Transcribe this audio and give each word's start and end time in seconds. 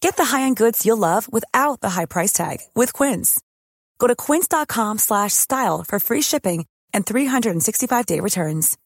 Get 0.00 0.16
the 0.16 0.36
high-end 0.36 0.56
goods 0.56 0.86
you'll 0.86 0.98
love 0.98 1.26
without 1.32 1.80
the 1.80 1.88
high 1.88 2.06
price 2.06 2.32
tag 2.32 2.58
with 2.74 2.92
Quince. 2.92 3.40
Go 3.98 4.06
to 4.06 4.14
quince.com 4.14 4.98
slash 4.98 5.32
style 5.32 5.84
for 5.88 5.98
free 6.00 6.22
shipping 6.22 6.66
and 6.94 7.06
365-day 7.06 8.20
returns. 8.20 8.78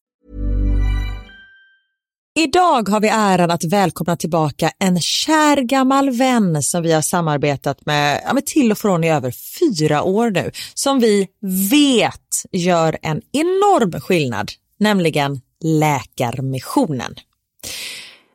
Idag 2.35 2.89
har 2.89 3.01
vi 3.01 3.09
äran 3.09 3.51
att 3.51 3.65
välkomna 3.65 4.17
tillbaka 4.17 4.71
en 4.79 5.01
kär 5.01 5.57
gammal 5.57 6.11
vän 6.11 6.63
som 6.63 6.83
vi 6.83 6.93
har 6.93 7.03
samarbetat 7.03 7.87
med, 7.87 8.23
ja, 8.27 8.33
med 8.33 8.47
till 8.47 8.73
och 8.73 8.79
från 8.79 9.05
i 9.05 9.11
över 9.11 9.31
fyra 9.59 10.03
år 10.03 10.31
nu, 10.31 10.51
som 10.75 11.01
vi 11.01 11.29
vet 11.71 12.43
gör 12.53 12.99
en 13.03 13.23
enorm 13.33 14.01
skillnad, 14.01 14.51
nämligen 14.79 15.41
Läkarmissionen. 15.65 17.15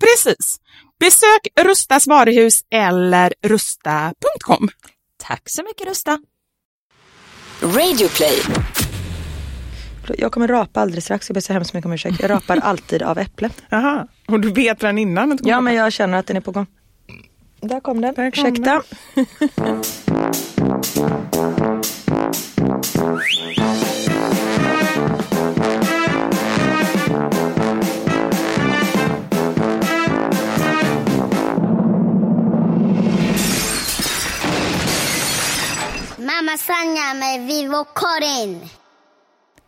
Precis. 0.00 0.56
Besök 0.98 1.46
Rustas 1.60 2.06
varuhus 2.06 2.60
eller 2.70 3.34
rusta.com. 3.42 4.68
Tack 5.16 5.42
så 5.44 5.62
mycket 5.62 5.86
Rusta. 5.86 6.18
Radioplay. 7.62 8.42
Jag 10.18 10.32
kommer 10.32 10.48
rapa 10.48 10.80
alldeles 10.80 11.04
strax, 11.04 11.28
jag 11.28 11.34
ber 11.34 11.40
så 11.40 11.52
hemskt 11.52 11.74
mycket 11.74 11.86
om 11.86 11.92
ursäkt. 11.92 12.20
Jag 12.20 12.30
rapar 12.30 12.56
alltid 12.62 13.02
av 13.02 13.18
äpple. 13.18 13.50
Jaha, 13.68 14.06
och 14.28 14.40
du 14.40 14.52
vet 14.52 14.82
redan 14.82 14.98
innan? 14.98 15.32
att 15.32 15.38
det 15.38 15.42
kommer 15.42 15.52
Ja, 15.56 15.60
men 15.60 15.74
jag 15.74 15.92
känner 15.92 16.18
att 16.18 16.26
den 16.26 16.36
är 16.36 16.40
på 16.40 16.50
gång. 16.52 16.66
Där 17.60 17.80
kom 17.80 18.00
den, 18.00 18.14
Där 18.14 18.30
kom 18.30 18.46
ursäkta. 18.46 18.82
Mamma 36.40 36.56
Sanja 36.58 37.14
med 37.14 37.46
Vivo 37.46 37.84
Karin. 37.84 38.60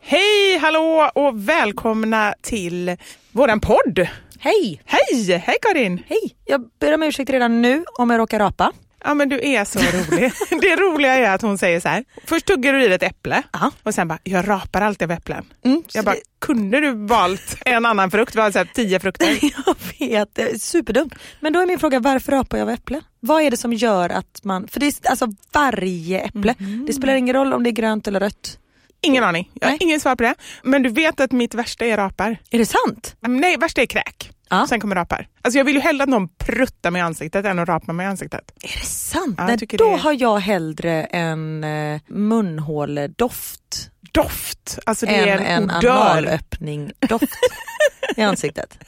Hej, 0.00 0.58
hallå 0.58 1.10
och 1.14 1.48
välkomna 1.48 2.34
till 2.42 2.96
våran 3.32 3.60
podd. 3.60 4.08
Hej! 4.38 4.82
Hej, 4.84 5.38
hej 5.38 5.56
Karin! 5.62 6.02
Hej! 6.06 6.36
Jag 6.44 6.70
ber 6.80 6.94
om 6.94 7.02
ursäkt 7.02 7.30
redan 7.30 7.62
nu 7.62 7.84
om 7.98 8.10
jag 8.10 8.18
råkar 8.18 8.38
rapa. 8.38 8.72
Ja 9.04 9.14
men 9.14 9.28
du 9.28 9.40
är 9.48 9.64
så 9.64 9.78
rolig. 9.78 10.32
det 10.60 10.76
roliga 10.76 11.14
är 11.14 11.30
att 11.34 11.42
hon 11.42 11.58
säger 11.58 11.80
så 11.80 11.88
här, 11.88 12.04
först 12.24 12.46
tuggar 12.46 12.72
du 12.72 12.82
i 12.84 12.92
ett 12.92 13.02
äpple 13.02 13.42
Ja. 13.52 13.70
och 13.82 13.94
sen 13.94 14.08
bara, 14.08 14.18
jag 14.24 14.48
rapar 14.48 14.80
alltid 14.80 15.04
av 15.04 15.10
äpplen. 15.10 15.44
Mm, 15.64 15.82
Jag 15.92 16.04
bara, 16.04 16.16
kunde 16.40 16.80
du 16.80 17.06
valt 17.06 17.56
en 17.64 17.86
annan 17.86 18.10
frukt? 18.10 18.36
Vi 18.36 18.40
har 18.40 18.50
så 18.50 18.64
tio 18.74 19.00
frukter. 19.00 19.38
Jag 19.66 19.76
vet, 20.08 20.34
det 20.34 20.42
är 20.42 20.58
superdumt. 20.58 21.14
Men 21.40 21.52
då 21.52 21.60
är 21.60 21.66
min 21.66 21.78
fråga, 21.78 22.00
varför 22.00 22.32
rapar 22.32 22.58
jag 22.58 22.68
av 22.68 22.74
äpple? 22.74 23.00
Vad 23.20 23.42
är 23.42 23.50
det 23.50 23.56
som 23.56 23.72
gör 23.72 24.08
att 24.10 24.40
man, 24.44 24.68
för 24.68 24.80
det 24.80 24.86
är 24.86 25.10
alltså 25.10 25.26
varje 25.52 26.20
äpple, 26.20 26.54
det 26.86 26.92
spelar 26.92 27.14
ingen 27.14 27.34
roll 27.36 27.52
om 27.52 27.62
det 27.62 27.70
är 27.70 27.72
grönt 27.72 28.08
eller 28.08 28.20
rött. 28.20 28.58
Ingen 29.04 29.24
aning, 29.24 29.50
jag 29.54 29.66
har 29.66 29.70
Nej. 29.70 29.78
ingen 29.82 30.00
svar 30.00 30.16
på 30.16 30.22
det. 30.22 30.34
Men 30.62 30.82
du 30.82 30.88
vet 30.90 31.20
att 31.20 31.32
mitt 31.32 31.54
värsta 31.54 31.84
är 31.86 31.96
rapar. 31.96 32.36
Är 32.50 32.58
det 32.58 32.66
sant? 32.66 33.16
Nej, 33.20 33.56
värsta 33.56 33.82
är 33.82 33.86
kräk. 33.86 34.30
Ja. 34.52 34.66
Sen 34.66 34.80
kommer 34.80 34.94
rapar. 34.96 35.26
Alltså 35.42 35.58
jag 35.58 35.64
vill 35.64 35.74
ju 35.74 35.80
hellre 35.80 36.02
att 36.02 36.08
någon 36.08 36.28
pruttar 36.28 36.90
mig 36.90 37.00
i 37.00 37.02
ansiktet 37.02 37.44
än 37.44 37.58
att 37.58 37.68
rapa 37.68 37.92
mig 37.92 38.06
i 38.06 38.08
ansiktet. 38.08 38.52
Är 38.62 38.80
det 38.80 38.86
sant? 38.86 39.34
Ja, 39.38 39.46
Nej, 39.46 39.56
då 39.56 39.90
det 39.90 39.96
har 39.96 40.12
jag 40.20 40.38
hellre 40.38 41.04
en 41.04 41.64
eh, 41.64 42.00
munhåledoft 42.08 43.88
Doft, 44.12 44.78
alltså 44.86 45.06
det 45.06 45.14
än 45.14 45.28
är 45.28 45.44
en 45.44 45.70
en 45.70 45.70
analöppning-doft 45.70 47.28
i 48.16 48.22
ansiktet. 48.22 48.78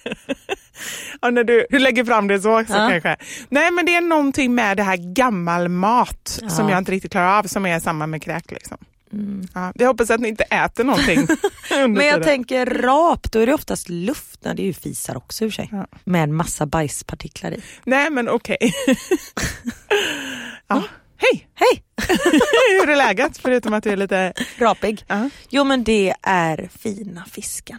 Ja, 1.22 1.30
när 1.30 1.44
du, 1.44 1.66
du 1.70 1.78
lägger 1.78 2.04
fram 2.04 2.28
det 2.28 2.40
så, 2.40 2.64
så 2.66 2.72
Ja. 2.72 2.88
kanske. 2.90 3.16
Nej 3.48 3.70
men 3.70 3.86
det 3.86 3.94
är 3.94 4.00
någonting 4.00 4.54
med 4.54 4.76
det 4.76 4.82
här 4.82 5.14
gammal 5.14 5.68
mat 5.68 6.38
Ja. 6.42 6.48
som 6.48 6.68
jag 6.68 6.78
inte 6.78 6.92
riktigt 6.92 7.12
klarar 7.12 7.38
av 7.38 7.42
som 7.42 7.66
är 7.66 7.80
samma 7.80 8.06
med 8.06 8.22
kräk. 8.22 8.50
Liksom. 8.50 8.76
Mm. 9.14 9.48
Ja, 9.54 9.72
jag 9.74 9.86
hoppas 9.88 10.10
att 10.10 10.20
ni 10.20 10.28
inte 10.28 10.44
äter 10.44 10.84
någonting 10.84 11.26
Men 11.94 12.06
jag 12.06 12.22
tänker 12.22 12.66
rap, 12.66 13.32
då 13.32 13.38
är 13.38 13.46
det 13.46 13.54
oftast 13.54 13.88
luft. 13.88 14.40
Nej, 14.44 14.54
det 14.54 14.62
är 14.62 14.66
ju 14.66 14.72
fisar 14.72 15.16
också 15.16 15.44
för 15.44 15.50
sig. 15.50 15.68
Ja. 15.72 15.86
Med 16.04 16.28
massa 16.28 16.66
bajspartiklar 16.66 17.52
i. 17.52 17.62
Nej 17.84 18.10
men 18.10 18.28
okej. 18.28 18.58
ja. 20.68 20.82
Hej! 21.16 21.48
Hej! 21.54 21.82
Hur 22.80 22.90
är 22.90 22.96
läget? 22.96 23.38
Förutom 23.38 23.74
att 23.74 23.84
du 23.84 23.90
är 23.90 23.96
lite... 23.96 24.32
Rapig. 24.58 25.04
Ja. 25.08 25.30
Jo 25.48 25.64
men 25.64 25.84
det 25.84 26.14
är 26.22 26.70
fina 26.82 27.24
fisken. 27.30 27.78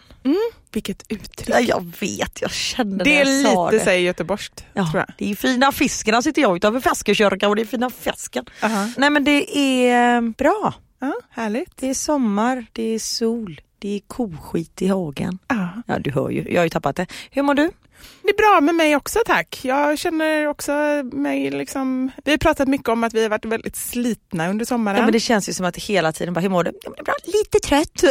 Vilket 0.72 1.04
uttryck. 1.10 1.50
Ja, 1.56 1.60
jag 1.60 1.92
vet, 2.00 2.42
jag 2.42 2.52
kände 2.52 3.04
Det 3.04 3.22
är 3.22 3.26
när 3.26 3.32
jag 3.44 3.54
sa 3.54 3.66
lite 3.72 3.78
det. 3.78 3.84
säger 3.86 4.02
göteborgskt, 4.02 4.56
tror 4.56 4.68
Ja, 4.74 4.90
jag. 4.94 5.06
det 5.18 5.32
är 5.32 5.36
fina 5.36 5.72
fisken, 5.72 6.14
här 6.14 6.22
sitter 6.22 6.42
jag 6.42 6.56
utanför 6.56 6.80
Feskekörka 6.80 7.50
och 7.50 7.56
det 7.56 7.62
är 7.62 7.66
fina 7.66 7.90
fisken. 7.90 8.46
Aha. 8.62 8.88
Nej 8.98 9.10
men 9.10 9.24
det 9.24 9.58
är 9.58 10.16
eh, 10.16 10.22
bra. 10.22 10.74
Ja, 11.06 11.14
härligt. 11.30 11.78
Det 11.78 11.90
är 11.90 11.94
sommar, 11.94 12.66
det 12.74 12.84
är 12.96 13.00
sol, 13.00 13.62
det 13.80 13.96
är 13.96 14.00
koskit 14.00 14.82
i 14.82 14.88
hagen. 14.88 15.40
Ja. 15.48 15.70
Ja 15.88 16.00
du 16.00 16.12
hör 16.12 16.30
ju, 16.30 16.46
jag 16.50 16.60
har 16.62 16.66
ju 16.66 16.70
tappat 16.70 16.96
det. 16.96 17.08
Hur 17.32 17.44
mår 17.44 17.54
du? 17.54 17.72
Det 18.24 18.30
är 18.30 18.38
bra 18.38 18.62
med 18.62 18.76
mig 18.76 18.96
också 18.96 19.20
tack. 19.26 19.60
Jag 19.64 20.00
känner 20.00 20.48
också 20.48 20.72
mig 21.14 21.52
liksom... 21.52 22.12
Vi 22.24 22.32
har 22.32 22.38
pratat 22.38 22.68
mycket 22.68 22.90
om 22.90 23.04
att 23.04 23.14
vi 23.14 23.22
har 23.24 23.30
varit 23.30 23.46
väldigt 23.46 23.76
slitna 23.76 24.50
under 24.50 24.66
sommaren. 24.66 24.98
Ja, 24.98 25.04
men 25.04 25.14
det 25.14 25.20
känns 25.20 25.50
ju 25.50 25.54
som 25.54 25.66
att 25.66 25.78
hela 25.78 26.12
tiden 26.12 26.34
bara, 26.34 26.42
hur 26.42 26.50
mår 26.50 26.64
du? 26.64 26.72
Ja, 26.84 26.90
men 26.90 26.94
det 26.96 27.02
är 27.02 27.06
bra, 27.06 27.16
lite 27.26 27.60
trött. 27.68 28.04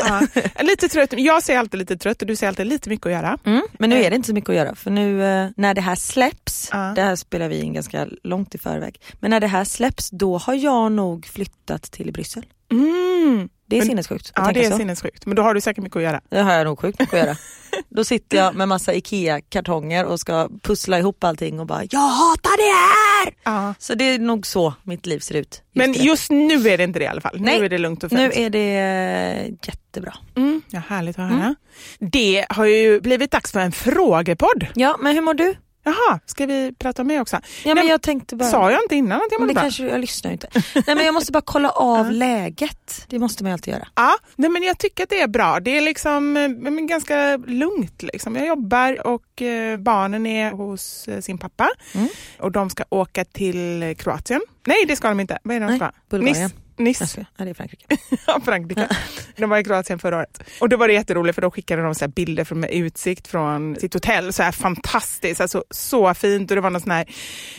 Ja, 0.57 0.63
lite 0.65 0.89
trött. 0.89 1.13
Jag 1.17 1.43
ser 1.43 1.59
alltid 1.59 1.79
lite 1.79 1.97
trött 1.97 2.21
och 2.23 2.29
du 2.29 2.37
ser 2.37 2.49
alltid 2.49 2.67
lite 2.67 2.89
mycket 2.91 3.07
att 3.07 3.13
göra. 3.13 3.39
Mm, 3.45 3.63
men 3.79 3.91
nu 3.91 4.03
är 4.03 4.11
det 4.11 4.17
inte 4.17 4.29
så 4.29 4.35
mycket 4.35 4.51
att 4.51 4.57
göra 4.57 4.75
för 4.75 4.91
nu 4.91 5.25
eh, 5.25 5.49
när 5.57 5.75
det 5.75 5.81
här 5.81 5.95
släpps, 5.95 6.69
Ja. 6.73 6.93
det 6.97 7.03
här 7.03 7.17
spelar 7.17 7.49
vi 7.49 7.61
in 7.61 7.73
ganska 7.73 8.09
långt 8.23 8.55
i 8.55 8.59
förväg, 8.59 9.01
men 9.21 9.31
när 9.31 9.41
det 9.41 9.47
här 9.47 9.65
släpps 9.65 10.11
då 10.11 10.39
har 10.39 10.55
jag 10.55 10.93
nog 10.93 11.27
flyttat 11.27 11.83
till 11.83 12.13
Bryssel. 12.13 12.47
Mm. 12.79 13.49
Det 13.67 13.77
är 13.77 13.81
Men- 13.81 13.87
sinnessjukt 13.89 14.33
Ja 14.37 14.51
det 14.55 14.65
är 14.65 14.71
så. 14.71 14.77
sinnessjukt. 14.77 15.27
Men 15.27 15.37
då 15.37 15.43
har 15.43 15.55
du 15.55 15.61
säkert 15.61 15.83
mycket 15.83 15.97
att 15.97 16.03
göra. 16.03 16.21
Det 16.31 16.41
har 16.41 16.53
jag 16.53 16.65
nog 16.65 16.79
sjukt 16.81 17.01
mycket 17.01 17.15
att 17.15 17.27
göra. 17.27 17.37
Då 17.89 18.05
sitter 18.05 18.37
jag 18.37 18.55
med 18.55 18.69
massa 18.69 18.95
IKEA-kartonger 18.95 20.05
och 20.05 20.21
ska 20.21 20.49
pussla 20.63 20.99
ihop 20.99 21.25
allting 21.25 21.61
och 21.61 21.67
bara 21.67 21.83
jag 21.91 22.01
hatar 22.01 22.57
det 22.57 22.73
här! 22.87 23.35
Ja. 23.45 23.75
Så 23.79 23.95
det 23.95 24.05
är 24.05 24.19
nog 24.19 24.47
så 24.47 24.75
mitt 24.83 25.07
liv 25.07 25.19
ser 25.19 25.35
ut. 25.35 25.47
just 25.49 25.63
Men 25.73 25.95
idag. 25.95 26.07
just 26.07 26.31
nu 26.31 26.69
är 26.69 26.79
det 26.79 26.85
inte 26.85 26.99
det 26.99 27.05
i 27.05 27.09
alla 27.09 27.21
fall. 27.21 27.37
Nej, 27.41 27.59
nu 27.59 27.65
är 27.65 27.69
det 27.69 27.79
lugnt 27.79 28.05
och 28.05 28.11
fint. 28.11 28.21
nu 28.21 28.31
är 28.43 28.51
det 28.51 28.77
eh, 28.79 29.53
jättebra. 29.69 30.15
mm, 30.37 30.63
ja, 30.71 30.83
härligt 30.89 31.19
att 31.19 31.31
höra. 31.31 31.55
Det 31.99 32.45
har 32.49 32.65
ju 32.65 33.01
blivit 33.01 33.31
dags 33.31 33.53
för 33.53 33.61
en 33.61 33.73
frågepodd. 33.73 34.67
Ja 34.75 34.97
men 35.01 35.15
hur 35.15 35.23
mår 35.23 35.35
du? 35.35 35.55
Jaha, 35.85 36.21
ska 36.27 36.47
vi 36.47 36.73
prata 36.79 37.03
om 37.03 37.09
mig 37.09 37.21
också? 37.21 37.41
Ja, 37.65 37.75
men 37.75 37.87
jag 37.87 38.03
tänkte 38.03 38.37
bara... 38.37 38.49
Sa 38.49 38.71
jag 38.71 38.83
inte 38.83 38.95
innan 38.97 39.19
att 39.19 39.27
jag 39.31 39.41
mådde 39.41 39.55
bra? 39.55 39.63
kanske, 39.63 39.87
jag 39.87 40.01
lyssnar 40.01 40.33
inte. 40.33 40.49
Nej 40.75 40.97
men 40.97 41.05
jag 41.05 41.15
måste 41.15 41.33
bara 41.33 41.43
kolla 41.47 41.71
av 41.71 42.13
läget. 42.13 43.05
Det 43.09 43.19
måste 43.19 43.45
man 43.45 43.53
alltid 43.53 43.75
göra. 43.75 43.89
Ja, 43.95 44.17
nej 44.37 44.51
men 44.51 44.63
jag 44.63 44.79
tycker 44.79 45.03
att 45.05 45.11
det 45.11 45.21
är 45.21 45.29
bra. 45.29 45.61
Det 45.61 45.77
är 45.77 45.81
liksom 45.81 46.37
eh, 46.37 46.49
men 46.49 46.87
ganska 46.87 47.37
lugnt. 47.37 48.03
Liksom. 48.03 48.37
Jag 48.37 48.47
jobbar 48.47 49.07
och 49.07 49.43
eh, 49.43 49.79
barnen 49.79 50.27
är 50.27 50.51
hos 50.51 51.09
eh, 51.09 51.21
sin 51.21 51.39
pappa 51.39 51.69
Mm. 51.95 52.09
och 52.39 52.53
de 52.53 52.71
ska 52.71 52.85
åka 52.89 53.25
till 53.25 53.95
Kroatien. 53.99 54.41
Nej, 54.67 54.85
det 54.89 54.97
ska 54.97 55.09
de 55.09 55.21
inte. 55.21 55.39
Vad 55.43 55.57
är 55.57 55.61
det 55.61 55.67
de 55.67 55.71
Nej, 55.71 55.79
ska? 55.79 55.91
Bulgarien. 56.11 56.43
Nice. 56.45 56.55
Nice. 56.77 57.27
Ja, 57.37 57.45
det 57.45 57.51
är 57.51 57.55
Frankrike. 57.55 57.87
Ja, 58.27 58.41
Frankrike. 58.45 58.89
De 59.37 59.51
var 59.51 59.59
i 59.59 59.65
Kroatien 59.65 59.99
förra 59.99 60.17
året. 60.17 60.43
Och 60.61 60.69
då 60.69 60.77
var 60.77 60.89
det 60.89 60.95
jätteroligt 60.95 61.35
för 61.35 61.43
då 61.43 61.51
skickade 61.51 61.83
de 61.83 61.95
så 61.95 62.09
bilder 62.09 62.45
från, 62.45 62.61
med 62.61 62.71
utsikt 62.71 63.27
från 63.29 63.77
sitt 63.77 63.95
hotell. 63.95 64.33
Så 64.33 64.43
här 64.43 64.53
fantastiskt, 64.53 65.41
alltså, 65.41 65.65
så 65.71 66.15
fint. 66.15 66.51
Och 66.51 66.55
det 66.55 66.61
var 66.61 66.71
någon 66.71 66.81
sån 66.81 66.91
här 66.91 67.05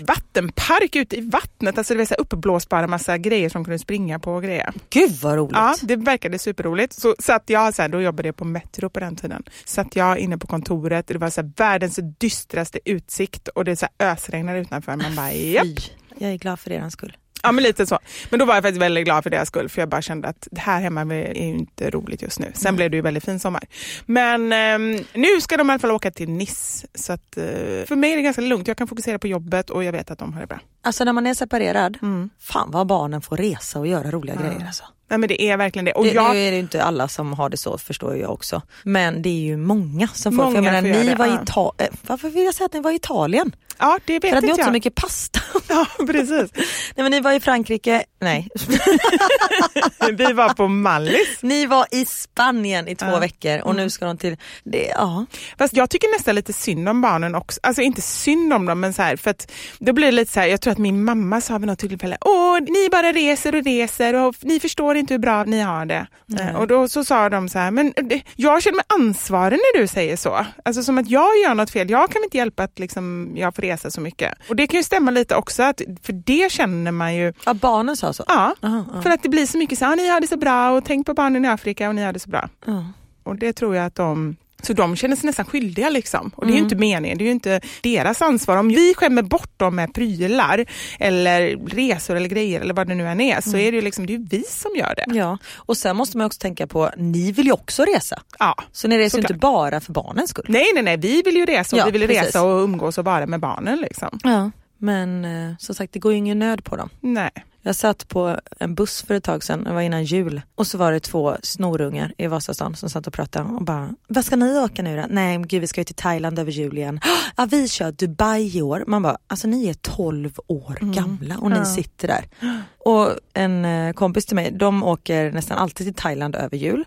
vattenpark 0.07 0.95
ute 0.95 1.17
i 1.17 1.21
vattnet. 1.21 1.77
Alltså 1.77 1.93
det 1.93 1.97
var 1.97 2.05
så 2.05 2.13
här 2.13 2.21
uppblåsbara 2.21 2.87
massa 2.87 3.17
grejer 3.17 3.49
som 3.49 3.63
kunde 3.65 3.79
springa 3.79 4.19
på 4.19 4.33
och 4.33 4.43
grejer. 4.43 4.73
Gud 4.89 5.11
vad 5.21 5.35
roligt. 5.37 5.55
Ja, 5.55 5.75
det 5.81 5.95
verkade 5.95 6.39
superroligt. 6.39 6.93
Så 6.93 7.15
satt 7.19 7.43
jag, 7.49 7.73
så 7.75 7.81
här, 7.81 7.89
då 7.89 8.01
jobbade 8.01 8.27
jag 8.27 8.35
på 8.35 8.45
Metro 8.45 8.89
på 8.89 8.99
den 8.99 9.15
tiden. 9.15 9.43
Satt 9.65 9.95
jag 9.95 10.19
inne 10.19 10.37
på 10.37 10.47
kontoret, 10.47 11.07
det 11.07 11.17
var 11.17 11.29
så 11.29 11.41
här, 11.41 11.51
världens 11.57 11.99
dystraste 12.19 12.79
utsikt 12.85 13.47
och 13.47 13.65
det 13.65 13.75
så 13.75 13.87
här, 13.99 14.11
ösregnade 14.13 14.59
utanför. 14.59 14.95
Man 14.95 15.15
bara, 15.15 15.33
japp. 15.33 15.65
Fy. 15.65 15.75
Jag 16.17 16.31
är 16.31 16.37
glad 16.37 16.59
för 16.59 16.71
er 16.71 16.89
skull. 16.89 17.17
Ja 17.45 17.51
men 17.51 17.63
lite 17.63 17.85
så. 17.85 17.99
Men 18.29 18.39
då 18.39 18.45
var 18.45 18.53
jag 18.55 18.63
faktiskt 18.63 18.81
väldigt 18.81 19.05
glad 19.05 19.23
för 19.23 19.29
deras 19.29 19.47
skull 19.47 19.69
för 19.69 19.81
jag 19.81 19.89
bara 19.89 20.01
kände 20.01 20.27
att 20.27 20.47
det 20.51 20.61
här 20.61 20.81
hemma 20.81 21.01
är 21.01 21.33
ju 21.33 21.33
inte 21.33 21.89
roligt 21.89 22.21
just 22.21 22.39
nu. 22.39 22.51
Sen 22.53 22.75
blev 22.75 22.91
det 22.91 22.97
ju 22.97 23.01
väldigt 23.01 23.25
fin 23.25 23.39
sommar. 23.39 23.63
Men 24.05 24.53
ehm, 24.53 24.99
nu 25.13 25.41
ska 25.41 25.57
de 25.57 25.69
i 25.69 25.71
alla 25.73 25.79
fall 25.79 25.91
åka 25.91 26.11
till 26.11 26.29
Nice. 26.29 26.87
Så 26.95 27.13
att, 27.13 27.37
eh, 27.37 27.43
för 27.87 27.95
mig 27.95 28.11
är 28.11 28.15
det 28.15 28.21
ganska 28.21 28.41
lugnt. 28.41 28.67
Jag 28.67 28.77
kan 28.77 28.87
fokusera 28.87 29.19
på 29.19 29.27
jobbet 29.27 29.69
och 29.69 29.83
jag 29.83 29.91
vet 29.91 30.11
att 30.11 30.19
de 30.19 30.33
har 30.33 30.41
det 30.41 30.47
bra. 30.47 30.59
Alltså 30.83 31.03
när 31.03 31.13
man 31.13 31.27
är 31.27 31.33
separerad, 31.33 31.97
Mm. 32.01 32.29
fan 32.39 32.71
vad 32.71 32.87
barnen 32.87 33.21
får 33.21 33.37
resa 33.37 33.79
och 33.79 33.87
göra 33.87 34.11
roliga 34.11 34.35
grejer 34.35 34.63
alltså. 34.67 34.83
Nej 35.09 35.19
men 35.19 35.27
det 35.29 35.41
är 35.41 35.57
verkligen 35.57 35.85
det. 35.85 35.93
Och 35.93 36.03
det, 36.03 36.11
jag, 36.11 36.33
Nu 36.33 36.39
är 36.39 36.51
det 36.51 36.59
inte 36.59 36.83
alla 36.83 37.07
som 37.07 37.33
har 37.33 37.49
det 37.49 37.57
så 37.57 37.77
förstår 37.77 38.15
jag 38.17 38.31
också. 38.31 38.61
Men 38.83 39.21
det 39.21 39.29
är 39.29 39.41
ju 39.41 39.57
många 39.57 40.07
som 40.07 40.35
får. 40.37 40.43
Många 40.43 40.55
för 40.57 40.63
jag 40.63 40.83
menar, 40.83 41.03
ni 41.03 41.09
det, 41.09 41.15
var 41.15 41.25
i 41.25 41.29
ja. 41.29 41.37
Ita- 41.45 41.83
eh, 41.83 41.89
Varför 42.07 42.29
vill 42.29 42.43
jag 42.45 42.53
säga 42.55 42.65
att 42.65 42.73
ni 42.73 42.79
var 42.79 42.91
i 42.91 42.95
Italien? 42.95 43.55
Ja 43.79 43.99
det 44.05 44.19
vet 44.19 44.29
för 44.29 44.37
att 44.37 44.43
ni 44.43 44.51
åt 44.51 44.57
jag. 44.57 44.65
så 44.67 44.71
mycket 44.71 44.95
pasta. 44.95 45.39
Ja 45.69 45.85
precis. 46.07 46.51
Nej 46.95 47.03
men 47.03 47.11
ni 47.11 47.19
var 47.19 47.31
i 47.31 47.39
Frankrike, 47.39 48.03
nej. 48.21 48.47
Vi 50.17 50.33
var 50.33 50.53
på 50.53 50.67
Mallis. 50.67 51.37
Ni 51.41 51.65
var 51.65 51.85
i 51.91 52.05
Spanien 52.05 52.87
i 52.87 52.95
två 52.95 53.05
Ja. 53.05 53.19
veckor 53.19 53.59
och 53.61 53.75
nu 53.75 53.89
ska 53.89 54.05
de 54.05 54.17
till, 54.17 54.37
det, 54.63 54.85
ja. 54.95 55.25
Fast 55.57 55.73
jag 55.73 55.89
tycker 55.89 56.11
nästan 56.17 56.35
lite 56.35 56.53
synd 56.53 56.89
om 56.89 57.01
barnen 57.01 57.35
också. 57.35 57.59
Alltså 57.63 57.81
inte 57.81 58.01
synd 58.01 58.53
om 58.53 58.65
dem 58.65 58.79
men 58.79 58.93
så 58.93 59.01
här, 59.01 59.15
för 59.15 59.31
att 59.31 59.51
då 59.79 59.93
blir 59.93 60.05
det 60.05 60.11
lite 60.11 60.31
så 60.31 60.39
här, 60.39 60.47
jag 60.47 60.61
tror 60.61 60.71
att 60.71 60.77
min 60.77 61.03
mamma 61.03 61.41
sa 61.41 61.57
vid 61.57 61.67
något 61.67 61.79
tillfälle, 61.79 62.17
åh 62.21 62.59
ni 62.61 62.89
bara 62.91 63.11
reser 63.11 63.55
och 63.55 63.63
reser 63.63 64.13
och 64.13 64.35
ni 64.41 64.59
förstår 64.59 64.95
inte 64.97 65.13
hur 65.13 65.19
bra 65.19 65.43
ni 65.43 65.59
har 65.61 65.85
det. 65.85 66.07
Eh, 66.39 66.55
Och 66.55 66.67
då 66.67 66.87
så 66.87 67.05
sa 67.05 67.29
de 67.29 67.49
så 67.49 67.59
här, 67.59 67.71
men 67.71 67.93
det, 68.03 68.21
jag 68.35 68.63
känner 68.63 68.75
mig 68.75 68.85
ansvarig 68.87 69.57
när 69.57 69.81
du 69.81 69.87
säger 69.87 70.15
så. 70.17 70.45
Alltså 70.65 70.83
som 70.83 70.97
att 70.97 71.09
jag 71.09 71.37
gör 71.43 71.53
något 71.55 71.71
fel, 71.71 71.89
jag 71.89 72.09
kan 72.11 72.23
inte 72.23 72.37
hjälpa 72.37 72.63
att 72.63 72.79
liksom, 72.79 73.31
jag 73.35 73.55
får 73.55 73.64
resa 73.65 73.91
så 73.91 74.01
mycket. 74.01 74.33
Och 74.49 74.55
det 74.55 74.67
kan 74.67 74.77
ju 74.77 74.83
stämma 74.83 75.11
lite 75.11 75.35
också, 75.35 75.63
att, 75.63 75.81
för 76.03 76.13
det 76.13 76.51
känner 76.51 76.91
man 76.91 77.15
ju 77.15 77.33
ja 77.45 77.53
barnen 77.53 77.97
sa 77.97 78.13
så. 78.13 78.23
Ja, 78.27 78.55
Aha, 78.61 78.85
ja. 78.93 79.01
för 79.01 79.09
att 79.09 79.23
det 79.23 79.29
blir 79.29 79.45
så 79.45 79.57
mycket 79.57 79.79
så 79.79 79.85
här, 79.85 79.95
ni 79.95 80.09
har 80.09 80.21
det 80.21 80.27
så 80.27 80.37
bra 80.37 80.71
och 80.71 80.85
tänk 80.85 81.05
på 81.05 81.13
barnen 81.13 81.45
i 81.45 81.47
Afrika 81.47 81.89
och 81.89 81.95
ni 81.95 82.03
har 82.03 82.13
det 82.13 82.19
så 82.19 82.29
bra. 82.29 82.49
Ja. 82.65 82.85
Och 83.23 83.35
det 83.35 83.53
tror 83.53 83.75
jag 83.75 83.85
att 83.85 83.95
de 83.95 84.35
så 84.65 84.73
de 84.73 84.95
känner 84.95 85.15
sig 85.15 85.25
nästan 85.27 85.45
skyldiga 85.45 85.89
liksom. 85.89 86.31
Och 86.35 86.45
det 86.45 86.49
är 86.49 86.51
Mm. 86.51 86.57
ju 86.57 86.63
inte 86.63 86.75
meningen, 86.75 87.17
det 87.17 87.23
är 87.23 87.25
ju 87.25 87.31
inte 87.31 87.61
deras 87.83 88.21
ansvar. 88.21 88.57
Om 88.57 88.67
vi 88.67 88.93
skämmer 88.97 89.21
bort 89.21 89.59
dem 89.59 89.75
med 89.75 89.93
prylar 89.93 90.65
eller 90.99 91.57
resor 91.69 92.15
eller 92.15 92.29
grejer 92.29 92.61
eller 92.61 92.73
vad 92.73 92.87
det 92.87 92.95
nu 92.95 93.07
än 93.07 93.21
är 93.21 93.41
så 93.41 93.57
är 93.57 93.71
det 93.71 93.75
ju 93.75 93.81
liksom, 93.81 94.05
det 94.05 94.13
är 94.15 94.25
vi 94.29 94.43
som 94.43 94.71
gör 94.75 94.93
det. 94.95 95.05
Ja, 95.17 95.37
och 95.55 95.77
sen 95.77 95.95
måste 95.97 96.17
man 96.17 96.25
också 96.27 96.39
tänka 96.39 96.67
på, 96.67 96.89
ni 96.97 97.31
vill 97.31 97.45
ju 97.45 97.51
också 97.51 97.83
resa. 97.83 98.21
Ja. 98.39 98.55
Så 98.71 98.87
ni 98.87 98.97
reser 98.97 99.17
ju 99.17 99.21
inte 99.21 99.33
bara 99.33 99.79
för 99.79 99.93
barnens 99.93 100.29
skull. 100.29 100.45
Nej, 100.47 100.65
nej, 100.73 100.83
nej, 100.83 100.97
vi 100.97 101.21
vill 101.21 101.35
ju 101.35 101.45
resa 101.45 101.75
och 101.75 101.79
Ja, 101.79 101.85
vi 101.85 101.91
vill 101.91 102.07
precis. 102.07 102.23
resa 102.25 102.43
och 102.43 102.63
umgås 102.63 102.97
och 102.97 103.05
vara 103.05 103.25
med 103.27 103.39
barnen 103.39 103.79
liksom. 103.81 104.19
Ja. 104.23 104.51
Men 104.77 105.25
eh, 105.25 105.55
som 105.59 105.75
sagt, 105.75 105.93
det 105.93 105.99
går 105.99 106.11
ju 106.11 106.17
ingen 106.17 106.39
nöd 106.39 106.63
på 106.63 106.75
dem. 106.75 106.89
Nej. 106.99 107.31
Jag 107.67 107.75
satt 107.75 108.07
på 108.07 108.39
en 108.59 108.75
buss 108.75 109.01
för 109.01 109.13
ett 109.13 109.23
tag 109.23 109.43
sedan, 109.43 109.63
det 109.63 109.73
var 109.73 109.81
innan 109.81 110.03
jul, 110.03 110.41
och 110.55 110.67
så 110.67 110.77
var 110.77 110.91
det 110.91 110.99
två 110.99 111.35
snorungar 111.43 112.13
i 112.17 112.27
Vasastan 112.27 112.75
som 112.75 112.89
satt 112.89 113.07
och 113.07 113.13
pratade 113.13 113.49
och 113.49 113.63
bara, 113.63 113.89
vad 114.07 114.25
ska 114.25 114.35
ni 114.35 114.57
åka 114.57 114.83
nu 114.83 114.95
då? 114.95 115.05
Nej 115.09 115.37
men 115.37 115.47
gud 115.47 115.61
vi 115.61 115.67
ska 115.67 115.81
ju 115.81 115.85
till 115.85 115.95
Thailand 115.95 116.39
över 116.39 116.51
jul 116.51 116.77
igen. 116.77 116.99
Ja 117.37 117.45
vi 117.45 117.67
kör 117.67 117.91
Dubai 117.91 118.57
i 118.57 118.61
år. 118.61 118.83
Man 118.87 119.01
bara, 119.01 119.17
alltså 119.27 119.47
ni 119.47 119.67
är 119.67 119.73
12 119.73 120.39
år 120.47 120.77
gamla 120.81 121.37
och 121.37 121.51
ni 121.51 121.65
sitter 121.65 122.07
där. 122.07 122.25
Och 122.85 123.09
en 123.33 123.65
eh, 123.65 123.93
kompis 123.93 124.25
till 124.25 124.35
mig, 124.35 124.51
de 124.51 124.83
åker 124.83 125.31
nästan 125.31 125.57
alltid 125.57 125.87
till 125.87 125.93
Thailand 126.03 126.35
över 126.35 126.57
jul. 126.57 126.85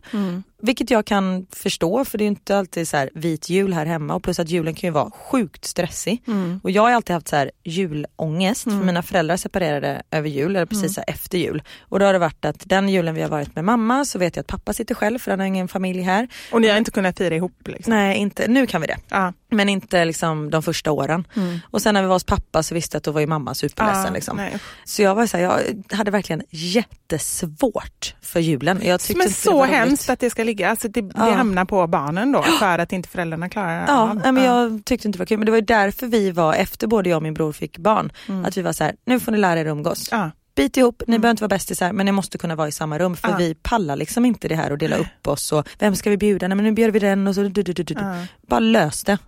Vilket 0.63 0.91
jag 0.91 1.05
kan 1.07 1.47
förstå 1.51 2.05
för 2.05 2.19
det 2.19 2.25
är 2.25 2.27
inte 2.27 2.59
alltid 2.59 2.89
så 2.89 2.97
här 2.97 3.11
vit 3.15 3.49
jul 3.51 3.73
här 3.73 3.87
hemma 3.87 4.15
och 4.15 4.23
plus 4.23 4.39
att 4.39 4.51
julen 4.51 4.75
kan 4.75 4.89
ju 4.89 4.93
vara 4.93 5.11
sjukt 5.11 5.65
stressig. 5.65 6.23
Och 6.63 6.71
jag 6.71 6.83
har 6.83 6.91
alltid 6.91 7.15
haft 7.15 7.29
så 7.29 7.37
här 7.37 7.51
julångest 7.65 8.63
för 8.63 8.71
mina 8.85 9.03
föräldrar 9.03 9.37
separerade 9.37 10.03
över 10.11 10.29
jul 10.29 10.57
eller 10.57 10.67
precis 10.67 10.97
här 10.97 11.05
efter 11.09 11.39
jul. 11.39 11.63
Och 11.81 11.99
då 11.99 12.07
har 12.07 12.13
det 12.13 12.19
varit 12.19 12.45
att 12.45 12.63
den 12.69 12.89
julen 12.89 13.15
vi 13.15 13.23
har 13.23 13.29
varit 13.29 13.55
med 13.55 13.65
mamma 13.65 14.05
så 14.05 14.19
vet 14.19 14.37
jag 14.37 14.41
att 14.43 14.47
pappa 14.47 14.73
sitter 14.73 14.95
själv 14.95 15.19
för 15.19 15.31
han 15.31 15.41
har 15.41 15.47
ingen 15.47 15.69
familj 15.69 16.03
här. 16.03 16.29
Och 16.53 16.61
ni 16.61 16.69
har 16.69 16.77
inte 16.79 16.91
kunnat 16.91 17.19
fira 17.19 17.35
ihop 17.35 17.69
liksom. 17.69 17.95
Nej 17.95 18.19
inte, 18.19 18.49
nu 18.49 18.67
kan 18.67 18.81
vi 18.81 18.87
det. 18.87 18.97
Ja. 19.09 19.33
Men 19.51 19.69
inte 19.69 20.05
liksom 20.05 20.51
de 20.51 20.63
första 20.63 20.93
åren. 20.93 21.27
Och 21.71 21.83
sen 21.83 21.95
när 21.95 22.03
vi 22.03 22.09
var 22.09 22.15
hos 22.15 22.25
pappa 22.25 22.63
så 22.63 22.75
visste 22.75 22.95
jag 22.95 22.99
att 22.99 23.05
då 23.05 23.11
var 23.13 23.21
ju 23.21 23.27
mamma 23.27 23.55
superledsen. 23.55 24.05
Ja, 24.07 24.11
liksom. 24.13 24.41
Så 24.85 25.03
jag 25.03 25.15
var 25.15 25.27
så 25.27 25.37
här, 25.37 25.45
jag 25.45 25.97
hade 25.97 26.11
verkligen 26.11 26.43
jättesvårt 26.51 28.15
för 28.23 28.41
julen. 28.41 28.81
Jag 28.85 29.01
tyckte 29.01 29.19
Men 29.19 29.27
det 29.27 29.33
så 29.35 29.61
roligt. 29.63 29.71
hemskt 29.75 30.11
att 30.11 30.21
det 30.21 30.31
ska 30.31 30.45
ligga, 30.45 30.71
alltså 30.71 30.89
det, 30.89 31.01
det 31.01 31.13
Ja. 31.17 31.31
hamnar 31.31 31.65
på 31.65 31.87
barnen 31.87 32.33
då 32.33 32.43
för 32.43 32.79
att 32.79 32.93
inte 32.93 33.09
föräldrarna 33.09 33.49
klarar 33.49 33.85
Ja, 33.89 33.99
av. 34.11 34.17
nej, 34.17 34.33
men 34.33 34.45
jag 34.45 34.85
tyckte 34.85 35.09
inte 35.09 35.17
det 35.17 35.21
var 35.21 35.27
kul. 35.27 35.39
Men 35.39 35.45
det 35.47 35.51
var 35.53 35.59
ju 35.59 35.65
därför 35.65 36.07
vi 36.07 36.31
var, 36.31 36.55
efter 36.55 36.87
både 36.87 37.09
jag 37.11 37.17
och 37.17 37.23
min 37.23 37.35
bror 37.35 37.53
fick 37.53 37.79
barn, 37.79 38.13
att 38.47 38.57
vi 38.57 38.63
var 38.63 38.73
så 38.73 38.85
här, 38.85 38.95
nu 39.07 39.21
får 39.21 39.33
ni 39.33 39.39
lära 39.39 39.61
er 39.61 39.65
umgås. 39.65 40.11
Bit 40.59 40.77
ihop, 40.77 41.03
ni 41.07 41.19
behöver 41.19 41.31
inte 41.31 41.43
vara 41.43 41.49
bästisar 41.49 41.93
men 41.93 42.07
ni 42.07 42.13
måste 42.13 42.39
kunna 42.39 42.57
vara 42.57 42.69
i 42.69 42.73
samma 42.73 42.99
rum 42.99 43.17
för 43.17 43.29
Ja. 43.29 43.37
vi 43.37 43.55
pallar 43.55 43.97
liksom 43.97 44.25
inte 44.25 44.49
det 44.49 44.55
här 44.55 44.71
och 44.71 44.79
dela 44.79 44.97
upp 44.97 45.27
oss 45.27 45.53
och 45.53 45.69
vem 45.79 45.97
ska 45.97 46.11
vi 46.11 46.17
bjuda? 46.17 46.49
Nej 46.49 46.57
men 46.57 46.65
nu 46.65 46.73
bjuder 46.73 46.93
vi 46.93 46.99
den 46.99 47.27
och 47.27 47.35
så 47.35 47.43
du, 47.43 47.63
du, 47.63 47.73
du, 47.73 47.83
du. 47.83 47.95
Ja. 47.95 48.25
Bara 48.47 48.61
lös 48.61 49.05
det. 49.05 49.19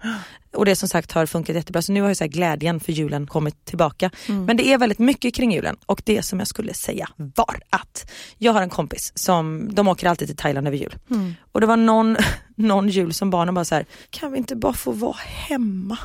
Och 0.52 0.64
det 0.64 0.76
som 0.76 0.88
sagt 0.88 1.12
har 1.12 1.26
funkat 1.26 1.56
jättebra 1.56 1.82
så 1.82 1.92
nu 1.92 2.02
har 2.02 2.08
ju 2.08 2.14
så 2.14 2.26
glädjen 2.26 2.80
för 2.80 2.92
julen 2.92 3.26
kommit 3.26 3.64
tillbaka. 3.64 4.10
Mm. 4.28 4.44
Men 4.44 4.56
det 4.56 4.72
är 4.72 4.78
väldigt 4.78 4.98
mycket 4.98 5.34
kring 5.34 5.52
julen 5.52 5.76
och 5.86 6.02
det 6.04 6.22
som 6.22 6.38
jag 6.38 6.48
skulle 6.48 6.74
säga 6.74 7.08
var 7.16 7.60
att 7.70 8.10
jag 8.38 8.52
har 8.52 8.62
en 8.62 8.70
kompis 8.70 9.12
som, 9.14 9.74
de 9.74 9.88
åker 9.88 10.08
alltid 10.08 10.28
till 10.28 10.36
Thailand 10.36 10.66
över 10.66 10.76
jul. 10.76 10.94
Mm. 11.10 11.34
Och 11.52 11.60
det 11.60 11.66
var 11.66 11.76
någon, 11.76 12.16
någon 12.56 12.88
jul 12.88 13.14
som 13.14 13.30
barnen 13.30 13.54
bara 13.54 13.64
så 13.64 13.74
här, 13.74 13.86
kan 14.10 14.32
vi 14.32 14.38
inte 14.38 14.56
bara 14.56 14.72
få 14.72 14.92
vara 14.92 15.16
hemma? 15.48 15.98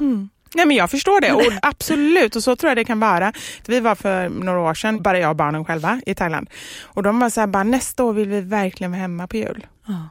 Nej 0.56 0.66
men 0.66 0.76
jag 0.78 0.92
förstår 0.92 1.22
det, 1.22 1.32
och 1.32 1.44
absolut 1.62 2.36
och 2.36 2.44
så 2.44 2.56
tror 2.56 2.70
jag 2.70 2.78
det 2.78 2.86
kan 2.86 3.00
vara. 3.00 3.34
Vi 3.68 3.80
var 3.80 3.96
för 3.96 4.30
några 4.30 4.60
år 4.60 4.74
sedan, 4.74 5.02
bara 5.02 5.20
jag 5.20 5.30
och 5.30 5.36
barnen 5.36 5.66
själva 5.66 6.02
i 6.06 6.16
Thailand. 6.16 6.50
Och 6.84 7.04
de 7.04 7.20
var 7.20 7.30
så 7.30 7.40
här, 7.40 7.48
bara 7.48 7.64
nästa 7.64 8.04
år 8.04 8.14
vill 8.14 8.28
vi 8.30 8.42
verkligen 8.42 8.92
vara 8.92 9.02
hemma 9.02 9.28
på 9.28 9.38
jul. 9.38 9.68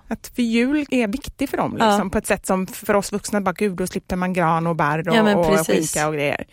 Att 0.08 0.32
för 0.36 0.42
jul 0.42 0.86
är 0.90 1.08
viktigt 1.08 1.50
för 1.50 1.56
dem 1.56 1.72
liksom, 1.72 2.00
Ja. 2.04 2.08
på 2.12 2.18
ett 2.18 2.26
sätt 2.26 2.46
som 2.46 2.66
för 2.66 2.94
oss 2.94 3.12
vuxna, 3.12 3.40
bara 3.40 3.52
gud 3.52 3.72
då 3.76 3.86
slipper 3.86 4.16
man 4.16 4.32
gran 4.32 4.66
och 4.66 4.76
bär 4.76 5.08
och, 5.08 5.16
Ja, 5.16 5.36
och 5.36 5.66
skinka 5.66 6.08
och 6.08 6.14
grejer. 6.14 6.44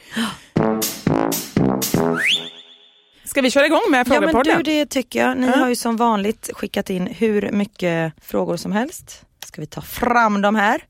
Ska 3.25 3.41
vi 3.41 3.51
köra 3.51 3.65
igång 3.65 3.81
med 3.89 3.99
Ja 3.99 4.03
men 4.09 4.19
frågepodden? 4.19 4.57
du 4.57 4.63
det 4.63 4.85
tycker 4.85 5.19
jag. 5.27 5.37
Ni 5.37 5.47
Ja. 5.47 5.55
har 5.57 5.69
ju 5.69 5.75
som 5.75 5.97
vanligt 5.97 6.49
skickat 6.53 6.89
in 6.89 7.07
hur 7.07 7.51
mycket 7.51 8.13
frågor 8.21 8.57
som 8.57 8.71
helst. 8.71 9.25
Ska 9.45 9.61
vi 9.61 9.67
ta 9.67 9.81
fram 9.81 10.41
dem 10.41 10.55
här? 10.55 10.81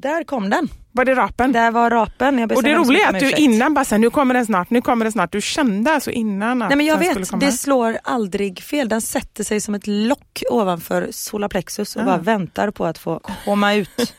Där 0.00 0.24
kom 0.24 0.50
den. 0.50 0.68
Var 0.92 1.04
det 1.04 1.14
rapen? 1.14 1.52
Där 1.52 1.70
var 1.70 1.90
rapen. 1.90 2.42
Och 2.42 2.62
det 2.62 2.74
roliga 2.74 3.06
är 3.08 3.14
att 3.14 3.20
du 3.20 3.30
innan 3.32 3.74
bara 3.74 3.84
här, 3.90 3.98
nu 3.98 4.10
kommer 4.10 4.34
den 4.34 4.46
snart, 4.46 4.70
nu 4.70 4.80
kommer 4.80 5.04
den 5.04 5.12
snart. 5.12 5.32
Du 5.32 5.40
kände 5.40 5.92
alltså 5.92 6.10
innan 6.10 6.62
att 6.62 6.68
Nej 6.68 6.76
men 6.76 6.86
jag 6.86 7.00
den 7.00 7.14
vet, 7.14 7.40
det 7.40 7.52
slår 7.52 7.98
aldrig 8.04 8.62
fel. 8.62 8.88
Den 8.88 9.00
sätter 9.00 9.44
sig 9.44 9.60
som 9.60 9.74
ett 9.74 9.86
lock 9.86 10.42
ovanför 10.50 11.08
solarplexus 11.10 11.96
och 11.96 12.02
Ah. 12.02 12.04
bara 12.04 12.16
väntar 12.18 12.70
på 12.70 12.86
att 12.86 12.98
få 12.98 13.20
komma 13.44 13.74
ut. 13.74 14.14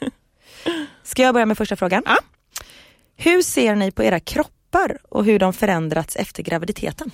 Ska 1.04 1.22
jag 1.24 1.34
börja 1.34 1.46
med 1.46 1.58
första 1.58 1.76
frågan? 1.76 2.04
Ja. 2.06 2.18
Hur 3.18 3.42
ser 3.42 3.76
ni 3.76 3.92
på 3.92 4.04
era 4.04 4.20
kroppar 4.20 4.98
och 5.10 5.26
hur 5.26 5.40
de 5.40 5.54
förändrats 5.54 6.16
efter 6.16 6.44
graviditeten? 6.44 7.12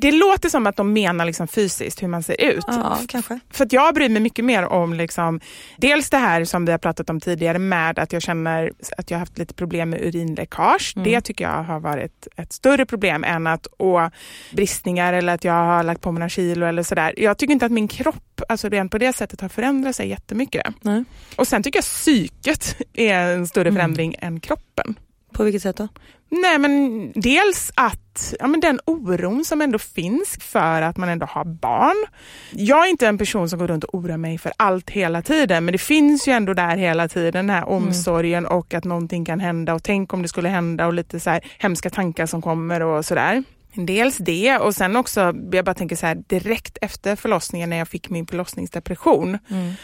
Det 0.00 0.12
låter 0.12 0.48
som 0.48 0.66
att 0.66 0.76
de 0.76 0.92
menar 0.92 1.24
liksom 1.24 1.48
fysiskt 1.48 2.02
hur 2.02 2.08
man 2.08 2.22
ser 2.22 2.40
ut. 2.40 2.64
Ja, 2.66 2.98
kanske. 3.08 3.40
För 3.50 3.64
att 3.64 3.72
jag 3.72 3.94
bryr 3.94 4.08
mig 4.08 4.22
mycket 4.22 4.44
mer 4.44 4.64
om 4.64 4.94
liksom, 4.94 5.40
dels 5.76 6.10
det 6.10 6.16
här 6.16 6.44
som 6.44 6.64
vi 6.64 6.72
har 6.72 6.78
pratat 6.78 7.10
om 7.10 7.20
tidigare 7.20 7.58
med 7.58 7.98
att 7.98 8.12
jag 8.12 8.22
känner 8.22 8.72
att 8.98 9.10
jag 9.10 9.18
har 9.18 9.20
haft 9.20 9.38
lite 9.38 9.54
problem 9.54 9.90
med 9.90 10.00
urinläckage. 10.00 10.92
Mm. 10.96 11.08
Det 11.10 11.20
tycker 11.20 11.44
jag 11.44 11.62
har 11.62 11.80
varit 11.80 12.28
ett 12.36 12.52
större 12.52 12.86
problem 12.86 13.24
än 13.24 13.46
att 13.46 13.66
å, 13.78 14.10
bristningar 14.52 15.12
eller 15.12 15.34
att 15.34 15.44
jag 15.44 15.52
har 15.52 15.82
lagt 15.82 16.00
på 16.00 16.12
mig 16.12 16.18
några 16.18 16.28
kilo 16.28 16.66
eller 16.66 16.82
sådär. 16.82 17.14
Jag 17.16 17.38
tycker 17.38 17.52
inte 17.52 17.66
att 17.66 17.72
min 17.72 17.88
kropp, 17.88 18.40
alltså 18.48 18.68
rent 18.68 18.92
på 18.92 18.98
det 18.98 19.12
sättet, 19.12 19.40
har 19.40 19.48
förändrat 19.48 19.96
sig 19.96 20.08
jättemycket. 20.08 20.66
Nej. 20.80 21.04
Och 21.36 21.48
sen 21.48 21.62
tycker 21.62 21.76
jag 21.78 21.84
psyket 21.84 22.76
är 22.94 23.14
en 23.34 23.46
större 23.48 23.68
Mm. 23.68 23.76
förändring 23.80 24.14
än 24.18 24.40
kroppen. 24.40 24.94
På 25.32 25.44
vilket 25.44 25.62
sätt 25.62 25.76
då? 25.76 25.88
Nej 26.32 26.58
men 26.58 27.12
dels 27.14 27.72
att 27.74 28.34
ja, 28.38 28.46
men 28.46 28.60
den 28.60 28.80
oron 28.84 29.44
som 29.44 29.60
ändå 29.60 29.78
finns 29.78 30.38
för 30.40 30.82
att 30.82 30.96
man 30.96 31.08
ändå 31.08 31.26
har 31.26 31.44
barn. 31.44 32.06
Jag 32.50 32.86
är 32.86 32.90
inte 32.90 33.06
en 33.06 33.18
person 33.18 33.48
som 33.48 33.58
går 33.58 33.66
runt 33.66 33.84
och 33.84 33.94
oroar 33.94 34.16
mig 34.16 34.38
för 34.38 34.52
allt 34.56 34.90
hela 34.90 35.22
tiden 35.22 35.64
men 35.64 35.72
det 35.72 35.78
finns 35.78 36.28
ju 36.28 36.32
ändå 36.32 36.54
där 36.54 36.76
hela 36.76 37.08
tiden 37.08 37.32
den 37.46 37.50
här 37.50 37.68
omsorgen 37.68 38.46
och 38.46 38.74
att 38.74 38.84
någonting 38.84 39.24
kan 39.24 39.40
hända 39.40 39.74
och 39.74 39.82
tänk 39.82 40.12
om 40.12 40.22
det 40.22 40.28
skulle 40.28 40.48
hända 40.48 40.86
och 40.86 40.94
lite 40.94 41.20
så 41.20 41.30
här 41.30 41.40
hemska 41.58 41.90
tankar 41.90 42.26
som 42.26 42.42
kommer 42.42 42.82
och 42.82 43.04
sådär. 43.04 43.42
Dels 43.74 44.18
det 44.18 44.58
och 44.58 44.74
sen 44.74 44.96
också, 44.96 45.34
jag 45.52 45.64
bara 45.64 45.74
tänker 45.74 45.96
så 45.96 46.06
här 46.06 46.14
direkt 46.26 46.78
efter 46.80 47.16
förlossningen 47.16 47.70
när 47.70 47.76
jag 47.76 47.88
fick 47.88 48.10
min 48.10 48.26
förlossningsdepression, 48.26 49.38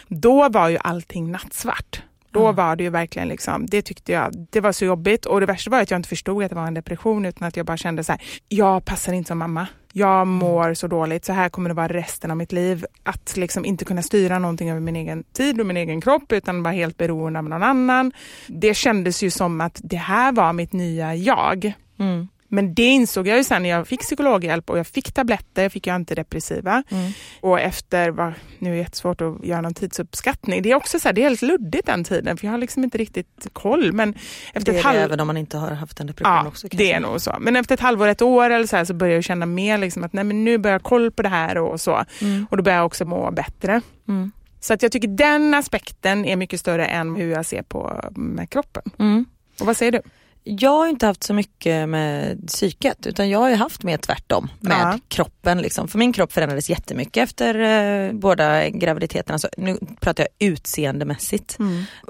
då 0.07 0.49
var 0.49 0.69
ju 0.69 0.77
allting 0.81 1.31
nattsvart. 1.31 2.01
Då 2.37 2.51
var 2.51 2.75
det 2.75 2.83
ju 2.83 2.89
verkligen 2.89 3.27
liksom, 3.27 3.65
det 3.65 3.81
tyckte 3.81 4.11
jag, 4.11 4.47
det 4.49 4.61
var 4.61 4.71
så 4.71 4.85
jobbigt 4.85 5.25
och 5.25 5.39
det 5.39 5.45
värsta 5.45 5.71
var 5.71 5.81
att 5.81 5.91
jag 5.91 5.97
inte 5.97 6.09
förstod 6.09 6.43
att 6.43 6.49
det 6.49 6.55
var 6.55 6.67
en 6.67 6.73
depression 6.73 7.25
utan 7.25 7.47
att 7.47 7.57
jag 7.57 7.65
bara 7.65 7.77
kände 7.77 8.03
så 8.03 8.11
här, 8.11 8.21
jag 8.47 8.85
passar 8.85 9.13
inte 9.13 9.27
som 9.27 9.37
mamma. 9.37 9.67
Jag 9.93 10.27
mår 10.27 10.73
så 10.73 10.87
dåligt, 10.87 11.25
så 11.25 11.33
här 11.33 11.49
kommer 11.49 11.69
det 11.69 11.73
vara 11.73 11.87
resten 11.87 12.31
av 12.31 12.37
mitt 12.37 12.51
liv. 12.51 12.85
Att 13.03 13.37
liksom 13.37 13.65
inte 13.65 13.85
kunna 13.85 14.01
styra 14.01 14.39
någonting 14.39 14.69
över 14.69 14.79
min 14.79 14.95
egen 14.95 15.23
tid 15.23 15.59
och 15.59 15.65
min 15.65 15.77
egen 15.77 16.01
kropp 16.01 16.31
utan 16.31 16.63
vara 16.63 16.73
helt 16.73 16.97
beroende 16.97 17.39
av 17.39 17.49
någon 17.49 17.63
annan. 17.63 18.11
Det 18.47 18.73
kändes 18.73 19.23
ju 19.23 19.31
som 19.31 19.61
att 19.61 19.81
det 19.83 19.97
här 19.97 20.31
var 20.31 20.53
mitt 20.53 20.73
nya 20.73 21.15
jag. 21.15 21.73
Mm. 21.99 22.27
Men 22.49 22.73
det 22.73 22.83
insåg 22.85 23.27
jag 23.27 23.37
ju 23.37 23.43
sen 23.43 23.63
när 23.63 23.69
jag 23.69 23.87
fick 23.87 23.99
psykologhjälp 23.99 24.69
och 24.69 24.79
jag 24.79 24.87
fick 24.87 25.11
tabletter, 25.11 25.63
jag 25.63 25.71
fick 25.71 25.87
ju 25.87 25.93
antidepressiva. 25.93 26.83
Mm. 26.89 27.11
Och 27.41 27.59
efter, 27.59 28.09
vad- 28.09 28.33
nu 28.59 28.69
är 28.69 28.73
det 28.73 28.79
jättesvårt 28.79 29.21
att 29.21 29.45
göra 29.45 29.61
någon 29.61 29.73
tidsuppskattning, 29.73 30.61
det 30.61 30.71
är 30.71 30.75
också 30.75 30.99
så 30.99 31.07
här, 31.07 31.13
det 31.13 31.21
är 31.21 31.23
helt 31.23 31.41
luddigt 31.41 31.85
den 31.85 32.03
tiden 32.03 32.37
för 32.37 32.45
jag 32.47 32.51
har 32.51 32.57
liksom 32.57 32.83
inte 32.83 32.97
riktigt 32.97 33.47
koll. 33.53 33.93
Men 33.93 34.15
efter 34.53 34.59
Det 34.71 34.71
är 34.71 34.75
ett 34.79 34.83
det 34.83 34.87
halv... 34.87 34.99
även 34.99 35.19
om 35.19 35.27
man 35.27 35.37
inte 35.37 35.57
har 35.57 35.71
haft 35.71 35.99
en 35.99 36.07
depression 36.07 36.33
Ja, 36.43 36.47
också. 36.47 36.69
kan 36.69 36.77
det 36.77 36.91
är 36.91 36.99
nog 36.99 37.21
så. 37.21 37.35
Men 37.39 37.55
efter 37.55 37.73
ett 37.73 37.79
halvår, 37.81 38.07
ett 38.07 38.21
år 38.21 38.49
eller 38.49 38.67
så, 38.67 38.75
här, 38.77 38.85
så 38.85 38.93
börjar 38.93 39.13
jag 39.15 39.23
känna 39.23 39.45
mer 39.45 39.77
liksom 39.77 40.03
att 40.03 40.13
nej, 40.13 40.23
men 40.23 40.43
nu 40.43 40.57
börjar 40.57 40.75
jag 40.75 40.83
koll 40.83 41.11
på 41.11 41.21
det 41.21 41.29
här 41.29 41.57
och 41.57 41.81
så. 41.81 42.05
Mm. 42.21 42.47
Och 42.51 42.57
då 42.57 42.63
börjar 42.63 42.77
jag 42.77 42.85
också 42.85 43.05
må 43.05 43.31
bättre. 43.31 43.81
Mm. 44.07 44.31
Så 44.59 44.73
att 44.73 44.83
jag 44.83 44.91
tycker 44.91 45.07
den 45.07 45.53
aspekten 45.53 46.25
är 46.25 46.35
mycket 46.35 46.59
större 46.59 46.85
än 46.85 47.15
hur 47.15 47.31
jag 47.31 47.45
ser 47.45 47.61
på 47.63 48.09
med 48.15 48.49
kroppen. 48.49 48.83
Mm. 48.99 49.25
Och 49.59 49.65
vad 49.65 49.77
säger 49.77 49.91
du? 49.91 50.01
Jag 50.49 50.69
har 50.71 50.87
inte 50.87 51.05
haft 51.05 51.23
så 51.23 51.33
mycket 51.33 51.89
med 51.89 52.37
psyket 52.47 53.07
utan 53.07 53.29
jag 53.29 53.39
har 53.39 53.49
ju 53.49 53.55
haft 53.55 53.83
mer 53.83 53.97
tvärtom 53.97 54.49
med 54.59 54.77
Ja. 54.81 54.99
kroppen. 55.07 55.61
Liksom. 55.61 55.87
För 55.87 55.97
min 55.97 56.13
kropp 56.13 56.33
förändrades 56.33 56.69
jättemycket 56.69 57.23
efter 57.23 57.59
eh, 58.07 58.13
båda 58.13 58.69
graviditeterna. 58.69 59.39
Så 59.39 59.47
nu 59.57 59.77
pratar 59.99 60.27
jag 60.39 60.47
utseendemässigt. 60.49 61.57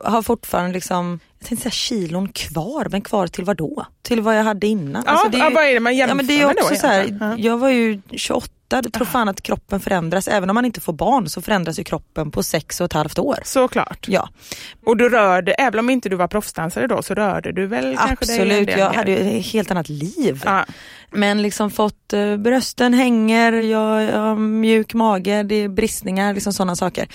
Har 0.03 0.22
fortfarande 0.22 0.74
liksom, 0.74 1.20
jag 1.39 1.48
tänkte 1.48 1.63
säga 1.63 1.72
kilon 1.72 2.27
kvar, 2.29 2.88
men 2.91 3.01
kvar 3.01 3.27
till 3.27 3.44
vad 3.44 3.58
då? 3.58 3.86
Till 4.01 4.22
vad 4.22 4.38
jag 4.38 4.44
hade 4.44 4.67
innan. 4.67 5.03
Ja, 5.06 5.12
Alltså, 5.12 5.29
det 5.29 5.38
är 5.38 5.44
ja, 5.44 5.50
vad 5.56 5.65
är 5.65 5.74
det 5.74 5.79
man 5.79 5.96
jämför 5.96 6.12
Ja, 6.12 6.15
men 6.15 6.27
det 6.27 6.41
är 6.41 6.48
med 6.48 6.56
då 6.56 6.62
också 6.62 6.75
så 6.75 6.88
här, 6.88 7.36
jag 7.38 7.58
var 7.58 7.70
ju 7.70 8.01
28, 8.12 8.53
jag 8.70 8.94
tror 8.94 9.06
fan 9.06 9.30
att 9.30 9.42
kroppen 9.42 9.80
förändras. 9.80 10.28
Även 10.28 10.50
om 10.50 10.54
man 10.54 10.66
inte 10.66 10.82
får 10.82 10.94
barn 10.94 11.30
så 11.30 11.42
förändras 11.42 11.80
ju 11.80 11.84
kroppen 11.84 12.32
på 12.32 12.44
sex 12.44 12.82
och 12.82 12.86
ett 12.86 12.94
halvt 12.94 13.20
år. 13.20 13.40
Såklart. 13.44 14.06
Ja, 14.08 14.30
Och 14.86 14.98
du 14.98 15.10
rörde, 15.10 15.54
även 15.54 15.80
om 15.80 15.90
inte 15.90 16.10
du 16.10 16.16
var 16.16 16.28
proffsdansare 16.28 16.88
då, 16.88 17.02
så 17.04 17.14
rörde 17.14 17.52
du 17.52 17.68
väl 17.68 17.98
kanske 17.98 18.26
dig 18.26 18.36
en 18.40 18.42
absolut. 18.42 18.78
Jag 18.78 18.90
hade 18.94 19.12
ju 19.12 19.40
ett 19.40 19.46
helt 19.46 19.72
annat 19.72 19.90
liv. 19.90 20.42
Ja. 20.46 20.66
Men 21.12 21.42
liksom 21.42 21.72
fått, 21.72 22.14
eh, 22.14 22.38
brösten 22.38 22.94
hänger, 22.94 23.54
jag, 23.54 24.04
jag 24.04 24.20
har 24.20 24.36
mjuk 24.36 24.94
mage, 24.94 25.44
det 25.44 25.56
är 25.56 25.68
bristningar, 25.70 26.34
liksom 26.34 26.54
sådana 26.54 26.76
saker. 26.76 27.08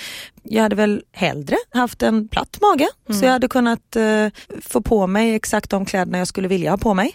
Jag 0.42 0.62
hade 0.62 0.76
väl 0.76 1.02
hellre 1.12 1.56
haft 1.70 2.02
en 2.02 2.28
platt 2.28 2.58
mage 2.60 2.88
så 3.18 3.24
jag 3.24 3.32
hade 3.32 3.48
kunnat 3.48 3.96
eh, 3.96 4.26
få 4.62 4.80
på 4.80 5.06
mig 5.06 5.34
exakt 5.34 5.70
de 5.70 5.84
kläderna 5.84 6.18
jag 6.18 6.28
skulle 6.28 6.48
vilja 6.48 6.70
ha 6.70 6.78
på 6.78 6.94
mig. 6.94 7.12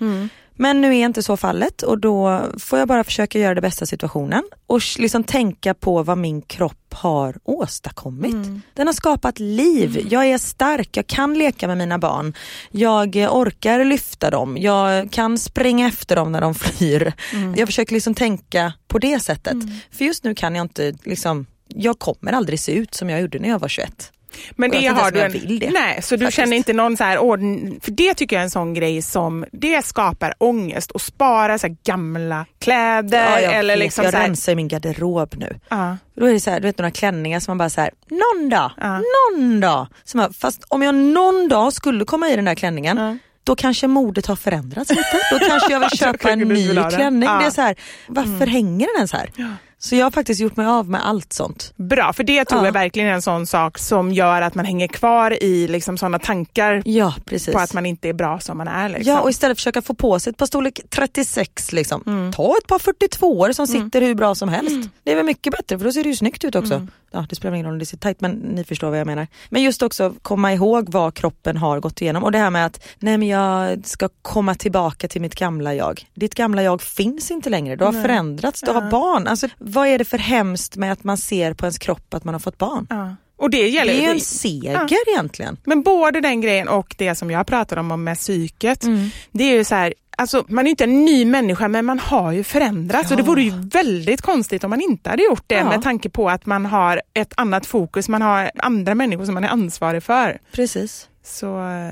Men 0.58 0.82
nu 0.82 0.98
är 0.98 1.06
inte 1.06 1.24
så 1.24 1.38
fallet 1.38 1.82
och 1.82 2.00
då 2.00 2.42
får 2.60 2.80
jag 2.80 2.88
bara 2.88 3.04
försöka 3.04 3.40
göra 3.40 3.56
det 3.56 3.62
bästa 3.62 3.84
av 3.84 3.88
situationen 3.88 4.44
och 4.68 4.82
liksom 4.98 5.24
tänka 5.24 5.74
på 5.74 6.04
vad 6.04 6.18
min 6.18 6.42
kropp 6.42 6.94
har 6.94 7.36
åstadkommit. 7.44 8.36
Den 8.74 8.88
har 8.88 8.94
skapat 8.94 9.40
liv, 9.40 10.08
jag 10.10 10.26
är 10.26 10.38
stark, 10.38 10.98
jag 10.98 11.08
kan 11.08 11.34
leka 11.34 11.68
med 11.68 11.78
mina 11.78 11.98
barn, 11.98 12.34
jag 12.72 13.16
eh, 13.16 13.36
orkar 13.36 13.84
lyfta 13.84 14.30
dem, 14.30 14.58
jag 14.58 15.12
kan 15.12 15.38
springa 15.38 15.88
efter 15.88 16.16
dem 16.16 16.32
när 16.32 16.42
de 16.42 16.56
flyr. 16.56 17.14
Jag 17.56 17.68
försöker 17.68 17.94
liksom 17.94 18.16
tänka 18.16 18.74
på 18.88 19.00
det 19.00 19.20
sättet. 19.20 19.58
För 19.92 20.06
just 20.06 20.24
nu 20.24 20.36
kan 20.36 20.56
jag 20.56 20.64
inte, 20.66 20.94
liksom, 21.04 21.46
jag 21.68 22.00
kommer 22.00 22.34
aldrig 22.34 22.60
se 22.60 22.72
ut 22.72 22.94
som 22.94 23.10
jag 23.10 23.22
gjorde 23.22 23.40
när 23.40 23.50
jag 23.50 23.60
var 23.60 23.68
21. 23.68 24.12
Men 24.56 24.72
det 24.72 24.88
har 24.88 25.12
du 25.12 25.20
en, 25.22 25.32
vill 25.32 25.60
det, 25.60 25.70
Nej, 25.70 26.02
så 26.02 26.16
du 26.16 26.26
faktiskt. 26.26 26.36
känner 26.36 26.58
inte 26.58 26.74
någon 26.74 26.98
så 26.98 27.04
här 27.04 27.18
ordn, 27.18 27.80
för 27.82 27.92
det 27.92 28.14
tycker 28.14 28.36
jag 28.36 28.42
är 28.42 28.44
en 28.44 28.50
sån 28.50 28.74
grej 28.74 29.02
som, 29.02 29.46
det 29.52 29.86
skapar 29.86 30.34
ångest 30.38 30.92
och 30.92 31.02
spara 31.02 31.58
så 31.58 31.76
gamla 31.86 32.46
kläder 32.60 33.32
Ja, 33.32 33.40
jag 33.42 33.54
eller 33.54 33.74
vet, 33.74 33.84
liksom 33.84 34.04
jag 34.04 34.14
så 34.14 34.18
här, 34.20 34.28
rensar 34.28 34.52
i 34.52 34.56
min 34.56 34.68
garderob 34.68 35.36
nu. 35.38 35.60
ja, 35.70 35.98
Då 36.16 36.26
är 36.26 36.34
det 36.34 36.40
så 36.40 36.50
här, 36.52 36.60
du 36.60 36.68
vet 36.68 36.78
några 36.78 36.92
klänningar 36.92 37.40
som 37.40 37.52
man 37.52 37.58
bara 37.58 37.70
så 37.70 37.82
här, 37.82 37.92
någon 38.10 38.50
dag, 38.50 38.72
Ja. 38.78 39.02
någon 39.32 39.60
dag. 39.60 39.88
Som 40.04 40.34
fast 40.34 40.64
om 40.68 40.82
jag 40.82 40.96
någon 40.96 41.48
dag 41.48 41.74
skulle 41.74 42.06
komma 42.06 42.30
i 42.30 42.36
den 42.36 42.46
där 42.46 42.56
klänningen, 42.56 42.98
Ja. 42.98 43.18
då 43.44 43.56
kanske 43.56 43.88
modet 43.88 44.26
har 44.26 44.36
förändrats 44.36 44.90
lite. 44.90 45.22
Då 45.32 45.40
kanske 45.50 45.72
jag 45.74 45.80
vill 45.80 45.90
köpa 46.00 46.30
en 46.32 46.40
ny 46.40 46.68
klänning. 46.76 47.30
Mm. 47.30 47.40
Det 47.42 47.46
är 47.46 47.52
så 47.52 47.62
här, 47.62 47.76
varför 48.08 48.48
hänger 48.48 48.88
den 48.88 48.96
ens 48.96 49.14
här? 49.14 49.30
Så 49.80 49.96
jag 49.96 50.06
har 50.06 50.12
faktiskt 50.12 50.42
gjort 50.42 50.56
mig 50.58 50.66
av 50.68 50.90
med 50.90 51.08
allt 51.08 51.34
sånt. 51.34 51.74
bra, 51.76 52.14
för 52.14 52.24
det 52.24 52.46
tror 52.46 52.62
Ja. 52.62 52.66
jag 52.66 52.72
verkligen 52.74 53.10
är 53.10 53.14
en 53.14 53.22
sån 53.22 53.48
sak 53.48 53.78
som 53.78 54.14
gör 54.14 54.42
att 54.42 54.56
man 54.56 54.66
hänger 54.66 54.88
kvar 54.88 55.44
i 55.44 55.68
liksom 55.68 55.98
såna 55.98 56.20
tankar 56.20 56.82
Ja 56.86 57.14
precis. 57.26 57.54
på 57.54 57.60
att 57.60 57.74
man 57.74 57.86
inte 57.86 58.10
är 58.10 58.14
bra 58.14 58.40
som 58.40 58.58
man 58.58 58.68
är. 58.68 58.90
Liksom. 58.90 59.14
Ja 59.14 59.20
och 59.22 59.30
istället 59.30 59.58
försöka 59.58 59.82
få 59.82 59.94
på 59.94 60.20
sig 60.20 60.32
ett 60.32 60.38
par 60.38 60.46
storlek 60.46 60.80
36 60.90 61.72
liksom. 61.72 62.04
Mm. 62.08 62.32
Ta 62.34 62.56
ett 62.62 62.68
par 62.68 62.80
42 62.80 63.54
som 63.54 63.68
sitter 63.68 64.02
hur 64.02 64.16
bra 64.16 64.36
som 64.36 64.50
helst. 64.50 64.90
Det 65.04 65.12
är 65.12 65.16
väl 65.16 65.26
mycket 65.26 65.54
bättre 65.58 65.78
för 65.78 65.86
då 65.86 65.92
ser 65.92 66.04
det 66.04 66.10
ju 66.10 66.16
snyggt 66.16 66.44
ut 66.44 66.56
också. 66.56 66.74
Mm. 66.74 66.88
Ja 67.12 67.26
det 67.30 67.36
spelar 67.36 67.56
ingen 67.56 67.66
roll 67.66 67.74
om 67.74 67.80
det 67.80 67.86
ser 67.86 67.98
tajt 67.98 68.22
men 68.22 68.32
ni 68.32 68.64
förstår 68.64 68.90
vad 68.90 69.00
jag 69.00 69.08
menar. 69.08 69.28
Men 69.50 69.64
just 69.64 69.82
också 69.84 70.14
komma 70.22 70.54
ihåg 70.54 70.90
vad 70.92 71.14
kroppen 71.14 71.58
har 71.58 71.80
gått 71.80 72.02
igenom 72.02 72.24
och 72.24 72.32
det 72.32 72.38
här 72.38 72.50
med 72.50 72.66
att 72.66 72.84
nej 73.00 73.18
men 73.18 73.28
jag 73.28 73.86
ska 73.86 74.10
komma 74.22 74.56
tillbaka 74.56 75.08
till 75.08 75.22
mitt 75.22 75.36
gamla 75.36 75.74
jag. 75.76 76.06
Ditt 76.14 76.36
gamla 76.36 76.64
jag 76.64 76.82
finns 76.82 77.32
inte 77.32 77.50
längre, 77.50 77.76
du 77.76 77.86
har 77.86 77.92
förändrats, 78.02 78.62
du 78.62 78.72
har 78.72 78.92
barn. 78.92 79.28
Alltså, 79.28 79.48
vad 79.68 79.88
är 79.88 79.98
det 79.98 80.06
för 80.06 80.18
hemskt 80.18 80.76
med 80.76 80.92
att 80.92 81.04
man 81.04 81.18
ser 81.18 81.54
på 81.54 81.66
ens 81.66 81.78
kropp 81.78 82.14
att 82.14 82.24
man 82.24 82.34
har 82.34 82.40
fått 82.40 82.58
barn? 82.58 82.88
ja. 82.90 83.16
Och 83.40 83.50
det 83.50 83.68
gäller 83.70 83.94
Det 83.94 84.00
är 84.00 84.04
ju 84.04 84.12
en 84.12 84.20
seger 84.20 85.10
egentligen. 85.10 85.58
Men 85.64 85.84
både 85.84 86.22
den 86.22 86.42
grejen 86.42 86.68
och 86.68 86.96
det 86.98 87.16
som 87.16 87.32
jag 87.32 87.48
pratade 87.48 87.82
om, 87.82 87.92
om 87.92 88.04
med 88.04 88.18
psyket. 88.18 88.84
Mm. 88.84 89.10
Det 89.32 89.44
är 89.44 89.54
ju 89.58 89.64
så 89.64 89.76
här, 89.76 89.94
alltså, 90.18 90.46
man 90.48 90.66
är 90.68 90.70
inte 90.70 90.84
en 90.84 91.06
ny 91.06 91.26
människa 91.26 91.68
men 91.68 91.86
man 91.86 92.00
har 92.00 92.32
ju 92.32 92.44
förändrats 92.44 93.12
och 93.12 93.18
det 93.18 93.24
vore 93.24 93.42
ju 93.44 93.52
väldigt 93.74 94.22
konstigt 94.22 94.64
om 94.64 94.70
man 94.70 94.82
inte 94.82 95.10
hade 95.10 95.24
gjort 95.24 95.44
det 95.48 95.56
Ja. 95.56 95.70
med 95.70 95.84
tanke 95.84 96.10
på 96.10 96.30
att 96.30 96.46
man 96.46 96.66
har 96.66 97.02
ett 97.14 97.34
annat 97.38 97.66
fokus, 97.66 98.10
man 98.10 98.22
har 98.22 98.52
andra 98.58 98.96
människor 98.96 99.26
som 99.26 99.34
man 99.34 99.44
är 99.44 99.50
ansvarig 99.50 100.04
för. 100.04 100.40
Precis. 100.52 101.08
Så 101.24 101.46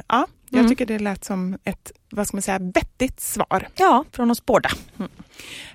ja, 0.08 0.28
jag 0.50 0.60
Mm. 0.60 0.70
tycker 0.70 0.86
det 0.86 1.00
lät 1.00 1.26
som 1.26 1.58
ett, 1.64 1.92
vad 2.10 2.28
ska 2.28 2.38
man 2.38 2.42
säga, 2.42 2.60
vettigt 2.60 3.22
svar. 3.22 3.68
Ja, 3.76 4.04
från 4.12 4.32
oss 4.32 4.46
båda. 4.46 4.70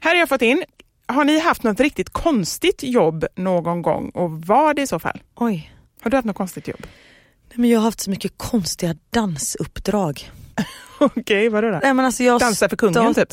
Här 0.00 0.10
har 0.10 0.14
jag 0.18 0.28
fått 0.28 0.42
in, 0.42 0.64
har 1.12 1.24
ni 1.24 1.38
haft 1.38 1.62
något 1.62 1.80
riktigt 1.80 2.10
konstigt 2.10 2.82
jobb 2.82 3.24
någon 3.36 3.82
gång 3.82 4.10
och 4.10 4.30
vad 4.30 4.76
det 4.76 4.82
i 4.82 4.86
så 4.86 4.98
fall? 4.98 5.22
Oj. 5.36 5.72
Har 6.02 6.10
du 6.10 6.16
haft 6.16 6.26
något 6.26 6.36
konstigt 6.36 6.68
jobb? 6.68 6.80
Nej, 7.48 7.58
men 7.58 7.70
jag 7.70 7.78
har 7.78 7.84
haft 7.84 8.00
så 8.00 8.10
mycket 8.10 8.32
konstiga 8.36 8.94
dansuppdrag. 9.10 10.30
Okej, 10.98 11.48
vadå 11.48 11.70
då? 11.70 11.80
Nej, 11.82 11.94
men 11.94 12.04
alltså 12.04 12.22
jag 12.22 12.40
Dansa 12.40 12.68
för 12.68 12.76
kungen, 12.76 13.14
typ? 13.14 13.28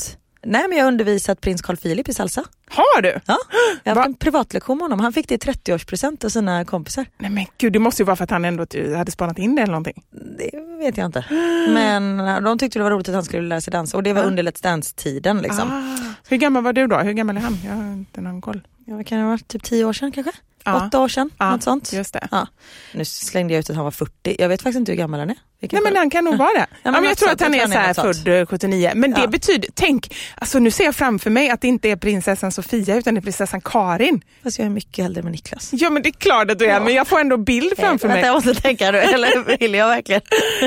Nej 0.45 0.67
men 0.69 0.77
jag 0.77 0.85
har 0.85 0.91
undervisat 0.91 1.41
prins 1.41 1.61
Carl 1.61 1.77
Philip 1.77 2.09
i 2.09 2.13
salsa. 2.13 2.43
Har 2.69 3.01
du? 3.01 3.19
Ja. 3.25 3.37
Jag 3.83 3.91
har 3.91 3.95
Va? 3.95 4.01
haft 4.01 4.07
en 4.07 4.13
privatlektion 4.13 4.77
med 4.77 4.83
honom. 4.83 4.99
Han 4.99 5.13
fick 5.13 5.29
det 5.29 5.35
i 5.35 5.37
30-årspresent 5.37 6.25
av 6.25 6.29
sina 6.29 6.65
kompisar. 6.65 7.05
Nej 7.17 7.31
men 7.31 7.45
gud, 7.57 7.73
det 7.73 7.79
måste 7.79 8.01
ju 8.01 8.05
vara 8.05 8.15
för 8.15 8.23
att 8.23 8.29
han 8.29 8.45
ändå 8.45 8.65
hade 8.97 9.11
spanat 9.11 9.39
in 9.39 9.55
det 9.55 9.61
eller 9.61 9.71
någonting. 9.71 10.03
Det 10.11 10.51
vet 10.79 10.97
jag 10.97 11.05
inte. 11.05 11.25
Men 11.73 12.19
eh, 12.19 12.41
de 12.41 12.59
tyckte 12.59 12.79
det 12.79 12.83
var 12.83 12.91
roligt 12.91 13.09
att 13.09 13.15
han 13.15 13.23
skulle 13.23 13.47
lära 13.47 13.61
sig 13.61 13.71
dansa 13.71 13.97
och 13.97 14.03
det 14.03 14.13
var 14.13 14.23
under 14.23 14.43
Let's 14.43 14.63
Dance-tiden. 14.63 15.41
Liksom. 15.41 15.71
Ah. 15.71 16.06
Hur 16.29 16.37
gammal 16.37 16.63
var 16.63 16.73
du 16.73 16.87
då? 16.87 16.97
Hur 16.97 17.13
gammal 17.13 17.37
är 17.37 17.41
han? 17.41 17.57
Jag 17.65 17.73
har 17.73 17.93
inte 17.93 18.21
någon 18.21 18.41
koll. 18.41 18.67
Ja, 18.85 18.95
vad 18.95 19.05
kan 19.05 19.17
det 19.17 19.23
ha 19.23 19.31
varit? 19.31 19.47
Typ 19.47 19.63
10 19.63 19.85
år 19.85 19.93
sedan 19.93 20.11
kanske? 20.11 20.31
Ja. 20.63 20.87
åtta 20.87 20.99
år 20.99 21.07
sedan. 21.07 21.29
Ja, 21.37 21.51
något 21.51 21.63
sånt. 21.63 21.93
just 21.93 22.13
det. 22.13 22.27
Ja. 22.31 22.47
Nu 22.93 23.05
slängde 23.05 23.53
jag 23.53 23.59
ut 23.59 23.69
att 23.69 23.75
han 23.75 23.85
var 23.85 23.91
40. 23.91 24.35
Jag 24.39 24.49
vet 24.49 24.61
faktiskt 24.61 24.79
inte 24.79 24.91
hur 24.91 24.97
gammal 24.97 25.19
han 25.19 25.29
är. 25.29 25.37
Nej 25.61 25.81
men 25.81 25.95
han 25.95 26.09
kan 26.09 26.23
nog 26.25 26.37
vara 26.37 26.53
det. 26.53 26.65
Ja, 26.83 26.91
men 26.91 27.03
jag 27.03 27.09
något 27.11 27.17
tror 27.17 27.29
att 27.31 27.41
han 27.41 27.53
är, 27.53 27.67
så 27.67 27.73
här 27.73 27.93
född 27.93 28.27
eh, 28.27 28.45
79. 28.45 28.91
Men 28.95 29.11
det 29.13 29.21
Ja. 29.21 29.27
betyder, 29.27 29.69
tänk, 29.73 30.15
alltså 30.35 30.59
nu 30.59 30.71
ser 30.71 30.83
jag 30.83 30.95
framför 30.95 31.29
mig 31.29 31.49
att 31.49 31.61
det 31.61 31.67
inte 31.67 31.89
är 31.89 31.95
prinsessan 31.95 32.51
Sofia 32.51 32.95
utan 32.95 33.13
det 33.13 33.19
är 33.19 33.21
prinsessan 33.21 33.61
Karin. 33.61 34.21
Fast 34.43 34.59
jag 34.59 34.65
är 34.65 34.69
mycket 34.69 35.05
äldre 35.05 35.23
med 35.23 35.31
Niklas. 35.31 35.69
Ja 35.71 35.89
men 35.89 36.03
det 36.03 36.09
är 36.09 36.11
klart 36.19 36.51
att 36.51 36.59
du 36.59 36.65
är, 36.65 36.79
men 36.79 36.93
jag 36.93 37.07
får 37.07 37.19
ändå 37.19 37.37
bild 37.37 37.73
framför 37.77 38.07
Vänta, 38.07 38.21
mig. 38.21 38.25
jag 38.25 38.33
måste 38.45 38.61
tänka 38.61 38.91
nu, 38.91 38.97
eller 39.13 39.57
vill 39.59 39.73
jag 39.73 39.87
verkligen? 39.87 40.21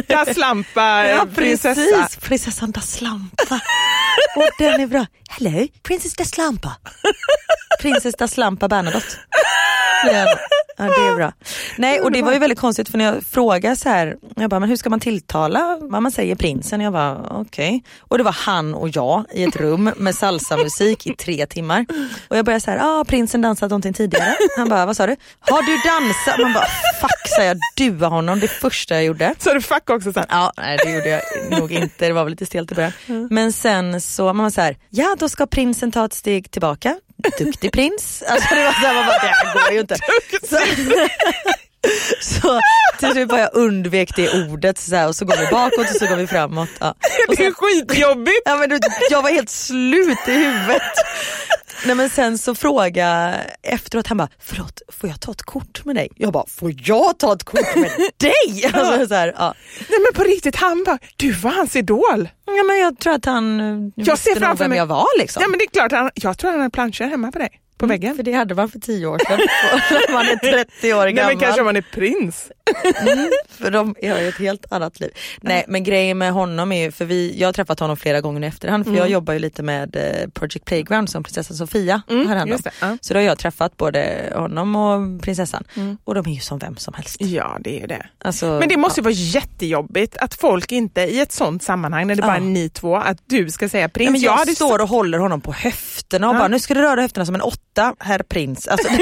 Jag 0.06 0.34
slampa 0.34 1.06
Ja, 1.08 1.26
prinsessa. 1.34 1.80
precis. 1.80 2.16
Prinsessan 2.16 2.70
da 2.70 2.80
Slampa. 2.80 3.60
Och 4.36 4.48
den 4.58 4.80
är 4.80 4.86
bra. 4.86 5.06
Hello, 5.30 5.66
Princess 5.82 6.14
da 6.14 6.24
Slampa. 6.24 6.76
Prinsess 7.80 8.14
da 8.14 8.28
Slampa 8.28 8.68
Bernadotte. 8.68 9.06
Ja, 10.76 10.84
ja, 10.86 10.92
det 11.02 11.06
är 11.08 11.16
bra. 11.16 11.32
Nej, 11.78 12.00
och 12.00 12.12
det 12.12 12.22
var 12.22 12.32
ju 12.32 12.38
väldigt 12.38 12.58
konstigt 12.58 12.88
för 12.88 12.98
när 12.98 13.04
jag 13.04 13.24
frågade 13.24 13.76
så 13.76 13.88
här, 13.88 14.16
jag 14.36 14.50
bara, 14.50 14.60
men 14.60 14.68
hur 14.68 14.76
ska 14.76 14.90
man 14.90 15.00
tilltala 15.00 15.78
vad 15.80 16.02
man 16.02 16.12
säger 16.12 16.34
prinsen? 16.34 16.80
Jag 16.80 16.92
bara, 16.92 17.26
okej. 17.30 17.84
Och 18.00 18.18
det 18.18 18.24
var 18.24 18.32
han 18.32 18.74
och 18.74 18.88
jag 18.88 19.24
i 19.34 19.44
ett 19.44 19.56
rum 19.56 19.90
med 19.96 20.14
salsamusik 20.14 21.06
i 21.06 21.14
tre 21.14 21.46
timmar. 21.46 21.86
Och 22.28 22.36
jag 22.36 22.44
började 22.44 22.60
så 22.60 22.70
här, 22.70 22.78
ah, 23.00 23.04
prinsen 23.04 23.40
dansat 23.42 23.70
någonting 23.70 23.92
tidigare. 23.92 24.34
Han 24.56 24.68
bara, 24.68 24.86
vad 24.86 24.96
sa 24.96 25.06
du? 25.06 25.16
Har 25.40 25.62
du 25.62 25.76
dansat? 25.90 26.38
Man 26.42 26.52
bara, 26.52 26.66
fuck 27.00 27.28
sa 27.36 27.42
jag, 27.42 27.56
dua 27.76 28.08
honom 28.08 28.40
det 28.40 28.48
första 28.48 28.94
jag 28.94 29.04
gjorde. 29.04 29.34
Så 29.38 29.54
du 29.54 29.60
fuck 29.60 29.90
också 29.90 30.12
sen. 30.12 30.24
Ja, 30.28 30.52
nej 30.56 30.78
det 30.84 30.90
gjorde 30.92 31.08
jag 31.08 31.20
nog 31.60 31.72
inte, 31.72 32.06
det 32.06 32.12
var 32.12 32.24
väl 32.24 32.30
lite 32.30 32.46
stelt 32.46 32.72
i 32.72 32.74
början. 32.74 32.92
Men 33.30 33.52
sen 33.52 34.00
så, 34.00 34.24
man 34.32 34.42
var 34.42 34.50
så 34.50 34.60
här, 34.60 34.76
ja 34.90 35.16
då 35.18 35.28
ska 35.28 35.46
prinsen 35.46 35.92
ta 35.92 36.04
ett 36.04 36.12
steg 36.14 36.50
tillbaka. 36.50 36.96
Duktig 37.38 37.72
prins. 37.72 38.22
Alltså 38.28 38.54
det 38.54 38.64
var 38.64 38.72
så 38.72 38.78
här, 38.78 38.94
man 38.94 39.06
bara, 39.06 39.18
det 39.18 39.26
här 39.28 39.54
går 39.54 39.72
ju 39.72 39.80
inte. 39.80 39.96
Så, 40.42 40.56
så 42.40 42.60
till 42.98 43.10
slut 43.10 43.28
bara 43.28 43.40
jag 43.40 43.50
undvek 43.54 44.16
det 44.16 44.48
ordet 44.50 44.78
så 44.78 44.96
här, 44.96 45.08
och 45.08 45.16
så 45.16 45.24
går 45.24 45.36
vi 45.36 45.46
bakåt 45.46 45.90
och 45.90 45.96
så 45.96 46.06
går 46.06 46.16
vi 46.16 46.26
framåt. 46.26 46.68
Ja. 46.80 46.94
Och 47.28 47.36
Det 47.36 47.46
är 47.46 47.50
sen, 47.50 47.54
skitjobbigt. 47.54 48.42
ja, 48.44 48.56
men 48.56 48.68
du, 48.68 48.78
jag 49.10 49.22
var 49.22 49.30
helt 49.30 49.50
slut 49.50 50.18
i 50.28 50.32
huvudet. 50.32 50.82
Nej 51.86 51.94
men 51.96 52.10
sen 52.10 52.38
så 52.38 52.54
fråga 52.54 53.34
efteråt, 53.62 54.06
han 54.06 54.16
bara 54.16 54.28
förlåt 54.38 54.82
får 54.88 55.08
jag 55.10 55.20
ta 55.20 55.32
ett 55.32 55.42
kort 55.42 55.84
med 55.84 55.96
dig? 55.96 56.08
Jag 56.16 56.32
bara 56.32 56.46
får 56.46 56.72
jag 56.76 57.18
ta 57.18 57.32
ett 57.32 57.44
kort 57.44 57.76
med 57.76 57.90
dig? 58.16 58.64
Alltså, 58.72 59.06
så 59.08 59.14
här, 59.14 59.34
ja. 59.38 59.54
Nej 59.88 59.98
men 60.00 60.12
på 60.14 60.22
riktigt, 60.30 60.56
han 60.56 60.84
var, 60.86 60.98
du 61.16 61.32
var 61.32 61.50
hans 61.50 61.76
idol. 61.76 62.28
Ja, 62.46 62.62
men 62.66 62.78
jag 62.78 62.98
tror 62.98 63.12
att 63.14 63.24
han 63.24 63.60
eh, 63.60 63.66
Jag 63.96 64.06
ser 64.06 64.12
visste 64.12 64.30
nog 64.30 64.38
framför 64.38 64.64
vem 64.64 64.68
mig- 64.70 64.78
jag 64.78 64.86
var 64.86 65.18
liksom. 65.18 65.42
Ja 65.42 65.48
men 65.48 65.58
det 65.58 65.64
är 65.64 65.68
klart, 65.68 65.92
han, 65.92 66.10
jag 66.14 66.38
tror 66.38 66.50
han 66.50 66.60
hade 66.60 66.70
planscher 66.70 67.04
hemma 67.04 67.32
på 67.32 67.38
dig. 67.38 67.48
På 67.78 67.86
väggen. 67.86 68.16
För 68.16 68.22
det 68.22 68.32
hade 68.32 68.54
man 68.54 68.68
för 68.68 68.78
tio 68.78 69.06
år 69.06 69.18
sedan, 69.18 69.38
när 69.90 70.12
man 70.12 70.26
är 70.28 70.36
30 70.36 70.94
år 70.94 71.04
Nej 71.04 71.12
gammal. 71.12 71.32
men 71.34 71.40
kanske 71.40 71.60
om 71.60 71.64
man 71.64 71.76
är 71.76 71.84
prins. 71.92 72.50
För 73.48 73.70
de 73.70 73.94
har 74.02 74.18
ju 74.20 74.28
ett 74.28 74.38
helt 74.38 74.72
annat 74.72 75.00
liv. 75.00 75.10
Nej 75.40 75.64
men 75.68 75.84
grejen 75.84 76.18
med 76.18 76.32
honom 76.32 76.72
är 76.72 76.84
ju, 76.84 76.92
för 76.92 77.04
vi, 77.04 77.34
jag 77.40 77.48
har 77.48 77.52
träffat 77.52 77.80
honom 77.80 77.96
flera 77.96 78.20
gånger 78.20 78.42
i 78.44 78.46
efterhand 78.46 78.84
för 78.84 78.94
jag 78.94 79.10
jobbar 79.10 79.32
ju 79.32 79.38
lite 79.38 79.62
med 79.62 79.96
eh, 79.96 80.28
Project 80.30 80.64
Playground 80.64 81.10
som 81.10 81.22
prinsessan 81.22 81.56
Sofia 81.56 82.02
har 82.08 82.34
hand 82.36 82.52
om. 82.52 82.58
ja. 82.80 82.96
Så 83.00 83.14
då 83.14 83.20
har 83.20 83.24
jag 83.24 83.38
träffat 83.38 83.76
både 83.76 84.32
honom 84.34 84.76
och 84.76 85.22
prinsessan 85.22 85.64
och 86.04 86.14
de 86.14 86.26
är 86.26 86.34
ju 86.34 86.40
som 86.40 86.58
vem 86.58 86.76
som 86.76 86.94
helst. 86.94 87.16
Ja 87.20 87.58
det 87.60 87.76
är 87.76 87.80
ju 87.80 87.86
det. 87.86 88.06
Alltså, 88.24 88.46
Men 88.46 88.68
det 88.68 88.76
måste 88.76 89.00
ju 89.00 89.04
vara 89.04 89.14
jättejobbigt 89.14 90.16
att 90.16 90.34
folk 90.34 90.72
inte 90.72 91.00
i 91.00 91.20
ett 91.20 91.32
sånt 91.32 91.62
sammanhang 91.62 92.06
när 92.06 92.14
det 92.14 92.22
bara 92.22 92.36
är 92.36 92.40
Ja. 92.40 92.44
ni 92.44 92.68
två, 92.68 92.96
att 92.96 93.18
du 93.26 93.50
ska 93.50 93.68
säga 93.68 93.82
Ja, 93.84 93.88
prins. 93.88 94.10
men 94.10 94.20
jag 94.20 94.32
hade 94.36 94.54
står 94.54 94.80
och 94.82 94.88
håller 94.88 95.18
honom 95.18 95.40
på 95.40 95.52
höfterna 95.52 96.28
och 96.28 96.34
Ja. 96.34 96.38
bara 96.38 96.48
nu 96.48 96.58
ska 96.58 96.74
du 96.74 96.80
röra 96.80 97.00
höfterna 97.00 97.26
som 97.26 97.34
en 97.34 97.40
åtta, 97.40 97.94
herr 97.98 98.18
prins. 98.22 98.68
Alltså, 98.68 98.88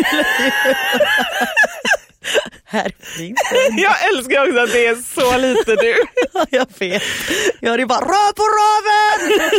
herr 2.65 2.93
prins. 3.17 3.39
Jag 3.77 3.95
älskar 4.15 4.43
också 4.49 4.59
att 4.61 4.73
det 4.73 4.87
är 4.87 4.95
så 4.95 5.39
lite 5.39 5.75
du. 5.77 5.95
Ja, 6.35 6.47
jag 6.51 6.67
vet. 6.79 7.03
Jag 7.61 7.79
ju 7.79 7.87
bara 7.87 8.01
rör 8.01 8.33
på 8.33 8.43
röven! 8.59 9.51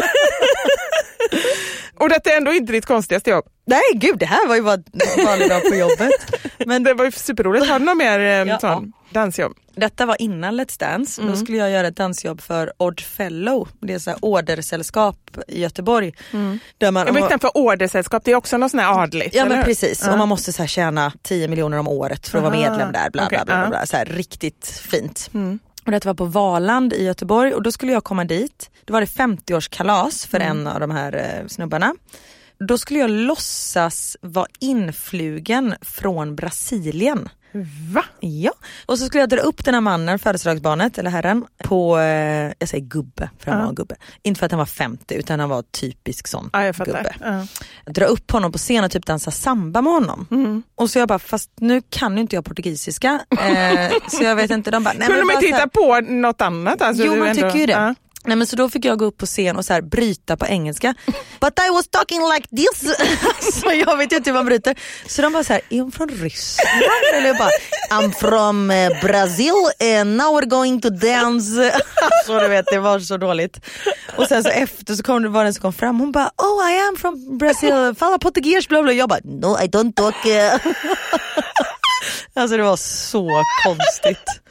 Och 1.99 2.09
detta 2.09 2.31
är 2.31 2.37
ändå 2.37 2.53
inte 2.53 2.73
ditt 2.73 2.85
konstigaste 2.85 3.29
jobb. 3.29 3.45
Nej 3.67 3.81
gud 3.93 4.17
det 4.19 4.25
här 4.25 4.47
var 4.47 4.55
ju 4.55 4.61
bara 4.61 4.73
en 5.17 5.25
vanlig 5.25 5.49
dag 5.49 5.63
på 5.63 5.75
jobbet. 5.75 6.11
Men 6.65 6.83
det 6.83 6.93
var 6.93 7.05
ju 7.05 7.11
superroligt. 7.11 7.67
Har 7.67 7.79
du 7.79 7.85
någon 7.85 7.97
mer 7.97 8.19
eh, 8.19 8.25
Ja. 8.25 8.59
sån 8.59 8.93
dansjobb? 9.09 9.53
Detta 9.75 10.05
var 10.05 10.21
innan 10.21 10.59
Let's 10.61 10.79
Dance. 10.79 11.21
Då 11.21 11.35
skulle 11.35 11.57
jag 11.57 11.71
göra 11.71 11.87
ett 11.87 11.95
dansjobb 11.95 12.41
för 12.41 12.73
Odd 12.77 12.99
Fellow. 12.99 13.67
Det 13.79 13.93
är 13.93 13.99
så 13.99 14.09
här 14.09 14.19
ordersällskap 14.21 15.37
i 15.47 15.61
Göteborg. 15.61 16.13
Där 16.77 16.91
man, 16.91 17.05
Jag 17.05 17.13
vet 17.13 17.23
inte 17.23 17.39
för 17.39 17.57
ordersällskap, 17.57 18.23
det 18.25 18.31
är 18.31 18.35
också 18.35 18.57
något 18.57 18.71
sånt 18.71 18.83
här 18.83 19.01
adligt. 19.03 19.35
Ja 19.35 19.45
men 19.45 19.63
precis, 19.63 20.07
och 20.07 20.17
man 20.17 20.27
måste 20.29 20.53
så 20.53 20.61
här 20.63 20.67
tjäna 20.67 21.13
10 21.21 21.47
miljoner 21.47 21.77
om 21.79 21.87
året 21.87 22.27
för 22.27 22.37
att 22.37 22.43
vara 22.43 22.53
Aha, 22.55 22.69
medlem 22.69 22.91
där. 22.91 23.09
Bla, 23.09 23.25
okej, 23.25 23.41
bla, 23.45 23.45
bla, 23.45 23.67
bla. 23.67 23.77
Mm. 23.77 23.87
Så 23.87 23.97
här, 23.97 24.05
riktigt 24.05 24.67
fint. 24.91 25.29
Och 25.85 25.91
detta 25.91 26.09
var 26.09 26.13
på 26.13 26.25
Valand 26.25 26.93
i 26.93 27.03
Göteborg 27.03 27.53
och 27.53 27.63
då 27.63 27.71
skulle 27.71 27.91
jag 27.91 28.03
komma 28.03 28.23
dit. 28.23 28.69
Då 28.85 28.93
var 28.93 29.01
det 29.01 29.07
50-årskalas 29.07 30.27
för 30.27 30.39
Mm. 30.39 30.57
en 30.59 30.67
av 30.67 30.79
de 30.79 30.91
här 30.91 31.15
eh, 31.41 31.47
snubbarna. 31.47 31.95
Då 32.67 32.77
skulle 32.77 32.99
jag 32.99 33.09
låtsas 33.09 34.17
vara 34.21 34.47
influgen 34.59 35.75
från 35.81 36.35
Brasilien. 36.35 37.29
Va? 37.93 38.05
Ja, 38.19 38.51
och 38.85 38.99
så 38.99 39.05
skulle 39.05 39.21
jag 39.21 39.29
dra 39.29 39.37
upp 39.39 39.65
den 39.65 39.73
här 39.73 39.81
mannen, 39.81 40.19
födelsedagsbarnet 40.19 40.97
eller 40.97 41.09
herren, 41.09 41.45
på, 41.63 41.97
eh, 41.99 42.53
jag 42.59 42.69
säger 42.69 42.85
gubbe, 42.85 43.29
för 43.39 43.51
han 43.51 43.59
Ja. 43.59 43.63
var 43.63 43.69
en 43.69 43.75
gubbe. 43.75 43.95
Inte 44.23 44.39
för 44.39 44.45
att 44.45 44.51
han 44.51 44.59
var 44.59 44.65
50 44.65 45.15
utan 45.15 45.39
han 45.39 45.49
var 45.49 45.61
typisk 45.61 46.27
sån 46.27 46.49
fattar. 46.51 46.85
gubbe. 46.85 47.15
Ja. 47.19 47.45
Dra 47.91 48.05
upp 48.05 48.31
honom 48.31 48.51
på 48.51 48.57
scen 48.57 48.83
och 48.83 48.91
typ 48.91 49.05
dansa 49.05 49.31
samba 49.31 49.81
med 49.81 49.93
honom. 49.93 50.27
Mm. 50.31 50.63
Och 50.75 50.89
så 50.89 50.99
jag 50.99 51.07
bara, 51.07 51.19
fast 51.19 51.51
nu 51.55 51.81
kan 51.89 52.15
ju 52.15 52.21
inte 52.21 52.35
jag 52.35 52.45
portugisiska. 52.45 53.19
Eh, 53.39 53.91
så 54.07 54.23
jag 54.23 54.35
vet 54.35 54.51
inte, 54.51 54.71
de 54.71 54.83
bara, 54.83 54.93
nej, 54.97 55.07
Kunde 55.07 55.25
men 55.25 55.33
man 55.35 55.43
hitta 55.43 55.67
på 55.67 55.99
något 56.01 56.41
annat? 56.41 56.81
Alltså, 56.81 57.03
Jo 57.03 57.15
man 57.15 57.27
ändå- 57.27 57.41
tycker 57.41 57.59
ju 57.59 57.65
det. 57.65 57.71
Ja. 57.71 57.95
Nej, 58.25 58.35
men 58.35 58.47
så 58.47 58.55
då 58.55 58.69
fick 58.69 58.85
jag 58.85 58.99
gå 58.99 59.05
upp 59.05 59.17
på 59.17 59.25
scen 59.25 59.57
och 59.57 59.65
så 59.65 59.73
här 59.73 59.81
bryta 59.81 60.37
på 60.37 60.45
engelska. 60.45 60.95
But 61.39 61.59
I 61.67 61.69
was 61.73 61.87
talking 61.87 62.21
like 62.33 62.47
this. 62.47 62.95
så 63.61 63.71
jag 63.73 63.97
vet 63.97 64.11
ju 64.11 64.17
inte 64.17 64.29
hur 64.29 64.35
man 64.35 64.45
bryter. 64.45 64.75
Så 65.07 65.21
de 65.21 65.33
bara 65.33 65.43
så 65.43 65.53
här, 65.53 65.61
är 65.69 65.81
hon 65.81 65.91
från 65.91 66.09
Ryssland? 66.09 66.83
Eller 67.13 67.27
jag 67.27 67.37
bara, 67.37 67.49
I'm 67.91 68.11
from 68.11 68.71
eh, 68.71 69.01
Brazil 69.01 69.53
and 69.99 70.17
now 70.17 70.41
we're 70.41 70.49
going 70.49 70.81
to 70.81 70.89
dance. 70.89 71.71
alltså 72.01 72.39
du 72.39 72.47
vet 72.47 72.65
det 72.71 72.79
var 72.79 72.99
så 72.99 73.17
dåligt. 73.17 73.59
Och 74.15 74.27
sen 74.27 74.43
så 74.43 74.49
efter 74.49 74.95
så 74.95 75.03
kom 75.03 75.23
det 75.23 75.29
var 75.29 75.43
den 75.43 75.53
som 75.53 75.61
kom 75.61 75.73
fram 75.73 75.99
hon 75.99 76.11
bara, 76.11 76.31
oh 76.37 76.71
I 76.71 76.79
am 76.79 76.95
from 76.97 77.37
Brazil, 77.37 77.95
fala 77.99 78.17
portugis 78.17 78.67
bla 78.67 78.83
bla. 78.83 78.93
Jag 78.93 79.09
bara, 79.09 79.19
no 79.23 79.57
I 79.63 79.67
don't 79.67 79.93
talk 79.93 80.15
eh." 82.35 82.41
alltså 82.41 82.57
det 82.57 82.63
var 82.63 82.77
så 82.77 83.43
konstigt. 83.63 84.41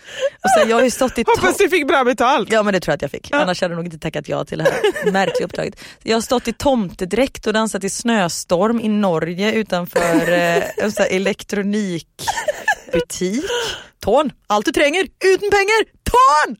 Och 0.44 0.50
sen 0.58 0.68
jag 0.68 0.76
har 0.76 0.84
ju 0.84 0.90
stått 0.90 1.18
i 1.18 1.24
Hoppas 1.26 1.56
du 1.56 1.68
fick 1.68 1.86
bra 1.86 2.04
betalt. 2.04 2.52
Ja 2.52 2.62
men 2.62 2.74
det 2.74 2.80
tror 2.80 2.92
jag 2.92 2.96
att 2.96 3.02
jag 3.02 3.10
fick, 3.10 3.32
annars 3.32 3.60
hade 3.60 3.72
jag 3.72 3.76
nog 3.76 3.86
inte 3.86 3.98
tackat 3.98 4.28
ja 4.28 4.44
till 4.44 4.58
det 4.58 4.64
här 4.64 5.12
märkliga 5.12 5.44
uppdraget. 5.44 5.80
Jag 6.02 6.16
har 6.16 6.20
stått 6.20 6.48
i 6.48 6.52
tomtedräkt 6.52 7.46
och 7.46 7.52
dansat 7.52 7.84
i 7.84 7.90
snöstorm 7.90 8.80
i 8.80 8.88
Norge 8.88 9.52
utanför 9.52 10.32
eh, 10.32 10.62
en 10.76 10.92
sån 10.92 11.02
här 11.02 11.10
elektronikbutik. 11.10 13.44
Tån, 14.00 14.32
allt 14.46 14.64
du 14.66 14.72
tränger, 14.72 15.00
utan 15.24 15.50
pengar, 15.50 15.84
tån! 16.10 16.56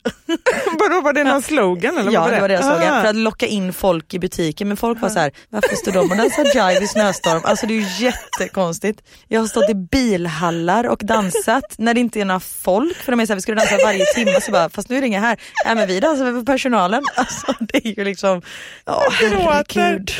Vadå, 0.79 1.01
var 1.01 1.12
det 1.12 1.24
någon 1.24 1.42
slogan? 1.42 1.98
Eller 1.98 2.12
Ja 2.12 2.20
vad 2.20 2.33
det 2.33 2.40
var 2.40 2.48
det 2.48 2.55
jag 2.55 2.64
såg, 2.64 2.72
Ah. 2.83 3.01
för 3.03 3.09
att 3.09 3.16
locka 3.16 3.46
in 3.46 3.72
folk 3.72 4.14
i 4.14 4.18
butiken. 4.18 4.68
Men 4.68 4.77
folk 4.77 5.01
var 5.01 5.09
så 5.09 5.18
här, 5.18 5.33
varför 5.48 5.77
står 5.77 5.92
de 5.92 6.11
och 6.11 6.16
dansar 6.16 6.44
jive 6.44 6.85
i 6.85 6.88
snöstorm? 6.88 7.40
Alltså 7.44 7.66
det 7.66 7.74
är 7.74 7.81
ju 7.81 8.05
jättekonstigt. 8.05 9.01
Jag 9.29 9.40
har 9.40 9.46
stått 9.46 9.70
i 9.70 9.74
bilhallar 9.74 10.85
och 10.88 10.98
dansat 11.03 11.74
när 11.79 11.94
det 11.94 12.01
inte 12.01 12.20
är 12.20 12.24
några 12.24 12.40
folk. 12.40 12.96
För 12.96 13.12
de 13.12 13.20
är 13.20 13.27
så 13.27 13.33
här, 13.33 13.37
vi 13.37 13.42
ska 13.42 13.55
dansa 13.55 13.77
varje 13.85 14.05
timme. 14.05 14.40
Så 14.40 14.51
bara, 14.53 14.68
fast 14.70 14.88
nu 14.88 14.96
är 14.96 15.01
det 15.01 15.07
inga 15.07 15.20
här. 15.20 15.40
Nej 15.64 15.74
men 15.74 15.88
vi 15.88 16.01
dansar 16.01 16.24
för 16.33 16.42
personalen. 16.42 17.03
Alltså 17.14 17.55
det 17.61 17.77
är 17.87 17.98
ju 17.98 18.05
liksom, 18.05 18.42
ja 18.85 19.03
gråter. 19.20 19.38
herregud. 19.81 20.11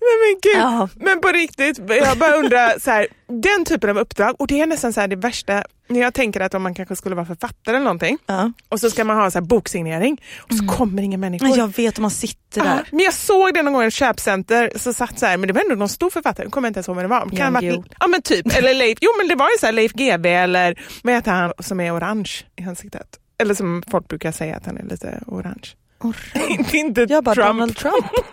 Nej, 0.00 0.16
men, 0.22 0.40
gud. 0.42 0.62
Ja. 0.62 0.88
men 0.94 1.20
på 1.20 1.28
riktigt, 1.28 1.78
jag 1.88 2.18
bara 2.18 2.34
undrar, 2.36 2.78
så 2.78 2.90
här, 2.90 3.06
den 3.42 3.64
typen 3.64 3.90
av 3.90 3.98
uppdrag, 3.98 4.36
och 4.38 4.46
det 4.46 4.60
är 4.60 4.66
nästan 4.66 4.92
så 4.92 5.00
här 5.00 5.08
det 5.08 5.16
värsta, 5.16 5.64
jag 5.88 6.14
tänker 6.14 6.40
att 6.40 6.54
om 6.54 6.62
man 6.62 6.74
kanske 6.74 6.96
skulle 6.96 7.14
vara 7.14 7.26
författare 7.26 7.76
eller 7.76 7.84
någonting, 7.84 8.18
Ja. 8.26 8.52
och 8.68 8.80
så 8.80 8.90
ska 8.90 9.04
man 9.04 9.16
ha 9.16 9.30
så 9.30 9.38
här 9.38 9.46
boksignering, 9.46 10.22
och 10.38 10.54
så 10.54 10.66
kommer 10.66 11.02
inga 11.02 11.18
människor. 11.18 11.46
Men 11.48 11.58
jag 11.58 11.76
vet 11.76 11.98
om 11.98 12.02
man 12.02 12.10
sitter 12.10 12.60
Ja, 12.60 12.64
där. 12.64 12.88
men 12.90 13.00
jag 13.00 13.14
såg 13.14 13.54
det 13.54 13.62
någon 13.62 13.72
gång 13.72 13.82
i 13.82 13.86
ett 13.86 13.94
köpcenter, 13.94 14.72
så 14.76 14.92
satt 14.92 15.18
så 15.18 15.26
här, 15.26 15.36
men 15.36 15.46
det 15.46 15.52
var 15.52 15.60
ändå 15.62 15.74
någon 15.74 15.88
stor 15.88 16.10
författare, 16.10 16.44
jag 16.46 16.52
kommer 16.52 16.68
inte 16.68 16.78
ens 16.78 16.88
ihåg 16.88 16.96
vem 16.96 17.02
det 17.02 17.08
var. 17.08 17.36
Kan 17.36 17.54
ha 17.54 17.60
Guillou. 17.60 17.76
varit, 17.76 17.92
ja 18.00 18.06
men 18.06 18.22
typ, 18.22 18.56
eller 18.58 18.74
Leif, 18.74 18.98
jo 19.00 19.10
men 19.18 19.28
det 19.28 19.34
var 19.34 19.46
ju 19.50 19.58
så 19.60 19.66
här 19.66 19.72
Leif 19.72 19.92
GB 19.92 20.26
eller 20.34 20.80
vad 21.02 21.14
heter 21.14 21.30
han 21.32 21.52
som 21.58 21.80
är 21.80 21.96
orange 21.98 22.30
i 22.56 22.62
ansiktet? 22.62 23.18
Eller 23.38 23.54
som 23.54 23.82
folk 23.90 24.08
brukar 24.08 24.32
säga 24.32 24.56
att 24.56 24.66
han 24.66 24.76
är 24.78 24.84
lite 24.84 25.22
orange. 25.26 25.68
inte 26.72 27.06
Jag 27.08 27.24
bara 27.24 27.34
Trump. 27.34 27.46
Donald 27.48 27.76
Trump. 27.76 28.06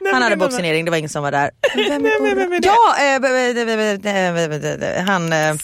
Nej, 0.00 0.12
Han 0.12 0.22
hade 0.22 0.36
men 0.36 0.38
det 0.38 0.90
var- 0.90 0.96
ingen 0.96 1.08
som 1.08 1.22
var 1.22 1.30
där. 1.30 1.50
Vem 1.76 2.02
Nej, 2.02 2.48
men? 2.48 2.60
Ja, 2.62 3.14
eh, 3.14 3.20
b- 3.20 5.00
han 5.06 5.32
eh, 5.32 5.56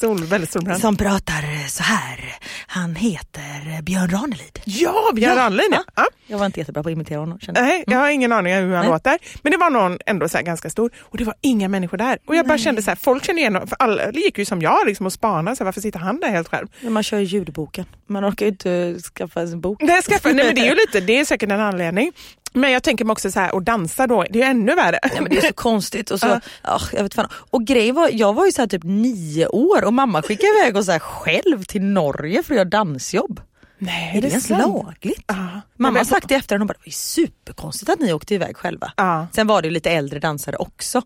som 0.80 0.96
pratar 0.96 1.68
så 1.68 1.82
här. 1.82 2.34
Han 2.66 2.94
heter 2.96 3.82
Björn 3.82 4.08
Ranelid. 4.10 4.58
Ja, 4.64 5.10
Björn 5.14 5.36
Ja. 5.36 5.42
Ranelid 5.44 5.66
ja. 5.70 5.84
ja. 5.94 6.06
Jag 6.26 6.38
var 6.38 6.46
inte 6.46 6.60
jättebra 6.60 6.82
på 6.82 6.88
att 6.88 6.92
imitera 6.92 7.18
honom. 7.20 7.38
kände. 7.40 7.60
Nej, 7.62 7.84
jag 7.86 7.98
har 7.98 8.08
ingen 8.08 8.32
aning 8.32 8.54
om 8.56 8.60
hur 8.64 8.72
han 8.74 8.80
Nej. 8.84 8.92
låter. 8.92 9.18
Men 9.42 9.52
det 9.52 9.58
var 9.58 9.70
någon 9.70 9.98
ändå 10.06 10.28
så 10.28 10.38
ganska 10.42 10.70
stor 10.70 10.90
och 10.98 11.18
det 11.18 11.24
var 11.24 11.34
inga 11.40 11.68
människor 11.68 11.96
där. 11.98 12.18
Och 12.26 12.36
jag 12.36 12.46
bara 12.46 12.58
kände 12.58 12.82
så 12.82 12.90
här, 12.90 12.96
folk 12.96 13.24
känner 13.24 13.40
igen 13.40 13.66
för 13.66 13.76
alla 13.78 14.10
gick 14.12 14.38
ju 14.38 14.44
som 14.44 14.62
jag 14.62 14.86
liksom 14.86 15.06
och 15.06 15.12
spanade, 15.12 15.56
så 15.56 15.64
här, 15.64 15.64
varför 15.64 15.80
sitter 15.80 15.98
han 15.98 16.20
där 16.20 16.28
helt 16.28 16.48
själv? 16.48 16.66
Men 16.80 16.92
Man 16.92 17.02
kör 17.02 17.18
ju 17.18 17.24
ljudboken. 17.24 17.84
Man 18.08 18.24
orkar 18.28 18.46
ju 18.46 18.50
inte 18.52 18.94
skaffa 19.14 19.40
en 19.40 19.60
bok. 19.60 19.82
Nej, 19.82 20.02
skaffa, 20.02 20.28
nej 20.28 20.44
men 20.46 20.54
det 20.54 20.60
är 20.60 20.64
ju 20.64 20.74
lite, 20.74 21.00
det 21.00 21.20
är 21.20 21.24
säkert 21.26 21.50
en 21.50 21.60
anledning. 21.60 22.12
Men 22.52 22.72
jag 22.72 22.82
tänker 22.82 23.04
mig 23.04 23.12
också 23.12 23.30
så 23.30 23.40
här, 23.40 23.56
att 23.56 23.64
dansa 23.64 24.06
då, 24.06 24.22
det 24.30 24.38
är 24.42 24.44
ju 24.44 24.50
ännu 24.50 24.74
värre. 24.74 24.98
Ja, 25.02 25.20
men 25.20 25.30
det 25.30 25.36
är 25.36 25.40
så 25.40 25.52
konstigt. 25.52 26.10
Och, 26.10 26.20
så, 26.20 26.26
Ja. 26.26 26.40
ah, 26.62 26.80
jag 26.92 27.02
vet 27.02 27.14
fan. 27.14 27.28
och 27.32 27.64
grejen 27.64 27.94
var, 27.94 28.10
jag 28.12 28.32
var 28.34 28.46
ju 28.46 28.52
så 28.52 28.66
typ 28.66 28.82
nio 28.84 29.46
år 29.46 29.84
och 29.84 29.92
mamma 29.92 30.22
skickade 30.22 30.52
iväg 30.58 30.76
oss 30.76 30.88
själv 31.00 31.62
till 31.64 31.82
Norge 31.82 32.42
för 32.42 32.54
att 32.54 32.56
göra 32.56 32.64
dansjobb. 32.68 33.40
Nej, 33.78 34.16
Är 34.16 34.22
det 34.22 34.28
ens 34.28 34.46
sant? 34.46 34.62
lagligt? 34.66 35.24
Ja. 35.26 35.60
Mamma 35.76 35.98
har 35.98 36.04
sagt 36.04 36.28
det 36.28 36.34
efter 36.34 36.60
och 36.60 36.66
bara, 36.66 36.72
det 36.72 36.78
var 36.80 36.86
ju 36.86 36.90
superkonstigt 36.92 37.90
att 37.90 38.00
ni 38.00 38.12
åkte 38.12 38.34
iväg 38.34 38.56
själva. 38.56 38.92
Ja. 38.96 39.26
Sen 39.32 39.46
var 39.46 39.62
det 39.62 39.68
ju 39.68 39.74
lite 39.74 39.90
äldre 39.90 40.18
dansare 40.18 40.56
också. 40.56 41.02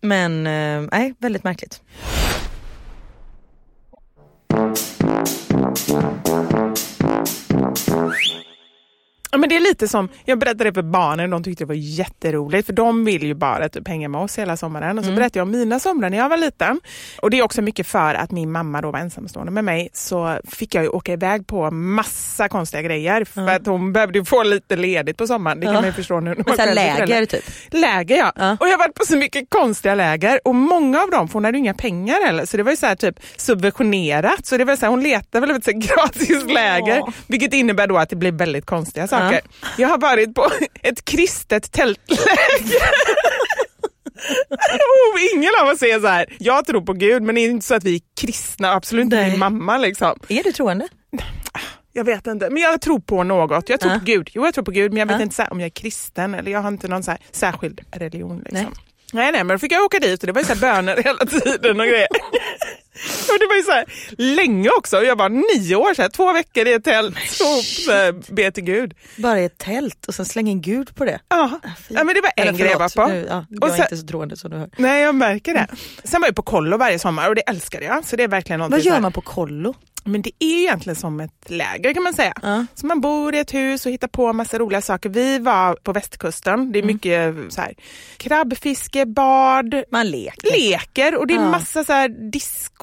Men 0.00 0.46
eh, 0.46 0.88
nej, 0.92 1.14
väldigt 1.18 1.44
märkligt. 1.44 1.80
Ja, 9.34 9.38
men 9.38 9.48
det 9.48 9.56
är 9.56 9.60
lite 9.60 9.88
som, 9.88 10.08
jag 10.24 10.38
berättade 10.38 10.64
det 10.64 10.74
för 10.74 10.82
barnen, 10.82 11.30
de 11.30 11.42
tyckte 11.44 11.64
det 11.64 11.68
var 11.68 11.74
jätteroligt 11.74 12.66
för 12.66 12.72
de 12.72 13.04
vill 13.04 13.22
ju 13.22 13.34
bara 13.34 13.68
typ 13.68 13.88
hänga 13.88 14.08
med 14.08 14.20
oss 14.20 14.38
hela 14.38 14.56
sommaren. 14.56 14.98
Och 14.98 15.04
så 15.04 15.12
berättade 15.12 15.38
jag 15.38 15.44
om 15.44 15.50
mina 15.50 15.80
somrar 15.80 16.10
när 16.10 16.18
jag 16.18 16.28
var 16.28 16.36
liten. 16.36 16.80
Och 17.22 17.30
det 17.30 17.38
är 17.38 17.42
också 17.42 17.62
mycket 17.62 17.86
för 17.86 18.14
att 18.14 18.30
min 18.30 18.52
mamma 18.52 18.80
då 18.80 18.90
var 18.90 18.98
ensamstående 18.98 19.52
med 19.52 19.64
mig 19.64 19.88
så 19.92 20.38
fick 20.48 20.74
jag 20.74 20.84
ju 20.84 20.88
åka 20.90 21.12
iväg 21.12 21.46
på 21.46 21.70
massa 21.70 22.48
konstiga 22.48 22.82
grejer 22.82 23.24
för 23.24 23.48
att 23.48 23.66
hon 23.66 23.92
behövde 23.92 24.24
få 24.24 24.42
lite 24.42 24.76
ledigt 24.76 25.16
på 25.16 25.26
sommaren. 25.26 25.60
Det 25.60 25.66
kan 25.66 25.74
Ja. 25.74 25.80
man 25.80 25.88
ju 25.88 25.92
förstå 25.92 26.20
nu. 26.20 26.34
Men 26.46 26.56
så 26.56 26.74
läger 26.74 27.26
typ. 27.26 27.44
Läger 27.70 28.16
ja. 28.16 28.32
Ja. 28.36 28.56
Och 28.60 28.66
jag 28.66 28.72
har 28.72 28.78
varit 28.78 28.94
på 28.94 29.04
så 29.06 29.16
mycket 29.16 29.50
konstiga 29.50 29.94
läger 29.94 30.40
och 30.44 30.54
många 30.54 31.02
av 31.02 31.10
dem 31.10 31.28
får 31.28 31.32
hon 31.32 31.44
hade 31.44 31.58
ju 31.58 31.62
inga 31.64 31.74
pengar 31.74 32.26
heller 32.26 32.46
så 32.46 32.56
det 32.56 32.62
var 32.62 32.70
ju 32.70 32.76
så 32.76 32.86
här 32.86 32.94
typ 32.94 33.20
subventionerat. 33.36 34.46
Så 34.46 34.56
det 34.56 34.64
var 34.64 34.76
så 34.76 34.80
här, 34.86 34.90
hon 34.90 35.02
letade 35.02 35.46
väl 35.46 35.56
efter 35.56 35.72
gratis 35.88 36.44
läger 36.46 37.02
vilket 37.26 37.52
innebär 37.54 37.86
då 37.86 37.98
att 37.98 38.08
det 38.10 38.16
blir 38.16 38.32
väldigt 38.32 38.66
konstiga 38.66 39.06
saker. 39.06 39.21
Jag 39.78 39.88
har 39.88 39.98
varit 39.98 40.34
på 40.34 40.50
ett 40.82 41.04
kristet 41.04 41.72
tältläger. 41.72 42.22
Och 45.12 45.18
ingen 45.36 45.50
av 45.62 45.68
oss 45.68 45.78
säger 45.78 46.00
så 46.00 46.06
här, 46.06 46.36
jag 46.38 46.66
tror 46.66 46.80
på 46.80 46.92
Gud 46.92 47.22
men 47.22 47.34
det 47.34 47.40
är 47.40 47.48
inte 47.50 47.66
så 47.66 47.74
att 47.74 47.84
vi 47.84 47.94
är 47.94 48.00
kristna, 48.20 48.72
absolut 48.72 49.04
inte 49.04 49.16
Nej. 49.16 49.30
min 49.30 49.38
mamma 49.38 49.78
liksom. 49.78 50.18
Är 50.28 50.42
du 50.42 50.52
troende? 50.52 50.88
Jag 51.94 52.04
vet 52.04 52.26
inte, 52.26 52.50
men 52.50 52.62
jag 52.62 52.80
tror 52.80 52.98
på 53.00 53.22
något. 53.22 53.68
Jag 53.68 53.80
tror 53.80 53.92
Ja. 53.92 53.98
på 53.98 54.04
Gud. 54.04 54.30
Jo, 54.32 54.44
jag 54.44 54.54
tror 54.54 54.64
på 54.64 54.70
Gud, 54.70 54.92
men 54.92 54.98
jag 54.98 55.06
vet 55.06 55.16
Ja. 55.16 55.22
inte 55.22 55.34
så 55.34 55.42
här, 55.42 55.52
om 55.52 55.60
jag 55.60 55.66
är 55.66 55.70
kristen 55.70 56.34
eller 56.34 56.50
jag 56.52 56.60
har 56.60 56.68
inte 56.68 56.88
någon 56.88 57.02
så 57.02 57.10
här 57.10 57.20
särskild 57.32 57.80
religion. 57.92 58.38
Liksom. 58.38 58.54
Nej. 58.54 58.66
Nej. 59.12 59.32
nej, 59.32 59.44
men 59.44 59.54
då 59.54 59.58
fick 59.58 59.72
jag 59.72 59.84
åka 59.84 59.98
dit 59.98 60.20
och 60.22 60.26
det 60.26 60.32
var 60.32 60.40
ju 60.40 60.46
så 60.46 60.54
böner 60.56 60.96
hela 61.04 61.26
tiden 61.26 61.80
och 61.80 61.86
grejer. 61.86 62.06
Och 63.32 63.38
det 63.40 63.46
var 63.46 63.56
ju 63.56 63.62
så 63.62 63.72
här 63.72 63.84
länge 64.36 64.68
också. 64.78 65.02
Jag 65.02 65.16
var 65.16 65.28
nio 65.28 65.76
år, 65.76 65.94
så 65.94 66.02
här, 66.02 66.08
två 66.08 66.32
veckor 66.32 66.66
i 66.66 66.72
ett 66.72 66.84
tält 66.84 67.14
och 67.16 67.92
här, 67.92 68.32
be 68.34 68.50
till 68.50 68.64
Gud. 68.64 68.94
Bara 69.16 69.40
i 69.40 69.44
ett 69.44 69.58
tält 69.58 70.06
och 70.08 70.14
sen 70.14 70.26
slänga 70.26 70.50
in 70.50 70.60
Gud 70.62 70.94
på 70.94 71.04
det. 71.04 71.20
Ja, 71.28 71.60
fy. 71.88 71.94
ja 71.94 72.04
men 72.04 72.14
det 72.14 72.20
var 72.20 72.32
en 72.36 72.48
Eller 72.48 72.58
grej 72.58 72.70
jag 72.70 72.78
var 72.78 72.88
på. 73.06 73.06
Nu, 73.12 73.26
ja, 73.28 73.46
jag 73.50 73.62
Och 73.64 73.68
är 73.68 73.72
sen- 73.72 73.82
inte 73.82 73.96
så 73.96 74.06
troende 74.06 74.36
som 74.36 74.50
du 74.50 74.56
hör. 74.56 74.70
Nej, 74.76 75.02
jag 75.02 75.14
märker 75.14 75.54
det. 75.54 75.66
Sen 76.04 76.20
var 76.20 76.28
jag 76.28 76.36
på 76.36 76.42
kollo 76.42 76.76
varje 76.76 76.98
sommar 76.98 77.28
och 77.28 77.34
det 77.34 77.40
älskade 77.42 77.84
jag. 77.84 78.04
Så 78.04 78.16
det 78.16 78.22
är 78.22 78.28
verkligen 78.28 78.60
Vad 78.70 78.80
gör 78.80 79.00
man 79.00 79.12
på 79.12 79.20
kollo? 79.20 79.74
Men 80.04 80.22
det 80.22 80.30
är 80.38 80.62
egentligen 80.62 80.96
som 80.96 81.20
ett 81.20 81.50
läger 81.50 81.94
kan 81.94 82.02
man 82.02 82.14
säga. 82.14 82.32
Ja. 82.42 82.66
Så 82.74 82.86
man 82.86 83.00
bor 83.00 83.34
i 83.34 83.38
ett 83.38 83.54
hus 83.54 83.86
och 83.86 83.92
hittar 83.92 84.08
på 84.08 84.32
massa 84.32 84.58
roliga 84.58 84.80
saker. 84.82 85.08
Vi 85.08 85.38
var 85.38 85.74
på 85.74 85.92
västkusten. 85.92 86.54
Mm. 86.54 86.72
Det 86.72 86.78
är 86.78 86.82
mycket 86.82 87.34
så 87.54 87.60
här, 87.60 87.74
krabbfiske, 88.16 89.06
bad, 89.06 89.74
Man 89.90 90.10
leker. 90.10 90.52
leker 90.58 91.16
och 91.16 91.26
det 91.26 91.34
är 91.34 91.38
Ja. 91.38 91.50
massa 91.50 91.84
så 91.84 91.92
här 91.92 92.08
disco, 92.32 92.81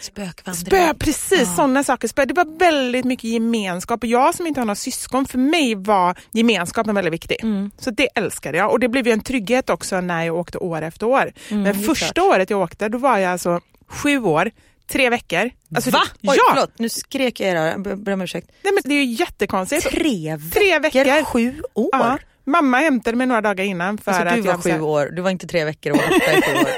Spökvandring. 0.00 0.66
spö, 0.66 0.94
precis 0.94 1.38
Ja. 1.40 1.54
sådana 1.56 1.84
saker. 1.84 2.08
Spö. 2.08 2.24
Det 2.24 2.34
var 2.34 2.58
väldigt 2.58 3.04
mycket 3.04 3.24
gemenskap 3.30 4.02
och 4.02 4.08
jag 4.08 4.34
som 4.34 4.46
inte 4.46 4.60
har 4.60 4.64
några 4.64 4.74
syskon, 4.74 5.26
för 5.26 5.38
mig 5.38 5.74
var 5.74 6.18
gemenskapen 6.32 6.94
väldigt 6.94 7.12
viktig. 7.14 7.36
Mm. 7.42 7.70
Så 7.78 7.90
det 7.90 8.08
älskade 8.14 8.58
jag 8.58 8.70
och 8.70 8.80
det 8.80 8.88
blev 8.88 9.06
ju 9.06 9.12
en 9.12 9.20
trygghet 9.20 9.70
också 9.70 10.00
när 10.00 10.24
jag 10.24 10.36
åkte 10.36 10.58
år 10.58 10.82
efter 10.82 11.06
år. 11.06 11.32
Mm, 11.48 11.62
Men 11.62 11.78
det 11.78 11.86
första 11.86 12.12
klart. 12.12 12.26
året 12.34 12.50
jag 12.50 12.60
åkte 12.60 12.88
då 12.88 12.98
var 12.98 13.18
jag 13.18 13.32
alltså 13.32 13.60
sju 13.88 14.18
år, 14.22 14.50
tre 14.90 15.10
veckor. 15.10 15.50
Alltså, 15.74 15.90
Va? 15.90 16.02
Oj, 16.22 16.36
ja! 16.36 16.42
förlåt, 16.54 16.78
nu 16.78 16.88
skrek 16.88 17.40
jag 17.40 17.48
era, 17.50 17.78
be- 17.78 17.96
ber 17.96 18.12
om 18.12 18.20
ursäkt. 18.20 18.50
Nej, 18.62 18.72
men 18.72 18.82
det 18.84 18.94
är 18.94 19.04
ju 19.04 19.12
jättekonstigt. 19.12 19.90
Tre 19.90 20.36
veckor, 20.36 20.50
Tre 20.50 20.78
veckor. 20.80 21.24
sju 21.24 21.62
år. 21.74 21.88
Ja. 21.92 22.18
Mamma 22.44 22.76
hämtade 22.78 23.16
mig 23.16 23.26
några 23.26 23.40
dagar 23.40 23.64
innan 23.64 23.98
för 23.98 24.12
Alltså, 24.12 24.26
att 24.28 24.34
du 24.34 24.40
var 24.40 24.48
jag 24.52 24.56
här- 24.72 24.78
sju 24.78 24.80
år, 24.84 25.06
du 25.12 25.22
var 25.22 25.30
inte 25.30 25.46
tre 25.46 25.64
veckor 25.64 25.92
och 25.92 25.98
åtta 25.98 26.32
i 26.38 26.42
sju 26.42 26.52
år. 26.54 26.68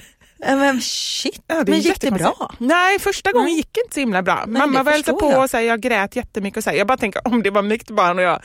Men 0.46 0.80
shit, 0.80 1.42
Ja, 1.46 1.64
men 1.66 1.80
gick 1.80 2.00
det 2.00 2.10
bra? 2.10 2.54
Nej, 2.58 2.98
första 2.98 3.32
gången 3.32 3.46
Nej. 3.46 3.56
gick 3.56 3.68
det 3.72 3.80
inte 3.80 3.94
så 3.94 4.00
himla 4.00 4.22
bra. 4.22 4.44
Nej, 4.46 4.60
Mamma 4.60 4.82
var 4.82 4.92
hälsade 4.92 5.18
på 5.18 5.30
jag. 5.30 5.42
och 5.42 5.50
så 5.50 5.56
här, 5.56 5.64
jag 5.64 5.80
grät 5.80 6.16
jättemycket. 6.16 6.56
Och 6.56 6.64
så 6.64 6.70
här, 6.70 6.76
jag 6.76 6.86
bara 6.86 6.98
tänker 6.98 7.28
om 7.28 7.42
det 7.42 7.50
var 7.50 7.62
mitt 7.62 7.90
barn 7.90 8.18
och 8.18 8.24
jag 8.24 8.40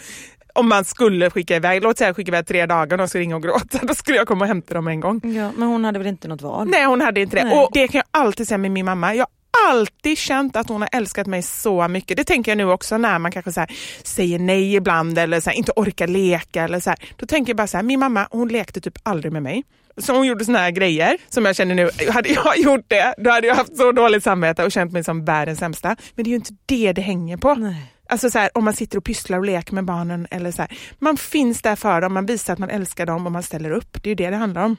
om 0.56 0.70
man 0.70 0.86
skulle 0.86 1.30
skicka 1.30 1.56
iväg, 1.56 1.84
låt 1.84 1.98
säga 1.98 2.14
skicka 2.14 2.30
iväg 2.30 2.48
tre 2.48 2.66
dagar 2.66 2.92
och 2.94 2.98
de 2.98 3.08
skulle 3.08 3.22
ringa 3.22 3.36
och 3.36 3.44
gråta, 3.44 3.80
då 3.84 3.96
skulle 3.96 4.18
jag 4.18 4.28
komma 4.28 4.46
och 4.46 4.48
hämta 4.48 4.74
dem 4.74 4.88
en 4.88 5.00
gång. 5.00 5.22
Ja, 5.24 5.52
men 5.58 5.68
hon 5.68 5.86
hade 5.86 6.00
väl 6.00 6.08
inte 6.08 6.28
något 6.28 6.42
val? 6.42 6.68
Nej, 6.68 6.86
hon 6.86 7.02
hade 7.02 7.22
inte 7.22 7.36
det. 7.38 7.44
Nej. 7.44 7.58
Och 7.58 7.70
det 7.74 7.88
kan 7.88 7.98
jag 8.00 8.22
alltid 8.22 8.48
säga 8.48 8.58
med 8.58 8.72
min 8.72 8.86
mamma. 8.86 9.16
Jag 9.16 9.28
alltid 9.70 10.18
känt 10.18 10.56
att 10.56 10.70
hon 10.70 10.82
har 10.82 10.90
älskat 10.94 11.28
mig 11.28 11.42
så 11.42 11.88
mycket. 11.88 12.18
Det 12.18 12.24
tänker 12.24 12.52
jag 12.52 12.58
nu 12.58 12.72
också 12.72 12.98
när 12.98 13.20
man 13.20 13.32
kanske 13.32 13.52
så 13.52 13.60
här, 13.60 13.72
säger 14.04 14.40
nej 14.40 14.76
ibland 14.76 15.18
eller 15.18 15.40
så 15.40 15.50
här, 15.50 15.58
inte 15.58 15.72
orkar 15.76 16.08
leka. 16.08 16.64
Eller 16.64 16.80
så 16.80 16.90
här. 16.90 17.00
Då 17.16 17.26
tänker 17.26 17.50
jag 17.50 17.58
bara 17.58 17.68
så 17.68 17.78
här, 17.78 17.84
min 17.84 18.00
mamma 18.00 18.28
hon 18.32 18.48
lekte 18.48 18.82
typ 18.82 18.98
aldrig 19.04 19.34
med 19.34 19.44
mig. 19.44 19.64
Så 19.98 20.14
hon 20.16 20.28
gjorde 20.28 20.46
såna 20.46 20.60
här 20.60 20.72
grejer 20.72 21.18
som 21.30 21.46
jag 21.46 21.56
känner 21.56 21.76
nu, 21.76 21.90
hade 22.12 22.30
jag 22.30 22.58
gjort 22.64 22.86
det 22.88 23.16
då 23.18 23.30
hade 23.30 23.48
jag 23.48 23.56
haft 23.56 23.78
så 23.78 23.92
dåligt 23.92 24.24
samvete 24.24 24.64
och 24.64 24.72
känt 24.72 24.92
mig 24.92 25.04
som 25.04 25.26
världens 25.26 25.60
sämsta. 25.60 25.96
Men 26.16 26.24
det 26.24 26.28
är 26.28 26.32
ju 26.32 26.36
inte 26.36 26.54
det 26.66 26.94
det 26.94 27.02
hänger 27.02 27.38
på. 27.38 27.56
Nej. 27.56 27.92
Alltså 28.10 28.30
så 28.30 28.40
här, 28.40 28.50
om 28.54 28.64
man 28.64 28.74
sitter 28.74 28.98
och 28.98 29.04
pysslar 29.04 29.38
och 29.38 29.46
leker 29.46 29.74
med 29.74 29.86
barnen. 29.86 30.28
Eller 30.32 30.52
så 30.52 30.62
här. 30.62 30.78
Man 31.00 31.18
finns 31.18 31.62
där 31.62 31.76
för 31.76 32.02
dem, 32.02 32.14
man 32.14 32.26
visar 32.26 32.54
att 32.54 32.60
man 32.60 32.70
älskar 32.70 33.06
dem 33.06 33.26
och 33.26 33.32
man 33.32 33.44
ställer 33.44 33.72
upp. 33.72 34.04
Det 34.04 34.08
är 34.08 34.12
ju 34.12 34.16
det 34.16 34.30
det 34.30 34.36
handlar 34.36 34.64
om. 34.64 34.78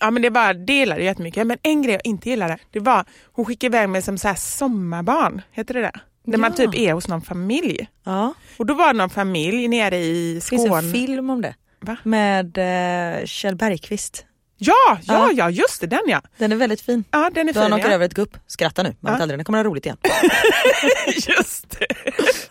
Ja 0.00 0.10
men 0.10 0.22
det 0.22 0.30
var, 0.30 0.54
det 0.54 0.72
gillade 0.72 1.00
jag 1.00 1.06
jättemycket. 1.06 1.46
Men 1.46 1.58
en 1.62 1.82
grej 1.82 1.92
jag 1.92 2.00
inte 2.06 2.30
gillade, 2.30 2.58
det 2.70 2.80
var 2.80 3.04
hon 3.32 3.44
skickade 3.44 3.76
iväg 3.76 3.88
mig 3.88 4.02
som 4.02 4.18
så 4.18 4.28
här 4.28 4.34
sommarbarn, 4.34 5.42
heter 5.52 5.74
det 5.74 5.80
det? 5.80 5.92
Där 6.24 6.38
man 6.38 6.50
Ja. 6.50 6.56
typ 6.56 6.74
är 6.80 6.92
hos 6.92 7.08
någon 7.08 7.22
familj. 7.22 7.88
Ja. 8.04 8.34
Och 8.56 8.66
då 8.66 8.74
var 8.74 8.86
det 8.92 8.98
någon 8.98 9.10
familj 9.10 9.68
nere 9.68 9.96
i 9.98 10.34
Det 10.34 10.44
finns 10.48 10.64
Skåne. 10.66 10.86
en 10.86 10.92
film 10.92 11.30
om 11.30 11.42
det. 11.42 11.54
Va? 11.86 11.98
Med 12.04 12.58
eh, 12.58 13.24
Kjell 13.28 13.58
Bergqvist. 13.58 14.27
Ja, 14.60 14.74
ja, 14.88 14.98
Ja. 15.06 15.30
ja, 15.34 15.50
just 15.50 15.80
det, 15.80 15.86
den 15.86 16.00
ja. 16.06 16.20
Den 16.38 16.52
är 16.52 16.56
väldigt 16.56 16.80
fin. 16.80 17.04
Ja, 17.10 17.30
den 17.34 17.48
är 17.48 17.52
Då 17.52 17.60
han 17.60 17.70
fin 17.70 17.78
åker 17.80 17.88
ja. 17.88 17.94
över 17.94 18.06
ett 18.06 18.14
gupp. 18.14 18.36
Skratta 18.46 18.82
nu, 18.82 18.96
man 19.00 19.12
vet 19.12 19.18
Ja. 19.18 19.22
aldrig, 19.22 19.38
den 19.38 19.44
kommer 19.44 19.58
ha 19.58 19.64
roligt 19.64 19.86
igen. 19.86 19.96
Just 21.36 21.70
det. 21.78 21.86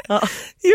Ja. 0.07 0.21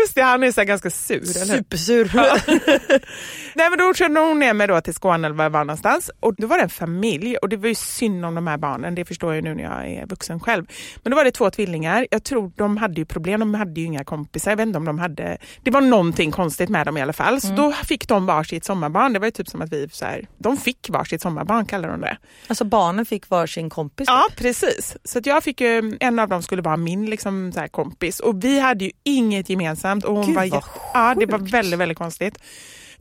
Just 0.01 0.15
det, 0.15 0.21
han 0.21 0.43
är 0.43 0.51
så 0.51 0.63
ganska 0.63 0.89
sur? 0.89 1.25
Supersur. 1.25 2.11
Nej 3.55 3.69
men 3.69 3.77
då 3.79 3.93
körde 3.93 4.19
hon 4.19 4.39
ner 4.39 4.53
mig 4.53 4.67
då 4.67 4.81
till 4.81 4.93
Skåne 4.93 5.27
eller 5.27 5.35
var 5.35 5.45
jag 5.45 5.49
var 5.49 5.63
någonstans 5.65 6.11
och 6.19 6.35
då 6.37 6.47
var 6.47 6.57
det 6.57 6.63
en 6.63 6.69
familj 6.69 7.37
och 7.37 7.49
det 7.49 7.57
var 7.57 7.67
ju 7.69 7.75
synd 7.75 8.25
om 8.25 8.35
de 8.35 8.47
här 8.47 8.57
barnen, 8.57 8.95
det 8.95 9.05
förstår 9.05 9.35
jag 9.35 9.43
nu 9.43 9.55
när 9.55 9.63
jag 9.63 9.87
är 9.91 10.05
vuxen 10.05 10.39
själv. 10.39 10.65
Men 11.03 11.11
då 11.11 11.15
var 11.17 11.23
det 11.23 11.31
två 11.31 11.49
tvillingar, 11.49 12.07
jag 12.11 12.23
tror 12.23 12.51
de 12.55 12.77
hade 12.77 12.95
ju 13.01 13.05
problem, 13.05 13.39
de 13.39 13.53
hade 13.53 13.79
ju 13.81 13.85
inga 13.87 14.03
kompisar, 14.03 14.51
jag 14.51 14.57
vet 14.57 14.67
inte 14.67 14.77
om 14.77 14.85
de 14.85 14.99
hade, 14.99 15.37
det 15.63 15.71
var 15.71 15.81
någonting 15.81 16.31
konstigt 16.31 16.69
med 16.69 16.85
dem 16.85 16.97
i 16.97 17.01
alla 17.01 17.13
fall. 17.13 17.41
Så 17.41 17.47
Mm. 17.47 17.57
då 17.61 17.71
fick 17.71 18.07
de 18.07 18.25
varsitt 18.25 18.65
sommarbarn, 18.65 19.13
det 19.13 19.19
var 19.19 19.27
ju 19.27 19.31
typ 19.31 19.47
som 19.47 19.61
att 19.61 19.73
vi 19.73 19.89
så 19.91 20.05
här, 20.05 20.27
de 20.37 20.57
fick 20.57 20.89
varsitt 20.89 21.21
sommarbarn 21.23 21.65
kallar 21.65 21.89
de 21.89 22.01
det. 22.01 22.17
Alltså 22.47 22.63
barnen 22.65 23.05
fick 23.05 23.29
varsin 23.29 23.69
kompis. 23.69 24.05
Ja 24.07 24.25
precis, 24.35 24.97
så 25.03 25.19
att 25.19 25.25
jag 25.25 25.43
fick 25.43 25.61
ju, 25.61 25.97
en 25.99 26.19
av 26.19 26.29
dem 26.29 26.43
skulle 26.43 26.61
vara 26.61 26.77
min 26.77 27.05
liksom, 27.05 27.51
så 27.53 27.59
här, 27.59 27.67
kompis 27.67 28.19
och 28.19 28.43
vi 28.43 28.59
hade 28.59 28.85
ju 28.85 28.91
inget 29.03 29.49
gemensamt. 29.49 30.05
Och 30.05 30.15
hon 30.15 30.25
Gud, 30.25 30.35
var 30.35 30.41
vad 30.41 30.53
jätte- 30.53 30.67
ja, 30.93 31.15
det 31.19 31.25
var 31.25 31.39
sjukt. 31.39 31.53
väldigt, 31.53 31.79
väldigt 31.79 31.97
konstigt. 31.97 32.37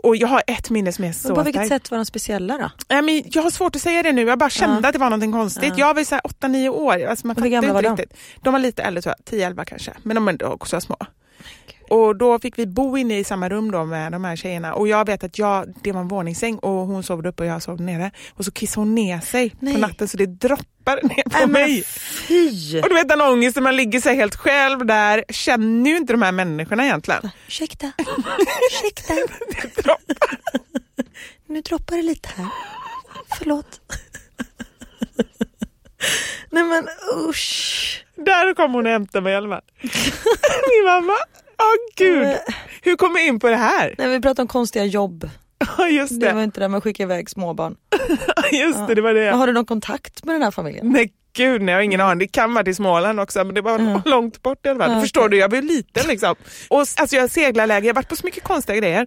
Och 0.05 0.17
jag 0.17 0.29
har 0.29 0.43
ett 0.47 0.71
minne 0.71 0.93
som 0.93 1.05
är 1.05 1.09
Men 1.09 1.15
så 1.15 1.35
på 1.35 1.43
vilket 1.43 1.69
sätt 1.69 1.91
var 1.91 1.99
de 1.99 2.05
speciella 2.07 2.59
då? 2.59 2.71
Nej, 2.89 3.03
men 3.03 3.23
jag 3.27 3.43
har 3.43 3.51
svårt 3.51 3.77
att 3.77 3.83
säga 3.83 4.03
det 4.03 4.13
nu, 4.13 4.23
jag 4.23 4.39
bara 4.39 4.51
kände 4.51 4.79
Ja. 4.83 4.89
att 4.89 4.93
det 4.93 4.99
var 4.99 5.11
någonting 5.11 5.33
konstigt. 5.33 5.65
Ja. 5.77 5.87
Jag 5.89 5.95
var 5.95 6.11
här 6.11 6.21
8-9 6.25 6.69
år, 6.69 7.07
alltså 7.07 7.27
man 7.27 7.37
Och 7.37 7.43
hur 7.43 7.51
gamla 7.51 7.73
var 7.73 7.83
de? 7.83 7.97
riktigt. 7.97 8.19
De 8.43 8.53
var 8.53 8.61
lite 8.61 8.83
äldre 8.83 9.03
tror 9.03 9.15
jag, 9.19 9.41
10-11 9.53 9.65
kanske, 9.65 9.93
men 10.03 10.15
de 10.15 10.29
är 10.29 10.45
också 10.45 10.81
små. 10.81 10.97
Och 11.91 12.17
då 12.17 12.39
fick 12.39 12.59
vi 12.59 12.67
bo 12.67 12.99
inne 12.99 13.19
i 13.19 13.25
samma 13.25 13.49
rum 13.49 13.71
då 13.71 13.85
med 13.85 14.13
de 14.13 14.25
här 14.25 14.37
tjejerna 14.37 14.75
och 14.75 14.89
jag 14.89 15.07
vet 15.07 15.25
att 15.25 15.39
jag, 15.39 15.75
det 15.83 15.93
var 15.93 16.01
en 16.01 16.09
våningssäng 16.09 16.59
och 16.59 16.71
hon 16.71 17.03
sov 17.03 17.27
uppe 17.27 17.43
och 17.43 17.49
jag 17.49 17.63
sov 17.63 17.81
nere. 17.81 18.11
Och 18.35 18.45
så 18.45 18.51
kissade 18.51 18.81
hon 18.81 18.95
ner 18.95 19.21
sig 19.21 19.55
Nej. 19.61 19.75
på 19.75 19.81
natten 19.81 20.09
så 20.09 20.17
det 20.17 20.27
droppade 20.27 20.67
droppar 20.85 21.09
ner 21.09 21.23
på 21.23 21.39
men 21.39 21.53
mig. 21.53 21.85
Fy! 22.29 22.81
Och 22.81 22.89
du 22.89 22.95
vet 22.95 23.09
den 23.09 23.21
ångesten, 23.21 23.63
man 23.63 23.77
ligger 23.77 24.01
sig 24.01 24.17
helt 24.17 24.37
själv 24.37 24.87
där, 24.87 25.25
känner 25.29 25.91
ju 25.91 25.97
inte 25.97 26.13
de 26.13 26.23
här 26.23 26.33
människorna 26.33 26.85
egentligen. 26.85 27.31
Ursäkta, 27.47 27.93
ursäkta. 28.71 29.15
Droppar. 29.83 29.97
Nu 31.47 31.61
droppar 31.61 31.97
det 31.97 32.03
lite 32.03 32.29
här. 32.37 32.47
Förlåt. 33.39 33.81
Nej 36.51 36.63
men 36.65 36.89
usch. 37.29 38.05
Där 38.17 38.55
kom 38.55 38.73
hon 38.75 38.87
och 38.87 38.93
hämtade 38.93 39.23
mig 39.25 39.33
i 39.33 39.37
alla 39.37 39.49
fall. 39.49 39.63
Min 39.83 40.85
mamma. 40.87 41.13
Åh 41.59 41.95
gud. 41.97 42.37
Hur 42.83 42.97
kom 42.97 43.15
vi 43.15 43.27
in 43.27 43.41
på 43.41 43.49
det 43.49 43.57
här? 43.57 43.95
Nej, 43.99 44.09
vi 44.09 44.21
pratade 44.21 44.43
om 44.43 44.49
konstiga 44.49 44.85
jobb. 44.85 45.31
Ja 45.79 45.89
just 45.89 46.21
Det 46.21 46.27
var 46.33 46.39
det. 46.39 46.45
inte 46.45 46.61
det 46.61 46.69
med 46.69 46.79
att 46.79 46.85
skicka 46.85 47.03
iväg 47.03 47.31
småbarn. 47.31 47.77
Just 48.53 48.87
det, 48.89 48.95
det 48.95 49.01
var 49.03 49.15
det. 49.15 49.31
Har 49.31 49.47
du 49.47 49.53
någon 49.53 49.67
kontakt 49.67 50.25
med 50.25 50.35
den 50.35 50.43
här 50.43 50.51
familjen? 50.51 50.89
Nej 50.89 51.13
gud 51.37 51.63
nej, 51.63 51.73
jag 51.73 51.79
har 51.79 51.83
ingen 51.83 52.01
aning. 52.01 52.19
Det 52.19 52.27
kan 52.27 52.55
vara 52.55 52.65
till 52.65 52.77
Småland 52.77 53.21
också 53.21 53.45
men 53.45 53.55
det 53.55 53.61
var 53.61 54.03
långt 54.09 54.43
bort 54.43 54.67
i 54.67 54.69
alla 54.69 54.79
fall. 54.85 54.93
Ja, 54.93 55.01
Förstår 55.01 55.29
du, 55.29 55.37
jag 55.39 55.49
var 55.49 55.57
ju 55.57 55.63
liten 55.63 56.09
liksom. 56.09 56.35
Och 56.69 56.79
alltså 56.81 57.17
jag 57.17 57.31
seglarläger, 57.31 57.87
jag 57.87 57.95
har 57.95 57.95
varit 57.95 58.09
på 58.09 58.17
så 58.17 58.27
mycket 58.27 58.45
konstiga 58.45 58.77
grejer. 58.79 59.07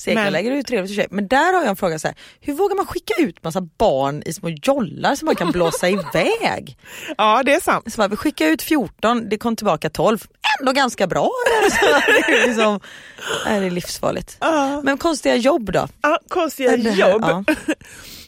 Seglarläger 0.00 0.50
är 0.50 0.56
ju 0.56 0.62
trevligt 0.62 0.92
i 0.92 0.94
sig. 0.94 1.06
Men 1.10 1.28
där 1.28 1.52
har 1.52 1.60
jag 1.60 1.66
en 1.70 1.76
fråga 1.76 1.98
så 1.98 2.08
här. 2.08 2.16
Hur 2.40 2.52
vågar 2.52 2.76
man 2.76 2.86
skicka 2.86 3.14
ut 3.18 3.44
massa 3.44 3.60
barn 3.60 4.22
i 4.26 4.32
små 4.32 4.48
jollar 4.48 5.14
som 5.14 5.26
man 5.26 5.36
kan 5.36 5.50
blåsa 5.50 5.88
iväg? 5.88 6.76
Ja 7.18 7.42
det 7.42 7.54
är 7.54 7.60
sant. 7.60 7.92
Så 7.92 7.96
bara, 7.98 8.08
vi 8.08 8.16
skickar 8.16 8.46
ut 8.46 8.62
14, 8.62 9.28
det 9.28 9.38
kom 9.38 9.56
tillbaka 9.56 9.90
12. 9.90 10.18
Ändå 10.60 10.72
ganska 10.72 11.06
bra. 11.06 11.30
Så 11.70 11.86
det 12.26 12.32
är, 12.32 12.46
liksom, 12.46 12.80
det 13.44 13.50
är 13.50 13.70
livsfarligt. 13.70 14.36
Ja. 14.40 14.80
Men 14.84 14.98
konstiga 14.98 15.36
jobb 15.36 15.72
då? 15.72 15.88
Ja, 16.02 16.18
konstiga 16.28 16.70
här, 16.70 16.76
jobb. 16.76 17.22
ja. 17.22 17.44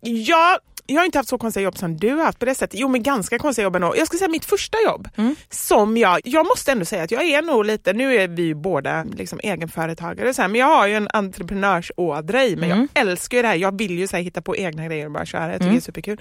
Ja, 0.04 0.58
jag 0.92 1.00
har 1.00 1.04
inte 1.06 1.18
haft 1.18 1.28
så 1.28 1.38
konstiga 1.38 1.64
jobb 1.64 1.78
som 1.78 1.96
du 1.96 2.10
har 2.10 2.24
haft 2.24 2.38
på 2.38 2.44
det 2.44 2.54
sättet. 2.54 2.80
Jo 2.80 2.88
men 2.88 3.02
ganska 3.02 3.38
konstiga 3.38 3.64
jobb 3.64 3.76
ändå. 3.76 3.94
Jag 3.96 4.06
ska 4.06 4.16
säga 4.16 4.28
mitt 4.28 4.44
första 4.44 4.78
jobb 4.84 5.08
Mm. 5.16 5.36
som 5.50 5.96
jag, 5.96 6.20
jag 6.24 6.46
måste 6.46 6.72
ändå 6.72 6.84
säga 6.84 7.02
att 7.02 7.10
jag 7.10 7.22
är 7.24 7.42
nog 7.42 7.64
lite, 7.64 7.92
nu 7.92 8.14
är 8.14 8.28
vi 8.28 8.42
ju 8.42 8.54
båda 8.54 9.04
liksom 9.04 9.40
egenföretagare 9.42 10.34
så 10.34 10.42
här, 10.42 10.48
men 10.48 10.60
jag 10.60 10.66
har 10.66 10.86
ju 10.86 10.94
en 10.94 11.08
entreprenörsådra 11.12 12.44
i 12.44 12.56
mig. 12.56 12.70
Mm. 12.70 12.88
Jag 12.94 13.00
älskar 13.08 13.36
ju 13.36 13.42
det 13.42 13.48
här, 13.48 13.54
jag 13.54 13.78
vill 13.78 13.98
ju 13.98 14.06
så 14.08 14.16
här, 14.16 14.22
hitta 14.22 14.42
på 14.42 14.56
egna 14.56 14.86
grejer 14.86 15.06
och 15.06 15.12
bara 15.12 15.26
köra. 15.26 15.52
Jag 15.52 15.60
tycker 15.60 15.72
det 15.72 15.78
är 15.78 15.80
superkul. 15.80 16.20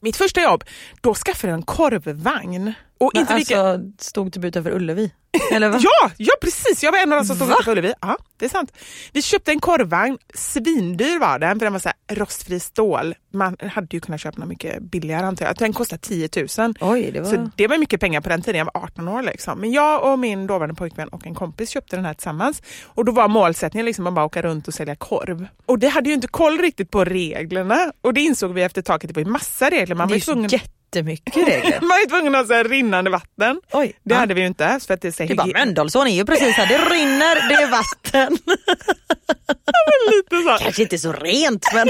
Mitt 0.00 0.16
första 0.16 0.42
jobb, 0.42 0.64
då 1.00 1.14
skaffade 1.14 1.50
jag 1.50 1.56
en 1.58 1.62
korvvagn. 1.62 2.72
Och 3.00 3.10
inte 3.14 3.34
vilken- 3.34 3.58
alltså 3.60 4.04
stod 4.04 4.32
typ 4.32 4.44
utanför 4.44 4.70
Ullevi? 4.70 5.10
Eller 5.52 5.68
vad? 5.68 5.80
Ja, 5.84 6.10
ja 6.16 6.32
precis, 6.40 6.82
jag 6.82 6.92
var 6.92 6.98
en 6.98 7.12
av 7.12 7.18
de 7.18 7.24
som 7.24 7.36
stod 7.36 7.48
Va? 7.48 7.54
utanför 7.54 7.72
Ullevi. 7.72 7.94
Ja, 8.00 8.16
det 8.36 8.44
är 8.44 8.48
sant. 8.48 8.72
Vi 9.12 9.22
köpte 9.22 9.50
en 9.50 9.60
korvvagn, 9.60 10.18
svindyr 10.34 11.18
var 11.18 11.38
den 11.38 11.58
för 11.58 11.66
den 11.66 11.72
var 11.72 11.80
så 11.80 11.88
här 12.08 12.16
rostfri 12.16 12.60
stål. 12.60 13.14
Man 13.32 13.56
hade 13.74 13.86
ju 13.96 14.00
kunnat 14.00 14.20
köpa 14.20 14.40
något 14.40 14.48
mycket 14.48 14.82
billigare 14.82 15.26
antar 15.26 15.46
jag. 15.46 15.56
Den 15.56 15.72
kostade 15.72 16.02
10 16.02 16.28
000. 16.58 16.74
Oj, 16.80 17.10
det 17.12 17.20
var... 17.20 17.30
Så 17.30 17.50
det 17.56 17.66
var 17.66 17.78
mycket 17.78 18.00
pengar 18.00 18.20
på 18.20 18.28
den 18.28 18.42
tiden, 18.42 18.58
jag 18.58 18.64
var 18.74 18.82
18 18.84 19.08
år. 19.08 19.22
Liksom. 19.22 19.58
Men 19.60 19.72
jag 19.72 20.12
och 20.12 20.18
min 20.18 20.46
dåvarande 20.46 20.74
pojkvän 20.74 21.08
och 21.08 21.26
en 21.26 21.34
kompis 21.34 21.70
köpte 21.70 21.96
den 21.96 22.04
här 22.04 22.14
tillsammans. 22.14 22.62
Och 22.84 23.04
då 23.04 23.12
var 23.12 23.28
målsättningen 23.28 23.86
liksom 23.86 24.06
att 24.06 24.14
bara 24.14 24.24
åka 24.24 24.42
runt 24.42 24.68
och 24.68 24.74
sälja 24.74 24.96
korv. 24.96 25.46
Och 25.66 25.78
det 25.78 25.88
hade 25.88 26.08
ju 26.08 26.14
inte 26.14 26.28
koll 26.28 26.58
riktigt 26.58 26.90
på 26.90 27.04
reglerna. 27.04 27.92
Och 28.02 28.14
det 28.14 28.20
insåg 28.20 28.52
vi 28.54 28.62
efter 28.62 28.80
ett 28.80 28.86
tag 28.86 28.94
att 29.06 29.14
det 29.14 29.24
var 29.24 29.30
massa 29.30 29.70
regler. 29.70 29.94
Man 29.94 30.08
var 30.08 30.14
ju 30.14 30.20
tvungen, 30.20 30.50
ju 30.50 30.58
jättemycket 30.96 31.36
regler. 31.36 31.80
man 31.88 32.00
ju 32.00 32.06
tvungen 32.06 32.34
att 32.34 32.40
ha 32.40 32.46
så 32.46 32.54
här 32.54 32.64
rinnande 32.64 33.10
vatten. 33.10 33.60
Oj, 33.72 33.98
Det 34.02 34.14
ja. 34.14 34.20
hade 34.20 34.34
vi 34.34 34.40
ju 34.40 34.46
inte. 34.46 34.80
För 34.86 34.94
att 34.94 35.00
det 35.00 35.20
är 35.20 35.30
är 35.30 35.34
bara 35.34 35.46
Mölndalsån 35.46 36.06
är 36.06 36.14
ju 36.14 36.24
precis 36.24 36.56
här, 36.56 36.66
det 36.66 36.78
rinner, 36.78 37.48
det 37.48 37.54
är 37.54 37.70
vatten. 37.70 38.38
så. 40.30 40.64
Kanske 40.64 40.82
inte 40.82 40.98
så 40.98 41.12
rent 41.12 41.66
men... 41.74 41.88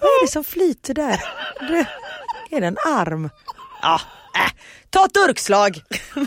Vad 0.00 0.10
är 0.10 0.26
det 0.26 0.32
som 0.32 0.44
flyter 0.44 0.94
där? 0.94 1.20
Det, 1.68 1.86
är 2.56 2.60
det 2.60 2.66
en 2.66 2.78
arm? 2.86 3.30
Ja, 3.82 4.00
äh, 4.36 4.52
ta 4.90 5.04
ett 5.04 5.14
durkslag. 5.14 5.80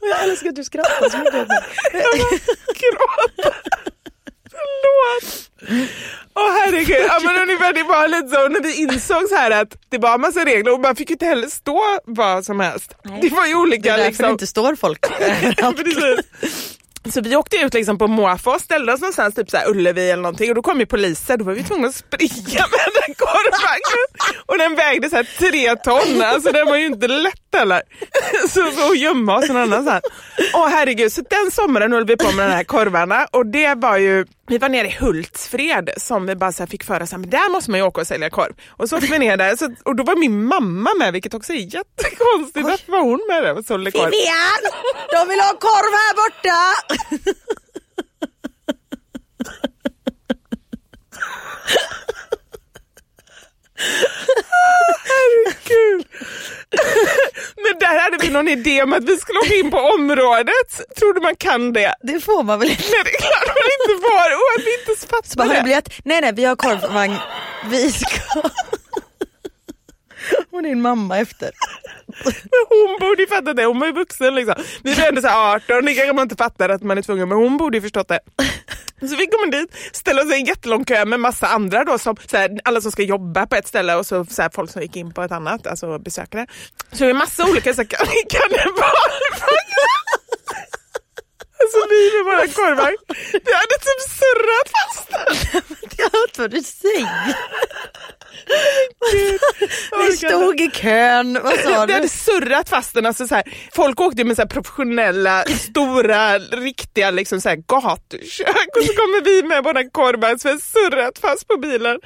Jag 0.00 0.22
älskar 0.22 0.48
att 0.48 0.56
du 0.56 0.64
skrattar 0.64 1.08
så 1.08 1.18
mycket. 1.18 1.48
gråta. 2.80 3.56
Förlåt. 4.60 5.50
Åh 6.34 6.50
herregud, 6.60 7.04
ja, 7.08 7.20
men 7.24 7.42
ungefär 7.42 7.72
det 7.72 7.82
var 7.82 8.08
lite 8.08 8.28
så 8.28 8.48
när 8.48 8.60
vi 8.60 8.74
insåg 8.76 9.28
så 9.28 9.34
här 9.34 9.50
att 9.50 9.76
det 9.88 9.98
var 9.98 10.18
massa 10.18 10.44
regler 10.44 10.72
och 10.72 10.80
man 10.80 10.96
fick 10.96 11.10
ju 11.10 11.14
inte 11.14 11.26
heller 11.26 11.48
stå 11.48 11.82
vad 12.04 12.44
som 12.44 12.60
helst. 12.60 12.94
Det 13.22 13.28
var 13.28 13.46
ju 13.46 13.52
Det 13.52 13.58
olika 13.58 13.92
är 13.92 13.96
därför 13.96 14.08
liksom. 14.08 14.26
det 14.26 14.32
inte 14.32 14.46
står 14.46 14.74
folk. 14.76 15.00
Precis. 15.76 16.76
Så 17.14 17.20
vi 17.20 17.36
åkte 17.36 17.56
ut 17.56 17.74
liksom 17.74 17.98
på 17.98 18.06
måfå 18.06 18.50
och 18.50 18.60
ställde 18.60 18.92
oss 18.92 19.00
någonstans, 19.00 19.34
typ 19.34 19.50
så 19.50 19.56
här 19.56 19.68
Ullevi 19.70 20.10
eller 20.10 20.22
någonting 20.22 20.48
och 20.50 20.54
då 20.54 20.62
kom 20.62 20.80
ju 20.80 20.86
poliser, 20.86 21.36
då 21.36 21.44
var 21.44 21.52
vi 21.52 21.62
tvungna 21.64 21.88
att 21.88 21.94
springa 21.94 22.30
med 22.70 22.90
den 23.06 23.14
korvvagnen. 23.14 24.36
Och 24.46 24.58
den 24.58 24.74
vägde 24.74 25.10
så 25.10 25.16
här 25.16 25.28
tre 25.38 25.76
ton, 25.76 26.22
alltså 26.22 26.52
den 26.52 26.66
var 26.66 26.76
ju 26.76 26.86
inte 26.86 27.08
lätt 27.08 27.34
heller. 27.52 27.82
Så, 28.48 28.70
så 28.70 28.94
gömma 28.94 29.36
oss 29.36 29.48
någon 29.48 29.56
annanstans. 29.56 30.04
Åh 30.54 30.68
herregud, 30.68 31.12
så 31.12 31.22
den 31.30 31.50
sommaren 31.50 31.92
höll 31.92 32.04
vi 32.06 32.16
på 32.16 32.32
med 32.32 32.50
de 32.50 32.54
här 32.54 32.64
korvarna 32.64 33.26
och 33.30 33.46
det 33.46 33.74
var 33.74 33.96
ju 33.96 34.26
vi 34.50 34.58
var 34.58 34.68
nere 34.68 34.86
i 34.86 34.96
Hultsfred 35.00 35.90
som 35.96 36.26
vi 36.26 36.36
bara 36.36 36.52
så 36.52 36.66
fick 36.66 36.84
föra 36.84 37.06
så 37.06 37.16
här, 37.16 37.20
men 37.20 37.30
där 37.30 37.52
måste 37.52 37.70
man 37.70 37.80
ju 37.80 37.86
åka 37.86 38.00
och 38.00 38.06
sälja 38.06 38.30
korv. 38.30 38.52
Och 38.68 38.88
så 38.88 38.96
åkte 38.96 39.12
vi 39.12 39.18
ner 39.18 39.36
där 39.36 39.56
så, 39.56 39.74
och 39.84 39.96
då 39.96 40.04
var 40.04 40.16
min 40.16 40.44
mamma 40.44 40.90
med 40.98 41.12
vilket 41.12 41.34
också 41.34 41.52
är 41.52 41.56
jättekonstigt. 41.56 42.66
Varför 42.66 42.92
var 42.92 43.00
hon 43.00 43.20
med 43.28 43.42
där 43.42 43.58
och 43.58 43.64
sålde 43.64 43.90
korv? 43.90 44.10
Vivian, 44.10 44.62
de 45.12 45.28
vill 45.28 45.40
ha 45.40 45.52
korv 45.60 45.92
här 46.02 46.14
borta! 46.14 46.60
Herregud. 55.20 56.06
Men 57.56 57.78
där 57.80 58.00
hade 58.00 58.16
vi 58.20 58.30
någon 58.30 58.48
idé 58.48 58.82
om 58.82 58.92
att 58.92 59.04
vi 59.04 59.16
skulle 59.16 59.38
åka 59.38 59.54
in 59.54 59.70
på 59.70 59.78
området. 59.78 60.96
Tror 60.98 61.14
du 61.14 61.20
man 61.20 61.36
kan 61.36 61.72
det? 61.72 61.94
Det 62.02 62.20
får 62.20 62.42
man 62.42 62.58
väl 62.58 62.70
inte? 62.70 62.82
Nej 62.82 63.02
det 63.04 63.10
är 63.10 63.18
klart 63.20 63.46
man 63.46 63.70
inte 63.80 64.06
får. 64.06 64.28
Och 64.40 64.50
att 64.58 64.66
vi 64.66 64.72
inte 64.80 65.06
fattar 65.06 65.54
det. 65.54 65.62
biljett? 65.62 65.88
Nej 66.04 66.20
nej 66.20 66.32
vi 66.32 66.44
har 66.44 66.56
korvvagn. 66.56 67.16
Vi 67.70 67.92
ska... 67.92 68.42
Och 70.50 70.62
din 70.62 70.82
mamma 70.82 71.18
efter. 71.18 71.50
Men 72.24 72.66
hon 72.68 72.98
borde 73.00 73.22
ju 73.22 73.28
fatta 73.28 73.54
det. 73.54 73.64
Hon 73.64 73.78
var 73.80 73.86
ju 73.86 73.92
vuxen 73.92 74.34
liksom. 74.34 74.54
Vi 74.82 74.94
var 74.94 75.08
ändå 75.08 75.22
så 75.22 75.28
här 75.28 75.54
18, 75.54 75.84
det 75.84 75.94
kanske 75.94 76.12
man 76.12 76.22
inte 76.22 76.36
fattar 76.36 76.68
att 76.68 76.82
man 76.82 76.98
är 76.98 77.02
tvungen. 77.02 77.28
Men 77.28 77.38
hon 77.38 77.56
borde 77.56 77.76
ju 77.76 77.82
förstått 77.82 78.08
det. 78.08 78.20
Så 79.00 79.16
vi 79.16 79.26
kommer 79.26 79.52
dit, 79.52 79.76
ställer 79.92 80.22
oss 80.26 80.32
i 80.32 80.34
en 80.34 80.44
jättelång 80.44 80.84
kö 80.84 81.04
med 81.04 81.20
massa 81.20 81.46
andra 81.46 81.84
då, 81.84 81.98
som, 81.98 82.16
så 82.30 82.36
här, 82.36 82.60
alla 82.64 82.80
som 82.80 82.92
ska 82.92 83.02
jobba 83.02 83.46
på 83.46 83.56
ett 83.56 83.66
ställe 83.66 83.94
och 83.94 84.06
så, 84.06 84.24
så 84.24 84.42
här, 84.42 84.50
folk 84.54 84.70
som 84.70 84.82
gick 84.82 84.96
in 84.96 85.12
på 85.12 85.22
ett 85.22 85.32
annat, 85.32 85.66
alltså 85.66 85.98
besökare. 85.98 86.46
Så 86.92 87.04
det 87.04 87.10
är 87.10 87.14
massa 87.14 87.50
olika 87.50 87.74
så 87.74 87.80
här, 87.80 87.88
kan, 87.88 88.06
karnevalvagnar. 88.28 89.99
Alltså 91.62 91.78
med 91.88 92.24
våra 92.24 92.46
korvar, 92.46 92.96
vi 93.32 93.52
hade 93.60 93.76
typ 93.86 94.00
surrat 94.20 94.68
fast 94.76 95.08
den. 95.10 95.62
Jag 95.96 96.04
har 96.04 96.20
hört 96.20 96.38
vad 96.38 96.50
du 96.50 96.62
säger. 96.62 97.36
Vi 100.06 100.16
stod 100.16 100.60
i 100.60 100.70
kön, 100.70 101.38
vad 101.42 101.58
sa 101.58 101.86
du? 101.86 101.92
hade 101.92 102.08
surrat 102.08 102.68
fast 102.68 102.94
den. 102.94 103.06
Alltså 103.06 103.28
så 103.28 103.34
här, 103.34 103.44
folk 103.74 104.00
åkte 104.00 104.24
med 104.24 104.36
så 104.36 104.46
professionella, 104.46 105.44
stora, 105.44 106.38
riktiga 106.38 107.10
liksom 107.10 107.40
så 107.40 107.48
här 107.48 107.56
gatukök 107.56 108.76
och 108.76 108.84
så 108.84 108.92
kommer 108.92 109.24
vi 109.24 109.42
med 109.42 109.64
våra 109.64 109.84
korvar 109.90 110.36
så 110.38 110.48
vi 110.48 110.52
har 110.52 110.58
surrat 110.60 111.18
fast 111.18 111.48
på 111.48 111.56
bilen 111.56 111.98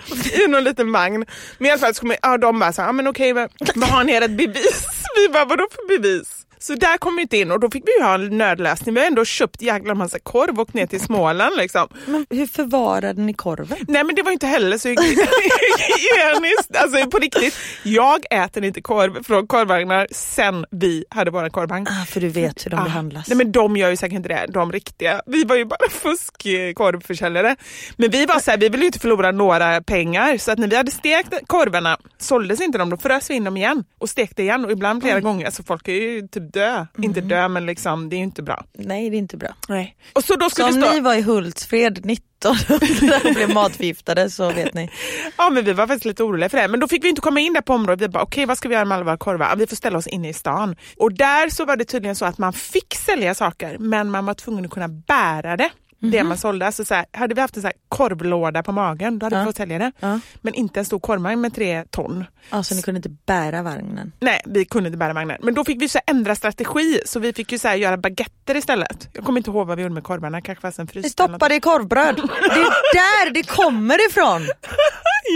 i 0.45 0.47
någon 0.47 0.65
liten 0.65 0.93
vagn. 0.93 1.27
Men 1.59 1.67
i 1.69 1.71
alla 1.71 1.81
fall 1.81 1.95
så 1.95 2.01
kommer, 2.01 2.17
ja, 2.23 2.39
de 2.39 2.59
bara 2.59 2.73
så 2.73 2.83
här, 2.83 2.93
men 2.93 3.07
okej, 3.09 3.35
men, 3.35 3.49
vad 3.75 3.89
har 3.89 4.05
ni 4.05 4.13
ert 4.13 4.31
bevis? 4.31 4.85
Vi 5.17 5.29
bara, 5.29 5.45
vadå 5.45 5.67
för 5.71 5.89
bevis? 5.89 6.44
Så 6.67 6.75
där 6.75 6.97
kom 6.99 7.17
vi 7.17 7.23
inte 7.23 7.37
in 7.37 7.51
och 7.51 7.61
då 7.61 7.71
fick 7.71 7.83
vi 7.89 7.97
ju 7.99 8.03
ha 8.05 8.15
en 8.15 8.39
nödlösning. 8.39 8.95
Vi 8.95 9.01
har 9.01 9.07
ändå 9.07 9.25
köpt 9.25 9.63
jäkla 9.63 9.95
massa 9.95 10.19
korv 10.19 10.51
och 10.55 10.59
åkt 10.63 10.75
ner 10.75 10.87
till 10.87 11.01
Småland 11.01 11.57
liksom. 11.57 11.89
Men 12.07 12.27
hur 12.31 12.47
förvarade 12.47 13.23
ni 13.23 13.35
korven? 13.35 13.79
Nej 13.89 14.05
men 14.05 14.15
det 14.15 14.23
var 14.23 14.31
inte 14.33 14.47
heller 14.47 14.79
så 14.79 14.89
hygieniskt. 14.89 16.77
Alltså 16.77 17.11
på 17.11 17.19
riktigt, 17.19 17.55
jag 17.83 18.25
äter 18.31 18.65
inte 18.65 18.81
korv 18.81 19.23
från 19.25 19.47
korvvagnar 19.47 20.07
sen 20.11 20.67
vi 20.71 21.05
hade 21.11 21.31
våra 21.31 21.51
korvvagn. 21.51 21.87
Ah, 21.91 22.05
för 22.07 22.21
du 22.21 22.29
vet 22.29 22.67
hur 22.67 22.71
de 22.71 22.77
Ah, 22.81 22.85
behandlas. 22.85 23.29
Nej 23.29 23.37
men 23.37 23.53
de 23.53 23.77
gör 23.77 23.91
ju 23.91 23.97
säkert 23.97 24.17
inte 24.17 24.29
det, 24.29 24.47
de 24.49 24.73
riktiga. 24.73 25.23
Vi 25.27 25.45
var 25.45 25.57
ju 25.57 25.65
bara 25.65 25.89
fuskkorvförsäljare. 25.91 27.57
Men 27.97 28.11
vi 28.11 28.27
var 28.27 28.41
så 28.41 28.51
här, 28.51 28.59
vi 28.59 28.69
ville 28.69 28.83
ju 28.83 28.87
inte 28.87 28.99
förlora 28.99 29.31
några 29.33 29.83
pengar 29.83 30.39
så 30.39 30.53
att 30.53 30.59
när 30.59 30.69
vi 30.69 30.77
hade 30.77 30.91
stekt 30.91 31.35
korvarna 31.47 31.99
såldes 32.19 32.61
inte 32.61 32.79
de, 32.79 32.91
då 32.91 32.97
frös 32.97 33.31
vi 33.31 33.35
in 33.35 33.45
dem 33.45 33.57
igen 33.57 33.85
och 33.99 34.11
stekte 34.11 34.43
igen 34.43 34.65
och 34.65 34.73
ibland 34.73 35.03
flera 35.03 35.21
gånger. 35.21 35.47
Alltså 35.47 35.63
folk 35.63 35.89
är 35.89 35.93
ju 35.93 36.29
typ 36.29 36.53
dö. 36.55 36.87
Inte 37.03 37.21
Mhm. 37.21 37.29
dö 37.29 37.49
men 37.49 37.67
liksom 37.67 38.09
det 38.09 38.17
är 38.17 38.19
ju 38.19 38.25
inte 38.25 38.43
bra. 38.43 38.65
Nej 38.73 39.11
det 39.11 39.17
är 39.17 39.19
inte 39.19 39.37
bra. 39.37 39.49
Nej. 39.69 39.97
Och 40.13 40.25
så 40.25 40.37
då 40.37 40.45
Så 40.45 40.51
skulle 40.51 40.69
om 40.69 40.73
stå... 40.83 40.93
ni 40.93 41.01
var 41.01 41.15
i 41.15 41.23
Hultsfred 41.23 41.99
1900 42.11 43.21
och 43.25 43.35
blev 43.35 43.51
matförgiftade 43.55 44.31
så 44.31 44.51
vet 44.53 44.75
ni. 44.75 44.91
Ja 45.39 45.51
men 45.51 45.65
vi 45.65 45.73
var 45.73 45.87
faktiskt 45.87 46.05
lite 46.05 46.23
oroliga 46.23 46.49
för 46.49 46.59
det. 46.59 46.69
Men 46.69 46.81
då 46.81 46.89
fick 46.89 47.05
vi 47.05 47.09
inte 47.09 47.21
komma 47.21 47.41
in 47.41 47.53
där 47.53 47.61
på 47.61 47.73
området. 47.75 48.01
Vi 48.03 48.09
bara 48.09 48.23
okej 48.23 48.47
vad 48.47 48.59
ska 48.59 48.69
vi 48.69 48.75
göra 48.75 48.85
med 48.85 48.97
alla 48.97 49.05
våra 49.05 49.17
korvar? 49.17 49.57
Vi 49.57 49.67
får 49.67 49.77
ställa 49.77 49.99
oss 49.99 50.07
inne 50.07 50.29
i 50.29 50.33
stan. 50.33 50.77
Och 50.97 51.13
där 51.13 51.49
så 51.51 51.65
var 51.65 51.77
det 51.77 51.85
tydligen 51.85 52.17
så 52.17 52.25
att 52.25 52.39
man 52.39 52.53
fick 52.53 52.95
sälja 52.95 53.35
saker 53.35 53.77
men 53.79 54.11
man 54.11 54.27
var 54.27 54.35
tvungen 54.35 54.65
att 54.65 54.71
kunna 54.71 54.89
bära 54.89 55.57
det. 55.57 55.71
Det 55.99 56.25
man 56.25 56.39
sålde. 56.39 56.67
Alltså 56.67 56.85
så 56.85 56.95
här, 56.95 57.07
hade 57.13 57.35
vi 57.35 57.41
haft 57.41 57.57
en 57.57 57.63
så 57.63 57.69
här 57.69 57.75
korvlåda 57.89 58.63
på 58.63 58.73
magen 58.73 59.19
då 59.19 59.27
hade 59.27 59.37
Ja. 59.37 59.41
vi 59.41 59.47
fått 59.47 59.57
sälja 59.57 59.79
det. 59.79 59.93
Ja. 60.01 60.21
Men 60.41 60.55
inte 60.55 60.81
en 60.81 60.85
stor 60.85 60.99
korvvagn 60.99 61.41
med 61.41 61.55
tre 61.55 61.85
ton. 61.91 62.25
Alltså 62.51 62.75
ni 62.75 62.83
kunde 62.83 62.99
inte 62.99 63.09
bära 63.27 63.63
vagnen. 63.63 64.13
Nej, 64.21 64.41
vi 64.47 64.65
kunde 64.65 64.87
inte 64.87 64.99
bära 64.99 65.13
vagnen. 65.13 65.37
Men 65.43 65.55
då 65.55 65.65
fick 65.65 65.83
vi 65.83 65.89
så 65.89 65.99
ändra 66.07 66.35
strategi 66.35 67.01
så 67.07 67.21
vi 67.21 67.33
fick 67.33 67.53
ju 67.53 67.59
så 67.59 67.69
göra 67.75 67.97
baguetter 67.97 68.57
istället. 68.57 69.09
Jag 69.13 69.25
kommer 69.25 69.41
inte 69.41 69.51
ihåg 69.51 69.67
vad 69.67 69.77
vi 69.77 69.83
gjorde 69.83 69.95
med 69.95 70.05
korvarna, 70.05 70.41
kanske 70.41 70.63
fanns 70.63 70.79
en 70.79 70.87
frys. 70.87 71.13
Stoppade 71.13 71.55
i 71.55 71.61
korvbröd. 71.61 72.17
Det 72.17 72.23
är 72.23 72.95
där 73.27 73.31
det 73.35 73.43
kommer 73.43 74.07
ifrån. 74.09 74.43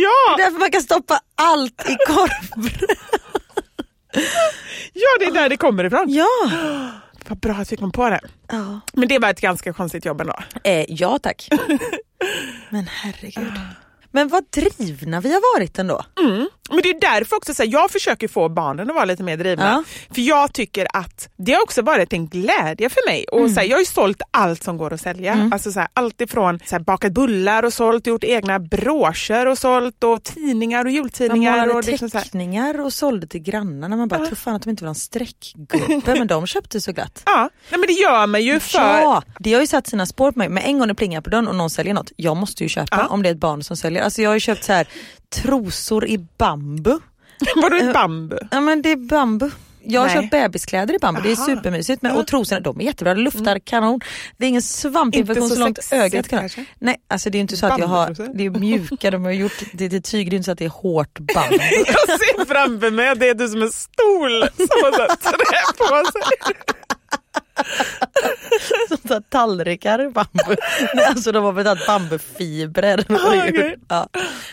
Ja! 0.03 0.37
Det 0.37 0.43
är 0.43 0.47
därför 0.47 0.59
man 0.61 0.71
kan 0.71 0.83
stoppa 0.83 1.21
allt 1.35 1.89
i 1.91 1.97
korvbröd. 2.07 2.99
ja, 4.93 5.09
det 5.19 5.25
är 5.25 5.33
där 5.33 5.49
det 5.49 5.57
kommer 5.57 5.85
ifrån. 5.85 6.05
Ja. 6.09 6.27
Vad 7.29 7.39
bra 7.39 7.55
att 7.55 7.73
vi 7.73 7.77
kom 7.77 7.93
på 7.93 8.11
det. 8.11 8.21
Ja, 8.49 8.81
Men 8.93 9.09
det 9.09 9.19
var 9.19 9.31
ett 9.31 9.41
ganska 9.41 9.73
konstigt 9.73 10.05
jobb 10.05 10.21
ändå. 10.21 10.35
eh, 10.65 10.85
ja 10.89 11.19
tack. 11.23 11.49
Men 12.71 12.87
herregud. 12.87 13.53
Men 14.11 14.29
vad 14.29 14.45
drivna 14.51 15.21
vi 15.21 15.33
har 15.33 15.59
varit 15.59 15.79
ändå. 15.79 16.05
Mm. 16.21 16.49
Men 16.69 16.81
det 16.83 16.89
är 16.91 17.01
därför 17.01 17.37
också 17.37 17.55
så 17.55 17.63
här, 17.63 17.71
jag 17.73 17.91
försöker 17.91 18.29
få 18.29 18.49
barnen 18.49 18.89
att 18.91 18.95
vara 18.97 19.05
lite 19.05 19.23
mer 19.23 19.37
drivna. 19.37 19.85
För 20.15 20.21
jag 20.21 20.53
tycker 20.53 20.87
att 20.93 21.29
det 21.37 21.53
har 21.53 21.63
också 21.63 21.83
varit 21.83 22.13
en 22.13 22.29
glädje 22.29 22.89
för 22.91 23.09
mig. 23.11 23.25
Och 23.33 23.51
så 23.51 23.61
här, 23.61 23.67
jag 23.67 23.77
har 23.77 23.81
ju 23.81 23.87
sålt 23.87 24.23
allt 24.31 24.63
som 24.65 24.77
går 24.79 24.93
att 24.93 25.01
sälja. 25.01 25.51
Alltså 25.53 25.73
så 25.73 25.81
här, 25.81 25.89
allt 25.95 26.21
ifrån 26.21 26.59
så 26.67 26.75
här, 26.75 26.81
bakat 26.83 27.13
bullar 27.13 27.63
och 27.63 27.73
sålt, 27.73 28.07
gjort 28.07 28.25
egna 28.25 28.59
broscher 28.59 29.47
och 29.47 29.59
sålt 29.59 30.05
och 30.05 30.23
tidningar 30.25 30.79
och 30.81 30.85
Man 30.85 30.95
jultidningar. 30.95 31.53
målade 31.53 31.73
och 31.75 31.85
liksom 31.85 32.11
så 32.11 32.19
teckningar 32.21 32.81
och 32.81 32.93
sålde 32.93 33.27
till 33.27 33.41
grannarna. 33.43 33.97
Man 33.97 34.09
bara, 34.09 34.27
tror 34.27 34.37
fan 34.37 34.55
att 34.55 34.63
de 34.63 34.71
inte 34.71 34.83
vill 34.85 34.87
ha 34.89 34.91
en 34.91 34.95
streckgubbe 35.75 36.15
men 36.19 36.27
de 36.27 36.47
köpte 36.47 36.81
så 36.81 36.93
glatt. 36.93 37.23
Ja, 37.27 37.51
nej, 37.71 37.81
men 37.81 37.87
det 37.87 37.93
gör 37.93 38.27
man 38.27 38.43
ju 38.43 38.61
för... 38.61 38.79
Ja, 38.79 39.23
det 39.39 39.53
har 39.55 39.61
ju 39.61 39.67
satt 39.67 39.87
sina 39.87 40.07
spår 40.07 40.33
på 40.33 40.39
mig. 40.39 40.49
Men 40.49 40.63
en 40.63 40.79
gång 40.79 40.89
det 40.89 40.95
plingar 40.95 41.21
på 41.21 41.31
dörren 41.31 41.49
och 41.49 41.55
någon 41.55 41.71
säljer 41.71 41.95
något, 41.95 42.13
jag 42.17 42.37
måste 42.37 42.63
ju 42.63 42.69
köpa 42.69 42.87
Ja. 42.97 43.07
om 43.07 43.23
det 43.23 43.29
är 43.29 43.33
ett 43.33 43.39
barn 43.41 43.63
som 43.65 43.77
säljer. 43.77 44.03
Alltså 44.03 44.23
jag 44.23 44.31
har 44.31 44.35
ju 44.35 44.41
köpt 44.41 44.65
så 44.65 44.73
här 44.73 44.89
trosor 45.35 46.07
i 46.07 46.19
bambu. 46.39 46.99
Vadå 47.63 47.77
ett 47.77 47.93
bambu? 47.93 48.39
Ja 48.51 48.61
men 48.61 48.83
det 48.83 48.91
är 48.93 48.97
bambu. 48.97 49.51
Jag 49.91 50.01
har 50.01 50.07
Nej. 50.09 50.17
köpt 50.17 50.31
bebiskläder 50.31 50.95
i 50.95 50.99
bambu, 50.99 51.21
det 51.23 51.33
är 51.33 51.37
Aha. 51.37 51.47
supermysigt. 51.47 52.03
Men, 52.03 52.17
och 52.17 52.27
trosorna, 52.27 52.61
de 52.61 52.81
är 52.81 52.85
jättebra, 52.85 53.15
de 53.15 53.21
luftar 53.21 53.59
kanon. 53.59 54.01
Det 54.37 54.45
är 54.45 54.49
ingen 54.49 54.63
svampinfektion 54.63 55.49
så 55.49 55.55
så 55.55 55.61
långt 55.61 55.79
ögat 55.93 56.29
kan. 56.29 56.39
kanske? 56.39 56.65
Nej, 56.79 56.97
alltså 57.09 57.31
det 57.31 57.39
är 57.39 57.41
inte 57.41 57.57
så 57.57 57.67
att 57.67 57.79
jag 57.79 57.87
har, 57.87 58.35
det 58.35 58.47
är 58.47 58.51
mjuka, 58.51 59.11
de 59.11 59.25
har 59.25 59.33
gjort 59.33 59.63
det 59.73 59.91
till 59.91 60.03
tyg, 60.03 60.31
det 60.31 60.35
är 60.35 60.37
inte 60.37 60.45
så 60.45 60.53
att 60.53 60.59
det 60.59 60.65
är 60.65 60.69
hårt 60.69 61.19
bambu. 61.19 61.57
Jag 61.87 62.21
ser 62.21 62.45
framför 62.45 62.91
mig 62.91 63.09
att 63.09 63.21
det 63.21 63.29
är 63.29 63.35
du 63.35 63.49
som 63.49 63.63
en 63.63 63.73
stol 63.73 64.49
som 64.57 64.69
har 64.83 65.17
trä 65.17 65.79
på 65.79 66.11
sig. 66.13 66.55
Sånt 68.89 69.09
där 69.09 69.21
tallrikar 69.29 69.99
bambu. 70.11 70.57
Nej, 70.95 71.05
alltså 71.05 71.33
de 71.33 71.45
har 71.45 71.53
betalt 71.53 71.87
bambufibrer. 71.87 73.05
okej. 73.09 73.77
ja. 73.89 74.09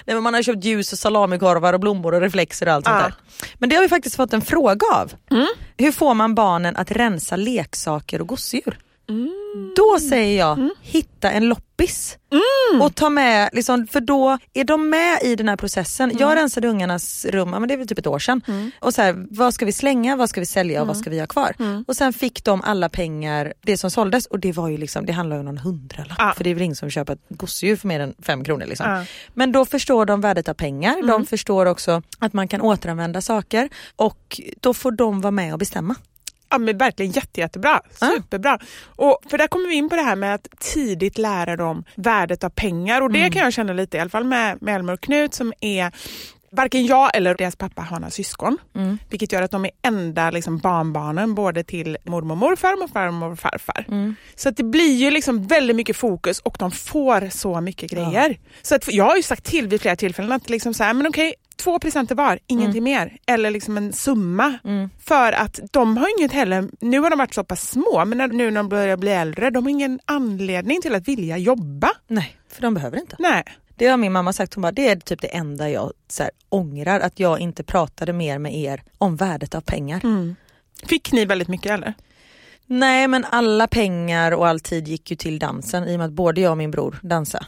Nej, 0.05 0.15
men 0.15 0.23
man 0.23 0.33
har 0.33 0.41
köpt 0.43 0.63
ljus 0.63 0.93
och 0.93 0.99
salamikorvar 0.99 1.73
och 1.73 1.79
blommor 1.79 2.13
och 2.13 2.21
reflexer 2.21 2.67
och 2.67 2.73
allt 2.73 2.85
sånt 2.85 2.97
Ja. 2.99 3.03
där. 3.03 3.13
Men 3.59 3.69
det 3.69 3.75
har 3.75 3.83
vi 3.83 3.89
faktiskt 3.89 4.15
fått 4.15 4.33
en 4.33 4.41
fråga 4.41 4.85
av. 4.93 5.13
Hur 5.77 5.91
får 5.91 6.13
man 6.13 6.35
barnen 6.35 6.75
att 6.75 6.91
rensa 6.91 7.35
leksaker 7.35 8.21
och 8.21 8.27
gosedjur? 8.27 8.77
Då 9.75 9.99
säger 9.99 10.39
jag, 10.39 10.69
hitta 10.81 11.31
en 11.31 11.47
loppis. 11.49 12.17
Och 12.81 12.95
ta 12.95 13.09
med, 13.09 13.49
liksom, 13.53 13.87
för 13.87 14.01
då 14.01 14.37
är 14.53 14.63
de 14.63 14.89
med 14.89 15.19
i 15.23 15.35
den 15.35 15.49
här 15.49 15.55
processen. 15.55 16.11
Jag 16.19 16.35
rensade 16.35 16.67
ungarnas 16.67 17.25
rum, 17.25 17.49
men 17.49 17.67
det 17.67 17.73
är 17.73 17.77
väl 17.77 17.87
typ 17.87 17.99
ett 17.99 18.07
år 18.07 18.19
sedan. 18.19 18.41
Och 18.79 18.93
så 18.93 19.01
här, 19.01 19.25
vad 19.29 19.53
ska 19.53 19.65
vi 19.65 19.71
slänga, 19.71 20.15
vad 20.15 20.29
ska 20.29 20.39
vi 20.39 20.45
sälja 20.45 20.81
och 20.81 20.87
vad 20.87 20.97
ska 20.97 21.09
vi 21.09 21.19
ha 21.19 21.27
kvar? 21.27 21.55
Och 21.87 21.95
sen 21.95 22.13
fick 22.13 22.43
de 22.43 22.61
alla 22.61 22.89
pengar, 22.89 23.53
det 23.61 23.77
som 23.77 23.91
såldes 23.91 24.25
och 24.25 24.39
det 24.39 24.51
var 24.51 24.69
ju 24.69 24.77
liksom, 24.77 25.05
det 25.05 25.13
handlar 25.13 25.35
ju 25.35 25.39
om 25.39 25.45
någon 25.45 25.57
hundralapp. 25.57 26.17
Ja. 26.17 26.33
För 26.37 26.43
det 26.43 26.49
är 26.49 26.53
väl 26.53 26.63
ingen 26.63 26.75
som 26.75 26.89
köper 26.89 27.13
ett 27.13 27.19
gosedjur 27.29 27.75
för 27.75 27.87
mer 27.87 27.99
än 27.99 28.13
fem 28.21 28.43
kronor. 28.43 28.65
Liksom. 28.65 28.89
Ja. 28.89 29.05
Men 29.33 29.51
då 29.51 29.65
förstår 29.65 30.05
de 30.05 30.21
värdet 30.21 30.49
av 30.49 30.53
pengar, 30.53 31.07
de 31.07 31.25
förstår 31.25 31.65
också 31.65 32.01
att 32.19 32.33
man 32.33 32.47
kan 32.47 32.61
återanvända 32.61 33.21
saker 33.21 33.69
och 33.95 34.41
då 34.59 34.73
får 34.73 34.91
de 34.91 35.21
vara 35.21 35.31
med 35.31 35.53
och 35.53 35.59
bestämma. 35.59 35.95
Ja 36.49 36.57
men 36.57 36.77
verkligen 36.77 37.11
jätte, 37.11 37.39
jättebra. 37.41 37.81
Ja. 38.01 38.07
Superbra. 38.15 38.59
Och 38.85 39.19
för 39.29 39.37
där 39.37 39.47
kommer 39.47 39.69
vi 39.69 39.75
in 39.75 39.89
på 39.89 39.95
det 39.95 40.01
här 40.01 40.15
med 40.15 40.35
att 40.35 40.47
tidigt 40.59 41.17
lära 41.17 41.55
dem 41.55 41.83
värdet 41.95 42.43
av 42.43 42.49
pengar 42.49 43.01
och 43.01 43.11
det 43.11 43.19
Mm. 43.19 43.31
kan 43.31 43.43
jag 43.43 43.53
känna 43.53 43.73
lite 43.73 43.97
i 43.97 43.99
alla 43.99 44.09
fall 44.09 44.23
med, 44.23 44.61
med 44.61 44.75
Elmer 44.75 44.93
och 44.93 45.01
Knut 45.01 45.33
som 45.33 45.53
är 45.61 45.91
Varken 46.51 46.85
jag 46.85 47.15
eller 47.15 47.35
deras 47.35 47.55
pappa 47.55 47.81
har 47.81 47.99
några 47.99 48.11
syskon. 48.11 48.57
Mm. 48.75 48.97
Vilket 49.09 49.31
gör 49.31 49.41
att 49.41 49.51
de 49.51 49.65
är 49.65 49.71
enda 49.81 50.31
liksom, 50.31 50.57
barnbarnen 50.57 51.35
både 51.35 51.63
till 51.63 51.97
mormor 52.05 52.31
och 52.31 52.37
morfar 52.37 52.83
och 52.83 52.89
farmor 52.89 53.31
och 53.31 53.39
farfar. 53.39 53.85
Mm. 53.87 54.15
Så 54.35 54.49
att 54.49 54.57
det 54.57 54.63
blir 54.63 54.95
ju 54.95 55.11
liksom 55.11 55.47
väldigt 55.47 55.75
mycket 55.75 55.97
fokus 55.97 56.39
och 56.39 56.55
de 56.59 56.71
får 56.71 57.29
så 57.29 57.61
mycket 57.61 57.91
grejer. 57.91 58.37
Så 58.61 58.75
att, 58.75 58.93
jag 58.93 59.05
har 59.05 59.15
ju 59.15 59.23
sagt 59.23 59.43
till 59.45 59.67
vid 59.67 59.81
flera 59.81 59.95
tillfällen 59.95 60.31
att 60.31 60.49
liksom 60.49 60.73
så 60.73 60.83
här, 60.83 60.93
men 60.93 61.07
okej, 61.07 61.33
två 61.55 61.79
presenter 61.79 62.15
var, 62.15 62.39
ingenting 62.47 62.83
mer. 62.83 63.17
Eller 63.27 63.51
liksom 63.51 63.77
en 63.77 63.93
summa. 63.93 64.59
Mm. 64.63 64.89
För 64.99 65.31
att 65.31 65.59
de 65.71 65.97
har 65.97 66.19
inget 66.19 66.31
heller, 66.31 66.69
nu 66.81 66.99
har 66.99 67.09
de 67.09 67.19
varit 67.19 67.33
så 67.33 67.43
pass 67.43 67.69
små, 67.69 68.05
men 68.05 68.17
när, 68.17 68.27
nu 68.27 68.51
när 68.51 68.59
de 68.59 68.69
börjar 68.69 68.97
bli 68.97 69.11
äldre, 69.11 69.49
de 69.49 69.63
har 69.63 69.71
ingen 69.71 69.99
anledning 70.05 70.81
till 70.81 70.95
att 70.95 71.07
vilja 71.07 71.37
jobba. 71.37 71.91
Nej, 72.07 72.37
för 72.49 72.61
de 72.61 72.73
behöver 72.73 72.99
inte. 72.99 73.15
Nej. 73.19 73.43
Det 73.77 73.87
har 73.87 73.97
min 73.97 74.11
mamma 74.11 74.33
sagt, 74.33 74.53
hon 74.53 74.61
bara, 74.61 74.71
det 74.71 74.87
är 74.89 74.95
typ 74.95 75.21
det 75.21 75.27
enda 75.27 75.69
jag 75.69 75.93
så 76.07 76.23
här, 76.23 76.31
ångrar, 76.49 76.99
att 76.99 77.19
jag 77.19 77.39
inte 77.39 77.63
pratade 77.63 78.13
mer 78.13 78.39
med 78.39 78.55
er 78.55 78.83
om 78.97 79.15
värdet 79.15 79.55
av 79.55 79.61
pengar. 79.61 80.01
Fick 80.83 81.11
ni 81.11 81.25
väldigt 81.25 81.47
mycket 81.47 81.71
eller? 81.71 81.93
Nej 82.67 83.07
men 83.07 83.25
alla 83.29 83.67
pengar 83.67 84.31
och 84.31 84.47
all 84.47 84.59
tid 84.59 84.87
gick 84.87 85.11
ju 85.11 85.17
till 85.17 85.39
dansen 85.39 85.87
i 85.87 85.95
och 85.95 85.99
med 85.99 86.05
att 86.05 86.13
både 86.13 86.41
jag 86.41 86.51
och 86.51 86.57
min 86.57 86.71
bror 86.71 86.99
dansade. 87.01 87.45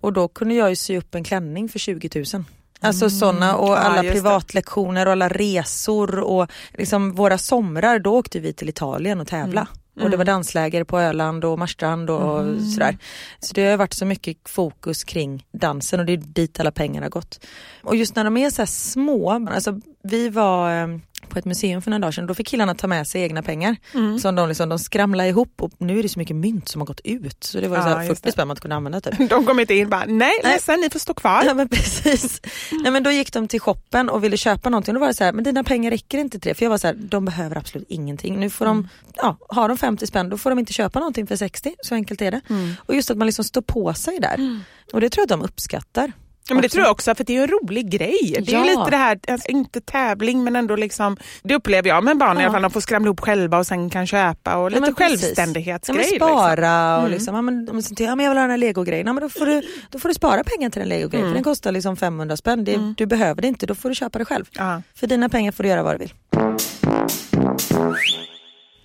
Och 0.00 0.12
då 0.12 0.28
kunde 0.28 0.54
jag 0.54 0.70
ju 0.70 0.76
sy 0.76 0.98
upp 0.98 1.14
en 1.14 1.24
klänning 1.24 1.68
för 1.68 1.78
20 1.78 2.24
000. 2.34 2.44
Alltså 2.82 3.10
sådana 3.10 3.56
och 3.56 3.68
Ja, 3.68 3.76
alla 3.76 4.02
det. 4.02 4.12
privatlektioner 4.12 5.06
och 5.06 5.12
alla 5.12 5.28
resor 5.28 6.18
och 6.20 6.50
liksom 6.78 7.12
våra 7.14 7.38
somrar, 7.38 7.98
då 7.98 8.16
åkte 8.16 8.40
vi 8.40 8.52
till 8.52 8.68
Italien 8.68 9.20
och 9.20 9.26
tävla. 9.28 9.66
Och 10.00 10.10
det 10.10 10.16
var 10.16 10.24
dansläger 10.24 10.84
på 10.84 10.98
Öland 11.00 11.44
och 11.44 11.58
Marstrand 11.58 12.10
och 12.10 12.44
sådär. 12.74 12.98
Så 13.40 13.54
det 13.54 13.70
har 13.70 13.76
varit 13.76 13.92
så 13.92 14.04
mycket 14.04 14.36
fokus 14.48 15.04
kring 15.04 15.46
dansen 15.52 16.00
och 16.00 16.06
det 16.06 16.12
är 16.12 16.16
dit 16.16 16.60
alla 16.60 16.70
pengar 16.70 17.02
har 17.02 17.08
gått. 17.10 17.44
Och 17.82 17.96
just 17.96 18.16
när 18.16 18.24
de 18.24 18.36
är 18.36 18.50
så 18.50 18.62
här 18.62 18.66
små, 18.66 19.30
alltså 19.30 19.80
vi 20.02 20.28
var 20.28 20.82
eh, 20.82 20.88
på 21.28 21.38
ett 21.38 21.44
museum 21.44 21.82
för 21.82 21.90
några 21.90 22.00
dagar 22.00 22.12
sedan, 22.12 22.26
då 22.26 22.34
fick 22.34 22.46
killarna 22.46 22.74
ta 22.74 22.86
med 22.86 23.06
sig 23.06 23.22
egna 23.22 23.42
pengar. 23.42 23.76
Som 24.20 24.34
de, 24.34 24.48
liksom, 24.48 24.68
de 24.68 24.78
skramlade 24.78 25.28
ihop 25.28 25.62
och 25.62 25.70
nu 25.78 25.98
är 25.98 26.02
det 26.02 26.08
så 26.08 26.18
mycket 26.18 26.36
mynt 26.36 26.68
som 26.68 26.80
har 26.80 26.86
gått 26.86 27.00
ut. 27.04 27.44
Så 27.44 27.60
det 27.60 27.68
var 27.68 27.76
ju 27.76 27.82
Ja, 27.82 27.88
så 27.92 27.98
här 27.98 28.04
just 28.08 28.22
40 28.22 28.32
spänn 28.32 28.48
man 28.48 28.54
inte 28.54 28.60
kunde 28.60 28.76
använda 28.76 29.00
typ. 29.00 29.14
De 29.30 29.46
kom 29.46 29.60
inte 29.60 29.74
in 29.74 29.88
bara, 29.90 30.04
nej, 30.06 30.16
Nej. 30.18 30.40
ledsen, 30.52 30.80
ni 30.80 30.90
får 30.90 30.98
stå 30.98 31.14
kvar. 31.14 31.42
Ja 31.46 31.54
men 31.54 31.68
precis. 31.68 32.40
Nej 32.82 32.92
men 32.92 33.02
då 33.02 33.10
gick 33.10 33.32
de 33.32 33.48
till 33.48 33.60
shoppen 33.60 34.08
och 34.08 34.24
ville 34.24 34.36
köpa 34.36 34.70
någonting 34.70 34.94
och 34.94 34.94
då 34.94 35.00
var 35.00 35.08
det 35.08 35.14
så 35.14 35.24
här, 35.24 35.32
men 35.32 35.44
dina 35.44 35.64
pengar 35.64 35.90
räcker 35.90 36.18
inte 36.18 36.38
till 36.40 36.48
det. 36.48 36.54
För 36.54 36.64
jag 36.64 36.70
var 36.70 36.78
så 36.78 36.86
här, 36.86 36.94
de 36.94 37.24
behöver 37.24 37.56
absolut 37.58 37.86
ingenting. 37.90 38.40
Nu 38.40 38.50
får 38.50 38.64
de, 38.64 38.88
ja, 39.14 39.36
har 39.48 39.68
de 39.68 39.78
50 39.78 40.06
spänn 40.06 40.28
då 40.28 40.38
får 40.38 40.50
de 40.50 40.58
inte 40.58 40.72
köpa 40.72 40.98
någonting 40.98 41.26
för 41.26 41.36
60. 41.36 41.74
Så 41.82 41.94
enkelt 41.94 42.22
är 42.22 42.30
det. 42.30 42.40
Och 42.78 42.94
just 42.94 43.10
att 43.10 43.16
man 43.18 43.26
liksom 43.26 43.44
står 43.44 43.62
på 43.62 43.94
sig 43.94 44.18
där. 44.20 44.60
Och 44.92 45.00
det 45.00 45.10
tror 45.10 45.20
jag 45.20 45.24
att 45.34 45.40
de 45.40 45.42
uppskattar. 45.46 46.12
Ja, 46.48 46.54
men 46.54 46.62
det 46.62 46.68
tror 46.68 46.84
jag 46.84 46.90
också, 46.92 47.14
för 47.14 47.24
det 47.24 47.36
är 47.36 47.42
en 47.42 47.48
rolig 47.48 47.90
grej. 47.90 48.36
Det 48.46 48.52
är 48.52 48.54
Ja. 48.54 48.64
ju 48.64 48.70
lite 48.70 48.90
det 48.90 48.96
här, 48.96 49.18
alltså, 49.28 49.48
inte 49.50 49.80
tävling 49.80 50.44
men 50.44 50.56
ändå 50.56 50.76
liksom, 50.76 51.16
det 51.42 51.54
upplever 51.54 51.88
jag 51.88 52.04
med 52.04 52.18
barn 52.18 52.36
i 52.38 52.40
Ja. 52.40 52.44
alla 52.46 52.52
fall, 52.52 52.62
de 52.62 52.70
får 52.70 52.80
skramla 52.80 53.06
ihop 53.06 53.20
själva 53.20 53.58
och 53.58 53.66
sen 53.66 53.90
kan 53.90 54.06
köpa 54.06 54.56
och 54.56 54.64
Ja, 54.72 54.78
lite 54.80 54.92
precis. 54.92 55.20
självständighetsgrej. 55.20 55.96
Ja, 55.98 56.02
liksom. 56.10 56.28
spara 56.28 57.02
och 57.02 57.10
liksom, 57.10 57.34
ja, 57.34 57.42
men, 57.42 57.68
om 57.70 57.80
ja, 57.98 58.16
men 58.16 58.24
jag 58.24 58.30
vill 58.30 58.38
ha 58.38 58.42
den 58.42 58.50
här 58.50 58.56
legogrejen, 58.58 59.06
ja, 59.06 59.12
men 59.12 59.22
då, 59.22 59.28
får 59.28 59.46
du, 59.46 59.62
då 59.90 59.98
får 59.98 60.08
du 60.08 60.14
spara 60.14 60.44
pengar 60.44 60.70
till 60.70 60.80
den 60.80 60.88
legogrejen 60.88 61.28
för 61.28 61.34
den 61.34 61.44
kostar 61.44 61.72
liksom 61.72 61.96
500 61.96 62.36
spänn. 62.36 62.64
Det, 62.64 62.94
Du 62.96 63.06
behöver 63.06 63.42
det 63.42 63.48
inte, 63.48 63.66
då 63.66 63.74
får 63.74 63.88
du 63.88 63.94
köpa 63.94 64.18
det 64.18 64.24
själv. 64.24 64.44
Ja. 64.52 64.82
För 64.94 65.06
dina 65.06 65.28
pengar 65.28 65.52
får 65.52 65.62
du 65.62 65.68
göra 65.68 65.82
vad 65.82 65.94
du 65.94 65.98
vill. 65.98 66.12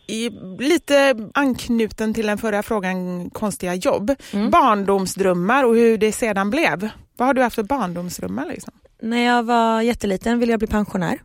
I, 0.07 0.29
lite 0.59 1.15
anknuten 1.33 2.13
till 2.13 2.27
den 2.27 2.37
förra 2.37 2.63
frågan, 2.63 3.29
konstiga 3.29 3.75
jobb. 3.75 4.15
Mm. 4.33 4.51
Barndomsdrömmar 4.51 5.63
och 5.63 5.75
hur 5.75 5.97
det 5.97 6.11
sedan 6.11 6.49
blev. 6.49 6.89
Vad 7.17 7.27
har 7.27 7.33
du 7.33 7.41
haft 7.41 7.55
för 7.55 7.63
barndomsdrömmar? 7.63 8.45
Liksom? 8.45 8.73
När 9.01 9.25
jag 9.25 9.43
var 9.43 9.81
jätteliten 9.81 10.39
ville 10.39 10.53
jag 10.53 10.59
bli 10.59 10.67
pensionär. 10.67 11.19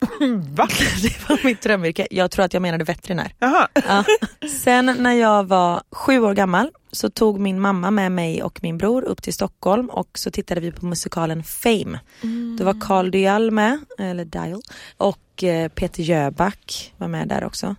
Va? 0.56 0.68
Det 1.02 1.28
var 1.28 1.44
mitt 1.44 1.62
drömyrke. 1.62 2.06
Jag 2.10 2.30
tror 2.30 2.44
att 2.44 2.54
jag 2.54 2.60
menade 2.60 2.84
veterinär. 2.84 3.32
Jaha. 3.38 3.68
Ja. 3.74 4.04
Sen 4.62 4.96
när 4.98 5.12
jag 5.12 5.44
var 5.44 5.82
sju 5.90 6.20
år 6.20 6.34
gammal 6.34 6.70
så 6.92 7.10
tog 7.10 7.40
min 7.40 7.60
mamma 7.60 7.90
med 7.90 8.12
mig 8.12 8.42
och 8.42 8.58
min 8.62 8.78
bror 8.78 9.02
upp 9.02 9.22
till 9.22 9.32
Stockholm 9.32 9.90
och 9.90 10.08
så 10.14 10.30
tittade 10.30 10.60
vi 10.60 10.72
på 10.72 10.86
musikalen 10.86 11.44
Fame. 11.44 12.00
Det 12.58 12.64
var 12.64 12.80
Carl 12.80 13.10
Dial 13.10 13.50
med, 13.50 13.78
eller 13.98 14.24
Dial, 14.24 14.62
och 14.96 15.44
eh, 15.44 15.68
Peter 15.68 16.02
Jöback 16.02 16.94
var 16.96 17.08
med 17.08 17.28
där 17.28 17.44
också. 17.44 17.76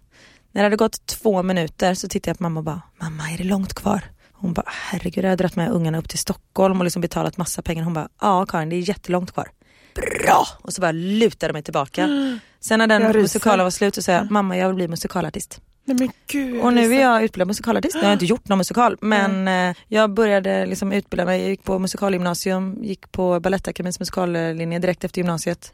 När 0.51 0.61
det 0.61 0.65
hade 0.65 0.75
gått 0.75 1.05
två 1.05 1.43
minuter 1.43 1.93
så 1.93 2.07
tittade 2.07 2.29
jag 2.29 2.37
på 2.37 2.43
mamma 2.43 2.59
och 2.59 2.63
bara, 2.63 2.81
mamma 3.01 3.31
är 3.31 3.37
det 3.37 3.43
långt 3.43 3.73
kvar? 3.73 4.03
Hon 4.33 4.53
bara, 4.53 4.65
herregud 4.67 5.25
jag 5.25 5.29
har 5.29 5.37
dragit 5.37 5.55
med 5.55 5.71
ungarna 5.71 5.97
upp 5.97 6.09
till 6.09 6.19
Stockholm 6.19 6.79
och 6.79 6.83
liksom 6.83 7.01
betalat 7.01 7.37
massa 7.37 7.61
pengar. 7.61 7.83
Hon 7.83 7.93
bara, 7.93 8.09
ja 8.21 8.45
Karin 8.45 8.69
det 8.69 8.75
är 8.75 8.89
jättelångt 8.89 9.31
kvar. 9.31 9.47
Bra! 9.95 10.47
Och 10.61 10.73
så 10.73 10.81
bara 10.81 10.91
lutade 10.91 11.49
jag 11.49 11.53
mig 11.53 11.63
tillbaka. 11.63 12.07
Sen 12.59 12.79
när 12.79 12.87
den 12.87 13.21
musikalen 13.21 13.63
var 13.63 13.71
slut 13.71 13.95
så 13.95 14.01
sa 14.01 14.11
jag, 14.11 14.31
mamma 14.31 14.57
jag 14.57 14.67
vill 14.67 14.75
bli 14.75 14.87
musikalartist. 14.87 15.61
Nej 15.85 16.11
gud. 16.27 16.61
Och 16.61 16.73
nu 16.73 16.95
är 16.95 17.01
jag 17.01 17.23
utbildad 17.23 17.47
musikalartist. 17.47 17.95
Jag 17.95 18.03
har 18.03 18.13
inte 18.13 18.25
gjort 18.25 18.47
någon 18.47 18.57
musikal 18.57 18.97
men 19.01 19.47
eh, 19.47 19.75
jag 19.87 20.13
började 20.13 20.65
liksom 20.65 20.91
utbilda 20.91 21.25
mig. 21.25 21.41
Jag 21.41 21.49
gick 21.49 21.63
på 21.63 21.79
musikalgymnasium, 21.79 22.83
gick 22.83 23.11
på 23.11 23.39
Balettakademins 23.39 23.99
musikallinje 23.99 24.79
direkt 24.79 25.03
efter 25.03 25.19
gymnasiet. 25.19 25.73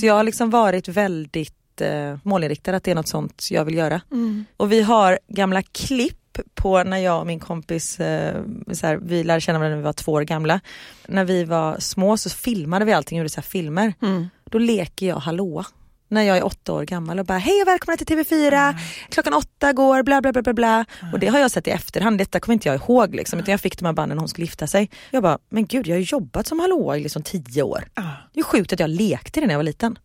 Så 0.00 0.06
jag 0.06 0.14
har 0.14 0.24
liksom 0.24 0.50
varit 0.50 0.88
väldigt 0.88 1.57
eh, 1.80 2.16
målinriktad 2.22 2.76
att 2.76 2.84
det 2.84 2.90
är 2.90 2.94
något 2.94 3.08
sånt 3.08 3.48
jag 3.50 3.64
vill 3.64 3.74
göra. 3.74 4.00
Och 4.56 4.72
vi 4.72 4.82
har 4.82 5.18
gamla 5.28 5.62
klipp 5.62 6.14
på 6.54 6.82
när 6.84 6.98
jag 6.98 7.20
och 7.20 7.26
min 7.26 7.40
kompis, 7.40 8.00
eh, 8.00 8.42
så 8.72 8.86
här, 8.86 8.96
vi 9.02 9.24
lärde 9.24 9.40
känna 9.40 9.58
varandra 9.58 9.76
när 9.76 9.82
vi 9.82 9.86
var 9.86 9.92
två 9.92 10.12
år 10.12 10.22
gamla. 10.22 10.60
När 11.06 11.24
vi 11.24 11.44
var 11.44 11.76
små 11.78 12.16
så 12.16 12.30
filmade 12.30 12.84
vi 12.84 12.92
allting, 12.92 13.18
gjorde 13.18 13.30
så 13.30 13.42
filmer. 13.42 13.94
Då 14.50 14.58
leker 14.58 15.06
jag 15.06 15.16
hallåa 15.16 15.66
när 16.10 16.22
jag 16.22 16.36
är 16.36 16.44
åtta 16.46 16.72
år 16.72 16.84
gammal 16.84 17.18
och 17.18 17.26
bara 17.26 17.38
hej 17.38 17.62
och 17.62 17.68
välkomna 17.68 17.96
till 17.96 18.06
TV4, 18.06 18.74
klockan 19.08 19.34
åtta 19.34 19.72
går 19.72 20.02
bla 20.02 20.20
bla 20.20 20.32
bla 20.32 20.42
bla 20.42 20.52
bla. 20.52 20.84
Och 21.12 21.18
det 21.18 21.26
har 21.26 21.38
jag 21.38 21.50
sett 21.50 21.66
i 21.66 21.70
efterhand, 21.70 22.18
detta 22.18 22.40
kommer 22.40 22.54
inte 22.54 22.68
jag 22.68 22.76
ihåg 22.76 23.14
liksom, 23.14 23.38
utan 23.38 23.52
jag 23.52 23.60
fick 23.60 23.78
de 23.78 23.84
här 23.84 23.92
banden 23.92 24.16
när 24.16 24.20
hon 24.22 24.28
skulle 24.28 24.44
gifta 24.44 24.66
sig. 24.66 24.90
Jag 25.10 25.22
bara, 25.22 25.38
men 25.48 25.66
gud 25.66 25.86
jag 25.86 25.96
har 25.96 26.00
jobbat 26.00 26.46
som 26.46 26.60
hallåa 26.60 26.96
i 26.96 27.00
liksom 27.00 27.22
tio 27.22 27.62
år. 27.62 27.84
Det 28.34 28.40
är 28.40 28.44
sjukt 28.44 28.72
att 28.72 28.80
jag 28.80 28.90
lekte 28.90 29.40
det 29.40 29.46
när 29.46 29.54
jag 29.54 29.58
var 29.58 29.64
liten. 29.64 29.98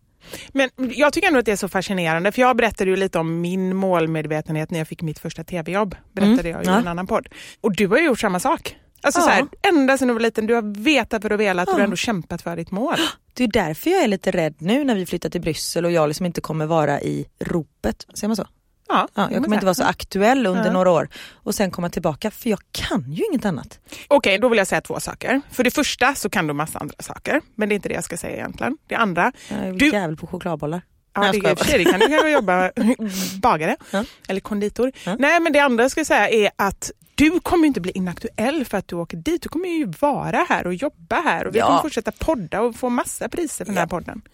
Men 0.51 0.69
jag 0.77 1.13
tycker 1.13 1.27
ändå 1.27 1.39
att 1.39 1.45
det 1.45 1.51
är 1.51 1.55
så 1.55 1.67
fascinerande 1.67 2.31
för 2.31 2.41
jag 2.41 2.57
berättade 2.57 2.89
ju 2.89 2.95
lite 2.95 3.19
om 3.19 3.41
min 3.41 3.75
målmedvetenhet 3.75 4.71
när 4.71 4.79
jag 4.79 4.87
fick 4.87 5.01
mitt 5.01 5.19
första 5.19 5.43
tv-jobb. 5.43 5.95
Berättade 6.11 6.49
jag 6.49 6.63
i 6.63 6.67
ja. 6.67 6.79
en 6.79 6.87
annan 6.87 7.07
podd. 7.07 7.27
Och 7.61 7.75
du 7.75 7.87
har 7.87 7.97
ju 7.97 8.05
gjort 8.05 8.19
samma 8.19 8.39
sak. 8.39 8.77
Alltså 9.01 9.21
Ja. 9.21 9.25
så 9.25 9.29
här, 9.29 9.45
ända 9.61 9.97
sedan 9.97 10.07
du 10.07 10.13
var 10.13 10.21
liten, 10.21 10.47
du 10.47 10.53
har 10.53 10.83
vetat 10.83 11.23
vad 11.23 11.31
du 11.31 11.37
velat 11.37 11.67
och 11.67 11.73
du 11.73 11.79
har 11.79 11.83
ändå 11.83 11.95
kämpat 11.95 12.41
för 12.41 12.55
ditt 12.55 12.71
mål. 12.71 12.95
Det 13.33 13.43
är 13.43 13.47
därför 13.47 13.89
jag 13.89 14.03
är 14.03 14.07
lite 14.07 14.31
rädd 14.31 14.55
nu 14.57 14.83
när 14.83 14.95
vi 14.95 15.05
flyttar 15.05 15.29
till 15.29 15.41
Bryssel 15.41 15.85
och 15.85 15.91
jag 15.91 16.07
liksom 16.07 16.25
inte 16.25 16.41
kommer 16.41 16.65
vara 16.65 17.01
i 17.01 17.25
ropet. 17.39 18.05
Säger 18.13 18.27
man 18.27 18.35
så? 18.35 18.47
Ja, 18.87 19.07
Ja, 19.13 19.27
jag 19.31 19.43
kommer 19.43 19.55
inte 19.55 19.65
vara 19.65 19.73
så 19.75 19.83
aktuell 19.83 20.45
under 20.45 20.65
Ja. 20.65 20.71
några 20.71 20.91
år 20.91 21.09
och 21.33 21.55
sen 21.55 21.71
komma 21.71 21.89
tillbaka 21.89 22.31
för 22.31 22.49
jag 22.49 22.59
kan 22.71 23.11
ju 23.11 23.23
inget 23.31 23.45
annat. 23.45 23.79
Okej, 24.07 24.37
då 24.37 24.49
vill 24.49 24.57
jag 24.57 24.67
säga 24.67 24.81
två 24.81 24.99
saker. 24.99 25.41
För 25.51 25.63
det 25.63 25.71
första 25.71 26.15
så 26.15 26.29
kan 26.29 26.47
du 26.47 26.53
massa 26.53 26.79
andra 26.79 26.95
saker, 26.99 27.41
men 27.55 27.69
det 27.69 27.73
är 27.73 27.75
inte 27.75 27.89
det 27.89 27.95
jag 27.95 28.03
ska 28.03 28.17
säga 28.17 28.35
egentligen. 28.37 28.77
Det 28.87 28.95
andra, 28.95 29.31
Jag 29.49 29.59
är 29.59 29.71
Du- 29.73 29.89
jävel 29.91 30.17
på 30.17 30.27
chokladbollar. 30.27 30.81
Ja, 31.15 31.21
Nej, 31.21 31.39
det, 31.41 31.55
för 31.55 31.65
sig, 31.65 31.83
det 31.83 31.91
kan 31.91 31.99
du 31.99 32.07
kanske 32.07 32.29
jobba 32.29 32.71
bagare 33.41 33.75
Ja. 33.91 34.03
eller 34.27 34.39
konditor. 34.41 34.91
Ja. 35.05 35.15
Nej, 35.19 35.39
men 35.39 35.53
det 35.53 35.59
andra 35.59 35.83
jag 35.83 35.91
ska 35.91 36.05
säga 36.05 36.29
är 36.29 36.51
att 36.55 36.91
du 37.15 37.39
kommer 37.39 37.67
inte 37.67 37.81
bli 37.81 37.91
inaktuell 37.91 38.65
för 38.65 38.77
att 38.77 38.87
du 38.87 38.95
åker 38.95 39.17
dit. 39.17 39.41
Du 39.41 39.49
kommer 39.49 39.67
ju 39.69 39.85
vara 39.99 40.45
här 40.49 40.67
och 40.67 40.73
jobba 40.73 41.15
här 41.21 41.47
och 41.47 41.55
vi 41.55 41.59
Ja. 41.59 41.65
kommer 41.67 41.81
fortsätta 41.81 42.11
podda 42.11 42.61
och 42.61 42.75
få 42.75 42.89
massa 42.89 43.29
priser 43.29 43.65
för 43.65 43.71
den 43.71 43.77
här 43.77 43.87
podden. 43.87 44.21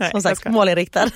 Nej, 0.00 0.10
Som 0.10 0.22
sagt, 0.22 0.48
målinriktad. 0.48 1.04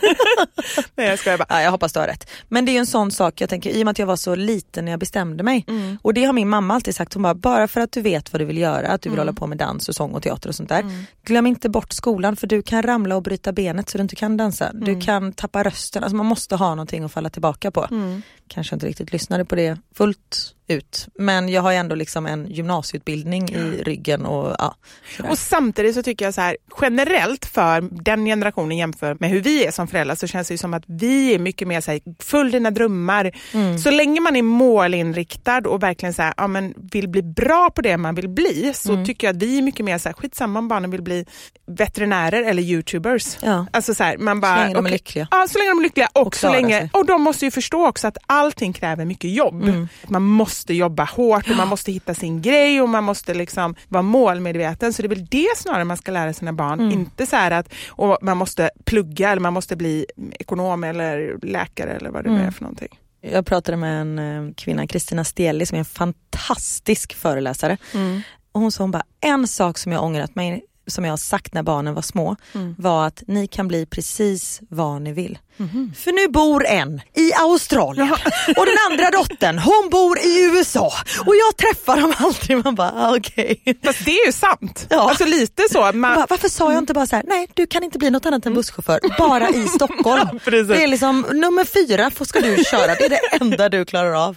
Nej, 0.94 1.08
jag 1.08 1.18
skojar 1.18 1.38
bara. 1.38 1.46
ja, 1.48 1.62
jag 1.62 1.70
hoppas 1.70 1.92
du 1.92 2.00
har 2.00 2.06
rätt. 2.06 2.30
Men 2.48 2.64
det 2.64 2.70
är 2.70 2.72
ju 2.72 2.78
en 2.78 2.86
sån 2.86 3.10
sak, 3.10 3.40
jag 3.40 3.48
tänker 3.50 3.70
i 3.70 3.82
och 3.82 3.84
med 3.84 3.90
att 3.90 3.98
jag 3.98 4.06
var 4.06 4.16
så 4.16 4.34
liten 4.34 4.84
när 4.84 4.92
jag 4.92 5.00
bestämde 5.00 5.42
mig. 5.44 5.64
Mm. 5.68 5.98
Och 6.02 6.14
det 6.14 6.24
har 6.24 6.32
min 6.32 6.48
mamma 6.48 6.74
alltid 6.74 6.94
sagt, 6.94 7.14
hon 7.14 7.22
bara, 7.22 7.34
bara 7.34 7.68
för 7.68 7.80
att 7.80 7.92
du 7.92 8.00
vet 8.00 8.32
vad 8.32 8.40
du 8.40 8.44
vill 8.44 8.58
göra, 8.58 8.88
att 8.88 9.02
du 9.02 9.08
Mm. 9.08 9.14
vill 9.14 9.20
hålla 9.20 9.32
på 9.32 9.46
med 9.46 9.58
dans 9.58 9.88
och 9.88 9.94
sång 9.94 10.12
och 10.12 10.22
teater 10.22 10.48
och 10.48 10.54
sånt 10.54 10.68
där. 10.68 10.84
Glöm 11.24 11.46
inte 11.46 11.68
bort 11.68 11.92
skolan 11.92 12.36
för 12.36 12.46
du 12.46 12.62
kan 12.62 12.82
ramla 12.82 13.16
och 13.16 13.22
bryta 13.22 13.52
benet 13.52 13.90
så 13.90 13.98
du 13.98 14.02
inte 14.02 14.16
kan 14.16 14.36
dansa. 14.36 14.68
Mm. 14.68 14.84
Du 14.84 15.00
kan 15.00 15.32
tappa 15.32 15.62
rösten, 15.62 16.02
alltså 16.04 16.16
man 16.16 16.26
måste 16.26 16.56
ha 16.56 16.68
någonting 16.74 17.04
att 17.04 17.12
falla 17.12 17.30
tillbaka 17.30 17.70
på. 17.70 17.86
Mm. 17.90 18.22
Kanske 18.48 18.74
inte 18.76 18.86
riktigt 18.86 19.12
lyssnade 19.12 19.44
på 19.44 19.54
det 19.54 19.78
fullt 19.94 20.54
ut. 20.68 21.08
Men 21.14 21.48
jag 21.48 21.62
har 21.62 21.72
ändå 21.72 21.94
liksom 21.94 22.26
en 22.26 22.46
gymnasieutbildning 22.50 23.48
i 23.50 23.82
ryggen 23.82 24.26
och 24.26 24.56
ja. 24.58 24.74
sådär. 25.16 25.30
Och 25.30 25.38
samtidigt 25.38 25.94
så 25.94 26.02
tycker 26.02 26.24
jag 26.24 26.34
så 26.34 26.40
här 26.40 26.56
generellt 26.80 27.44
för 27.46 27.88
den 28.04 28.24
generationen 28.24 28.78
jämfört 28.78 29.20
med 29.20 29.30
hur 29.30 29.40
vi 29.40 29.66
är 29.66 29.70
som 29.70 29.88
föräldrar 29.88 30.14
så 30.14 30.26
känns 30.26 30.48
det 30.48 30.54
ju 30.54 30.58
som 30.58 30.74
att 30.74 30.82
vi 30.86 31.34
är 31.34 31.38
mycket 31.38 31.68
mer 31.68 31.80
så 31.80 31.90
här, 31.90 32.00
följ 32.18 32.52
dina 32.52 32.70
drömmar. 32.70 33.32
Mm. 33.52 33.78
Så 33.78 33.90
länge 33.90 34.20
man 34.20 34.36
är 34.36 34.42
målinriktad 34.42 35.58
och 35.68 35.82
verkligen 35.82 36.14
så 36.14 36.22
här, 36.22 36.34
ja, 36.36 36.46
men 36.46 36.74
vill 36.92 37.08
bli 37.08 37.22
bra 37.22 37.70
på 37.70 37.82
det 37.82 37.96
man 37.96 38.14
vill 38.14 38.28
bli 38.28 38.72
så 38.74 38.92
Mm. 38.92 39.04
tycker 39.04 39.26
jag 39.26 39.36
att 39.36 39.42
vi 39.42 39.58
är 39.58 39.62
mycket 39.62 39.84
mer 39.86 39.98
så 39.98 40.08
här, 40.08 40.14
skitsamma 40.14 40.58
om 40.58 40.68
barnen 40.68 40.90
vill 40.90 41.02
bli 41.02 41.24
veterinärer 41.66 42.42
eller 42.42 42.62
youtubers. 42.62 43.36
Ja. 43.42 43.66
Alltså 43.70 43.94
så 43.94 44.04
här, 44.04 44.16
man 44.18 44.40
bara, 44.40 44.56
Så 44.56 44.62
länge 44.62 44.74
de 44.74 44.86
är 44.86 44.90
lyckliga. 44.90 45.28
Ja, 45.30 45.46
så 45.48 45.58
länge 45.58 45.70
de 45.70 45.78
är 45.78 45.82
lyckliga 45.82 46.08
och, 46.12 46.26
Och 46.26 46.36
så 46.36 46.52
länge, 46.52 46.78
sig. 46.80 46.90
och 46.92 47.06
de 47.06 47.22
måste 47.22 47.44
ju 47.44 47.50
förstå 47.50 47.86
också 47.88 48.08
att 48.08 48.16
allting 48.26 48.72
kräver 48.72 49.04
mycket 49.04 49.30
jobb. 49.30 49.62
Mm. 49.62 49.88
Man 50.08 50.22
måste 50.22 50.52
jobba 50.70 51.04
hårt 51.04 51.50
och 51.50 51.56
man 51.56 51.68
måste 51.68 51.92
hitta 51.92 52.14
sin 52.14 52.42
grej 52.42 52.82
och 52.82 52.88
man 52.88 53.04
måste 53.04 53.34
liksom 53.34 53.74
vara 53.88 54.02
målmedveten. 54.02 54.92
Så 54.92 55.02
det 55.02 55.06
är 55.06 55.08
väl 55.16 55.26
det 55.26 55.48
snarare 55.56 55.84
man 55.84 55.96
ska 55.96 56.12
lära 56.12 56.32
sina 56.32 56.52
barn. 56.52 56.80
Mm. 56.80 56.92
Inte 56.92 57.26
så 57.26 57.36
att 57.36 57.72
och 57.88 58.18
man 58.22 58.36
måste 58.36 58.70
plugga 58.84 59.30
eller 59.30 59.40
man 59.42 59.52
måste 59.52 59.76
bli 59.76 60.06
ekonom 60.38 60.84
eller 60.84 61.38
läkare 61.42 61.90
eller 61.90 62.10
vad 62.10 62.24
det 62.24 62.30
nu 62.30 62.36
är 62.36 62.40
Mm. 62.40 62.52
för 62.52 62.62
någonting. 62.62 62.98
Jag 63.20 63.46
pratade 63.46 63.76
med 63.76 64.00
en 64.00 64.18
eh, 64.18 64.54
kvinna, 64.54 64.86
Kristina 64.86 65.24
Steli, 65.24 65.66
som 65.66 65.74
är 65.76 65.78
en 65.78 65.84
fantastisk 65.84 67.14
föreläsare. 67.14 67.76
Och 68.52 68.60
hon 68.60 68.72
sa 68.72 68.84
hon 68.84 68.90
bara, 68.90 69.02
en 69.20 69.48
sak 69.48 69.78
som 69.78 69.92
jag 69.92 70.04
ångrat 70.04 70.34
mig, 70.34 70.62
som 70.92 71.04
jag 71.04 71.12
har 71.12 71.16
sagt 71.16 71.54
när 71.54 71.62
barnen 71.62 71.94
var 71.94 72.02
små, 72.02 72.36
var 72.78 73.06
att 73.06 73.22
ni 73.26 73.46
kan 73.46 73.68
bli 73.68 73.86
precis 73.86 74.60
vad 74.68 75.02
ni 75.02 75.12
vill. 75.12 75.38
För 75.96 76.12
nu 76.12 76.28
bor 76.28 76.66
en 76.66 77.00
i 77.14 77.32
Australien 77.34 78.12
och 78.56 78.66
den 78.66 78.76
andra 78.90 79.10
dottern 79.10 79.58
hon 79.58 79.88
bor 79.90 80.18
i 80.18 80.44
USA 80.44 80.92
och 81.26 81.34
jag 81.36 81.56
träffar 81.56 82.00
dem 82.00 82.14
aldrig. 82.16 82.64
Man 82.64 82.74
bara, 82.74 82.92
ah, 82.96 83.16
okej. 83.16 83.78
Fast 83.84 84.04
det 84.04 84.10
är 84.10 84.26
ju 84.26 84.32
sant. 84.32 84.86
Ja. 84.90 85.08
Alltså 85.10 85.24
lite 85.24 85.62
så. 85.70 85.80
Man 85.80 86.00
bara, 86.00 86.26
Varför 86.30 86.48
sa 86.48 86.72
jag 86.72 86.78
inte 86.78 86.94
bara 86.94 87.06
så 87.06 87.16
här, 87.16 87.24
nej 87.28 87.48
du 87.54 87.66
kan 87.66 87.82
inte 87.82 87.98
bli 87.98 88.10
något 88.10 88.26
annat 88.26 88.46
än 88.46 88.54
busschaufför, 88.54 89.00
bara 89.18 89.48
i 89.48 89.68
Stockholm. 89.68 90.38
precis. 90.44 90.68
det 90.68 90.82
är 90.82 90.86
liksom 90.86 91.26
nummer 91.32 91.64
fyra 91.64 92.10
ska 92.24 92.40
du 92.40 92.64
köra, 92.64 92.94
det 92.94 93.04
är 93.04 93.08
det 93.08 93.20
enda 93.40 93.68
du 93.68 93.84
klarar 93.84 94.26
av. 94.28 94.36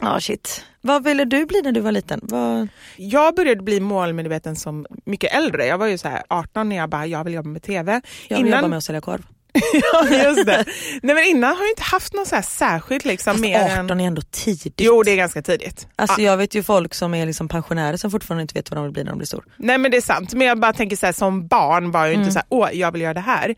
Ja 0.00 0.20
shit. 0.20 0.64
Vad 0.80 1.04
ville 1.04 1.24
du 1.24 1.46
bli 1.46 1.62
när 1.62 1.72
du 1.72 1.80
var 1.80 1.92
liten? 1.92 2.20
Vad... 2.22 2.68
jag 2.96 3.34
började 3.34 3.62
bli 3.62 3.80
målmedveten 3.80 4.56
som 4.56 4.86
mycket 5.04 5.34
äldre. 5.34 5.66
Jag 5.66 5.78
var 5.78 5.86
ju 5.86 5.98
så 5.98 6.08
här 6.08 6.22
18 6.28 6.68
när 6.68 6.76
jag 6.76 6.88
bara, 6.90 7.06
jag 7.06 7.24
vill 7.24 7.34
jobba 7.34 7.48
med 7.48 7.62
TV. 7.62 8.00
Jag 8.28 8.36
vill 8.42 8.52
jobba 8.52 8.68
med 8.68 8.76
att 8.76 8.84
sälja 8.84 9.00
korv. 9.00 9.22
ja, 9.92 10.08
just 10.24 10.46
det. 10.46 10.64
Nej, 11.02 11.14
men 11.14 11.24
innan 11.24 11.56
har 11.56 11.62
jag 11.64 11.70
inte 11.70 11.82
haft 11.82 12.14
något 12.14 12.28
så 12.28 12.34
här 12.34 12.42
särskilt. 12.42 13.04
Liksom, 13.04 13.32
Fast 13.32 13.40
mer 13.42 13.64
18 13.64 13.90
än... 13.90 14.00
är 14.00 14.06
ändå 14.06 14.22
tidigt. 14.30 14.74
Jo, 14.80 15.02
det 15.02 15.10
är 15.10 15.16
ganska 15.16 15.42
tidigt. 15.42 15.88
Alltså 15.96 16.20
Ja. 16.20 16.30
jag 16.30 16.36
vet 16.36 16.54
ju 16.54 16.62
folk 16.62 16.94
som 16.94 17.14
är 17.14 17.26
liksom 17.26 17.48
pensionärer 17.48 17.96
som 17.96 18.10
fortfarande 18.10 18.42
inte 18.42 18.54
vet 18.54 18.70
vad 18.70 18.78
de 18.78 18.84
vill 18.84 18.92
bli 18.92 19.04
när 19.04 19.10
de 19.10 19.18
blir 19.18 19.26
stor. 19.26 19.44
Nej 19.56 19.78
men 19.78 19.90
det 19.90 19.96
är 19.96 20.00
sant, 20.00 20.34
men 20.34 20.46
jag 20.46 20.60
bara 20.60 20.72
tänker 20.72 20.96
så 20.96 21.06
här, 21.06 21.12
som 21.12 21.46
barn 21.46 21.90
var 21.90 22.00
jag 22.00 22.08
ju 22.08 22.14
Mm. 22.14 22.22
inte 22.22 22.32
så 22.32 22.38
här, 22.38 22.46
åh 22.48 22.68
jag 22.72 22.92
vill 22.92 23.00
göra 23.02 23.14
det 23.14 23.20
här. 23.20 23.54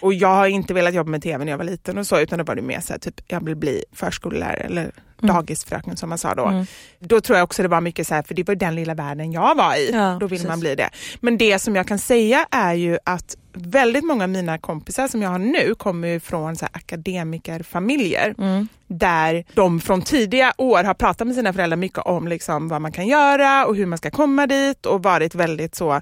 Och 0.00 0.14
jag 0.14 0.28
har 0.34 0.46
inte 0.46 0.74
velat 0.74 0.94
jobba 0.94 1.10
med 1.10 1.22
tv 1.22 1.44
när 1.44 1.52
jag 1.52 1.58
var 1.58 1.64
liten 1.64 1.98
och 1.98 2.06
så, 2.06 2.20
utan 2.20 2.38
det 2.38 2.44
var 2.44 2.54
det 2.54 2.62
mer 2.62 2.80
så 2.80 2.92
här, 2.92 3.00
typ 3.00 3.20
jag 3.26 3.44
vill 3.44 3.56
bli 3.56 3.84
förskollärare 3.92 4.56
eller 4.60 4.90
Mm. 5.22 5.34
dagisfröken 5.34 5.96
som 5.96 6.08
man 6.08 6.18
sa 6.18 6.34
då. 6.34 6.64
Då 6.98 7.20
tror 7.20 7.38
jag 7.38 7.44
också 7.44 7.62
det 7.62 7.68
var 7.68 7.80
mycket 7.80 8.06
så 8.06 8.14
här, 8.14 8.22
för 8.22 8.34
det 8.34 8.48
var 8.48 8.54
den 8.54 8.74
lilla 8.74 8.94
världen 8.94 9.32
jag 9.32 9.54
var 9.54 9.74
i. 9.76 9.90
Ja, 9.92 10.16
då 10.20 10.26
vill 10.26 10.38
precis. 10.38 10.48
man 10.48 10.60
bli 10.60 10.74
det. 10.74 10.90
Men 11.20 11.38
det 11.38 11.58
som 11.58 11.76
jag 11.76 11.88
kan 11.88 11.98
säga 11.98 12.46
är 12.50 12.74
ju 12.74 12.98
att 13.04 13.36
väldigt 13.52 14.04
många 14.04 14.24
av 14.24 14.30
mina 14.30 14.58
kompisar 14.58 15.08
som 15.08 15.22
jag 15.22 15.30
har 15.30 15.38
nu 15.38 15.74
kommer 15.74 16.18
från 16.18 16.56
så 16.56 16.66
akademikerfamiljer 16.72 18.34
Mm. 18.38 18.68
Där 18.92 19.44
de 19.54 19.80
från 19.80 20.02
tidiga 20.02 20.52
år 20.58 20.84
har 20.84 20.94
pratat 20.94 21.26
med 21.26 21.36
sina 21.36 21.52
föräldrar 21.52 21.76
mycket 21.76 21.98
om 21.98 22.28
liksom 22.28 22.68
vad 22.68 22.80
man 22.80 22.92
kan 22.92 23.06
göra 23.06 23.66
och 23.66 23.76
hur 23.76 23.86
man 23.86 23.98
ska 23.98 24.10
komma 24.10 24.46
dit 24.46 24.86
och 24.86 25.02
varit 25.02 25.34
väldigt 25.34 25.74
så 25.74 26.00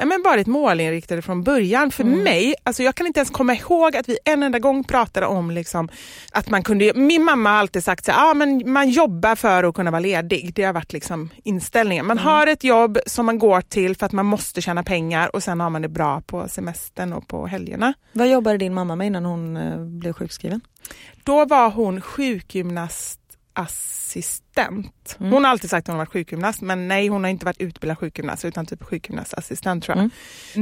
ja, 0.00 0.06
men 0.06 0.22
varit 0.22 0.46
målinriktade 0.46 1.22
från 1.22 1.42
början. 1.42 1.90
För 1.90 2.04
mig, 2.04 2.54
alltså 2.62 2.82
jag 2.82 2.94
kan 2.94 3.06
inte 3.06 3.20
ens 3.20 3.30
komma 3.30 3.54
ihåg 3.54 3.96
att 3.96 4.08
vi 4.08 4.18
en 4.24 4.42
enda 4.42 4.58
gång 4.58 4.84
pratade 4.84 5.26
om 5.26 5.50
liksom 5.50 5.88
att 6.32 6.50
man 6.50 6.62
kunde, 6.62 6.92
min 6.94 7.24
mamma 7.24 7.50
har 7.50 7.56
alltid 7.56 7.84
sagt 7.84 8.08
att 8.08 8.16
ah, 8.18 8.34
men 8.34 8.72
man 8.72 8.90
jobbar 8.90 9.34
för 9.34 9.64
att 9.64 9.74
kunna 9.74 9.90
vara 9.90 10.00
ledig. 10.00 10.54
Det 10.54 10.64
har 10.64 10.72
varit 10.72 10.92
liksom 10.92 11.30
inställningen. 11.44 12.06
Man 12.06 12.18
har 12.18 12.46
ett 12.46 12.64
jobb 12.64 12.98
som 13.06 13.26
man 13.26 13.38
går 13.38 13.60
till 13.60 13.96
för 13.96 14.06
att 14.06 14.12
man 14.12 14.26
måste 14.26 14.60
tjäna 14.60 14.82
pengar 14.82 15.36
och 15.36 15.42
sen 15.42 15.60
har 15.60 15.70
man 15.70 15.82
det 15.82 15.88
bra 15.88 16.20
på 16.20 16.48
semestern 16.48 17.12
och 17.12 17.28
på 17.28 17.46
helgerna. 17.46 17.94
Vad 18.12 18.28
jobbade 18.28 18.58
din 18.58 18.74
mamma 18.74 18.96
med 18.96 19.06
innan 19.06 19.24
hon 19.24 19.56
eh, 19.56 19.80
blev 19.80 20.12
sjukskriven? 20.12 20.60
Då 21.24 21.44
var 21.44 21.70
hon 21.70 22.00
sjukgymnastassistent. 22.20 25.16
Hon 25.18 25.44
har 25.44 25.50
alltid 25.50 25.70
sagt 25.70 25.84
att 25.84 25.92
hon 25.92 25.98
har 25.98 26.06
varit 26.06 26.12
sjukgymnast 26.12 26.60
men 26.60 26.88
nej 26.88 27.08
hon 27.08 27.24
har 27.24 27.30
inte 27.30 27.44
varit 27.46 27.60
utbildad 27.60 27.98
sjukgymnast 27.98 28.44
utan 28.44 28.66
typ 28.66 28.82
sjukgymnastassistent 28.82 29.84
tror 29.84 29.98
jag. 29.98 30.10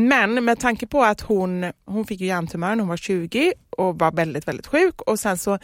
Men 0.01 0.45
med 0.45 0.61
tanke 0.61 0.87
på 0.87 1.03
att 1.05 1.21
hon, 1.21 1.73
hon 1.87 2.05
fick 2.07 2.21
ju 2.21 2.27
hjärntumör 2.27 2.69
när 2.69 2.79
hon 2.79 2.89
var 2.89 2.97
20 2.97 3.53
och 3.71 3.99
var 3.99 4.13
väldigt 4.13 4.49
väldigt 4.49 4.67
sjuk 4.67 5.01
och 5.03 5.21
sen 5.21 5.39
så 5.39 5.59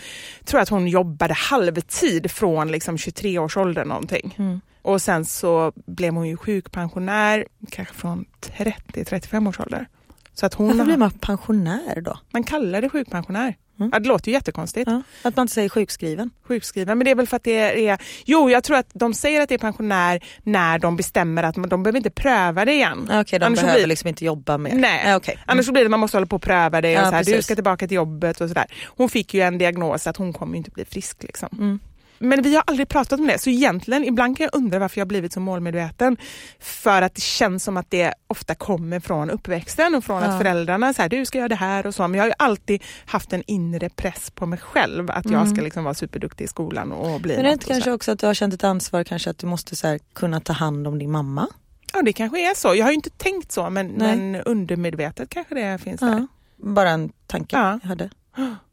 tror 0.45 0.59
jag 0.59 0.62
att 0.62 0.68
hon 0.68 0.88
jobbade 0.88 1.34
halvtid 1.34 2.30
från 2.30 2.72
liksom 2.72 2.99
23 2.99 3.38
års 3.38 3.57
ålder 3.57 3.84
någonting. 3.84 4.61
Och 4.82 5.03
sen 5.03 5.24
så 5.24 5.72
blev 5.86 6.14
hon 6.14 6.28
ju 6.28 6.36
sjukpensionär 6.36 7.47
kanske 7.70 7.95
från 7.95 8.24
30-35 8.40 9.49
års 9.49 9.61
ålder. 9.61 9.86
Så 10.34 10.47
att 10.47 10.55
hon 10.55 10.66
Varför 10.66 10.78
har- 10.78 10.86
blir 10.86 10.97
man 10.97 11.11
pensionär 11.11 12.01
då? 12.01 12.18
man 12.32 12.45
kallar 12.45 12.82
det 12.82 12.88
sjukpensionär. 12.88 13.55
Mm. 13.81 13.91
Ja, 13.93 13.99
det 13.99 14.09
låter 14.09 14.29
ju 14.29 14.33
jättekonstigt. 14.35 14.91
Ja. 14.91 15.03
Att 15.22 15.37
man 15.37 15.45
inte 15.45 15.55
säger 15.55 15.68
sjukskriven. 15.68 16.31
Sjukskriven, 16.49 16.99
men 16.99 17.05
det 17.05 17.11
är 17.11 17.14
väl 17.14 17.27
för 17.27 17.37
att 17.37 17.45
det 17.45 17.89
är... 17.89 17.99
Jo, 18.25 18.51
jag 18.51 18.64
tror 18.64 18.77
att 18.77 18.87
de 18.95 19.14
säger 19.14 19.41
att 19.43 19.49
det 19.49 19.55
är 19.55 19.59
pensionär 19.59 20.25
när 20.43 20.79
de 20.79 20.97
bestämmer 20.97 21.43
att 21.43 21.57
man, 21.57 21.68
de 21.68 21.83
behöver 21.83 21.97
inte 21.97 22.11
pröva 22.11 22.64
det 22.64 22.72
igen. 22.72 23.07
Ja, 23.11 23.20
Okej, 23.20 23.39
de 23.39 23.45
Annars 23.47 23.61
behöver 23.61 23.79
blir- 23.81 23.87
liksom 23.87 24.09
inte 24.09 24.25
jobba 24.25 24.59
mer. 24.59 24.75
Nej, 24.75 25.03
Ja, 25.07 25.16
okej. 25.16 25.39
annars 25.47 25.66
så 25.66 25.72
blir 25.72 25.83
det 25.83 25.89
man 25.89 26.01
måste 26.01 26.16
hålla 26.16 26.27
på 26.27 26.37
och 26.37 26.43
pröva 26.43 26.81
det. 26.81 26.89
Och 26.99 27.05
Ja, 27.05 27.09
så 27.11 27.14
här, 27.16 27.25
du 27.25 27.43
ska 27.43 27.55
tillbaka 27.55 27.89
till 27.89 27.95
jobbet 27.97 28.41
och 28.41 28.49
sådär. 28.49 28.66
Hon 28.97 29.09
fick 29.09 29.35
ju 29.35 29.41
en 29.41 29.59
diagnos 29.59 30.07
att 30.07 30.16
hon 30.16 30.33
kommer 30.33 30.57
inte 30.59 30.70
bli 30.70 30.85
frisk. 30.85 31.22
Liksom. 31.22 31.49
Mm. 31.53 31.79
Men 32.19 32.43
vi 32.43 32.55
har 32.55 32.65
aldrig 32.67 32.89
pratat 32.89 33.21
om 33.21 33.27
det, 33.27 33.39
så 33.39 33.51
egentligen 33.51 34.05
ibland 34.05 34.37
kan 34.37 34.45
jag 34.45 34.55
undra 34.61 34.79
varför 34.79 34.99
jag 35.01 35.05
har 35.05 35.09
blivit 35.09 35.33
så 35.33 35.41
målmedveten. 35.41 36.17
För 36.61 37.03
att 37.03 37.15
det 37.15 37.21
känns 37.21 37.65
som 37.65 37.77
att 37.77 37.91
det 37.91 38.15
ofta 38.27 38.55
kommer 38.55 39.01
från 39.01 39.31
uppväxten 39.31 39.95
och 39.95 40.05
från 40.05 40.23
Ja. 40.23 40.29
att 40.29 40.39
föräldrarna 40.39 40.93
säger 40.93 41.09
du 41.09 41.27
ska 41.27 41.39
göra 41.39 41.49
det 41.49 41.55
här 41.55 41.87
och 41.87 41.95
så. 41.95 42.03
Men 42.09 42.15
jag 42.15 42.23
har 42.23 42.29
ju 42.29 42.35
alltid 42.39 42.83
haft 43.07 43.33
en 43.33 43.43
inre 43.47 43.89
press 43.89 44.31
på 44.31 44.47
mig 44.47 44.59
själv 44.59 45.11
att 45.11 45.31
jag 45.31 45.49
ska 45.49 45.61
liksom 45.62 45.85
vara 45.85 45.95
superduktig 45.95 46.45
i 46.45 46.49
skolan 46.49 46.93
och 46.93 47.21
bli 47.21 47.35
Mm. 47.35 47.43
Men 47.43 47.45
det 47.45 47.51
är 47.51 47.53
inte 47.53 47.67
kanske 47.67 47.93
också 47.93 48.12
att 48.12 48.19
du 48.19 48.27
har 48.27 48.35
känt 48.35 48.55
ett 48.55 48.65
ansvar 48.65 49.05
kanske 49.05 49.31
att 49.31 49.39
du 49.39 49.47
måste 49.47 49.77
så 49.77 49.87
här, 49.87 49.99
kunna 50.12 50.41
ta 50.41 50.53
hand 50.53 50.87
om 50.87 50.99
din 50.99 51.11
mamma? 51.11 51.49
Ja 51.93 52.03
det 52.03 52.12
kanske 52.12 52.51
är 52.51 52.55
så. 52.55 52.75
Jag 52.75 52.85
har 52.85 52.91
ju 52.91 52.95
inte 52.97 53.11
tänkt 53.11 53.53
så 53.53 53.71
men, 53.71 53.87
men 53.87 54.37
undermedvetet 54.37 55.29
kanske 55.31 55.55
det 55.55 55.79
finns 55.79 56.01
där. 56.01 56.09
Ja. 56.09 56.27
Bara 56.57 56.91
en 56.91 57.12
tanke 57.27 57.57
Ja. 57.57 57.79
jag 57.83 57.89
hade. 57.89 58.11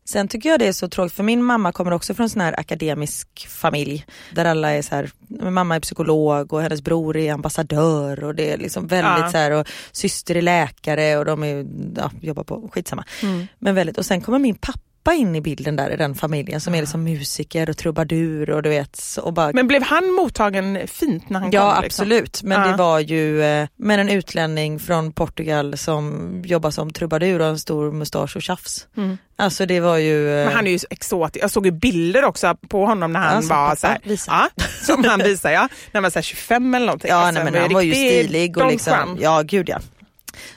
Sen 0.06 0.28
tycker 0.28 0.50
jag 0.50 0.60
det 0.60 0.68
är 0.68 0.74
så 0.74 0.90
tråkigt 0.90 1.14
för 1.14 1.24
min 1.24 1.44
mamma 1.44 1.72
kommer 1.72 1.92
också 1.92 2.14
från 2.14 2.24
en 2.24 2.30
sån 2.30 2.42
här 2.42 2.60
akademisk 2.60 3.48
familj 3.50 4.06
där 4.32 4.46
alla 4.46 4.72
är 4.72 4.82
så 4.82 4.96
här, 4.96 5.12
mamma 5.52 5.76
är 5.76 5.80
psykolog 5.80 6.54
och 6.54 6.62
hennes 6.62 6.82
bror 6.82 7.18
är 7.18 7.34
ambassadör 7.34 8.24
och 8.24 8.36
det 8.36 8.52
är 8.52 8.58
liksom 8.58 8.88
väldigt 8.88 9.24
Ja. 9.24 9.32
så 9.32 9.38
här 9.38 9.52
och 9.52 9.68
syster 9.92 10.36
är 10.36 10.42
läkare 10.42 11.18
och 11.18 11.26
de 11.26 11.44
är, 11.44 11.66
ja, 11.96 12.12
jobbar 12.22 12.44
på, 12.44 12.70
skitsamma. 12.74 13.06
Mm. 13.24 13.48
Men 13.60 13.76
väldigt, 13.76 13.98
och 13.98 14.06
sen 14.06 14.22
kommer 14.22 14.40
min 14.40 14.56
pappa 14.56 14.80
in 15.10 15.36
i 15.36 15.42
bilden 15.42 15.76
där 15.76 15.90
i 15.90 15.96
den 15.96 16.16
familjen 16.16 16.62
som 16.62 16.76
är 16.76 16.80
liksom 16.82 17.04
musiker 17.04 17.70
och 17.70 17.78
trubadur 17.78 18.50
och 18.50 18.64
du 18.64 18.70
vet 18.70 19.02
och 19.22 19.34
bara 19.34 19.52
Men 19.54 19.68
blev 19.68 19.84
han 19.84 20.12
mottagen 20.12 20.80
fint 20.88 21.30
när 21.30 21.40
han 21.40 21.52
Ja 21.52 21.74
kom? 21.76 21.84
liksom? 21.84 22.04
absolut, 22.04 22.44
men 22.44 22.62
Ja. 22.62 22.68
det 22.68 22.78
var 22.78 23.00
ju 23.00 23.44
eh, 23.44 23.68
men 23.76 24.00
en 24.00 24.10
utlänning 24.10 24.80
från 24.80 25.12
Portugal 25.14 25.78
som 25.78 26.32
jobbar 26.46 26.72
som 26.72 26.92
trubadur 26.94 27.40
och 27.42 27.48
en 27.48 27.60
stor 27.60 27.92
mustasch 27.92 28.36
och 28.36 28.42
tjafs. 28.42 28.88
Mm. 28.98 29.18
Alltså 29.36 29.66
det 29.66 29.80
var 29.80 29.98
ju... 29.98 30.30
eh, 30.40 30.46
Men 30.46 30.56
han 30.56 30.68
är 30.68 30.72
ju 30.72 30.80
exotisk. 30.90 31.44
Jag 31.44 31.52
såg 31.52 31.66
ju 31.66 31.72
bilder 31.72 32.24
också 32.26 32.56
på 32.70 32.86
honom 32.86 33.14
när 33.14 33.20
han 33.20 33.44
Ja, 33.44 33.50
var 33.56 33.66
pappa 33.70 33.76
så 33.76 33.88
här, 33.88 34.00
ja, 34.28 34.50
som 34.86 35.04
han 35.04 35.20
visar 35.24 35.52
ja, 35.52 35.62
när 35.62 35.68
han 35.94 36.04
var 36.04 36.10
så 36.10 36.18
här 36.20 36.24
25 36.24 36.76
eller 36.76 36.86
någonting. 36.86 37.10
Ja 37.10 37.16
Alltså, 37.16 37.44
nej, 37.44 37.52
men 37.52 37.62
han 37.62 37.74
var 37.74 37.82
ju 37.82 37.94
stilig 37.94 38.58
och 38.58 38.72
liksom, 38.72 39.18
ja 39.22 39.42
gud 39.46 39.70
ja. 39.70 39.80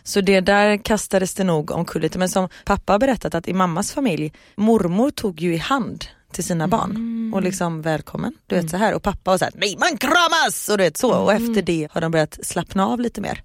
Så 0.03 0.20
det 0.20 0.41
där 0.41 0.76
kastades 0.76 1.35
det 1.35 1.45
nog 1.45 1.70
omkull 1.70 2.03
lite 2.03 2.18
men 2.18 2.28
som 2.28 2.49
pappa 2.64 2.93
har 2.93 2.99
berättat 2.99 3.35
att 3.35 3.49
i 3.49 3.53
mammas 3.53 3.93
familj, 3.93 4.32
mormor 4.57 5.11
tog 5.11 5.41
ju 5.41 5.55
i 5.55 5.59
hand 5.59 6.05
till 6.32 6.45
sina 6.45 6.68
barn 6.68 7.30
och 7.35 7.43
liksom 7.43 7.82
välkommen, 7.82 8.35
du 8.47 8.55
vet 8.57 8.70
så 8.70 8.76
här 8.76 8.95
och 8.95 9.03
pappa 9.03 9.30
var 9.30 9.39
så 9.39 9.45
här, 9.45 9.55
nej 9.57 9.76
man 9.78 9.99
kramas 9.99 10.68
och 10.68 10.78
du 10.78 10.85
vet 10.85 10.97
så 10.97 11.14
och 11.14 11.32
efter 11.32 11.62
det 11.62 11.89
har 11.91 12.01
de 12.01 12.11
börjat 12.11 12.39
slappna 12.43 12.87
av 12.87 13.01
lite 13.01 13.20
mer. 13.20 13.43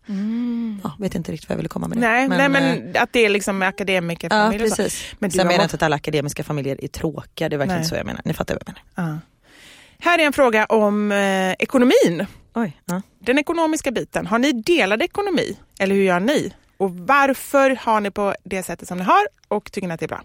Ja, 0.83 0.91
vet 0.99 1.15
inte 1.15 1.31
riktigt 1.31 1.49
vad 1.49 1.53
jag 1.53 1.57
ville 1.57 1.69
komma 1.69 1.87
med 1.87 1.97
det. 1.97 2.01
Nej, 2.01 2.27
nej 2.27 2.41
eh, 2.41 2.49
men 2.49 2.95
att 2.95 3.13
det 3.13 3.25
är 3.25 3.29
liksom 3.29 3.61
Ja 3.61 3.67
akademikerfamilj 3.67 4.63
och 4.63 4.69
så. 4.69 4.75
precis. 4.75 5.05
Men 5.19 5.31
Sen 5.31 5.47
menar 5.47 5.59
jag 5.59 5.65
inte 5.65 5.75
att 5.75 5.83
alla 5.83 5.95
akademiska 5.95 6.43
familjer 6.43 6.83
är 6.83 6.87
tråkiga, 6.87 7.49
det 7.49 7.55
är 7.55 7.57
verkligen 7.57 7.79
Nej. 7.79 7.89
så 7.89 7.95
jag 7.95 8.05
menar. 8.05 8.21
Ni 8.25 8.33
fattar 8.33 8.55
vad 8.55 8.63
jag 8.65 8.75
menar. 8.95 9.11
Ja. 9.11 9.19
Här 9.99 10.19
är 10.19 10.23
en 10.23 10.33
fråga 10.33 10.65
om 10.65 11.11
eh, 11.11 11.51
ekonomin. 11.59 12.25
Oj, 12.61 12.81
ja. 12.85 13.01
Den 13.19 13.39
ekonomiska 13.39 13.91
biten. 13.91 14.27
Har 14.27 14.39
ni 14.39 14.51
delad 14.51 15.01
ekonomi? 15.01 15.57
Eller 15.79 15.95
hur 15.95 16.03
gör 16.03 16.19
ni? 16.19 16.53
Och 16.77 16.91
varför 16.97 17.69
har 17.81 18.01
ni 18.01 18.11
på 18.11 18.35
det 18.43 18.63
sättet 18.63 18.87
som 18.87 18.97
ni 18.97 19.03
har 19.03 19.27
och 19.47 19.71
tycker 19.71 19.87
ni 19.87 19.93
att 19.93 19.99
det 19.99 20.05
är 20.05 20.07
bra? 20.07 20.21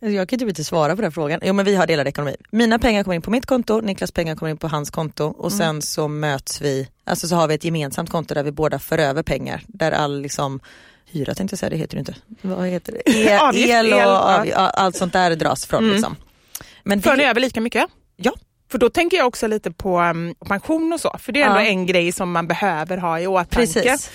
Jag 0.00 0.28
kan 0.28 0.38
typ 0.38 0.48
inte 0.48 0.64
svara 0.64 0.96
på 0.96 1.02
den 1.02 1.12
frågan. 1.12 1.40
Jo 1.42 1.52
men 1.52 1.64
vi 1.64 1.76
har 1.76 1.86
delad 1.86 2.08
ekonomi. 2.08 2.36
Mina 2.50 2.78
pengar 2.78 3.04
kommer 3.04 3.14
in 3.14 3.22
på 3.22 3.30
mitt 3.30 3.46
konto, 3.46 3.80
Niklas 3.80 4.12
pengar 4.12 4.36
kommer 4.36 4.50
in 4.50 4.56
på 4.56 4.68
hans 4.68 4.90
konto 4.90 5.24
och 5.24 5.52
Mm. 5.52 5.58
sen 5.58 5.82
så 5.82 6.08
möts 6.08 6.60
vi, 6.60 6.88
alltså 7.04 7.28
så 7.28 7.34
har 7.36 7.48
vi 7.48 7.54
ett 7.54 7.64
gemensamt 7.64 8.10
konto 8.10 8.34
där 8.34 8.42
vi 8.42 8.52
båda 8.52 8.78
för 8.78 8.98
över 8.98 9.22
pengar. 9.22 9.62
Där 9.66 9.92
all 9.92 10.20
liksom 10.20 10.60
Hyra 11.10 11.34
tänkte 11.34 11.52
jag 11.54 11.58
säga, 11.58 11.70
det 11.70 11.76
heter 11.76 11.96
det 11.96 12.00
inte. 12.00 12.14
Vad 12.42 12.66
heter 12.68 12.92
det? 12.92 13.10
El, 13.30 13.56
el 13.56 13.92
och 13.92 14.00
el, 14.00 14.48
ja, 14.48 14.70
allt 14.70 14.96
sånt 14.96 15.12
där 15.12 15.36
dras 15.36 15.66
från 15.66 15.82
Mm. 15.84 15.92
liksom. 15.96 16.16
Men 16.84 17.02
För 17.02 17.16
ni 17.16 17.22
det, 17.22 17.28
över 17.30 17.40
lika 17.40 17.60
mycket? 17.60 17.86
Ja. 18.16 18.32
För 18.70 18.78
då 18.78 18.90
tänker 18.90 19.16
jag 19.16 19.26
också 19.26 19.46
lite 19.46 19.70
på 19.72 20.00
um, 20.00 20.34
pension 20.46 20.92
och 20.92 21.00
så. 21.00 21.16
För 21.18 21.32
det 21.32 21.42
är 21.42 21.46
ändå 21.46 21.60
Ja. 21.60 21.64
en 21.66 21.86
grej 21.86 22.12
som 22.12 22.32
man 22.32 22.46
behöver 22.48 22.96
ha 22.96 23.20
i 23.20 23.26
åtanke. 23.26 23.56
precis. 23.56 24.10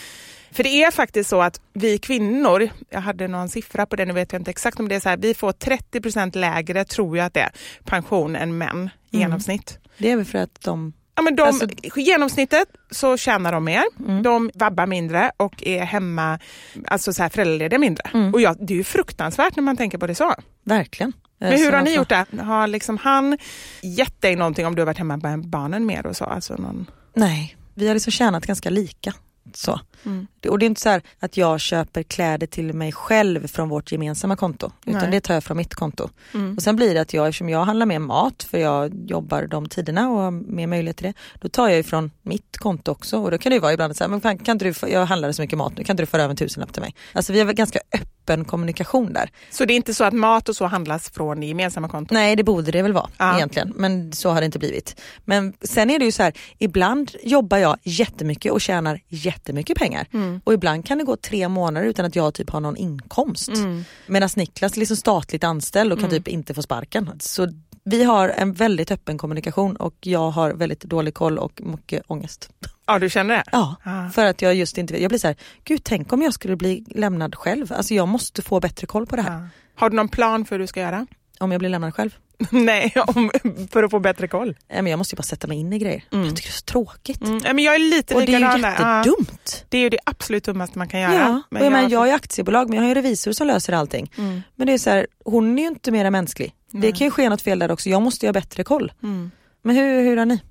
För 0.52 0.64
det 0.64 0.84
är 0.84 0.92
faktiskt 0.92 1.30
så 1.30 1.42
att 1.42 1.62
vi 1.74 1.98
kvinnor, 1.98 2.70
jag 2.90 3.02
hade 3.02 3.28
någon 3.28 3.50
siffra 3.50 3.86
på 3.86 3.96
det, 3.96 4.06
nu 4.06 4.14
vet 4.14 4.32
jag 4.32 4.40
inte 4.40 4.52
exakt 4.52 4.80
om 4.80 4.88
det 4.90 4.96
är 4.96 5.00
så 5.00 5.10
här, 5.10 5.18
vi 5.18 5.34
får 5.34 5.52
30% 5.52 6.38
lägre, 6.38 6.86
tror 6.86 7.18
jag 7.18 7.26
att 7.26 7.34
det 7.34 7.40
är, 7.42 7.52
pension 7.86 8.36
än 8.36 8.58
män 8.58 8.90
i 9.12 9.18
genomsnitt. 9.18 9.78
Det 9.98 10.12
är 10.12 10.16
väl 10.16 10.26
för 10.26 10.38
att 10.40 10.62
de, 10.62 10.94
Ja, 11.16 11.22
men 11.22 11.36
de, 11.36 11.42
Alltså- 11.44 11.68
genomsnittet 11.96 12.68
så 12.92 13.18
tjänar 13.18 13.52
de 13.52 13.64
mer, 13.64 13.84
Mm. 14.00 14.24
de 14.24 14.52
vabbar 14.54 14.86
mindre 14.88 15.32
och 15.38 15.64
är 15.68 15.84
hemma, 15.84 16.40
alltså 16.88 17.14
så 17.14 17.22
här 17.24 17.30
föräldralediga 17.30 17.80
mindre. 17.80 18.10
Mm. 18.14 18.34
Och 18.34 18.42
ja, 18.42 18.56
det 18.60 18.74
är 18.74 18.78
ju 18.78 18.84
fruktansvärt 18.84 19.56
när 19.56 19.64
man 19.64 19.78
tänker 19.78 19.98
på 19.98 20.08
det 20.08 20.16
så. 20.16 20.34
verkligen. 20.64 21.14
Men 21.40 21.52
hur 21.52 21.72
har 21.72 21.82
ni 21.82 21.90
får- 21.90 21.98
gjort 21.98 22.10
det? 22.10 22.26
Har 22.42 22.68
liksom 22.68 22.98
han 22.98 23.38
gett 23.82 24.22
dig 24.22 24.36
någonting 24.36 24.66
om 24.66 24.76
du 24.76 24.82
har 24.82 24.86
varit 24.86 24.98
hemma 24.98 25.18
med 25.18 25.48
barnen 25.48 25.86
mer 25.86 26.06
och 26.06 26.16
så? 26.18 26.24
Alltså 26.26 26.54
någon... 26.56 26.86
Nej, 27.14 27.58
vi 27.74 27.88
har 27.88 27.94
liksom 27.94 28.12
tjänat 28.12 28.46
ganska 28.46 28.70
lika. 28.70 29.14
Så. 29.54 29.80
Mm. 30.06 30.28
Det- 30.40 30.50
Och 30.50 30.60
det 30.60 30.66
är 30.66 30.68
inte 30.68 30.82
så 30.82 30.90
här 30.90 31.02
att 31.20 31.38
jag 31.38 31.60
köper 31.60 32.04
kläder 32.04 32.48
till 32.48 32.74
mig 32.74 32.92
själv 32.92 33.48
från 33.48 33.70
vårt 33.70 33.92
gemensamma 33.92 34.36
konto. 34.36 34.72
Utan 34.86 35.02
Nej. 35.02 35.12
det 35.12 35.22
tar 35.22 35.34
jag 35.34 35.44
från 35.44 35.58
mitt 35.58 35.76
konto. 35.76 36.10
Mm. 36.34 36.56
Och 36.56 36.64
sen 36.64 36.76
blir 36.76 36.94
det 36.94 37.02
att 37.02 37.14
jag, 37.14 37.28
eftersom 37.28 37.50
jag 37.50 37.64
handlar 37.66 37.86
mer 37.86 38.00
mat 38.00 38.44
för 38.44 38.58
jag 38.58 38.94
jobbar 39.10 39.48
de 39.48 39.70
tiderna 39.70 40.10
och 40.10 40.18
har 40.20 40.32
mer 40.32 40.68
möjlighet 40.68 40.98
till 40.98 41.06
det. 41.08 41.14
Då 41.42 41.50
tar 41.50 41.70
jag 41.70 41.80
ifrån 41.80 42.12
mitt 42.22 42.58
konto 42.58 42.92
också. 42.92 43.18
Och 43.18 43.32
då 43.32 43.38
kan 43.38 43.50
det 43.50 43.54
ju 43.56 43.60
vara 43.60 43.74
ibland 43.74 43.96
så 43.96 44.04
här, 44.04 44.10
men 44.10 44.22
fan, 44.22 44.38
kan 44.38 44.58
du, 44.58 44.74
jag 44.88 45.06
handlade 45.06 45.34
så 45.34 45.42
mycket 45.42 45.58
mat 45.58 45.78
nu, 45.78 45.84
kan 45.84 45.94
inte 45.94 46.04
du 46.04 46.08
föra 46.08 46.22
över 46.24 46.32
en 46.32 46.38
tusenlapp 46.38 46.74
till 46.74 46.82
mig? 46.82 46.96
Alltså 47.14 47.34
vi 47.34 47.44
väl 47.44 47.56
ganska 47.56 47.80
öppen 48.24 48.46
kommunikation 48.46 49.14
där. 49.14 49.30
Så 49.52 49.66
det 49.66 49.74
är 49.74 49.76
inte 49.76 49.94
så 49.94 50.04
att 50.04 50.14
mat 50.14 50.50
och 50.50 50.56
så 50.56 50.66
handlas 50.66 51.10
från 51.10 51.40
det 51.40 51.46
gemensamma 51.46 51.88
kontot? 51.90 52.12
Nej 52.12 52.36
det 52.36 52.44
borde 52.44 52.72
det 52.72 52.82
väl 52.82 52.94
vara 52.94 53.10
Ja. 53.18 53.36
egentligen 53.38 53.74
men 53.76 54.14
så 54.14 54.30
har 54.30 54.42
det 54.42 54.46
inte 54.46 54.60
blivit. 54.60 55.02
Men 55.26 55.54
sen 55.62 55.90
är 55.90 56.00
det 56.00 56.06
ju 56.06 56.12
så 56.12 56.24
här, 56.24 56.34
ibland 56.58 57.12
jobbar 57.24 57.58
jag 57.58 57.78
jättemycket 57.84 58.52
och 58.52 58.62
tjänar 58.62 59.00
jättemycket 59.08 59.78
pengar 59.78 60.08
Mm. 60.14 60.42
och 60.44 60.54
ibland 60.54 60.86
kan 60.86 60.98
det 60.98 61.04
gå 61.04 61.16
tre 61.16 61.48
månader 61.48 61.88
utan 61.88 62.06
att 62.06 62.16
jag 62.16 62.34
typ 62.34 62.50
har 62.50 62.60
någon 62.60 62.78
inkomst. 62.78 63.50
Mm. 63.50 63.84
Medan 64.08 64.30
Niklas 64.36 64.74
är 64.76 64.80
liksom 64.80 64.98
statligt 64.98 65.44
anställd 65.44 65.94
och 65.94 66.00
kan 66.00 66.10
typ 66.10 66.28
inte 66.28 66.54
få 66.54 66.62
sparken. 66.62 67.10
Så 67.20 67.48
vi 67.86 68.04
har 68.04 68.30
en 68.30 68.54
väldigt 68.54 68.92
öppen 68.92 69.18
kommunikation 69.18 69.76
och 69.76 69.96
jag 70.02 70.30
har 70.32 70.52
väldigt 70.54 70.82
dålig 70.84 71.14
koll 71.14 71.38
och 71.38 71.62
mycket 71.64 72.04
ångest. 72.08 72.50
Ja, 72.86 73.00
du 73.00 73.10
känner 73.10 73.36
det? 73.36 73.44
Ja, 73.52 73.76
Ah. 73.84 74.10
för 74.10 74.26
att 74.26 74.42
jag 74.42 74.56
just 74.56 74.78
inte 74.78 74.94
vet. 74.94 75.02
Jag 75.02 75.10
blir 75.10 75.20
så 75.20 75.28
här, 75.28 75.36
gud 75.64 75.82
tänk 75.84 76.14
om 76.14 76.22
jag 76.22 76.34
skulle 76.34 76.56
bli 76.56 76.86
lämnad 76.88 77.36
själv. 77.36 77.74
Alltså 77.74 77.94
jag 77.94 78.08
måste 78.08 78.42
få 78.42 78.60
bättre 78.60 78.88
koll 78.88 79.06
på 79.06 79.16
det 79.16 79.22
här. 79.22 79.32
Ja. 79.42 79.48
Har 79.76 79.90
du 79.90 79.96
någon 79.96 80.10
plan 80.10 80.46
för 80.46 80.56
hur 80.56 80.60
du 80.60 80.68
ska 80.68 80.80
göra? 80.80 81.08
Om 81.40 81.52
jag 81.52 81.60
blir 81.60 81.70
lämnad 81.70 81.96
själv. 81.96 82.16
Nej, 82.52 82.94
om, 83.08 83.32
för 83.72 83.84
att 83.84 83.92
få 83.92 84.00
bättre 84.00 84.28
koll. 84.28 84.56
Nej, 84.70 84.82
men 84.82 84.88
jag 84.92 84.98
måste 84.98 85.16
ju 85.16 85.18
bara 85.18 85.24
sätta 85.24 85.48
mig 85.48 85.58
in 85.58 85.74
i 85.74 85.80
grejer. 85.80 86.04
Mm. 86.12 86.26
Jag 86.26 86.36
tycker 86.36 86.50
det 86.50 86.54
är 86.54 86.58
så 86.58 86.66
tråkigt. 86.66 87.22
Mm. 87.22 87.38
Men 87.44 87.60
jag 87.60 87.76
är 87.76 87.80
lite 87.80 88.16
Och 88.16 88.22
det 88.26 88.34
är 88.34 88.56
ju 88.56 88.62
där. 88.62 88.76
Ja. 88.80 88.98
jättedumt. 88.98 89.66
Det 89.70 89.78
är 89.78 89.82
ju 89.82 89.90
det 89.90 90.00
absolut 90.04 90.44
dummaste 90.44 90.78
man 90.78 90.88
kan 90.88 91.00
göra. 91.00 91.14
Ja, 91.14 91.42
Men 91.50 91.62
och 91.62 91.66
jag, 91.66 91.72
menar, 91.72 91.90
jag 91.90 92.10
är 92.10 92.14
aktiebolag 92.14 92.70
men 92.70 92.76
jag 92.78 92.84
har 92.84 92.90
ju 92.90 92.96
revisor 92.96 93.32
som 93.32 93.48
löser 93.48 93.74
allting. 93.74 94.12
Mm. 94.18 94.42
Men 94.56 94.68
det 94.68 94.74
är 94.74 94.78
så 94.78 94.90
här, 94.90 95.08
hon 95.26 95.58
är 95.60 95.64
ju 95.64 95.68
inte 95.68 95.92
mer 95.92 96.10
mänsklig. 96.10 96.54
Det 96.82 96.92
kan 96.92 97.08
ju 97.08 97.12
ske 97.12 97.30
något 97.30 97.42
fel 97.42 97.60
där 97.60 97.72
också, 97.72 97.90
jag 97.90 98.02
måste 98.02 98.26
ju 98.26 98.28
ha 98.28 98.34
bättre 98.34 98.64
koll. 98.64 98.92
Mm. 99.04 99.32
Men 99.62 99.76
hur, 99.76 100.02
hur 100.02 100.18
har 100.18 100.26
ni? 100.26 100.42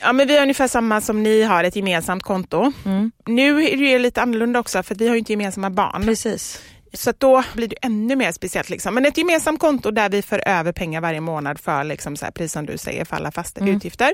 Ja, 0.00 0.12
men 0.12 0.28
vi 0.28 0.34
har 0.34 0.42
ungefär 0.42 0.68
samma 0.68 1.00
som 1.00 1.22
ni 1.22 1.42
har, 1.42 1.64
ett 1.64 1.76
gemensamt 1.76 2.22
konto. 2.22 2.72
Mm. 2.84 3.12
Nu 3.26 3.64
är 3.64 3.76
det 3.76 3.98
lite 3.98 4.22
annorlunda 4.22 4.60
också 4.60 4.82
för 4.82 4.94
vi 4.94 5.06
har 5.06 5.14
ju 5.14 5.18
inte 5.18 5.32
gemensamma 5.32 5.70
barn. 5.70 6.02
Precis. 6.04 6.62
Så 6.92 7.12
då 7.18 7.44
blir 7.54 7.68
det 7.68 7.76
ännu 7.82 8.16
mer 8.16 8.32
speciellt. 8.32 8.70
Liksom. 8.70 8.94
Men 8.94 9.06
ett 9.06 9.18
gemensamt 9.18 9.60
konto 9.60 9.90
där 9.90 10.08
vi 10.08 10.22
för 10.22 10.48
över 10.48 10.72
pengar 10.72 11.00
varje 11.00 11.20
månad 11.20 11.60
för, 11.60 11.84
liksom, 11.84 12.16
så 12.16 12.24
här, 12.24 12.32
precis 12.32 12.52
som 12.52 12.66
du 12.66 12.78
säger, 12.78 13.04
för 13.04 13.16
alla 13.16 13.30
fasta 13.30 13.60
Mm. 13.60 13.76
utgifter. 13.76 14.12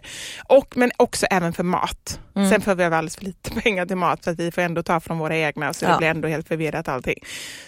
Och, 0.48 0.76
men 0.76 0.90
också 0.96 1.26
även 1.30 1.52
för 1.52 1.62
mat. 1.64 2.20
Mm. 2.36 2.50
Sen 2.50 2.60
får 2.60 2.74
vi 2.74 2.84
över 2.84 2.96
alldeles 2.98 3.16
för 3.16 3.24
lite 3.24 3.50
pengar 3.62 3.86
till 3.86 3.96
mat 3.96 4.24
för 4.24 4.30
att 4.30 4.38
vi 4.38 4.50
får 4.52 4.62
ändå 4.62 4.82
ta 4.82 5.00
från 5.00 5.18
våra 5.18 5.36
egna 5.36 5.72
så 5.72 5.84
det 5.86 5.90
Ja. 5.92 5.98
blir 5.98 6.08
ändå 6.08 6.28
helt 6.28 6.48
förvirrat 6.48 6.88
allting. 6.88 7.18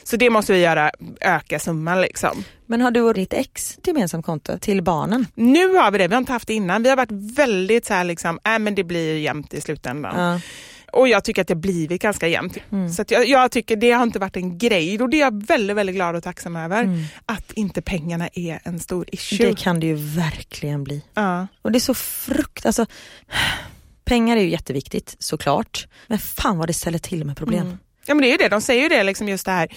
Så 0.05 0.17
det 0.17 0.31
måste 0.31 0.53
vi 0.53 0.59
göra, 0.61 0.91
öka 1.21 1.59
summan 1.59 2.01
liksom. 2.01 2.45
Men 2.67 2.81
har 2.81 2.91
du 2.91 3.01
och 3.01 3.15
ditt 3.15 3.33
ex 3.33 3.79
ett 3.79 3.87
gemensamt 3.87 4.27
konto 4.27 4.59
till 4.59 4.83
barnen? 4.83 5.27
Nu 5.35 5.75
har 5.75 5.91
vi 5.91 5.99
det, 5.99 6.09
vi 6.09 6.15
har 6.15 6.21
inte 6.21 6.33
haft 6.33 6.49
det 6.49 6.55
innan. 6.55 6.83
Vi 6.83 6.89
har 6.89 6.97
varit 6.97 7.37
väldigt 7.37 7.87
så 7.87 7.95
här 7.95 8.05
liksom, 8.05 8.39
äh, 8.45 8.59
men 8.59 8.75
det 8.75 8.85
blir 8.85 9.19
jämnt 9.19 9.55
i 9.55 9.61
slutändan. 9.61 10.19
Ja. 10.33 10.41
Och 10.95 11.09
jag 11.09 11.25
tycker 11.25 11.43
att 11.43 11.49
det 11.49 11.55
har 11.55 11.61
blivit 11.61 12.03
ganska 12.03 12.29
jämnt. 12.29 12.57
Mm. 12.73 12.89
Så 12.93 13.03
att 13.03 13.11
jag, 13.11 13.29
jag 13.29 13.51
tycker 13.51 13.77
det 13.77 13.91
har 13.91 14.03
inte 14.03 14.19
varit 14.19 14.37
en 14.37 14.59
grej 14.59 15.01
och 15.01 15.09
det 15.11 15.17
är 15.17 15.21
jag 15.21 15.47
väldigt, 15.47 15.77
väldigt 15.77 15.95
glad 15.95 16.17
och 16.17 16.23
tacksam 16.23 16.57
över. 16.57 16.83
Mm. 16.85 17.05
Att 17.27 17.53
inte 17.53 17.83
pengarna 17.83 18.29
är 18.35 18.61
en 18.65 18.81
stor 18.81 19.07
issue. 19.13 19.47
Det 19.47 19.59
kan 19.59 19.81
det 19.81 19.87
ju 19.87 19.95
verkligen 19.95 20.85
bli. 20.85 21.05
ja. 21.15 21.47
Och 21.63 21.73
det 21.73 21.79
är 21.79 21.81
så 21.81 21.95
frukt, 21.95 22.67
alltså 22.67 22.87
pengar 24.05 24.37
är 24.37 24.41
ju 24.41 24.49
jätteviktigt 24.51 25.17
såklart. 25.19 25.87
Men 26.07 26.19
fan 26.19 26.59
vad 26.59 26.69
det 26.69 26.73
ställer 26.75 26.99
till 26.99 27.25
med 27.25 27.37
problem. 27.37 27.67
Mm. 27.67 27.79
Ja 28.07 28.15
men 28.15 28.23
det 28.23 28.29
är 28.29 28.31
ju 28.31 28.37
det, 28.37 28.49
de 28.49 28.61
säger 28.61 28.83
ju 28.83 28.89
det 28.89 29.03
liksom 29.03 29.29
just 29.29 29.47
det 29.47 29.53
här 29.53 29.69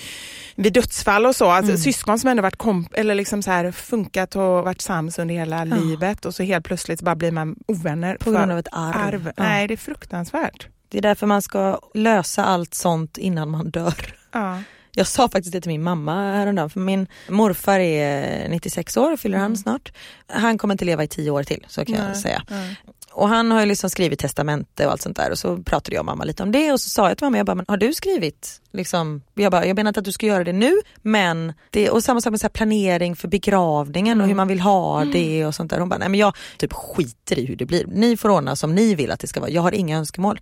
vid 0.55 0.73
dödsfall 0.73 1.25
och 1.25 1.35
så, 1.35 1.45
alltså 1.49 1.71
Mm. 1.71 1.81
syskon 1.81 2.19
som 2.19 2.29
ändå 2.29 2.43
varit 2.43 2.55
komp 2.57 2.93
eller 2.93 3.15
liksom 3.15 3.43
så 3.43 3.51
här 3.51 3.71
funkat 3.71 4.35
och 4.35 4.41
varit 4.41 4.81
sams 4.81 5.19
under 5.19 5.35
hela 5.35 5.57
Ja. 5.57 5.75
livet 5.75 6.25
och 6.25 6.35
så 6.35 6.43
helt 6.43 6.65
plötsligt 6.65 7.01
bara 7.01 7.15
blir 7.15 7.31
man 7.31 7.55
ovänner. 7.67 8.15
På 8.17 8.31
grund 8.31 8.51
av 8.51 8.57
ett 8.59 8.67
arv. 8.71 9.31
Ja. 9.37 9.43
Nej 9.43 9.67
det 9.67 9.73
är 9.73 9.77
fruktansvärt. 9.77 10.67
Det 10.89 10.97
är 10.97 11.01
därför 11.01 11.27
man 11.27 11.41
ska 11.41 11.79
lösa 11.93 12.45
allt 12.45 12.73
sånt 12.73 13.17
innan 13.17 13.49
man 13.49 13.69
dör. 13.69 14.15
Ja. 14.31 14.59
Jag 14.91 15.07
sa 15.07 15.29
faktiskt 15.29 15.53
det 15.53 15.61
till 15.61 15.71
min 15.71 15.83
mamma 15.83 16.31
häromdagen 16.33 16.69
för 16.69 16.79
min 16.79 17.07
morfar 17.29 17.79
är 17.79 18.49
96 18.49 18.97
år, 18.97 19.17
fyller 19.17 19.37
han 19.37 19.57
snart. 19.57 19.91
Han 20.27 20.57
kommer 20.57 20.73
inte 20.73 20.85
leva 20.85 21.03
i 21.03 21.07
10 21.07 21.31
år 21.31 21.43
till 21.43 21.65
så 21.67 21.85
kan 21.85 21.95
Nej. 21.95 22.07
jag 22.07 22.17
säga. 22.17 22.43
Nej. 22.49 22.77
Och 23.17 23.29
han 23.29 23.51
har 23.51 23.59
ju 23.59 23.65
liksom 23.65 23.89
skrivit 23.89 24.19
testamente 24.19 24.85
och 24.85 24.91
allt 24.91 25.01
sånt 25.01 25.17
där 25.17 25.31
och 25.31 25.39
så 25.39 25.57
pratade 25.57 25.95
jag 25.95 26.01
och 26.01 26.05
mamma 26.05 26.23
lite 26.23 26.43
om 26.43 26.51
det 26.51 26.71
och 26.71 26.81
så 26.81 26.89
sa 26.89 27.07
jag 27.07 27.17
till 27.17 27.25
mamma, 27.25 27.37
jag 27.37 27.45
bara, 27.45 27.55
men 27.55 27.65
har 27.67 27.77
du 27.77 27.93
skrivit? 27.93 28.61
Liksom, 28.71 29.21
jag, 29.33 29.51
bara, 29.51 29.65
jag 29.65 29.75
menar 29.75 29.89
inte 29.89 29.99
att 29.99 30.05
du 30.05 30.11
ska 30.11 30.25
göra 30.25 30.43
det 30.43 30.53
nu 30.53 30.73
men, 31.01 31.53
det, 31.69 31.89
och 31.89 32.03
samma 32.03 32.21
sak 32.21 32.31
med 32.31 32.39
så 32.39 32.49
planering 32.49 33.15
för 33.15 33.27
begravningen 33.27 34.21
och 34.21 34.27
hur 34.27 34.35
man 34.35 34.47
vill 34.47 34.59
ha 34.59 35.05
det 35.05 35.45
och 35.45 35.55
sånt 35.55 35.71
där. 35.71 35.79
Hon 35.79 35.89
bara, 35.89 35.97
nej 35.97 36.09
men 36.09 36.19
jag 36.19 36.35
typ 36.57 36.73
skiter 36.73 37.39
i 37.39 37.45
hur 37.45 37.55
det 37.55 37.65
blir. 37.65 37.85
Ni 37.87 38.17
får 38.17 38.29
ordna 38.29 38.55
som 38.55 38.75
ni 38.75 38.95
vill 38.95 39.11
att 39.11 39.19
det 39.19 39.27
ska 39.27 39.39
vara, 39.39 39.51
jag 39.51 39.61
har 39.61 39.71
inga 39.71 39.97
önskemål. 39.97 40.39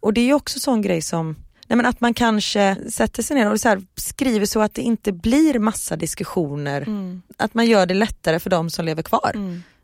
Och 0.00 0.12
det 0.12 0.20
är 0.20 0.26
ju 0.26 0.34
också 0.34 0.60
sån 0.60 0.82
grej 0.82 1.02
som 1.02 1.36
Nej, 1.66 1.76
men 1.76 1.86
att 1.86 2.00
man 2.00 2.14
kanske 2.14 2.76
sätter 2.90 3.22
sig 3.22 3.36
ner 3.36 3.50
och 3.52 3.60
så 3.60 3.68
här, 3.68 3.82
skriver 3.96 4.46
så 4.46 4.60
att 4.60 4.74
det 4.74 4.82
inte 4.82 5.12
blir 5.12 5.58
massa 5.58 5.96
diskussioner. 5.96 6.86
Att 7.36 7.54
man 7.54 7.66
gör 7.66 7.86
det 7.86 7.94
lättare 7.94 8.38
för 8.38 8.50
de 8.50 8.70
som 8.70 8.84
lever 8.84 9.02
kvar. 9.02 9.32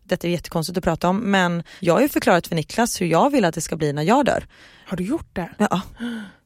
Detta 0.08 0.26
är 0.26 0.30
jättekonstigt 0.30 0.78
att 0.78 0.84
prata 0.84 1.08
om 1.08 1.18
men 1.18 1.62
jag 1.80 1.94
har 1.94 2.00
ju 2.00 2.08
förklarat 2.08 2.46
för 2.46 2.54
Niklas 2.54 3.00
hur 3.00 3.06
jag 3.06 3.30
vill 3.30 3.44
att 3.44 3.54
det 3.54 3.60
ska 3.60 3.76
bli 3.76 3.92
när 3.92 4.02
jag 4.02 4.24
dör. 4.24 4.44
Har 4.86 4.96
du 4.96 5.04
gjort 5.04 5.28
det? 5.32 5.48
Ja. 5.58 5.80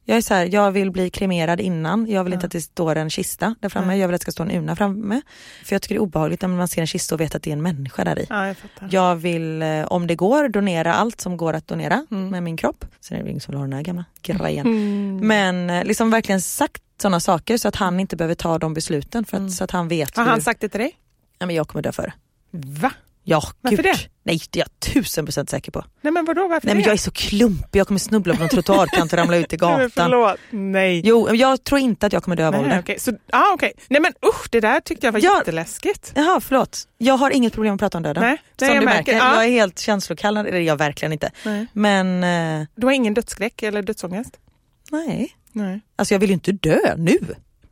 Jag 0.04 0.16
är 0.16 0.20
så 0.22 0.34
här, 0.34 0.48
jag 0.52 0.70
vill 0.72 0.90
bli 0.90 1.10
kremerad 1.10 1.60
innan, 1.60 2.06
jag 2.10 2.24
vill 2.24 2.32
inte 2.32 2.46
att 2.46 2.52
det 2.52 2.60
står 2.60 2.96
en 2.96 3.10
kista 3.10 3.54
där 3.60 3.68
framme, 3.68 3.96
jag 3.96 4.08
vill 4.08 4.14
att 4.14 4.20
det 4.20 4.22
ska 4.22 4.32
stå 4.32 4.42
en 4.42 4.50
urna 4.50 4.76
framme. 4.76 5.22
För 5.64 5.74
jag 5.74 5.82
tycker 5.82 5.94
det 5.94 5.98
är 5.98 6.02
obehagligt 6.02 6.42
när 6.42 6.48
man 6.48 6.68
ser 6.68 6.80
en 6.80 6.86
kista 6.86 7.14
och 7.14 7.20
vet 7.20 7.34
att 7.34 7.42
det 7.42 7.50
är 7.50 7.52
en 7.52 7.62
människa 7.62 8.04
där 8.04 8.18
i. 8.18 8.26
Ja 8.30 8.46
jag. 8.46 8.56
Jag 8.90 9.16
vill, 9.16 9.62
eh, 9.62 9.84
om 9.84 10.06
det 10.06 10.14
går, 10.14 10.48
donera 10.48 10.94
allt 10.94 11.20
som 11.20 11.36
går 11.36 11.52
att 11.52 11.66
donera 11.66 12.06
Mm. 12.10 12.28
med 12.28 12.42
min 12.42 12.56
kropp. 12.56 12.84
Sen 13.00 13.18
är 13.18 13.22
det 13.24 13.28
ingen 13.30 13.40
som 13.40 13.52
vill 13.52 13.58
ha 13.58 13.64
den 13.64 13.72
här 13.72 13.82
gamla 13.82 14.04
grejen. 14.22 15.26
Men 15.26 15.70
eh, 15.70 15.84
liksom 15.84 16.10
verkligen 16.10 16.40
sagt 16.40 16.82
sådana 17.02 17.20
saker 17.20 17.56
så 17.56 17.68
att 17.68 17.76
han 17.76 18.00
inte 18.00 18.16
behöver 18.16 18.34
ta 18.34 18.58
de 18.58 18.74
besluten 18.74 19.24
för 19.24 19.36
att, 19.44 19.52
så 19.52 19.64
att 19.64 19.70
han 19.70 19.88
vet. 19.88 20.16
Har 20.16 20.24
hur- 20.24 20.30
han 20.30 20.42
sagt 20.42 20.60
det 20.60 20.68
till 20.68 20.80
dig? 20.80 20.92
ja, 21.38 21.46
men 21.46 21.56
jag 21.56 21.68
kommer 21.68 21.82
dö 21.82 21.92
före. 21.92 22.12
Va? 22.50 22.92
Ja, 23.30 23.42
Varför 23.60 23.76
gud. 23.76 23.84
det? 23.84 23.98
Nej, 24.22 24.40
det 24.50 24.58
är 24.58 24.60
jag 24.62 24.94
tusen 24.94 25.24
procent 25.24 25.50
säker 25.50 25.72
på. 25.72 25.84
Nej 26.00 26.12
men 26.12 26.24
vadå 26.24 26.48
varför 26.48 26.66
Nej, 26.66 26.74
men 26.74 26.82
det? 26.82 26.88
jag 26.88 26.92
är 26.94 26.98
så 26.98 27.10
klumpig, 27.10 27.80
jag 27.80 27.86
kommer 27.86 27.98
snubbla 28.00 28.34
på 28.34 28.40
någon 28.40 28.48
trottoarkant 28.48 29.12
och 29.12 29.18
ramla 29.18 29.36
ut 29.36 29.52
i 29.52 29.56
Nej, 29.60 29.70
gatan. 29.78 29.90
Förlåt. 29.90 30.36
Nej. 30.50 31.02
Jo, 31.04 31.34
jag 31.34 31.64
tror 31.64 31.80
inte 31.80 32.06
att 32.06 32.12
jag 32.12 32.22
kommer 32.22 32.36
dö 32.36 32.46
av 32.46 32.52
Nej, 32.52 32.60
ålder. 32.78 32.98
Så, 32.98 33.12
ah, 33.32 33.52
okej. 33.54 33.72
Nej 33.88 34.00
men 34.00 34.12
usch, 34.26 34.48
det 34.50 34.60
där 34.60 34.80
tyckte 34.80 35.06
jag 35.06 35.12
var 35.12 35.20
Ja. 35.24 35.38
jätteläskigt. 35.38 36.12
Jaha, 36.14 36.40
förlåt. 36.40 36.78
Jag 36.98 37.14
har 37.14 37.30
inget 37.30 37.52
problem 37.52 37.74
att 37.74 37.80
prata 37.80 37.98
om 37.98 38.02
döden. 38.02 38.22
Nej, 38.22 38.30
nej, 38.60 38.68
Som 38.68 38.74
jag 38.74 38.82
du 38.82 38.84
märker. 38.84 39.12
märker, 39.12 39.26
Ja. 39.26 39.34
jag 39.34 39.44
är 39.44 39.50
helt 39.50 39.78
känslokall, 39.78 40.36
eller 40.36 40.60
jag 40.60 40.76
verkligen 40.76 41.12
inte. 41.12 41.30
Nej. 41.44 41.66
Men 41.72 42.24
eh, 42.62 42.66
Du 42.76 42.86
har 42.86 42.92
ingen 42.92 43.14
dödsskräck 43.14 43.62
eller 43.62 43.82
dödsångest? 43.82 44.36
nej, 44.90 45.36
Nej. 45.52 45.80
alltså 45.96 46.14
jag 46.14 46.18
vill 46.18 46.30
ju 46.30 46.34
inte 46.34 46.52
dö 46.52 46.78
nu. 46.96 47.18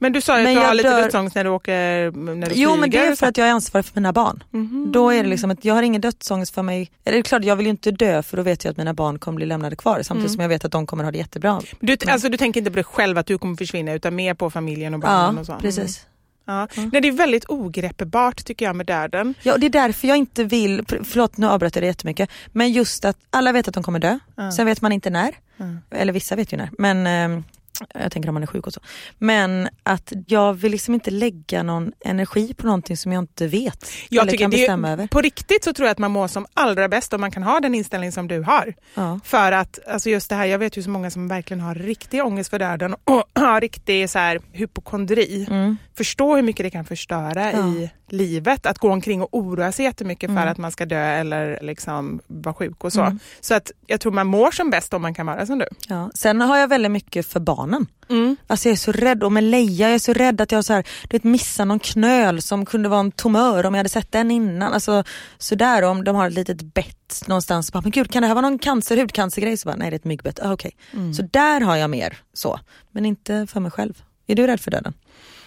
Men 0.00 0.12
du 0.12 0.20
sa 0.20 0.32
ju 0.32 0.38
att 0.38 0.44
Men 0.44 0.54
du 0.54 0.60
har 0.68 0.74
lite 0.74 0.88
dör- 0.90 1.02
dödsångest 1.02 1.34
när 1.34 1.44
du 1.44 1.50
åker 1.50 2.10
när 2.34 2.46
du 2.48 2.54
Jo 2.54 2.76
men 2.76 2.90
det 2.90 2.96
flyger 2.98 3.12
är 3.12 3.16
för 3.16 3.26
att 3.26 3.36
jag 3.36 3.48
är 3.48 3.52
ansvarig 3.52 3.84
för 3.86 3.92
mina 4.00 4.12
barn. 4.12 4.42
Mhm. 4.50 4.92
Då 4.92 5.10
är 5.10 5.22
det 5.22 5.28
liksom 5.28 5.50
att 5.50 5.64
jag 5.64 5.74
har 5.74 5.82
ingen 5.82 6.00
dödsångest 6.00 6.54
för 6.54 6.62
mig. 6.62 6.90
Eller 7.04 7.16
det 7.16 7.20
är 7.20 7.22
klart 7.22 7.44
jag 7.44 7.56
vill 7.56 7.66
ju 7.66 7.70
inte 7.70 7.90
dö 7.90 8.22
för 8.22 8.36
då 8.36 8.42
vet 8.42 8.64
jag 8.64 8.70
att 8.70 8.76
mina 8.76 8.94
barn 8.94 9.18
kommer 9.18 9.36
bli 9.36 9.46
lämnade 9.46 9.76
kvar 9.76 10.02
samtidigt 10.02 10.28
Mm. 10.28 10.28
som 10.34 10.40
jag 10.42 10.48
vet 10.48 10.64
att 10.64 10.72
de 10.72 10.86
kommer 10.86 11.04
ha 11.04 11.10
det 11.10 11.18
jättebra. 11.18 11.60
Du, 11.80 11.96
alltså, 12.06 12.28
du 12.28 12.36
tänker 12.38 12.60
inte 12.60 12.70
på 12.70 12.74
dig 12.74 12.84
själv 12.84 13.18
att 13.18 13.26
du 13.26 13.38
kommer 13.38 13.56
försvinna 13.56 13.92
utan 13.92 14.14
mer 14.14 14.34
på 14.34 14.50
familjen 14.50 14.94
och 14.94 15.00
barnen 15.00 15.34
Ja 15.34 15.40
och 15.40 15.46
så? 15.46 15.52
Mm. 15.52 15.62
precis. 15.62 16.06
Ja. 16.46 16.68
Nej, 16.92 17.02
det 17.02 17.08
är 17.08 17.12
väldigt 17.12 17.44
ogreppbart 17.48 18.44
tycker 18.44 18.66
jag 18.66 18.76
med 18.76 18.86
döden. 18.86 19.34
Ja 19.42 19.52
och 19.52 19.60
det 19.60 19.66
är 19.66 19.70
därför 19.70 20.08
jag 20.08 20.16
inte 20.16 20.44
vill, 20.44 20.84
för- 20.88 21.04
förlåt 21.04 21.36
nu 21.36 21.46
avbröt 21.48 21.74
jag 21.76 21.82
det 21.82 21.86
jättemycket, 21.86 22.30
men 22.52 22.72
just 22.72 23.04
att 23.04 23.16
alla 23.30 23.52
vet 23.52 23.68
att 23.68 23.74
de 23.74 23.82
kommer 23.82 23.98
dö, 23.98 24.18
Ja. 24.36 24.52
sen 24.52 24.66
vet 24.66 24.80
man 24.80 24.92
inte 24.92 25.10
när, 25.10 25.34
Mm. 25.60 25.78
eller 25.90 26.12
vissa 26.12 26.36
vet 26.36 26.52
ju 26.52 26.56
när, 26.56 26.70
men 26.78 27.06
ehm, 27.06 27.44
jag 27.94 28.12
tänker 28.12 28.28
om 28.28 28.34
man 28.34 28.42
är 28.42 28.46
sjuk 28.46 28.66
och 28.66 28.72
så. 28.72 28.80
Men 29.18 29.68
att 29.82 30.12
jag 30.26 30.54
vill 30.54 30.72
liksom 30.72 30.94
inte 30.94 31.10
lägga 31.10 31.62
någon 31.62 31.92
energi 32.04 32.54
på 32.54 32.66
någonting 32.66 32.96
som 32.96 33.12
jag 33.12 33.22
inte 33.22 33.46
vet 33.46 33.90
Jag 34.08 34.28
eller 34.28 34.38
kan 34.38 34.50
det 34.50 34.56
är- 34.56 34.58
bestämma 34.60 34.90
över. 34.90 35.06
På 35.06 35.20
riktigt 35.20 35.64
så 35.64 35.72
tror 35.72 35.86
jag 35.86 35.92
att 35.92 35.98
man 35.98 36.10
mår 36.10 36.28
som 36.28 36.46
allra 36.54 36.88
bäst 36.88 37.12
om 37.12 37.20
man 37.20 37.30
kan 37.30 37.42
ha 37.42 37.60
den 37.60 37.74
inställning 37.74 38.12
som 38.12 38.28
du 38.28 38.40
har. 38.42 38.74
Ja. 38.94 39.20
För 39.24 39.52
att 39.52 39.78
alltså 39.88 40.10
just 40.10 40.28
det 40.28 40.34
här, 40.36 40.46
jag 40.46 40.58
vet 40.58 40.76
ju 40.78 40.82
så 40.82 40.90
många 40.90 41.10
som 41.10 41.28
verkligen 41.28 41.60
har 41.60 41.74
riktig 41.74 42.24
ångest 42.24 42.50
för 42.50 42.58
döden 42.58 42.94
och 43.04 43.24
har 43.40 43.60
riktig 43.60 44.10
så 44.10 44.18
här, 44.18 44.40
hypokondri. 44.52 45.46
Mm. 45.50 45.76
Förstå 45.98 46.36
hur 46.36 46.42
mycket 46.42 46.64
det 46.64 46.70
kan 46.70 46.84
förstöra 46.84 47.52
Ja. 47.52 47.68
i 47.68 47.90
livet. 48.08 48.66
Att 48.66 48.78
gå 48.78 48.90
omkring 48.92 49.22
och 49.22 49.28
oroa 49.32 49.72
sig 49.72 49.84
jättemycket 49.84 50.28
för 50.28 50.36
Mm. 50.36 50.48
att 50.48 50.58
man 50.58 50.72
ska 50.72 50.86
dö 50.86 50.98
eller 51.04 51.58
liksom 51.62 52.20
vara 52.26 52.54
sjuk 52.54 52.84
och 52.84 52.92
så. 52.92 53.00
Mm. 53.00 53.18
Så 53.40 53.54
att 53.54 53.70
jag 53.86 54.00
tror 54.00 54.12
man 54.12 54.26
mår 54.26 54.50
som 54.50 54.70
bäst 54.70 54.94
om 54.94 55.02
man 55.02 55.14
kan 55.14 55.26
vara 55.26 55.46
som 55.46 55.58
du. 55.58 55.66
Ja. 55.88 56.10
Sen 56.14 56.40
har 56.40 56.56
jag 56.58 56.68
väldigt 56.68 56.90
mycket 56.92 57.26
för 57.26 57.40
barnen. 57.40 57.86
Mm. 58.10 58.36
Alltså 58.46 58.68
jag 58.68 58.72
är 58.72 58.76
så 58.76 58.92
rädd, 58.92 59.22
och 59.22 59.32
med 59.32 59.44
Leia 59.44 59.86
jag 59.88 59.94
är 59.94 59.98
så 59.98 60.12
rädd 60.12 60.40
att 60.40 60.52
jag 60.52 60.64
så 60.64 60.72
här, 60.72 60.86
du 61.02 61.16
vet, 61.16 61.24
missar 61.24 61.64
någon 61.64 61.78
knöl 61.78 62.42
som 62.42 62.66
kunde 62.66 62.88
vara 62.88 63.00
en 63.00 63.12
tumör 63.12 63.66
om 63.66 63.74
jag 63.74 63.78
hade 63.78 63.88
sett 63.88 64.12
den 64.12 64.30
innan. 64.30 64.72
Alltså, 64.72 65.04
sådär 65.38 65.82
om 65.82 66.04
de 66.04 66.16
har 66.16 66.26
ett 66.26 66.32
litet 66.34 66.62
bett 66.74 67.24
någonstans, 67.26 67.72
bara, 67.72 67.80
men 67.80 67.90
gud 67.90 68.10
kan 68.12 68.22
det 68.22 68.26
här 68.28 68.34
vara 68.34 68.48
någon 68.48 68.58
cancer, 68.58 68.96
hudcancergrej? 68.96 69.56
Så 69.56 69.68
bara, 69.68 69.76
nej 69.76 69.90
det 69.90 69.94
är 69.94 69.98
ett 69.98 70.04
myggbett, 70.04 70.40
ah, 70.42 70.52
okej. 70.52 70.76
Så 71.16 71.22
där 71.22 71.60
har 71.60 71.76
jag 71.76 71.90
mer 71.90 72.18
så, 72.32 72.60
men 72.90 73.06
inte 73.06 73.46
för 73.50 73.60
mig 73.60 73.70
själv. 73.70 74.02
Är 74.26 74.34
du 74.34 74.46
rädd 74.46 74.60
för 74.60 74.70
döden? 74.70 74.94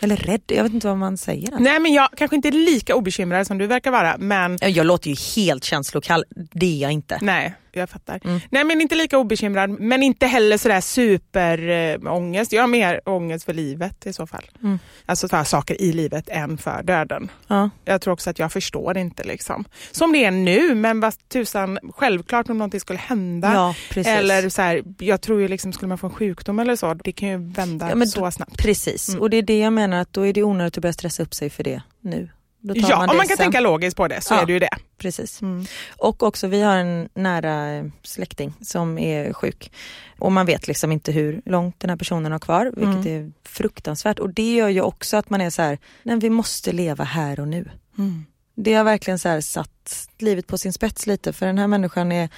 Eller 0.01 0.15
rädd, 0.15 0.41
jag 0.47 0.63
vet 0.63 0.73
inte 0.73 0.87
vad 0.87 0.97
man 0.97 1.17
säger. 1.17 1.47
ens. 1.47 1.61
Nej 1.61 1.79
men 1.79 1.93
jag 1.93 2.09
kanske 2.17 2.35
inte 2.35 2.47
är 2.47 2.51
lika 2.51 2.95
obekymrad 2.95 3.47
som 3.47 3.57
du 3.57 3.67
verkar 3.67 3.91
vara 3.91 4.15
men 4.17 4.57
Ja, 4.61 4.67
Jag 4.67 4.85
låter 4.85 5.09
ju 5.09 5.15
helt 5.35 5.63
känslokall, 5.63 6.23
det 6.53 6.65
är 6.65 6.81
jag 6.81 6.91
inte. 6.91 7.17
Nej, 7.21 7.53
jag 7.79 7.89
fattar. 7.89 8.19
Mm. 8.23 8.39
Nej 8.49 8.63
men 8.63 8.81
inte 8.81 8.95
lika 8.95 9.17
obekymrad 9.17 9.69
men 9.69 10.03
inte 10.03 10.25
heller 10.25 10.57
sådär 10.57 10.81
superångest. 10.81 12.51
Jag 12.51 12.63
har 12.63 12.67
mer 12.67 13.01
ångest 13.09 13.45
för 13.45 13.53
livet 13.53 14.05
i 14.05 14.13
så 14.13 14.27
fall. 14.27 14.49
Mm. 14.63 14.79
Alltså 15.05 15.27
för 15.27 15.43
saker 15.43 15.81
i 15.81 15.93
livet 15.93 16.29
än 16.29 16.57
för 16.57 16.83
döden. 16.83 17.31
Ja. 17.47 17.69
Jag 17.85 18.01
tror 18.01 18.13
också 18.13 18.29
att 18.29 18.39
jag 18.39 18.51
förstår 18.51 18.97
inte 18.97 19.23
liksom. 19.23 19.65
Som 19.91 20.11
det 20.11 20.25
är 20.25 20.31
nu 20.31 20.75
men 20.75 20.99
vad 20.99 21.13
tusan, 21.29 21.79
självklart 21.95 22.49
om 22.49 22.57
någonting 22.57 22.79
skulle 22.79 22.99
hända. 22.99 23.53
Ja. 23.95 24.01
Eller 24.05 24.49
så 24.49 24.61
här, 24.61 24.83
jag 24.99 25.21
tror 25.21 25.41
ju 25.41 25.47
liksom 25.47 25.73
skulle 25.73 25.89
man 25.89 25.97
få 25.97 26.07
en 26.07 26.13
sjukdom 26.13 26.59
eller 26.59 26.75
så, 26.75 26.93
det 26.93 27.11
kan 27.11 27.29
ju 27.29 27.37
vända 27.37 27.89
Ja, 27.99 28.05
så 28.05 28.31
snabbt. 28.31 28.57
Precis, 28.57 29.09
Mm. 29.09 29.21
och 29.21 29.29
det 29.29 29.37
är 29.37 29.41
det 29.41 29.59
jag 29.59 29.73
menar 29.73 30.01
att 30.01 30.13
då 30.13 30.27
är 30.27 30.33
det 30.33 30.43
onödigt 30.43 30.77
att 30.77 30.81
börja 30.81 30.93
stressa 30.93 31.23
upp 31.23 31.33
sig 31.33 31.49
för 31.49 31.63
det 31.63 31.81
nu. 32.01 32.29
Ja, 32.61 32.97
man 32.97 33.09
om 33.09 33.17
man 33.17 33.27
kan 33.27 33.37
sen. 33.37 33.43
tänka 33.43 33.59
logiskt 33.59 33.97
på 33.97 34.07
det 34.07 34.21
så 34.21 34.33
Ja. 34.33 34.41
är 34.41 34.45
det 34.45 34.53
ju 34.53 34.59
det. 34.59 34.69
Precis. 34.97 35.41
Mm. 35.41 35.65
Och 35.97 36.23
också 36.23 36.47
vi 36.47 36.61
har 36.61 36.75
en 36.77 37.09
nära 37.13 37.71
eh, 37.75 37.85
släkting 38.03 38.53
som 38.61 38.97
är 38.97 39.33
sjuk. 39.33 39.71
Och 40.19 40.31
man 40.31 40.45
vet 40.45 40.67
liksom 40.67 40.91
inte 40.91 41.11
hur 41.11 41.41
långt 41.45 41.79
den 41.79 41.89
här 41.89 41.97
personen 41.97 42.31
har 42.31 42.39
kvar, 42.39 42.65
vilket 42.65 43.05
Mm. 43.05 43.25
är 43.27 43.31
fruktansvärt. 43.49 44.19
Och 44.19 44.33
det 44.33 44.53
gör 44.53 44.69
ju 44.69 44.81
också 44.81 45.17
att 45.17 45.29
man 45.29 45.41
är 45.41 45.49
så 45.49 45.61
här, 45.61 45.77
nej 46.03 46.17
vi 46.19 46.29
måste 46.29 46.71
leva 46.71 47.03
här 47.03 47.39
och 47.39 47.47
nu. 47.47 47.69
Mm. 47.97 48.25
Det 48.55 48.73
har 48.73 48.83
verkligen 48.83 49.19
så 49.19 49.41
satt 49.41 50.07
livet 50.17 50.47
på 50.47 50.57
sin 50.57 50.73
spets 50.73 51.07
lite 51.07 51.33
för 51.33 51.45
den 51.45 51.57
här 51.57 51.67
människan 51.67 52.11
är 52.11 52.29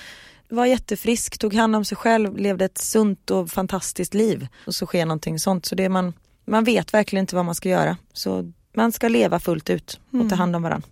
var 0.49 0.65
jättefrisk, 0.65 1.37
tog 1.37 1.53
hand 1.53 1.75
om 1.75 1.85
sig 1.85 1.97
själv, 1.97 2.37
levde 2.37 2.65
ett 2.65 2.77
sunt 2.77 3.31
och 3.31 3.49
fantastiskt 3.49 4.13
liv. 4.13 4.47
Och 4.67 4.75
så 4.75 4.85
sker 4.85 5.05
någonting 5.05 5.39
sånt. 5.39 5.65
Så 5.65 5.75
det 5.75 5.89
man, 5.89 6.13
man 6.45 6.63
vet 6.63 6.93
verkligen 6.93 7.23
inte 7.23 7.35
vad 7.35 7.45
man 7.45 7.55
ska 7.55 7.69
göra. 7.69 7.97
Så 8.13 8.51
man 8.75 8.91
ska 8.91 9.07
leva 9.07 9.39
fullt 9.39 9.69
ut 9.69 9.99
och 10.07 10.13
Mm. 10.13 10.29
ta 10.29 10.35
hand 10.35 10.55
om 10.55 10.63
varandra. 10.63 10.87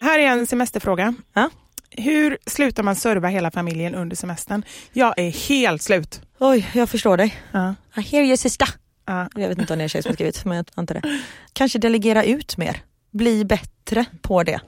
Här 0.00 0.18
är 0.18 0.26
en 0.26 0.46
semesterfråga. 0.46 1.14
Ja. 1.32 1.50
Hur 1.90 2.38
slutar 2.46 2.82
man 2.82 2.96
serva 2.96 3.28
hela 3.28 3.50
familjen 3.50 3.94
under 3.94 4.16
semestern? 4.16 4.64
Jag 4.92 5.18
är 5.18 5.30
helt 5.48 5.82
slut. 5.82 6.20
Oj, 6.38 6.70
jag 6.74 6.88
förstår 6.90 7.16
dig. 7.16 7.36
Ja. 7.52 7.74
I 7.96 8.00
hear 8.00 8.24
you 8.24 8.36
sister. 8.36 8.68
Ja. 9.06 9.28
Jag 9.34 9.48
vet 9.48 9.58
inte 9.58 9.72
om 9.72 9.78
det 9.78 9.82
är 9.82 9.84
en 9.84 9.88
tjej 9.88 10.02
som 10.02 10.08
har 10.10 10.14
skrivit, 10.14 10.44
men 10.44 10.56
jag 10.56 10.66
antar 10.74 10.94
det. 10.94 11.20
Kanske 11.52 11.78
delegera 11.78 12.24
ut 12.24 12.56
mer. 12.56 12.76
Bli 13.10 13.44
bättre 13.44 14.04
på 14.22 14.42
det. 14.42 14.60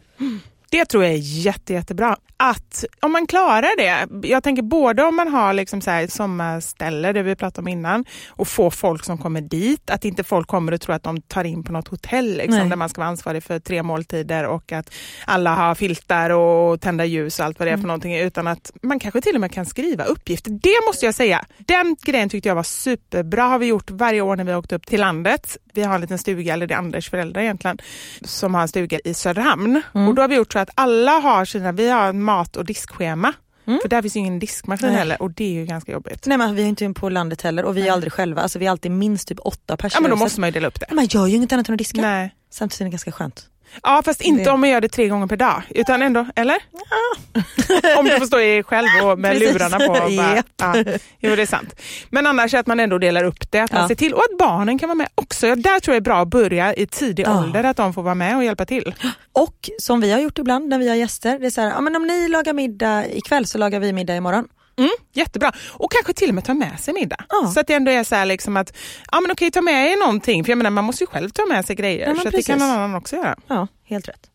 Det 0.73 0.85
tror 0.85 1.05
jag 1.05 1.12
är 1.12 1.18
jätte, 1.18 1.73
jättebra. 1.73 2.16
Att 2.37 2.85
om 3.01 3.12
man 3.12 3.27
klarar 3.27 3.77
det, 3.77 4.29
jag 4.29 4.43
tänker 4.43 4.62
både 4.62 5.03
om 5.03 5.16
man 5.16 5.29
har 5.29 5.53
liksom 5.53 5.81
så 5.81 5.91
här 5.91 6.07
sommarställe, 6.07 7.12
det 7.12 7.23
vi 7.23 7.37
pratade 7.37 7.61
om 7.61 7.68
innan, 7.68 8.05
och 8.29 8.49
få 8.49 8.70
folk 8.70 9.05
som 9.05 9.18
kommer 9.18 9.41
dit, 9.41 9.91
att 9.91 10.05
inte 10.05 10.25
folk 10.25 10.49
kommer 10.49 10.73
och 10.73 10.81
tror 10.81 10.95
att 10.95 11.03
de 11.03 11.20
tar 11.20 11.45
in 11.45 11.64
på 11.64 11.73
något 11.73 11.89
hotell 11.89 12.37
liksom, 12.37 12.59
Nej. 12.59 12.68
där 12.68 12.77
man 12.77 12.89
ska 12.89 13.01
vara 13.01 13.09
ansvarig 13.09 13.43
för 13.43 13.59
tre 13.59 13.83
måltider 13.83 14.47
och 14.47 14.73
att 14.73 14.95
alla 15.25 15.55
har 15.55 15.75
filtar 15.75 16.31
och 16.31 16.81
tända 16.81 17.05
ljus 17.05 17.39
och 17.39 17.47
allt 17.47 17.59
vad 17.59 17.68
det 17.68 17.73
är 17.73 17.77
för 17.77 17.87
någonting, 17.87 18.16
utan 18.16 18.47
att 18.47 18.73
man 18.83 19.01
kanske 19.01 19.20
till 19.20 19.35
och 19.35 19.41
med 19.41 19.53
kan 19.53 19.66
skriva 19.66 20.05
uppgifter. 20.05 20.51
Det 20.51 20.87
måste 20.87 21.07
jag 21.07 21.14
säga, 21.14 21.45
den 21.59 21.97
grejen 22.03 22.29
tyckte 22.29 22.49
jag 22.49 22.57
var 22.57 22.62
superbra, 22.62 23.43
har 23.43 23.59
vi 23.59 23.66
gjort 23.66 23.91
varje 23.91 24.20
år 24.20 24.37
när 24.37 24.45
vi 24.45 24.53
har 24.53 24.59
åkt 24.59 24.73
upp 24.73 24.87
till 24.87 25.01
landet. 25.01 25.57
Vi 25.75 25.83
har 25.83 25.95
en 25.95 26.01
liten 26.01 26.18
stuga, 26.18 26.55
eller 26.55 26.66
det 26.66 26.75
är 26.75 26.79
Anders 26.79 27.11
föräldrar 27.11 27.43
egentligen, 27.43 27.79
som 28.25 28.55
har 28.55 28.62
en 28.62 28.68
stuga 28.68 28.99
i 29.05 29.14
Söderhamn. 29.14 29.83
Och 29.93 30.14
då 30.14 30.23
har 30.23 30.29
vi 30.29 30.37
gjort 30.37 30.53
så 30.53 30.59
att 30.59 30.70
alla 30.75 31.12
har 31.12 31.45
sina, 31.45 31.73
vi 31.73 31.89
har 31.89 32.09
en 32.09 32.23
mat 32.23 32.57
och 32.57 32.64
diskschema. 32.64 33.33
För 33.64 33.89
där 33.89 34.03
finns 34.03 34.16
ju 34.16 34.20
ingen 34.20 34.39
diskmaskin 34.39 34.89
Nej. 34.89 34.97
heller 34.97 35.23
och 35.23 35.31
det 35.31 35.45
är 35.45 35.53
ju 35.53 35.66
ganska 35.66 35.93
jobbigt. 35.93 36.27
Nej 36.27 36.39
men 36.39 36.55
vi 36.55 36.62
är 36.62 36.66
inte 36.66 36.93
på 36.93 37.09
landet 37.09 37.43
heller 37.43 37.64
och 37.64 37.77
vi 37.77 37.89
är 37.89 37.93
aldrig 37.93 38.12
själva. 38.12 38.43
Alltså 38.43 38.59
vi 38.59 38.66
är 38.66 38.70
alltid 38.70 38.91
minst 38.91 39.29
typ 39.29 39.39
åtta 39.41 39.77
personer. 39.77 39.97
Ja 39.97 40.01
men 40.01 40.11
då 40.11 40.25
måste 40.25 40.41
man 40.41 40.49
ju 40.49 40.53
dela 40.53 40.68
upp 40.68 40.81
det. 40.81 40.95
Man 40.95 41.07
gör 41.07 41.27
ju 41.27 41.37
inget 41.37 41.53
annat 41.53 41.68
än 41.68 41.73
att 41.75 41.79
diska. 41.79 42.01
Nej. 42.01 42.35
Samtidigt 42.51 42.81
är 42.81 42.85
det 42.85 42.91
ganska 42.91 43.12
skönt. 43.12 43.49
Ja 43.83 44.03
fast 44.05 44.20
inte 44.20 44.45
Det- 44.45 44.51
om 44.51 44.61
man 44.61 44.70
gör 44.70 44.81
det 44.81 44.89
tre 44.89 45.09
gånger 45.09 45.27
per 45.27 45.37
dag. 45.37 45.62
Utan 45.70 46.03
ändå, 46.03 46.27
eller? 46.37 46.57
om 47.99 48.05
du 48.05 48.18
får 48.18 48.27
stå 48.27 48.41
i 48.41 48.62
själv 48.62 48.87
och 49.05 49.18
med 49.18 49.33
Precis. 49.33 49.53
lurarna 49.53 49.79
på. 49.79 49.93
Bara, 49.93 50.37
ja, 50.57 50.75
jo 51.20 51.37
det 51.37 51.43
är 51.43 51.47
sant. 51.47 51.75
Men 52.11 52.27
annars 52.27 52.55
att 52.55 52.66
man 52.66 52.81
ändå 52.81 52.99
delar 52.99 53.25
upp 53.25 53.51
det. 53.51 53.61
Att 53.61 53.73
man 53.73 53.83
Ja. 53.83 53.89
ser 53.89 53.95
till, 53.95 54.14
och 54.14 54.23
att 54.33 54.39
barnen 54.39 54.79
kan 54.79 54.89
vara 54.89 54.95
med 54.97 55.09
också. 55.14 55.47
Ja, 55.47 55.55
där 55.57 55.81
tror 55.81 55.95
jag 55.95 56.01
är 56.01 56.05
bra 56.05 56.18
att 56.23 56.29
börja 56.29 56.75
i 56.75 56.87
tidig 56.87 57.27
Ja. 57.27 57.39
ålder. 57.39 57.64
Att 57.64 57.77
de 57.77 57.95
får 57.95 58.03
vara 58.03 58.14
med 58.14 58.37
och 58.37 58.45
hjälpa 58.45 58.64
till. 58.66 58.95
Och 59.33 59.70
som 59.79 60.01
vi 60.01 60.12
har 60.12 60.20
gjort 60.20 60.39
ibland 60.39 60.68
när 60.68 60.79
vi 60.79 60.89
har 60.89 60.97
gäster, 60.97 61.39
det 61.39 61.47
är 61.47 61.51
så 61.51 61.61
här, 61.61 61.70
ja, 61.70 61.81
men 61.81 61.97
om 61.97 62.07
ni 62.07 62.29
lagar 62.29 62.53
middag 62.53 63.07
ikväll 63.07 63.47
så 63.47 63.59
lagar 63.59 63.81
vi 63.81 63.93
middag 63.93 64.16
imorgon. 64.16 64.49
Mm, 64.77 64.91
jättebra. 65.12 65.53
Och 65.70 65.93
kanske 65.93 66.12
till 66.12 66.29
och 66.29 66.35
med 66.35 66.45
ta 66.45 66.55
med 66.55 66.81
sig 66.81 66.95
middag. 66.95 67.25
Ja. 67.29 67.51
Så 67.55 67.61
att 67.61 67.66
det 67.66 67.75
ändå 67.75 67.91
är 67.91 68.05
så 68.05 68.25
liksom 68.25 68.57
att, 68.57 68.77
ja 69.12 69.20
men 69.20 69.31
okej 69.31 69.51
ta 69.51 69.61
med 69.61 69.93
er 69.93 69.97
någonting. 69.97 70.45
För 70.45 70.51
jag 70.51 70.59
menar 70.59 70.70
man 70.70 70.85
måste 70.85 71.05
ju 71.05 71.09
själv 71.09 71.31
ta 71.31 71.47
med 71.47 71.66
sig 71.66 71.77
grejer. 71.77 72.09
Ja, 72.09 72.23
så 72.23 72.31
det 72.31 72.43
kan 72.43 72.59
någon 72.59 72.70
annan 72.70 72.95
också 72.95 73.16
göra. 73.16 73.37
Ja, 73.47 73.66
helt 73.85 74.09
rätt. 74.09 74.31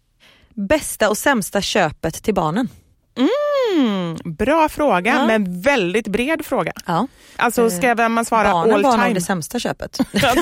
Bästa 0.53 1.09
och 1.09 1.17
sämsta 1.17 1.61
köpet 1.61 2.23
till 2.23 2.33
barnen? 2.33 2.69
Mm, 3.75 4.17
bra 4.23 4.69
fråga, 4.69 5.13
Ja. 5.13 5.27
men 5.27 5.61
väldigt 5.61 6.07
bred 6.07 6.45
fråga. 6.45 6.73
Ja. 6.85 7.07
Alltså 7.35 7.69
ska 7.69 8.09
man 8.09 8.25
svara 8.25 8.51
Barnen 8.51 8.73
all 8.75 8.83
var 8.83 8.97
nog 8.97 9.05
time? 9.05 9.13
det 9.13 9.21
sämsta 9.21 9.59
köpet. 9.59 9.97
Ja, 10.11 10.35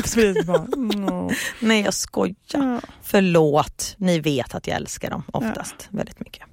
mm. 0.76 1.30
Nej 1.60 1.82
jag 1.82 1.94
skojar. 1.94 2.36
Ja. 2.54 2.80
Förlåt, 3.04 3.96
ni 3.98 4.20
vet 4.20 4.56
att 4.56 4.68
jag 4.68 4.76
älskar 4.76 5.10
dem 5.10 5.24
oftast 5.34 5.88
väldigt 5.90 6.20
mycket. 6.20 6.44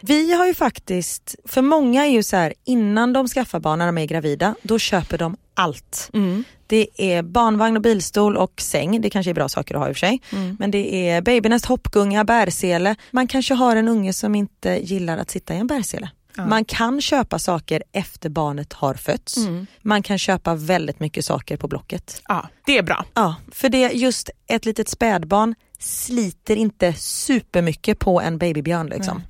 Vi 0.00 0.32
har 0.34 0.46
ju 0.46 0.54
faktiskt, 0.54 1.34
för 1.44 1.62
många 1.62 2.06
är 2.06 2.10
ju 2.10 2.22
så 2.22 2.36
här 2.36 2.54
innan 2.64 3.12
de 3.12 3.28
skaffar 3.28 3.60
barn 3.60 3.78
när 3.78 3.86
de 3.86 3.98
är 3.98 4.06
gravida, 4.06 4.54
då 4.62 4.78
köper 4.78 5.18
de 5.18 5.36
allt. 5.54 6.10
Mm. 6.12 6.44
Det 6.66 6.88
är 6.96 7.22
barnvagn 7.22 7.76
och 7.76 7.82
bilstol 7.82 8.36
och 8.36 8.60
säng, 8.60 9.00
det 9.00 9.10
kanske 9.10 9.30
är 9.30 9.34
bra 9.34 9.48
saker 9.48 9.74
att 9.74 9.80
ha 9.80 9.88
i 9.88 9.92
och 9.92 9.96
för 9.96 10.06
sig. 10.06 10.20
Mm. 10.32 10.56
Men 10.60 10.70
det 10.70 11.08
är 11.08 11.20
babynest, 11.20 11.66
hoppgunga, 11.66 12.24
bärsele. 12.24 12.96
Man 13.10 13.26
kanske 13.26 13.54
har 13.54 13.76
en 13.76 13.88
unge 13.88 14.12
som 14.12 14.34
inte 14.34 14.70
gillar 14.82 15.18
att 15.18 15.30
sitta 15.30 15.54
i 15.54 15.58
en 15.58 15.66
bärsele. 15.66 16.10
Ja. 16.36 16.46
Man 16.46 16.64
kan 16.64 17.00
köpa 17.00 17.38
saker 17.38 17.82
efter 17.92 18.28
barnet 18.28 18.72
har 18.72 18.94
fötts. 18.94 19.36
Mm. 19.36 19.66
Man 19.82 20.02
kan 20.02 20.18
köpa 20.18 20.54
väldigt 20.54 21.00
mycket 21.00 21.24
saker 21.24 21.56
på 21.56 21.68
Blocket. 21.68 22.22
Ja, 22.28 22.48
det 22.66 22.78
är 22.78 22.82
bra. 22.82 23.04
Ja, 23.14 23.34
för 23.52 23.68
det 23.68 23.78
just 23.78 24.30
ett 24.46 24.64
litet 24.64 24.88
spädbarn 24.88 25.54
sliter 25.86 26.56
inte 26.56 26.92
supermycket 26.92 27.98
på 27.98 28.20
en 28.20 28.38
babybjörn. 28.38 28.86
Liksom. 28.86 29.22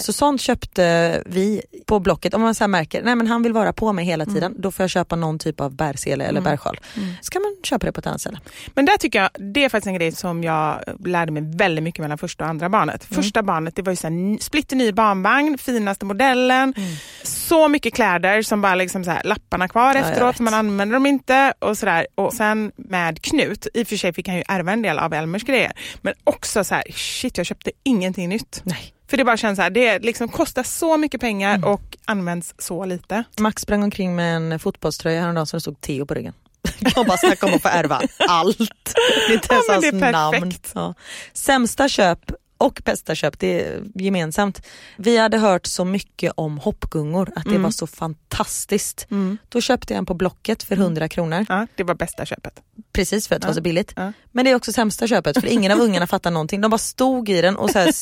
Så 0.00 0.12
sånt 0.12 0.40
köpte 0.40 1.22
vi 1.26 1.62
på 1.86 1.98
Blocket. 2.00 2.34
Om 2.34 2.40
man 2.40 2.54
så 2.54 2.68
märker 2.68 3.02
nej 3.02 3.14
men 3.16 3.26
han 3.26 3.42
vill 3.42 3.52
vara 3.52 3.72
på 3.72 3.92
mig 3.92 4.04
hela 4.04 4.26
tiden, 4.26 4.54
då 4.58 4.70
får 4.70 4.82
jag 4.82 4.90
köpa 4.90 5.16
någon 5.16 5.38
typ 5.38 5.60
av 5.60 5.74
bärsele 5.74 6.24
eller 6.24 6.40
bärsjal. 6.40 6.80
Så 7.20 7.30
kan 7.30 7.42
man 7.42 7.56
köpa 7.64 7.86
det 7.86 7.92
på 7.92 8.00
ett 8.00 8.06
annat 8.06 8.20
ställe. 8.20 8.40
Men 8.74 8.84
där 8.84 8.96
tycker 8.96 9.20
jag, 9.22 9.30
det 9.52 9.64
är 9.64 9.68
faktiskt 9.68 9.86
en 9.86 9.94
grej 9.94 10.12
som 10.12 10.44
jag 10.44 10.80
lärde 11.04 11.32
mig 11.32 11.42
väldigt 11.56 11.82
mycket 11.84 12.00
mellan 12.02 12.18
första 12.18 12.44
och 12.44 12.50
andra 12.50 12.68
barnet. 12.68 13.10
Mm. 13.10 13.22
Första 13.22 13.42
barnet 13.42 13.76
det 13.76 13.82
var 13.82 13.92
ju 13.92 13.96
så 13.96 14.08
här, 14.08 14.42
splitter 14.42 14.76
ny 14.76 14.92
barnvagn, 14.92 15.58
finaste 15.58 16.04
modellen, 16.04 16.74
Mm. 16.76 16.90
så 17.22 17.68
mycket 17.68 17.94
kläder 17.94 18.42
som 18.42 18.60
bara 18.62 18.74
liksom 18.74 19.04
så 19.04 19.10
här, 19.10 19.22
lapparna 19.24 19.68
kvar 19.68 19.94
jag 19.94 20.08
efteråt, 20.08 20.38
man 20.40 20.54
använder 20.54 20.94
dem 20.94 21.06
inte. 21.06 21.52
Och, 21.58 21.78
så 21.78 21.86
där. 21.86 22.06
och 22.14 22.32
sen 22.32 22.72
med 22.76 23.22
Knut, 23.22 23.66
i 23.74 23.82
och 23.82 23.88
för 23.88 23.96
sig 23.96 24.12
fick 24.12 24.28
han 24.28 24.36
ju 24.36 24.42
ärva 24.48 24.72
en 24.72 24.82
del 24.82 24.98
av 24.98 25.12
Elmers 25.14 25.44
grejer, 25.44 25.72
men 26.02 26.14
också 26.24 26.64
så 26.64 26.74
här, 26.74 26.84
shit 26.92 27.36
jag 27.38 27.46
köpte 27.46 27.70
ingenting 27.82 28.28
nytt. 28.28 28.60
Nej. 28.64 28.92
För 29.10 29.16
det 29.16 29.24
bara 29.24 29.36
känns 29.36 29.56
så 29.56 29.62
här, 29.62 29.70
det 29.70 29.98
liksom 29.98 30.28
kostar 30.28 30.62
så 30.62 30.96
mycket 30.96 31.20
pengar 31.20 31.54
Mm. 31.54 31.68
och 31.70 31.96
används 32.04 32.54
så 32.58 32.84
lite. 32.84 33.24
Max 33.38 33.62
sprang 33.62 33.82
omkring 33.82 34.16
med 34.16 34.36
en 34.36 34.58
fotbollströja 34.58 35.20
häromdagen 35.20 35.46
som 35.46 35.56
det 35.56 35.60
stod 35.60 35.80
Theo 35.80 36.06
på 36.06 36.14
ryggen. 36.14 36.32
Jag 36.96 37.06
bara 37.06 37.18
snackar 37.18 37.48
om 37.48 37.54
att 37.54 37.62
få 37.62 37.68
ärva 37.68 38.00
allt. 38.28 38.58
Det 39.26 39.32
är 39.32 39.34
inte 39.34 39.54
ens 39.54 39.64
Ja, 39.68 39.74
hans 39.74 40.12
namn. 40.12 40.52
Ja. 40.74 40.94
Sämsta 41.32 41.88
köp 41.88 42.32
och 42.60 42.80
bästa 42.84 43.14
köp, 43.14 43.38
det 43.38 43.60
är 43.64 43.82
gemensamt. 43.94 44.62
Vi 44.96 45.16
hade 45.18 45.38
hört 45.38 45.66
så 45.66 45.84
mycket 45.84 46.32
om 46.36 46.58
hoppgungor, 46.58 47.32
att 47.36 47.44
det 47.44 47.50
Mm. 47.50 47.62
var 47.62 47.70
så 47.70 47.86
fantastiskt. 47.86 49.06
Då 49.48 49.60
köpte 49.60 49.92
jag 49.92 49.98
en 49.98 50.06
på 50.06 50.14
Blocket 50.14 50.62
för 50.62 50.76
100 50.76 51.08
kronor. 51.08 51.46
Ja, 51.48 51.66
det 51.76 51.84
var 51.84 51.94
bästa 51.94 52.26
köpet. 52.26 52.52
Precis 52.92 53.28
för 53.28 53.34
att 53.34 53.40
det 53.42 53.46
var 53.46 53.54
så 53.54 53.60
billigt. 53.60 53.92
Ja. 53.96 54.12
Men 54.32 54.44
det 54.44 54.50
är 54.50 54.54
också 54.54 54.72
sämsta 54.72 55.06
köpet 55.06 55.40
för 55.40 55.46
ingen 55.46 55.72
av 55.72 55.80
ungarna 55.80 56.06
fattar 56.06 56.30
någonting. 56.30 56.60
De 56.60 56.70
bara 56.70 56.78
stod 56.78 57.28
i 57.28 57.40
den 57.42 57.56
och 57.56 57.70
så 57.70 57.78
här 57.78 57.92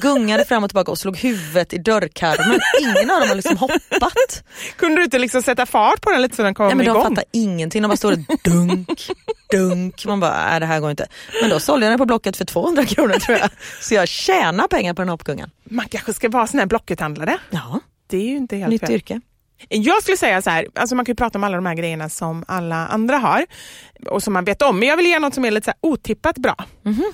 gungade 0.00 0.44
fram 0.44 0.64
och 0.64 0.70
tillbaka 0.70 0.90
och 0.90 0.98
slog 0.98 1.16
huvudet 1.18 1.72
i 1.72 1.78
dörrkarmen. 1.78 2.60
Ingen 2.80 3.10
av 3.10 3.20
dem 3.20 3.28
har 3.28 3.34
liksom 3.36 3.56
hoppat. 3.56 4.44
Kunde 4.76 4.96
du 5.00 5.04
inte 5.04 5.18
liksom 5.18 5.42
sätta 5.42 5.66
fart 5.66 6.00
på 6.00 6.10
den 6.10 6.22
lite 6.22 6.36
så 6.36 6.42
den 6.42 6.54
kom 6.54 6.66
Nej, 6.66 6.74
men 6.76 6.86
de 6.86 6.90
igång? 6.90 7.02
fattar 7.02 7.24
ingenting, 7.32 7.82
de 7.82 7.88
bara 7.88 7.96
står 7.96 8.12
och 8.12 8.18
dunk, 8.44 9.06
dunk. 9.50 10.04
Man 10.06 10.20
bara, 10.20 10.50
nej 10.50 10.60
det 10.60 10.66
här 10.66 10.80
går 10.80 10.90
inte. 10.90 11.06
Men 11.40 11.50
då 11.50 11.60
sålde 11.60 11.86
jag 11.86 11.90
den 11.92 11.98
på 11.98 12.06
Blocket 12.06 12.36
för 12.36 12.44
200 12.44 12.84
kronor 12.86 13.14
tror 13.14 13.38
jag. 13.38 13.50
Så 13.80 13.94
jag 13.94 13.97
tjänar 14.06 14.68
pengar 14.68 14.94
på 14.94 15.02
den 15.02 15.08
hoppgungan. 15.08 15.50
Man 15.64 15.88
kanske 15.88 16.14
ska 16.14 16.28
vara 16.28 16.46
sån 16.46 16.60
här 16.60 16.66
Blockethandlare. 16.66 17.38
Ja, 17.50 17.80
Det 18.06 18.16
är 18.16 18.22
ju 18.26 18.36
inte 18.36 18.56
helt 18.56 18.70
nytt 18.70 18.80
fel. 18.80 18.90
yrke. 18.90 19.20
Jag 19.68 20.02
skulle 20.02 20.16
säga 20.16 20.42
så 20.42 20.50
här, 20.50 20.66
alltså 20.74 20.94
man 20.96 21.04
kan 21.04 21.12
ju 21.12 21.16
prata 21.16 21.38
om 21.38 21.44
alla 21.44 21.56
de 21.56 21.66
här 21.66 21.74
grejerna 21.74 22.08
som 22.08 22.44
alla 22.48 22.86
andra 22.86 23.16
har 23.16 23.46
och 24.10 24.22
som 24.22 24.32
man 24.32 24.44
vet 24.44 24.62
om. 24.62 24.78
Men 24.78 24.88
jag 24.88 24.96
vill 24.96 25.06
ge 25.06 25.18
något 25.18 25.34
som 25.34 25.44
är 25.44 25.50
lite 25.50 25.64
så 25.64 25.88
otippat 25.88 26.38
bra, 26.38 26.54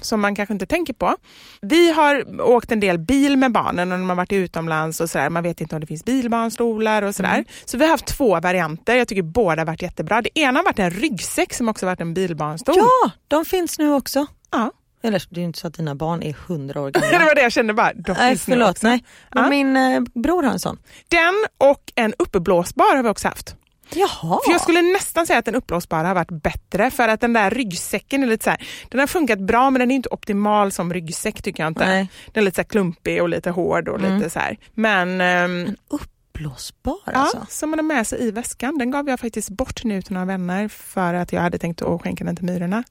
som 0.00 0.20
man 0.20 0.34
kanske 0.36 0.52
inte 0.52 0.66
tänker 0.66 0.92
på. 0.92 1.16
Vi 1.62 1.92
har 1.92 2.40
åkt 2.40 2.72
en 2.72 2.80
del 2.80 2.98
bil 2.98 3.36
med 3.36 3.52
barnen 3.52 3.92
och 3.92 3.98
när 3.98 4.06
man 4.06 4.16
varit 4.16 4.32
utomlands 4.32 5.00
och 5.00 5.10
sådär. 5.10 5.30
Man 5.30 5.42
vet 5.42 5.60
inte 5.60 5.74
om 5.74 5.80
det 5.80 5.86
finns 5.86 6.04
bilbarnstolar 6.04 7.02
och 7.02 7.14
sådär. 7.14 7.44
Så 7.64 7.78
vi 7.78 7.84
har 7.84 7.90
haft 7.90 8.06
två 8.06 8.40
varianter. 8.40 8.96
Jag 8.96 9.08
tycker 9.08 9.22
båda 9.22 9.60
har 9.60 9.66
varit 9.66 9.82
jättebra. 9.82 10.22
Det 10.22 10.38
ena 10.38 10.58
har 10.58 10.64
varit 10.64 10.78
en 10.78 10.90
ryggsäck 10.90 11.54
som 11.54 11.68
också 11.68 11.86
varit 11.86 12.00
en 12.00 12.14
bilbarnstol. 12.14 12.74
Ja, 12.78 13.10
de 13.28 13.44
finns 13.44 13.78
nu 13.78 13.92
också. 13.92 14.26
Ja. 14.50 14.70
Eller 15.04 15.22
det 15.28 15.36
är 15.36 15.40
ju 15.40 15.46
inte 15.46 15.58
så 15.58 15.66
att 15.66 15.74
dina 15.74 15.94
barn 15.94 16.22
är 16.22 16.36
100 16.46 16.80
år 16.80 16.90
Det 16.90 17.00
gamla. 17.00 17.26
var 17.26 17.34
det 17.34 17.42
jag 17.42 17.52
kände 17.52 17.74
bara. 17.74 17.92
De 17.92 18.12
Nej 18.12 18.38
förlåt, 18.38 18.82
nej. 18.82 19.04
Men 19.34 19.50
min 19.50 19.76
eh, 19.76 20.00
bror 20.14 20.42
har 20.42 20.52
en 20.52 20.58
sån. 20.58 20.78
Den 21.08 21.34
och 21.58 21.92
en 21.94 22.14
uppblåsbar 22.18 22.96
har 22.96 23.02
vi 23.02 23.08
också 23.08 23.28
haft. 23.28 23.56
Jaha. 23.94 24.40
För 24.44 24.52
jag 24.52 24.60
skulle 24.60 24.82
nästan 24.82 25.26
säga 25.26 25.38
att 25.38 25.44
den 25.44 25.54
uppblåsbara 25.54 26.08
har 26.08 26.14
varit 26.14 26.42
bättre 26.42 26.90
för 26.90 27.08
att 27.08 27.20
den 27.20 27.32
där 27.32 27.50
ryggsäcken 27.50 28.22
är 28.22 28.26
lite 28.26 28.44
så 28.44 28.50
här, 28.50 28.66
den 28.90 29.00
har 29.00 29.06
funkat 29.06 29.38
bra 29.38 29.70
men 29.70 29.80
den 29.80 29.90
är 29.90 29.94
inte 29.94 30.08
optimal 30.08 30.72
som 30.72 30.92
ryggsäck 30.92 31.42
tycker 31.42 31.62
jag 31.62 31.70
inte. 31.70 31.86
Nej. 31.86 32.08
Den 32.32 32.42
är 32.42 32.44
lite 32.44 32.62
så 32.62 32.68
klumpig 32.68 33.22
och 33.22 33.28
lite 33.28 33.50
hård 33.50 33.88
och 33.88 34.00
lite 34.00 34.30
så 34.30 34.38
här. 34.38 34.56
Men 34.74 35.20
ehm, 35.20 35.76
Uppblåsbar 36.38 36.98
ja, 37.06 37.12
alltså. 37.12 37.46
som 37.48 37.70
man 37.70 37.78
har 37.78 37.84
med 37.84 38.06
sig 38.06 38.22
i 38.22 38.30
väskan. 38.30 38.78
Den 38.78 38.90
gav 38.90 39.08
jag 39.08 39.20
faktiskt 39.20 39.50
bort 39.50 39.84
nu 39.84 40.02
till 40.02 40.12
några 40.12 40.26
vänner 40.26 40.68
för 40.68 41.14
att 41.14 41.32
jag 41.32 41.40
hade 41.40 41.58
tänkt 41.58 41.82
att 41.82 42.02
skänka 42.02 42.24
den 42.24 42.36
till 42.36 42.44
myrorna. 42.44 42.84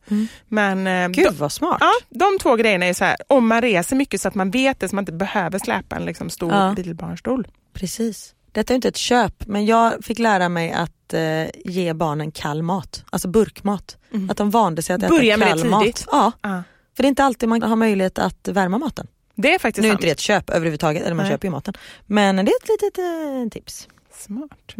Men 0.47 0.87
ehm, 0.87 1.11
Gud 1.11 1.25
de, 1.25 1.35
vad 1.37 1.51
smart. 1.51 1.77
ja, 1.79 1.91
de 2.09 2.39
två 2.41 2.55
grejerna 2.55 2.85
är 2.85 2.93
så 2.93 3.03
här, 3.03 3.15
om 3.27 3.47
man 3.47 3.61
reser 3.61 3.95
mycket 3.95 4.21
så 4.21 4.27
att 4.27 4.35
man 4.35 4.51
vet 4.51 4.79
det 4.79 4.89
så 4.89 4.95
man 4.95 5.01
inte 5.01 5.11
behöver 5.11 5.59
släpa 5.59 5.95
en 5.95 6.05
liksom, 6.05 6.29
stor 6.29 6.51
Ja. 6.51 6.73
bilbarnstol. 6.75 7.47
Precis. 7.73 8.35
Detta 8.51 8.73
är 8.73 8.75
inte 8.75 8.87
ett 8.87 8.97
köp 8.97 9.47
men 9.47 9.65
jag 9.65 10.05
fick 10.05 10.19
lära 10.19 10.49
mig 10.49 10.71
att 10.71 11.13
eh, 11.13 11.45
ge 11.65 11.93
barnen 11.93 12.31
kall 12.31 12.63
mat, 12.63 13.03
alltså 13.09 13.27
burkmat. 13.27 13.97
Att 14.29 14.37
de 14.37 14.49
vande 14.49 14.81
sig 14.81 14.95
att 14.95 15.09
Börja 15.09 15.35
äta 15.35 15.45
med 15.45 15.55
det 15.57 15.61
kall 15.61 15.69
mat. 15.69 15.81
tidigt. 15.81 16.05
Ja, 16.11 16.31
Ja. 16.41 16.63
för 16.95 17.03
det 17.03 17.07
är 17.07 17.09
inte 17.09 17.23
alltid 17.23 17.49
man 17.49 17.63
har 17.63 17.75
möjlighet 17.75 18.19
att 18.19 18.47
värma 18.47 18.77
maten. 18.77 19.07
Det 19.35 19.53
är 19.55 19.59
faktiskt 19.59 19.81
Nu 19.81 19.87
är 19.87 19.91
sant. 19.91 19.99
inte 20.01 20.07
det 20.07 20.11
ett 20.11 20.19
köp 20.19 20.49
överhuvudtaget, 20.49 21.03
eller 21.03 21.15
man 21.15 21.25
Nej. 21.25 21.33
köper 21.33 21.47
ju 21.47 21.51
maten. 21.51 21.73
Men 22.05 22.35
det 22.35 22.41
är 22.41 22.55
ett 22.63 22.69
litet 22.69 22.97
eh, 22.99 23.49
tips. 23.51 23.87
Smart. 24.17 24.75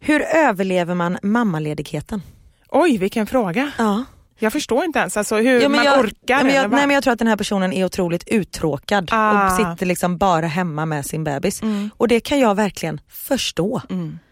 Hur 0.00 0.22
överlever 0.22 0.94
man 0.94 1.18
mammaledigheten? 1.22 2.22
Oj, 2.68 2.98
vilken 2.98 3.26
fråga. 3.26 3.70
Ja. 3.78 4.04
Jag 4.38 4.52
förstår 4.52 4.84
inte 4.84 4.98
ens 4.98 5.16
alltså, 5.16 5.36
hur 5.36 5.60
Ja, 5.60 5.68
man 5.68 5.84
jag, 5.84 5.98
orkar. 6.00 6.14
ja, 6.26 6.42
men 6.44 6.54
jag, 6.54 6.70
nej, 6.70 6.86
men 6.86 6.94
jag 6.94 7.02
tror 7.02 7.12
att 7.12 7.18
den 7.18 7.28
här 7.28 7.36
personen 7.36 7.72
är 7.72 7.84
otroligt 7.84 8.28
uttråkad 8.28 9.08
Ah. 9.12 9.30
Mm. 9.30 9.46
och 9.46 9.52
sitter 9.72 9.86
liksom 9.86 10.18
bara 10.18 10.46
hemma 10.46 10.86
med 10.86 11.06
sin 11.06 11.24
bebis. 11.24 11.60
Och 11.96 12.08
det 12.08 12.20
kan 12.20 12.38
jag 12.40 12.54
verkligen 12.54 13.00
förstå. 13.08 13.82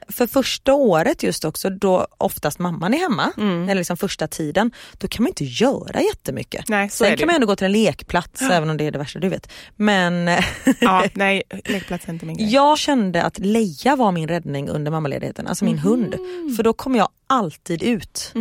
För 0.08 0.26
första 0.26 0.74
året 0.74 1.22
just 1.22 1.44
också 1.44 1.70
då 1.70 2.06
oftast 2.18 2.58
mamman 2.58 2.94
är 2.94 2.98
hemma, 2.98 3.32
eller 3.36 3.74
liksom 3.74 3.96
första 3.96 4.26
tiden, 4.26 4.72
då 4.98 5.08
kan 5.08 5.22
man 5.22 5.28
inte 5.28 5.44
göra 5.44 6.00
jättemycket. 6.02 6.68
Nej, 6.68 6.88
så 6.88 7.04
Sen 7.04 7.16
kan 7.16 7.26
man 7.26 7.34
ändå 7.34 7.46
gå 7.46 7.56
till 7.56 7.64
en 7.64 7.72
lekplats 7.72 8.42
även 8.42 8.70
om 8.70 8.76
det 8.76 8.84
är 8.84 8.90
det 8.90 8.98
värsta 8.98 9.18
du 9.18 9.28
vet. 9.28 9.52
Men 9.76 10.30
ja, 10.80 11.04
nej, 11.14 11.42
lekplats 11.64 12.08
är 12.08 12.12
inte 12.12 12.26
min 12.26 12.36
grej. 12.36 12.52
jag 12.52 12.78
kände 12.78 13.22
att 13.22 13.38
Leia 13.38 13.96
var 13.96 14.12
min 14.12 14.28
räddning 14.28 14.68
under 14.68 14.90
mammaledigheten, 14.90 15.46
alltså 15.46 15.64
min 15.64 15.78
hund. 15.78 16.14
För 16.56 16.62
då 16.62 16.72
kom 16.72 16.94
jag 16.96 17.08
alltid 17.26 17.82
ut. 17.82 18.32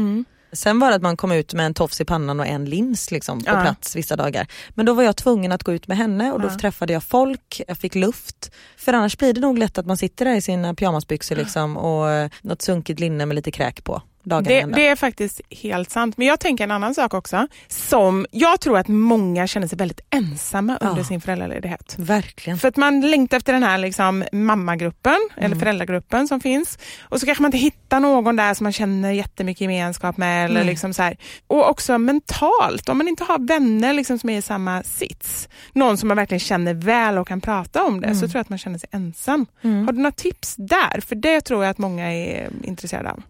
Sen 0.54 0.80
var 0.80 0.90
det 0.90 0.96
att 0.96 1.02
man 1.02 1.18
kom 1.18 1.32
ut 1.32 1.54
med 1.54 1.66
en 1.66 1.74
tofs 1.74 2.02
i 2.02 2.06
pannan 2.06 2.40
och 2.40 2.48
en 2.48 2.66
lins 2.66 3.12
liksom, 3.12 3.40
på 3.40 3.52
Ja. 3.52 3.62
plats 3.62 3.96
vissa 3.96 4.16
dagar. 4.16 4.48
Men 4.70 4.86
då 4.86 4.94
var 4.94 5.04
jag 5.04 5.16
tvungen 5.18 5.52
att 5.52 5.64
gå 5.64 5.74
ut 5.74 5.88
med 5.88 5.98
henne 5.98 6.32
och 6.32 6.42
då 6.42 6.50
träffade 6.50 6.94
jag 6.94 7.04
folk, 7.04 7.62
jag 7.68 7.78
fick 7.78 7.96
luft. 7.96 8.52
För 8.78 8.94
annars 8.94 9.18
blir 9.18 9.34
det 9.34 9.42
nog 9.42 9.58
lätt 9.58 9.78
att 9.78 9.86
man 9.86 9.98
sitter 9.98 10.26
där 10.26 10.36
i 10.36 10.42
sina 10.42 10.74
pyjamasbyxor 10.74 11.36
liksom, 11.36 11.78
och 11.78 12.10
eh, 12.10 12.30
något 12.42 12.62
sunkigt 12.62 13.00
linne 13.00 13.26
med 13.26 13.36
lite 13.36 13.52
kräk 13.52 13.84
på. 13.84 14.02
Dagarna 14.24 14.50
Det, 14.50 14.60
ända. 14.60 14.76
det 14.78 14.88
är 14.88 14.96
faktiskt 14.96 15.42
helt 15.50 15.90
sant. 15.90 16.18
Men 16.18 16.28
jag 16.28 16.40
tänker 16.40 16.64
en 16.64 16.72
annan 16.72 16.96
sak 16.96 17.14
också. 17.14 17.48
Som 17.68 18.26
jag 18.32 18.60
tror 18.60 18.78
att 18.78 18.88
många 18.88 19.48
känner 19.48 19.68
sig 19.68 19.78
väldigt 19.78 20.02
ensamma 20.10 20.78
under 20.82 20.98
Ja. 20.98 21.04
sin 21.06 21.22
föräldraledighet. 21.22 21.96
Verkligen. 21.98 22.58
För 22.60 22.68
att 22.68 22.78
man 22.78 23.02
längtar 23.02 23.38
efter 23.38 23.54
den 23.54 23.64
här 23.64 23.78
liksom 23.78 24.24
mammagruppen 24.32 25.18
Mm. 25.38 25.46
eller 25.46 25.56
föräldragruppen 25.60 26.28
som 26.28 26.42
finns. 26.42 26.78
Och 27.02 27.20
så 27.20 27.26
kanske 27.26 27.42
man 27.42 27.48
inte 27.50 27.58
hittar 27.58 28.00
någon 28.00 28.36
där 28.36 28.54
som 28.54 28.64
man 28.64 28.74
känner 28.74 29.12
jättemycket 29.12 29.62
gemenskap 29.62 30.18
med. 30.18 30.46
Eller 30.46 30.56
Nej. 30.60 30.66
liksom 30.66 30.94
så 30.94 31.04
här. 31.04 31.18
Och 31.48 31.70
också 31.70 31.98
mentalt, 31.98 32.90
om 32.90 32.98
man 32.98 33.08
inte 33.08 33.24
har 33.24 33.48
vänner 33.48 33.94
liksom 33.94 34.20
som 34.20 34.30
är 34.30 34.38
i 34.38 34.42
samma 34.42 34.84
sits. 34.84 35.50
Någon 35.74 35.98
som 35.98 36.08
man 36.08 36.18
verkligen 36.18 36.40
känner 36.40 36.74
väl 36.74 37.18
och 37.18 37.28
kan 37.28 37.42
prata 37.42 37.84
om 37.84 38.02
det. 38.02 38.08
Mm. 38.08 38.20
Så 38.20 38.28
tror 38.28 38.36
jag 38.36 38.42
att 38.42 38.50
man 38.50 38.58
känner 38.58 38.78
sig 38.80 38.90
ensam. 38.92 39.46
Har 39.62 39.92
du 39.92 39.98
några 39.98 40.12
tips 40.12 40.56
där? 40.58 41.02
För 41.02 41.16
det 41.16 41.42
tror 41.42 41.64
jag 41.64 41.72
att 41.72 41.78
många 41.78 42.14
är 42.14 42.50
intresserade 42.64 43.12
av. 43.12 43.24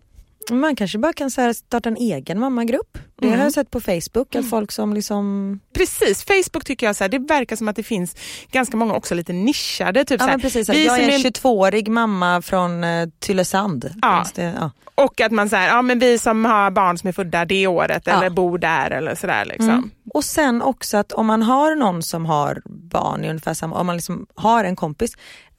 Man 0.51 0.75
kanske 0.75 0.97
bara 0.97 1.13
kan 1.13 1.31
så 1.31 1.53
starta 1.53 1.89
en 1.89 1.97
egen 1.97 2.39
mammagrupp. 2.39 2.97
Det 3.19 3.27
Mm. 3.27 3.39
har 3.39 3.45
jag 3.45 3.53
sett 3.53 3.71
på 3.71 3.81
Facebook, 3.81 4.35
att 4.35 4.49
folk 4.49 4.71
som 4.71 4.93
liksom... 4.93 5.59
Precis, 5.73 6.23
Facebook 6.23 6.65
tycker 6.65 6.85
jag 6.85 6.95
så 6.95 7.03
här, 7.03 7.09
det 7.09 7.19
verkar 7.19 7.55
som 7.55 7.67
att 7.67 7.75
det 7.75 7.83
finns 7.83 8.15
ganska 8.51 8.77
många 8.77 8.93
också 8.93 9.15
lite 9.15 9.33
nischade. 9.33 10.05
Typ 10.05 10.19
Ja, 10.21 10.25
så 10.25 10.31
här, 10.31 10.37
precis, 10.37 10.69
vi 10.69 10.85
jag 10.85 10.99
är 10.99 11.03
en 11.03 11.09
är- 11.09 11.17
22-årig 11.19 11.87
mamma 11.87 12.41
från 12.41 12.83
eh, 12.83 13.09
Tylösand. 13.19 13.89
Ja. 14.01 14.25
Det, 14.35 14.53
ja. 14.59 14.71
Och 14.95 15.21
att 15.21 15.31
man 15.31 15.49
säger, 15.49 15.67
ja 15.67 15.81
men 15.81 15.99
vi 15.99 16.19
som 16.19 16.45
har 16.45 16.71
barn 16.71 16.97
som 16.97 17.07
är 17.07 17.11
födda 17.11 17.45
det 17.45 17.67
året 17.67 18.03
Ja. 18.05 18.11
eller 18.17 18.29
bor 18.29 18.57
där 18.57 18.91
eller 18.91 19.15
sådär. 19.15 19.45
Liksom. 19.45 19.69
Mm. 19.69 19.91
Och 20.13 20.23
sen 20.23 20.61
också 20.61 20.97
att 20.97 21.11
om 21.11 21.25
man 21.27 21.41
har 21.43 21.75
någon 21.75 22.03
som 22.03 22.25
har 22.25 22.61
barn 22.65 23.23
i 23.25 23.29
ungefär 23.29 23.53
samma, 23.53 23.75
om 23.79 23.85
man 23.87 23.95
liksom 23.95 24.25
har 24.35 24.63
en 24.63 24.75
kompis, 24.75 25.11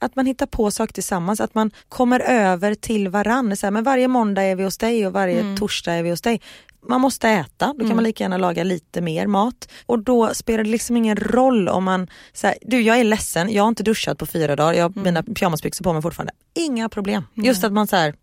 att 0.05 0.15
man 0.15 0.25
hittar 0.25 0.45
på 0.45 0.71
saker 0.71 0.93
tillsammans, 0.93 1.39
att 1.39 1.55
man 1.55 1.71
kommer 1.89 2.19
över 2.19 2.75
till 2.75 3.09
varann. 3.09 3.57
Så 3.57 3.65
här, 3.65 3.71
men 3.71 3.83
varje 3.83 4.07
måndag 4.07 4.43
är 4.43 4.55
vi 4.55 4.63
hos 4.63 4.77
dig 4.77 5.07
och 5.07 5.13
varje 5.13 5.57
torsdag 5.57 5.93
är 5.93 6.03
vi 6.03 6.09
hos 6.09 6.21
dig. 6.21 6.41
Man 6.87 7.01
måste 7.01 7.29
äta, 7.29 7.73
då 7.79 7.87
kan 7.87 7.95
man 7.95 8.03
lika 8.03 8.23
gärna 8.23 8.37
laga 8.37 8.63
lite 8.63 9.01
mer 9.01 9.27
mat. 9.27 9.69
Och 9.85 9.99
då 9.99 10.33
spelar 10.33 10.63
det 10.63 10.69
liksom 10.69 10.97
ingen 10.97 11.17
roll 11.17 11.69
om 11.69 11.83
man, 11.83 12.07
här, 12.43 12.55
du 12.61 12.81
jag 12.81 12.99
är 12.99 13.03
ledsen, 13.03 13.53
jag 13.53 13.63
har 13.63 13.67
inte 13.67 13.83
duschat 13.83 14.17
på 14.17 14.25
fyra 14.25 14.55
dagar, 14.55 14.73
jag 14.73 14.83
har 14.83 15.03
mina 15.03 15.23
pyjamasbyxor 15.23 15.83
på 15.83 15.93
mig 15.93 16.01
fortfarande. 16.01 16.33
Inga 16.53 16.89
problem. 16.89 17.23
Just 17.33 17.63
att 17.63 17.73
man 17.73 17.87
så 17.87 17.95
här, 17.95 18.13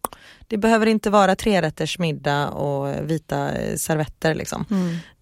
det 0.47 0.57
behöver 0.57 0.87
inte 0.87 1.11
vara 1.11 1.37
trerätters 1.37 1.99
middag 1.99 2.49
och 2.49 3.11
vita 3.11 3.53
eh, 3.53 3.77
servetter 3.77 4.35
liksom. 4.35 4.67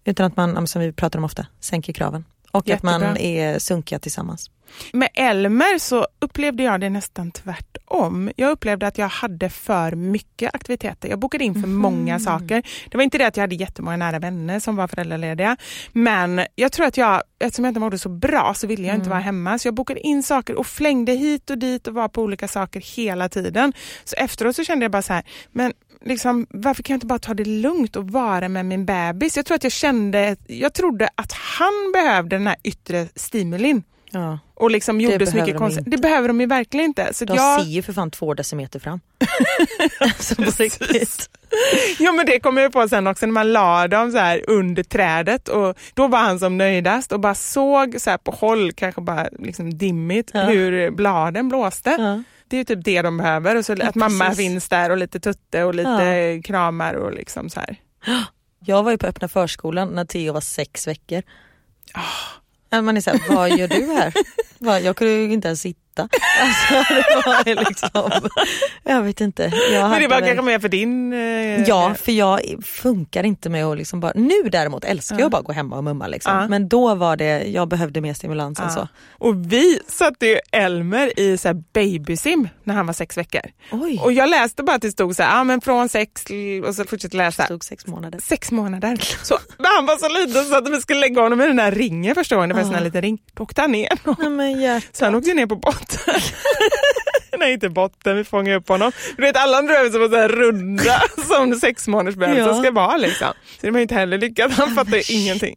Utan 0.03 0.25
att 0.25 0.37
man, 0.37 0.67
som 0.67 0.81
vi 0.81 0.91
pratar 0.93 1.19
om 1.19 1.25
ofta, 1.25 1.45
sänker 1.59 1.93
kraven. 1.93 2.25
Och 2.51 2.67
Jättebra. 2.67 2.95
att 2.95 3.01
man 3.01 3.17
är 3.17 3.59
sunkiga 3.59 3.99
tillsammans. 3.99 4.49
Med 4.93 5.09
Elmer 5.13 5.79
så 5.79 6.07
upplevde 6.19 6.63
jag 6.63 6.81
det 6.81 6.89
nästan 6.89 7.31
tvärtom. 7.31 8.31
Jag 8.35 8.51
upplevde 8.51 8.87
att 8.87 8.97
jag 8.97 9.07
hade 9.07 9.49
för 9.49 9.95
mycket 9.95 10.55
aktiviteter. 10.55 11.09
Jag 11.09 11.19
bokade 11.19 11.43
in 11.43 11.61
för 11.61 11.67
många 11.67 12.19
saker. 12.19 12.63
Det 12.91 12.97
var 12.97 13.03
inte 13.03 13.17
det 13.17 13.27
att 13.27 13.37
jag 13.37 13.43
hade 13.43 13.55
jättemånga 13.55 13.97
nära 13.97 14.19
vänner 14.19 14.59
som 14.59 14.75
var 14.75 14.87
föräldralediga. 14.87 15.57
Men 15.91 16.45
jag 16.55 16.71
tror 16.71 16.85
att 16.85 16.97
jag, 16.97 17.21
eftersom 17.39 17.65
jag 17.65 17.69
inte 17.69 17.79
mådde 17.79 17.97
så 17.97 18.09
bra 18.09 18.53
så 18.55 18.67
ville 18.67 18.87
jag 18.87 18.95
inte 18.95 19.09
vara 19.09 19.19
hemma. 19.19 19.59
Så 19.59 19.67
jag 19.67 19.75
bokade 19.75 19.99
in 19.99 20.23
saker 20.23 20.55
och 20.55 20.67
flängde 20.67 21.11
hit 21.11 21.49
och 21.49 21.57
dit 21.57 21.87
och 21.87 21.93
var 21.93 22.07
på 22.07 22.21
olika 22.21 22.47
saker 22.47 22.81
hela 22.95 23.29
tiden. 23.29 23.73
Så 24.03 24.15
efteråt 24.15 24.55
så 24.55 24.63
kände 24.63 24.83
jag 24.85 24.91
bara 24.91 25.01
så 25.01 25.13
här, 25.13 25.23
men 25.51 25.73
liksom, 26.05 26.47
varför 26.49 26.83
kan 26.83 26.93
jag 26.93 26.97
inte 26.97 27.05
bara 27.05 27.19
ta 27.19 27.33
det 27.33 27.45
lugnt 27.45 27.95
och 27.95 28.07
vara 28.07 28.49
med 28.49 28.65
min 28.65 28.85
bebis? 28.85 29.37
Jag 29.37 29.45
tror 29.45 29.55
att 29.55 29.63
jag 29.63 29.71
kände, 29.71 30.35
jag 30.47 30.73
trodde 30.73 31.09
att 31.15 31.31
han 31.31 31.91
behövde 31.93 32.35
den 32.35 32.47
här 32.47 32.55
yttre 32.63 33.07
stimulin. 33.15 33.83
Ja. 34.11 34.39
Och 34.53 34.71
liksom 34.71 35.01
gjorde 35.01 35.25
så 35.25 35.31
behöver 35.31 35.41
mycket 35.41 35.59
konstigt. 35.59 35.85
Det 35.87 35.97
behöver 35.97 36.27
de 36.27 36.41
ju 36.41 36.47
verkligen 36.47 36.85
inte. 36.85 37.13
Så 37.13 37.25
De 37.25 37.35
jag, 37.35 37.61
ser 37.61 37.69
ju 37.69 37.81
för 37.81 37.93
fan 37.93 38.11
två 38.11 38.33
decimeter 38.33 38.79
fram. 38.79 38.99
Alltså 39.99 40.35
på 40.35 40.43
riktigt. 40.57 41.29
ja, 41.99 42.11
men 42.11 42.25
det 42.25 42.39
kom 42.39 42.57
jag 42.57 42.73
på 42.73 42.89
sen 42.89 43.07
också 43.07 43.25
när 43.25 43.33
man 43.33 43.53
la 43.53 43.87
dem 43.87 44.11
så 44.11 44.17
här 44.17 44.41
under 44.47 44.83
trädet 44.83 45.47
och 45.47 45.77
då 45.93 46.07
var 46.07 46.19
han 46.19 46.39
som 46.39 46.57
nöjdast 46.57 47.11
och 47.11 47.19
bara 47.19 47.35
såg 47.35 48.01
så 48.01 48.09
här 48.09 48.17
på 48.17 48.31
håll, 48.31 48.71
kanske 48.71 49.01
bara 49.01 49.27
liksom 49.39 49.77
dimmigt, 49.77 50.31
Ja. 50.33 50.43
hur 50.43 50.91
bladen 50.91 51.49
blåste. 51.49 51.89
Ja. 51.99 52.23
Det 52.47 52.55
är 52.55 52.57
ju 52.57 52.63
typ 52.63 52.83
det 52.83 53.01
de 53.01 53.17
behöver 53.17 53.55
och 53.55 53.65
så 53.65 53.73
att 53.83 53.95
mamma 53.95 54.25
precis. 54.25 54.37
finns 54.37 54.69
där 54.69 54.89
och 54.89 54.97
lite 54.97 55.19
tutte 55.19 55.63
och 55.63 55.75
lite 55.75 56.41
kramar 56.43 56.93
och 56.93 57.13
liksom 57.13 57.49
så 57.49 57.59
här. 57.59 57.75
Jag 58.65 58.83
var 58.83 58.91
ju 58.91 58.97
på 58.97 59.07
öppna 59.07 59.27
förskolan 59.27 59.87
när 59.89 60.05
Theo 60.05 60.33
var 60.33 60.41
sex 60.41 60.87
veckor. 60.87 61.23
Ja, 62.69 62.81
Man 62.81 62.97
är 62.97 63.01
såhär, 63.01 63.19
vad 63.35 63.57
gör 63.57 63.67
du 63.67 63.85
här? 63.85 64.13
Jag 64.83 64.95
kunde 64.95 65.13
ju 65.13 65.33
inte 65.33 65.47
ens 65.47 65.61
sitta. 65.61 65.79
Alltså, 65.99 66.93
det 67.45 67.55
var 67.55 67.65
liksom, 67.69 68.29
jag 68.83 69.01
vet 69.01 69.21
inte. 69.21 69.43
Jag 69.73 69.89
Men 69.89 70.01
det 70.01 70.07
var 70.07 70.19
kanske 70.21 70.41
mer 70.41 70.59
för 70.59 70.69
din... 70.69 71.13
eh, 71.13 71.63
Ja, 71.67 71.93
för 72.03 72.11
jag 72.11 72.39
funkar 72.63 73.23
inte 73.23 73.49
med 73.49 73.65
att 73.65 73.77
liksom 73.77 73.99
bara, 73.99 74.11
nu 74.15 74.41
däremot 74.51 74.83
älskar 74.85 75.19
jag 75.19 75.25
att 75.25 75.31
bara 75.31 75.41
gå 75.41 75.51
hemma 75.51 75.77
och 75.77 75.83
mumma 75.83 76.07
liksom. 76.07 76.35
Ja. 76.35 76.47
Men 76.47 76.69
då 76.69 76.95
var 76.95 77.17
det, 77.17 77.43
jag 77.43 77.67
behövde 77.67 78.01
mer 78.01 78.13
stimulans 78.13 78.59
än 78.59 78.65
Ja. 78.65 78.71
så. 78.73 78.87
Och 79.11 79.51
vi 79.53 79.79
satte 79.87 80.25
ju 80.27 80.39
Elmer 80.51 81.19
i 81.19 81.37
så 81.37 81.53
babysim 81.73 82.49
när 82.63 82.75
han 82.75 82.85
var 82.85 82.93
sex 82.93 83.17
veckor. 83.17 83.41
Oj, 83.71 83.99
Och 84.03 84.13
jag 84.13 84.29
läste 84.29 84.63
bara 84.63 84.75
att 84.75 84.81
det 84.81 84.91
stod 84.91 85.15
så 85.15 85.23
här, 85.23 85.41
ah, 85.41 85.43
men 85.43 85.61
från 85.61 85.89
sex 85.89 86.23
och 86.67 86.75
så 86.75 86.83
fortsatte 86.85 87.17
läsa. 87.17 87.41
det 87.43 87.47
tog 87.47 87.63
sex 87.65 87.87
månader. 87.87 88.19
Sex 88.23 88.51
månader. 88.51 88.97
Så 89.23 89.37
han 89.57 89.85
var 89.85 89.97
så 89.97 90.09
liten 90.09 90.45
så 90.45 90.57
att 90.57 90.69
vi 90.69 90.81
skulle 90.81 90.99
lägga 90.99 91.21
honom 91.21 91.41
i 91.41 91.47
den 91.47 91.59
här 91.59 91.71
ringen 91.71 92.15
första 92.15 92.35
gången, 92.35 92.49
det 92.49 92.55
var 92.55 92.61
en 92.61 92.67
sån 92.67 92.75
här 92.75 92.83
liten 92.83 93.01
ring. 93.01 93.17
Då 93.33 93.43
åkte 93.43 93.61
han 93.61 93.71
ner. 93.71 93.89
Nej, 94.19 94.29
men 94.29 94.61
hjärtat. 94.61 94.95
Så 94.95 95.05
han 95.05 95.15
åkte 95.15 95.33
ner 95.33 95.45
på 95.45 95.55
botten. 95.55 95.80
inte. 95.81 96.21
Nej 97.39 97.53
inte 97.53 97.69
botten, 97.69 98.17
vi 98.17 98.23
fångade 98.23 98.57
upp 98.57 98.69
honom. 98.69 98.91
Du 99.17 99.21
vet 99.23 99.35
alla 99.37 99.57
andra 99.57 99.73
som 99.91 100.01
var 100.01 100.09
så 100.09 100.15
här 100.15 100.29
runda 100.29 101.01
som 101.27 101.55
sex 101.59 101.87
månaders 101.87 102.15
bebisar 102.15 102.47
Ja. 102.47 102.59
ska 102.61 102.71
vara 102.71 102.97
liksom. 102.97 103.27
Så 103.59 103.65
det 103.67 103.71
var 103.71 103.79
inte 103.79 103.95
heller 103.95 104.17
lyckat, 104.17 104.51
han 104.51 104.75
fattade 104.75 104.97
ju 105.01 105.15
ingenting. 105.21 105.55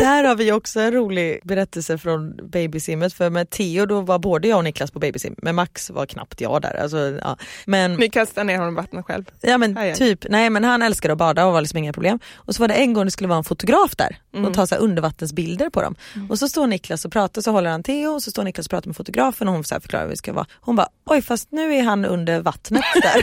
Där 0.00 0.24
har 0.24 0.34
vi 0.34 0.52
också 0.52 0.80
en 0.80 0.92
rolig 0.92 1.40
berättelse 1.44 1.98
från 1.98 2.36
babysimmet 2.50 3.12
för 3.14 3.30
med 3.30 3.50
Theo 3.50 3.86
då 3.86 4.00
var 4.00 4.18
både 4.18 4.48
jag 4.48 4.58
och 4.58 4.64
Niklas 4.64 4.90
på 4.90 4.98
babysim 4.98 5.34
men 5.38 5.54
Max 5.54 5.90
var 5.90 6.06
knappt 6.06 6.40
jag 6.40 6.62
där. 6.62 6.74
Alltså, 6.82 6.98
ja. 7.22 7.36
Men, 7.66 7.94
Ni 7.94 8.08
kastade 8.10 8.44
ner 8.44 8.58
honom 8.58 8.74
i 8.74 8.76
vattnet 8.76 9.04
själv. 9.06 9.24
ja, 9.40 9.58
men 9.58 9.76
Aj, 9.78 9.88
aj. 9.90 9.94
typ, 9.96 10.26
nej 10.28 10.50
men 10.50 10.64
han 10.64 10.82
älskade 10.82 11.12
att 11.12 11.18
bada 11.18 11.46
och 11.46 11.52
var 11.52 11.60
liksom 11.60 11.78
inga 11.78 11.92
problem. 11.92 12.18
Och 12.34 12.54
så 12.54 12.62
var 12.62 12.68
det 12.68 12.74
en 12.74 12.92
gång 12.92 13.04
det 13.04 13.10
skulle 13.10 13.28
vara 13.28 13.38
en 13.38 13.44
fotograf 13.44 13.96
där 13.96 14.16
Mm. 14.34 14.44
och 14.48 14.54
ta 14.54 14.66
så 14.66 14.74
undervattensbilder 14.74 15.70
på 15.70 15.82
dem. 15.82 15.94
Och 16.28 16.38
så 16.38 16.48
står 16.48 16.66
Niklas 16.66 17.04
och 17.04 17.12
pratar 17.12 17.42
så 17.42 17.50
håller 17.50 17.70
han 17.70 17.82
Theo 17.82 18.08
och 18.10 18.22
så 18.22 18.30
står 18.30 18.44
Niklas 18.44 18.66
och 18.66 18.70
pratar 18.70 18.86
med 18.88 18.96
fotografen 18.96 19.48
och 19.48 19.54
hon 19.54 19.64
så 19.64 19.80
förklarar 19.80 20.04
hur 20.04 20.10
det 20.10 20.16
ska 20.16 20.32
vara. 20.32 20.46
Hon 20.60 20.76
bara 20.76 20.88
oj 21.04 21.22
fast 21.22 21.52
nu 21.52 21.74
är 21.74 21.82
han 21.82 22.04
under 22.04 22.40
vattnet 22.40 22.84
där. 23.02 23.22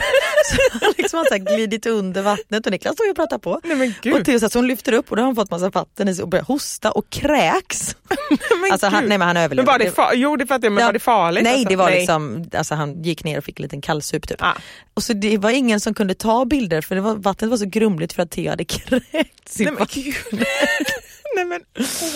så 0.50 0.78
han 0.84 0.92
liksom 0.98 1.18
har 1.18 1.24
så 1.24 1.34
här 1.34 1.56
glidit 1.56 1.86
under 1.86 2.22
vattnet 2.22 2.66
och 2.66 2.72
Niklas 2.72 2.94
står 2.94 3.06
ju 3.06 3.10
och 3.10 3.16
pratar 3.16 3.38
på. 3.38 3.60
Nej 3.64 3.76
men. 4.02 4.14
Och 4.14 4.24
Theo 4.24 4.40
så, 4.40 4.48
så 4.50 4.58
hon 4.58 4.66
lyfter 4.66 4.92
upp 4.92 5.10
och 5.10 5.16
då 5.16 5.22
har 5.22 5.26
han 5.26 5.34
fått 5.36 5.50
massa 5.50 5.70
vatten 5.70 6.08
i 6.08 6.14
sig 6.14 6.22
och 6.22 6.28
börjar 6.28 6.44
hosta 6.44 6.90
och 6.90 7.10
kräks. 7.10 7.96
men 8.62 8.72
Alltså 8.72 8.86
han, 8.86 9.04
nej 9.04 9.18
men 9.18 9.26
han 9.26 9.34
men 9.34 9.44
överlevde. 9.44 9.72
var 9.72 9.78
det 9.78 10.16
jo 10.16 10.36
det 10.36 10.46
fattar 10.46 10.64
jag, 10.66 10.72
men 10.72 10.80
Ja. 10.80 10.86
var 10.88 10.92
det 10.92 10.98
farligt? 10.98 11.42
Nej 11.44 11.52
Alltså, 11.54 11.68
det 11.68 11.76
var 11.76 11.90
liksom, 11.90 12.50
alltså 12.54 12.74
han 12.74 13.02
gick 13.02 13.24
ner 13.24 13.38
och 13.38 13.44
fick 13.44 13.58
en 13.58 13.62
liten 13.62 13.80
kallsup 13.80 14.28
typ. 14.28 14.36
Ja. 14.40 14.56
Och 14.94 15.02
så 15.02 15.12
det 15.12 15.38
var 15.38 15.50
ingen 15.50 15.80
som 15.80 15.94
kunde 15.94 16.14
ta 16.14 16.44
bilder 16.44 16.80
för 16.80 16.94
det 16.94 17.00
var, 17.00 17.14
vattnet 17.14 17.50
var 17.50 17.56
så 17.56 17.64
grumligt 17.66 18.12
för 18.12 18.22
att 18.22 18.30
Theo 18.30 18.50
hade 18.50 18.64
kräkts 18.64 19.60
i 19.60 19.64
Nej 19.64 19.72
men 19.72 19.76
vattnet. 19.76 20.14
Nej 21.36 21.44
men 21.44 21.60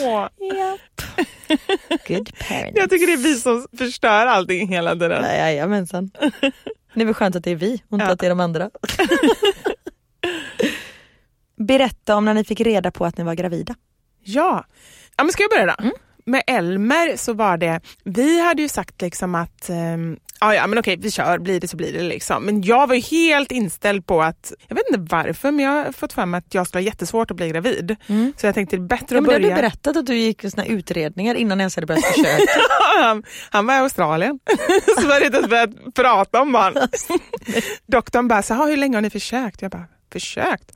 åh. 0.02 0.28
Japp. 0.58 1.02
Good 2.08 2.38
parenting. 2.48 2.72
Jag 2.76 2.90
tycker 2.90 3.06
det 3.06 3.12
är 3.12 3.16
vi 3.16 3.34
som 3.34 3.66
förstör 3.78 4.26
allting 4.26 4.68
hela 4.68 4.92
tiden. 4.92 5.22
Nej, 5.22 5.38
Jajamensan. 5.38 6.10
Det 6.94 7.00
är 7.00 7.04
väl 7.04 7.14
skönt 7.14 7.36
att 7.36 7.44
det 7.44 7.50
är 7.50 7.56
vi 7.56 7.82
och 7.88 7.92
inte 7.94 8.06
Ja. 8.06 8.12
att 8.12 8.18
det 8.20 8.26
är 8.26 8.30
de 8.30 8.40
andra. 8.40 8.70
Berätta 11.56 12.16
om 12.16 12.24
när 12.24 12.34
ni 12.34 12.44
fick 12.44 12.60
reda 12.60 12.90
på 12.90 13.04
att 13.06 13.18
ni 13.18 13.24
var 13.24 13.34
gravida. 13.34 13.74
Ja. 14.22 14.64
ja 15.16 15.24
men 15.24 15.32
ska 15.32 15.42
jag 15.42 15.50
börja 15.50 15.66
då? 15.66 15.82
Mm. 15.82 15.94
Med 16.26 16.42
Elmer 16.46 17.16
så 17.16 17.32
var 17.32 17.56
det, 17.56 17.80
vi 18.04 18.40
hade 18.40 18.62
ju 18.62 18.68
sagt 18.68 19.02
liksom 19.02 19.34
att 19.34 19.68
ehm, 19.70 20.16
ja, 20.40 20.54
ja 20.54 20.66
men 20.66 20.78
okej 20.78 20.96
vi 20.96 21.10
kör, 21.10 21.38
blir 21.38 21.60
det 21.60 21.68
så 21.68 21.76
blir 21.76 21.92
det 21.92 22.02
liksom. 22.02 22.44
Men 22.44 22.62
jag 22.62 22.86
var 22.86 22.94
ju 22.94 23.00
helt 23.00 23.52
inställd 23.52 24.06
på 24.06 24.22
att, 24.22 24.52
jag 24.68 24.76
vet 24.76 24.84
inte 24.88 25.14
varför 25.14 25.50
men 25.50 25.64
jag 25.64 25.84
har 25.84 25.92
fått 25.92 26.12
för 26.12 26.26
mig 26.26 26.38
att 26.38 26.54
jag 26.54 26.66
skulle 26.66 26.82
ha 26.82 26.86
jättesvårt 26.86 27.30
att 27.30 27.36
bli 27.36 27.48
gravid. 27.48 27.96
Så 28.36 28.46
jag 28.46 28.54
tänkte 28.54 28.76
det 28.76 28.82
är 28.82 28.86
bättre 28.86 29.16
Ja, 29.16 29.20
att 29.20 29.26
har 29.26 29.34
du 29.34 29.40
börja. 29.42 29.54
berättat 29.56 29.96
att 29.96 30.06
du 30.06 30.16
gick 30.16 30.42
såna 30.50 30.66
utredningar 30.66 31.34
innan 31.34 31.60
ens 31.60 31.76
hade 31.76 31.86
börjat 31.86 32.04
försöka. 32.04 32.52
han, 33.02 33.22
han 33.50 33.66
var 33.66 33.74
i 33.74 33.78
Australien. 33.78 34.38
så 35.00 35.08
var 35.08 35.20
det 35.20 35.26
inte 35.26 35.38
ens 35.38 35.50
börjat 35.50 35.94
prata 35.94 36.40
om 36.40 36.52
barn. 36.52 36.74
Doktorn 37.86 38.28
bara, 38.28 38.42
så, 38.42 38.54
"Ha, 38.54 38.66
hur 38.66 38.76
länge 38.76 38.96
har 38.96 39.02
ni 39.02 39.10
försökt? 39.10 39.62
Jag 39.62 39.70
bara, 39.70 39.86
försökt? 40.12 40.72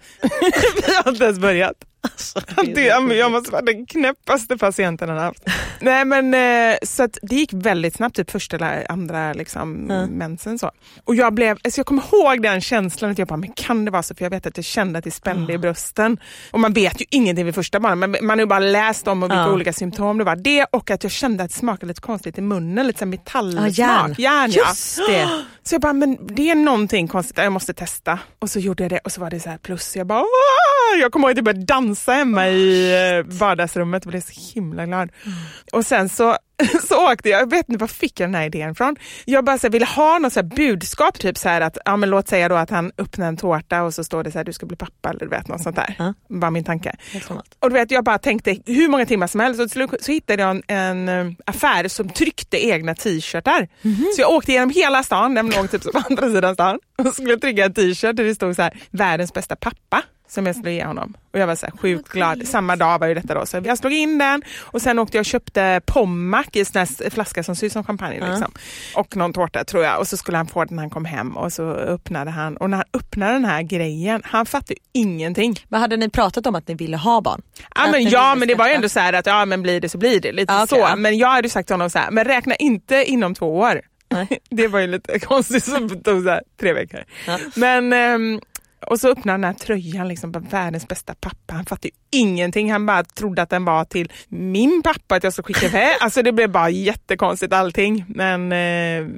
vi 0.87 0.95
har 0.95 1.09
inte 1.13 1.25
ens 1.25 1.39
börjat. 1.39 1.75
Alltså, 2.01 2.41
Det, 2.75 3.01
men 3.03 3.17
jag 3.17 3.33
måste 3.33 3.51
vara 3.51 3.63
den 3.63 3.87
knäppaste 3.87 4.57
patienten 4.57 5.09
han 5.09 5.19
haft. 5.19 5.43
Nej 5.81 6.05
men 6.05 6.35
eh, 6.35 6.77
så 6.83 7.03
att 7.03 7.19
det 7.23 7.37
gick 7.37 7.53
väldigt 7.53 7.95
snabbt, 7.97 8.17
typ 8.17 8.31
första 8.31 8.57
eller 8.57 8.91
andra 8.93 9.33
liksom, 9.33 9.87
Ja. 9.91 10.07
mensen. 10.07 10.59
Så. 10.59 10.71
Och 11.05 11.15
jag 11.15 11.35
blev, 11.35 11.59
alltså 11.65 11.79
jag 11.79 11.87
kommer 11.87 12.03
ihåg 12.13 12.43
den 12.43 12.61
känslan 12.61 13.11
att 13.11 13.19
jag 13.19 13.29
bara, 13.29 13.37
men 13.37 13.53
kan 13.53 13.85
det 13.85 13.91
vara 13.91 14.03
så? 14.03 14.15
För 14.15 14.25
jag 14.25 14.31
vet 14.31 14.47
att 14.47 14.57
jag 14.57 14.65
kände 14.65 14.99
att 14.99 15.05
det 15.05 15.11
spände 15.11 15.53
i 15.53 15.59
brösten. 15.59 16.19
Och 16.51 16.61
man 16.61 16.73
vet 16.73 17.01
ju 17.01 17.05
ingenting 17.11 17.45
vid 17.45 17.55
första 17.55 17.81
barnet, 17.81 17.99
men 18.11 18.27
man 18.27 18.39
har 18.39 18.43
ju 18.43 18.47
bara 18.47 18.59
läst 18.59 19.09
om 19.09 19.23
och 19.23 19.31
vilka 19.31 19.43
Ja. 19.43 19.53
olika 19.53 19.73
symptom 19.73 20.19
det 20.19 20.25
var. 20.25 20.37
Det 20.37 20.65
och 20.71 20.91
att 20.91 21.03
jag 21.03 21.13
kände 21.13 21.45
att 21.45 21.51
det 21.51 21.57
smakade 21.57 21.87
lite 21.87 22.01
konstigt 22.01 22.39
i 22.39 22.41
munnen, 22.41 22.87
lite 22.87 23.07
metallsmak. 23.07 23.71
järn. 23.79 24.15
järn 24.19 24.51
ja. 24.51 24.65
Just 24.69 24.97
det. 25.09 25.29
Så 25.69 25.75
jag 25.75 25.81
bara, 25.81 25.93
men 25.93 26.27
det 26.27 26.51
är 26.51 26.55
någonting 26.55 27.09
konstigt, 27.09 27.39
jag 27.39 27.53
måste 27.53 27.73
testa. 27.73 28.19
Och 28.39 28.51
så 28.51 28.59
gjorde 28.59 28.85
jag 28.85 28.91
det 28.91 28.99
och 28.99 29.13
så 29.13 29.21
var 29.21 29.31
det 29.31 29.41
så 29.41 29.51
här 29.51 29.59
plus. 29.59 29.97
Jag 29.97 30.07
bara, 30.07 30.21
Åh! 30.21 31.01
jag 31.01 31.13
kommer 31.13 31.29
ihåg 31.29 31.31
att 31.31 31.37
jag 31.37 31.45
började 31.45 31.65
dansa 31.65 32.13
hemma 32.13 32.49
i 32.49 32.93
eh, 33.19 33.25
vardagsrummet 33.39 34.05
och 34.05 34.11
blev 34.11 34.21
så 34.21 34.55
himla 34.55 34.87
glad. 34.87 35.11
Och 35.73 35.87
sen 35.87 36.09
så 36.09 36.37
så 36.89 37.13
åkte 37.13 37.29
jag, 37.29 37.41
jag 37.41 37.51
vet 37.51 37.69
inte 37.69 37.81
var 37.81 37.89
fick 37.89 38.21
jag 38.21 38.29
den 38.29 38.35
här 38.35 38.47
idén 38.47 38.75
från. 38.75 38.97
Jag 39.25 39.45
bara 39.45 39.59
så 39.59 39.69
ville 39.69 39.87
ha 39.87 40.19
något 40.19 40.33
så 40.33 40.43
budskap, 40.43 41.19
typ 41.19 41.39
så 41.39 41.49
att, 41.49 41.79
ja 41.85 41.97
men 41.97 42.11
låt 42.11 42.29
säga 42.29 42.49
då 42.49 42.55
att 42.55 42.71
han 42.71 42.93
öppnar 42.99 43.29
en 43.29 43.37
tårta 43.37 43.83
och 43.83 43.95
så 43.95 44.05
står 44.05 44.25
det 44.25 44.31
så 44.31 44.39
här, 44.39 44.45
du 44.45 44.53
ska 44.53 44.67
bli 44.67 44.77
pappa 44.77 45.11
eller 45.11 45.21
du 45.21 45.29
vet 45.29 45.49
något 45.49 45.63
sånt 45.63 45.77
där. 45.77 45.95
Ja. 45.99 46.15
Bara 46.29 46.51
min 46.51 46.65
tanke. 46.65 46.97
Och 47.61 47.71
du 47.71 47.75
vet, 47.75 47.91
jag 47.91 48.05
bara 48.05 48.19
tänkte 48.19 48.57
hur 48.67 48.89
många 48.89 49.07
timmar 49.07 49.27
som 49.27 49.41
helst 49.41 49.61
och 49.61 49.71
till 49.71 49.73
slut 49.73 49.91
så 50.05 50.13
hittade 50.13 50.43
jag 50.43 50.51
en, 50.51 50.63
en 50.69 51.09
eh, 51.09 51.33
affär 51.47 51.89
som 51.89 52.09
tryckte 52.09 52.67
egna 52.67 52.95
t-shirtar. 52.95 53.69
Så 54.17 54.21
jag 54.21 54.31
åkte 54.31 54.53
genom 54.53 54.71
hela 54.71 55.03
stan, 55.03 55.35
den 55.35 55.51
låg 55.51 55.71
typ 55.71 55.83
på 55.83 56.03
andra 56.11 56.31
sidan 56.31 56.55
stan 56.55 56.79
och 56.99 57.15
skulle 57.15 57.37
trycka 57.39 57.65
en 57.65 57.75
t-shirt 57.75 58.17
där 58.17 58.25
det 58.25 58.35
stod 58.35 58.57
så 58.57 58.63
här, 58.63 58.81
världens 58.91 59.33
bästa 59.33 59.57
pappa 59.57 60.03
som 60.29 60.47
jag 60.47 60.57
skulle 60.57 60.73
ge 60.73 60.85
honom. 60.85 61.17
Och 61.33 61.39
jag 61.39 61.47
var 61.47 61.55
så 61.55 61.67
här 61.67 61.73
sjukt 61.77 62.09
glad. 62.09 62.47
Samma 62.47 62.77
dag 62.77 62.99
var 62.99 63.07
ju 63.07 63.15
detta 63.15 63.35
då. 63.35 63.47
Så 63.47 63.61
jag 63.65 63.79
slog 63.79 63.93
in 63.93 64.19
den 64.19 64.43
och 64.61 64.83
sen 64.83 64.99
åkte 64.99 65.17
jag 65.17 65.23
och 65.23 65.27
köpte 65.27 65.81
Pommac 65.87 66.47
i 66.53 66.65
sån 66.65 66.79
här 66.79 67.11
flaska 67.11 67.43
som 67.43 67.57
ser 67.57 67.67
ut 67.67 67.73
som 67.73 67.85
champagne. 67.85 68.29
Liksom. 68.31 68.53
Och 68.95 69.17
någon 69.17 69.33
tårta 69.33 69.65
tror 69.65 69.85
jag. 69.85 69.99
Och 70.01 70.09
så 70.09 70.17
skulle 70.17 70.37
han 70.37 70.47
få 70.47 70.65
den 70.65 70.77
när 70.77 70.83
han 70.83 70.91
kom 70.91 71.05
hem 71.05 71.37
och 71.37 71.53
så 71.53 71.63
öppnade 71.73 72.31
han. 72.31 72.57
Och 72.57 72.71
när 72.71 72.77
han 72.77 72.87
öppnade 72.93 73.33
den 73.33 73.45
här 73.45 73.63
grejen, 73.63 74.23
han 74.25 74.47
fattade 74.47 74.75
ingenting. 74.93 75.55
Vad 75.69 75.81
hade 75.81 75.97
ni 75.97 76.09
pratat 76.11 76.47
om 76.47 76.55
att 76.55 76.69
ni 76.69 76.75
ville 76.75 76.97
ha 76.97 77.21
barn? 77.21 77.43
Ja 77.75 77.89
men, 77.93 78.05
ja 78.09 78.35
men 78.35 78.49
det 78.49 78.55
var 78.55 78.69
ju 78.69 78.73
ändå 78.75 78.89
så 78.89 79.01
här 79.01 79.13
att 79.13 79.27
ja 79.27 79.45
men 79.45 79.63
blir 79.63 79.81
det 79.81 79.89
så 79.89 79.99
blir 79.99 80.21
det. 80.21 80.33
Lite 80.33 80.53
Ja, 80.53 80.65
okej, 80.65 80.79
så. 80.79 80.85
ja. 80.89 80.97
Men 80.97 81.19
jag 81.19 81.29
hade 81.29 81.51
sagt 81.51 81.67
till 81.67 81.75
honom 81.75 81.91
så 81.91 81.99
här, 81.99 82.11
men 82.11 82.25
räkna 82.25 82.55
inte 82.55 83.05
inom 83.05 83.35
två 83.35 83.59
år. 83.59 83.81
Nej. 84.11 84.29
det 84.51 84.69
var 84.69 84.81
ju 84.81 84.87
lite 84.87 85.19
konstigt 85.29 85.67
det 85.89 86.03
tog 86.03 86.23
så 86.23 86.29
här, 86.31 86.43
tre 86.61 86.73
veckor. 86.73 87.05
Ja. 87.27 87.39
Men 87.55 87.93
ehm, 87.93 88.41
och 88.81 89.01
så 89.01 89.09
öppnade 89.09 89.31
han 89.31 89.41
den 89.41 89.51
här 89.51 89.59
tröjan, 89.59 90.09
liksom, 90.09 90.33
världens 90.33 90.89
bästa 90.89 91.15
pappa. 91.21 91.55
Han 91.55 91.67
fattade 91.67 91.89
ju 91.89 92.21
ingenting. 92.21 92.73
Han 92.73 92.87
bara 92.87 93.05
trodde 93.05 93.43
att 93.43 93.51
den 93.51 93.65
var 93.65 93.85
till 93.85 94.13
min 94.29 94.83
pappa, 94.83 95.15
att 95.15 95.25
jag 95.25 95.33
skulle 95.33 95.45
skicka 95.45 95.67
iväg. 95.67 95.97
Alltså 96.01 96.23
det 96.23 96.33
blev 96.33 96.51
bara 96.51 96.71
jättekonstigt 96.71 97.53
allting. 97.53 98.05
Men 98.09 98.53
eh, 98.53 98.59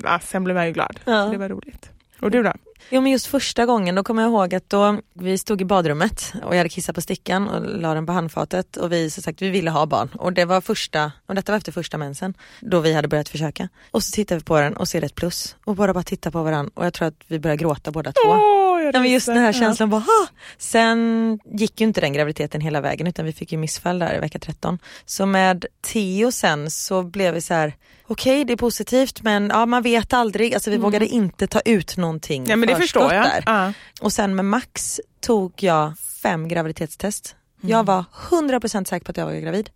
ja, 0.05 0.21
sen 0.23 0.45
blev 0.45 0.57
jag 0.57 0.67
ju 0.67 0.73
glad. 0.73 1.01
Ja. 1.05 1.13
Det 1.13 1.37
var 1.37 1.49
roligt. 1.49 1.91
Och 2.21 2.31
du 2.31 2.43
då? 2.43 2.53
Jo 2.93 3.01
men 3.01 3.13
just 3.13 3.27
första 3.27 3.67
gången 3.67 3.95
då 3.95 4.03
kommer 4.03 4.23
jag 4.23 4.31
ihåg 4.31 4.55
att 4.55 4.71
då 4.71 4.99
vi 5.15 5.39
stod 5.39 5.61
i 5.61 5.65
badrummet 5.65 6.33
och 6.45 6.55
jag 6.55 6.59
hade 6.59 6.69
kissat 6.69 6.95
på 6.95 7.01
stickan 7.01 7.49
och 7.49 7.81
la 7.81 7.95
den 7.95 8.07
på 8.07 8.13
handfatet 8.13 8.77
och 8.77 8.93
vi 8.93 9.11
som 9.11 9.23
sagt 9.23 9.43
vi 9.43 9.51
ville 9.51 9.71
ha 9.71 9.87
barn 9.87 10.09
och 10.19 10.33
det 10.33 10.45
var 10.45 10.61
första, 10.61 11.13
och 11.27 11.35
detta 11.35 11.53
var 11.53 11.57
efter 11.57 11.73
första 11.73 11.99
mensen 11.99 12.35
då 12.61 12.81
vi 12.81 12.95
hade 12.95 13.09
börjat 13.09 13.29
försöka. 13.29 13.69
Och 13.91 14.03
så 14.03 14.11
tittar 14.15 14.37
vi 14.37 14.43
på 14.43 14.61
den 14.61 14.77
och 14.77 14.89
ser 14.89 15.05
ett 15.05 15.15
plus 15.15 15.57
och 15.65 15.77
bara 15.77 15.95
bara 15.95 16.05
tittar 16.05 16.31
på 16.31 16.43
varandra 16.43 16.73
och 16.75 16.87
jag 16.87 16.95
tror 16.95 17.09
att 17.09 17.23
vi 17.27 17.39
börjar 17.39 17.57
gråta 17.57 17.91
båda 17.91 18.13
två. 18.13 18.29
Åh, 18.29 18.70
Ja, 18.95 19.01
men 19.01 19.11
just 19.11 19.27
den 19.27 19.37
här 19.37 19.47
Ja. 19.47 19.53
känslan 19.53 19.91
bara, 19.91 20.01
"Ah!" 20.01 20.29
Sen 20.59 21.39
gick 21.45 21.81
ju 21.81 21.87
inte 21.87 22.01
den 22.01 22.13
graviditeten 22.13 22.61
hela 22.61 22.81
vägen 22.81 23.07
utan 23.07 23.25
vi 23.25 23.33
fick 23.33 23.53
ju 23.53 23.59
missfall 23.59 23.99
där 23.99 24.15
i 24.17 24.19
vecka 24.19 24.39
13. 24.39 24.79
Så 25.05 25.27
med 25.27 25.65
Theo 25.93 26.33
sen 26.33 26.71
så 26.71 27.03
blev 27.03 27.35
vi 27.35 27.41
så 27.41 27.55
här, 27.55 27.75
okej 28.07 28.45
det 28.45 28.53
är 28.53 28.57
positivt 28.57 29.23
men 29.23 29.49
ja, 29.49 29.67
man 29.67 29.83
vet 29.83 30.13
aldrig, 30.13 30.55
alltså 30.55 30.71
vi 30.71 30.77
vågade 30.77 31.07
inte 31.07 31.47
ta 31.47 31.61
ut 31.61 31.97
någonting 31.97 32.47
Ja 32.49 32.57
men 32.57 32.69
det 32.69 32.77
förstår 32.77 33.13
jag. 33.15 33.27
Ja. 33.47 33.73
Och 34.01 34.13
sen 34.13 34.37
med 34.37 34.45
Max 34.45 35.01
tog 35.21 35.53
jag 35.57 35.93
fem 36.23 36.49
graviditetstest. 36.49 37.37
Jag 37.61 37.87
var 37.87 38.05
100% 38.31 38.85
säker 38.89 39.05
på 39.05 39.11
att 39.11 39.17
jag 39.17 39.27
var 39.27 39.33
gravid. 39.33 39.71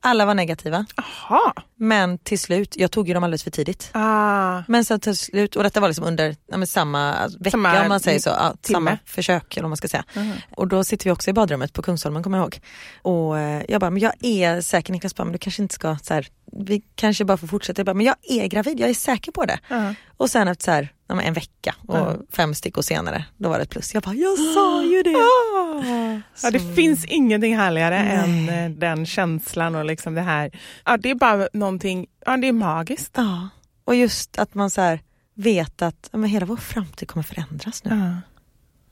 Alla 0.00 0.26
var 0.26 0.34
negativa. 0.34 0.86
Jaha. 0.96 1.52
Men 1.80 2.18
till 2.18 2.38
slut, 2.38 2.76
jag 2.76 2.90
tog 2.90 3.08
ju 3.08 3.14
dem 3.14 3.24
alldeles 3.24 3.42
för 3.42 3.50
tidigt. 3.50 3.90
Ah. 3.92 4.62
Men 4.68 4.84
sen 4.84 5.00
till 5.00 5.16
slut, 5.16 5.56
och 5.56 5.62
detta 5.62 5.80
var 5.80 5.88
liksom 5.88 6.04
under 6.04 6.36
ja, 6.46 6.66
samma 6.66 7.28
vecka 7.40 7.50
Samma 7.50 7.82
om 7.82 7.88
man 7.88 8.00
säger 8.00 8.18
så, 8.18 8.28
ja, 8.28 8.54
samma 8.62 8.98
försök 9.04 9.56
eller 9.56 9.62
vad 9.62 9.70
man 9.70 9.76
ska 9.76 9.88
säga. 9.88 10.04
Och 10.56 10.68
då 10.68 10.84
sitter 10.84 11.04
vi 11.04 11.10
också 11.10 11.30
i 11.30 11.32
badrummet 11.32 11.72
på 11.72 11.82
Kungsholmen 11.82 12.22
kommer 12.22 12.38
jag 12.38 12.44
ihåg. 12.44 12.60
Och 13.02 13.38
eh, 13.38 13.62
jag 13.68 13.80
bara, 13.80 13.90
men 13.90 14.02
jag 14.02 14.12
är 14.20 14.60
säker 14.60 14.92
Niklas 14.92 15.14
bara, 15.14 15.24
men 15.24 15.32
du 15.32 15.38
kanske 15.38 15.62
inte 15.62 15.74
ska 15.74 15.96
så 16.02 16.14
här, 16.14 16.28
vi 16.52 16.82
kanske 16.94 17.24
bara 17.24 17.36
får 17.36 17.46
fortsätta. 17.46 17.80
Jag 17.80 17.86
bara, 17.86 17.94
men 17.94 18.06
jag 18.06 18.16
är 18.22 18.46
gravid, 18.46 18.80
jag 18.80 18.90
är 18.90 18.94
säker 18.94 19.32
på 19.32 19.44
det. 19.44 19.58
Ja. 19.68 19.94
Och 20.16 20.30
sen 20.30 20.48
efter 20.48 20.64
så 20.64 20.70
här, 20.70 20.88
ja, 21.08 21.20
en 21.20 21.34
vecka 21.34 21.74
och 21.86 22.16
fem 22.32 22.54
stickor 22.54 22.82
senare, 22.82 23.24
då 23.36 23.48
var 23.48 23.56
det 23.56 23.62
ett 23.62 23.70
plus. 23.70 23.94
Jag 23.94 24.02
bara, 24.02 24.14
jag 24.14 24.38
sa 24.38 24.82
ju 24.92 25.02
det. 25.02 25.14
Ah. 25.14 26.20
Ja, 26.42 26.50
det 26.50 26.74
finns 26.74 27.04
ingenting 27.04 27.56
härligare 27.56 28.02
Nej. 28.02 28.48
än 28.48 28.72
eh, 28.72 28.78
den 28.78 29.06
känslan 29.06 29.74
och 29.74 29.84
liksom 29.84 30.14
det 30.14 30.20
här. 30.20 30.50
Ja, 30.84 30.96
det 30.96 31.10
är 31.10 31.14
bara 31.14 31.48
någonting, 31.68 32.06
ja 32.26 32.36
det 32.36 32.48
är 32.48 32.52
magiskt. 32.52 33.12
Ja, 33.16 33.48
och 33.84 33.94
just 33.94 34.38
att 34.38 34.54
man 34.54 34.70
så 34.70 34.80
här 34.80 35.00
vet 35.34 35.82
att 35.82 36.08
men 36.12 36.24
hela 36.24 36.46
vår 36.46 36.56
framtid 36.56 37.08
kommer 37.08 37.24
förändras 37.24 37.84
nu. 37.84 37.90
Ja. 37.90 38.16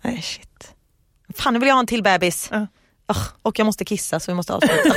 Nej 0.02 0.22
shit. 0.22 0.74
Fan 1.34 1.52
nu 1.52 1.58
vill 1.58 1.68
jag 1.68 1.74
ha 1.74 1.80
en 1.80 1.86
till 1.86 2.02
bebis. 2.02 2.48
Ja. 2.52 2.66
Ugh, 3.08 3.28
och 3.42 3.58
jag 3.58 3.64
måste 3.64 3.84
kissa 3.84 4.20
så 4.20 4.30
vi 4.30 4.34
måste 4.34 4.54
avsluta. 4.54 4.94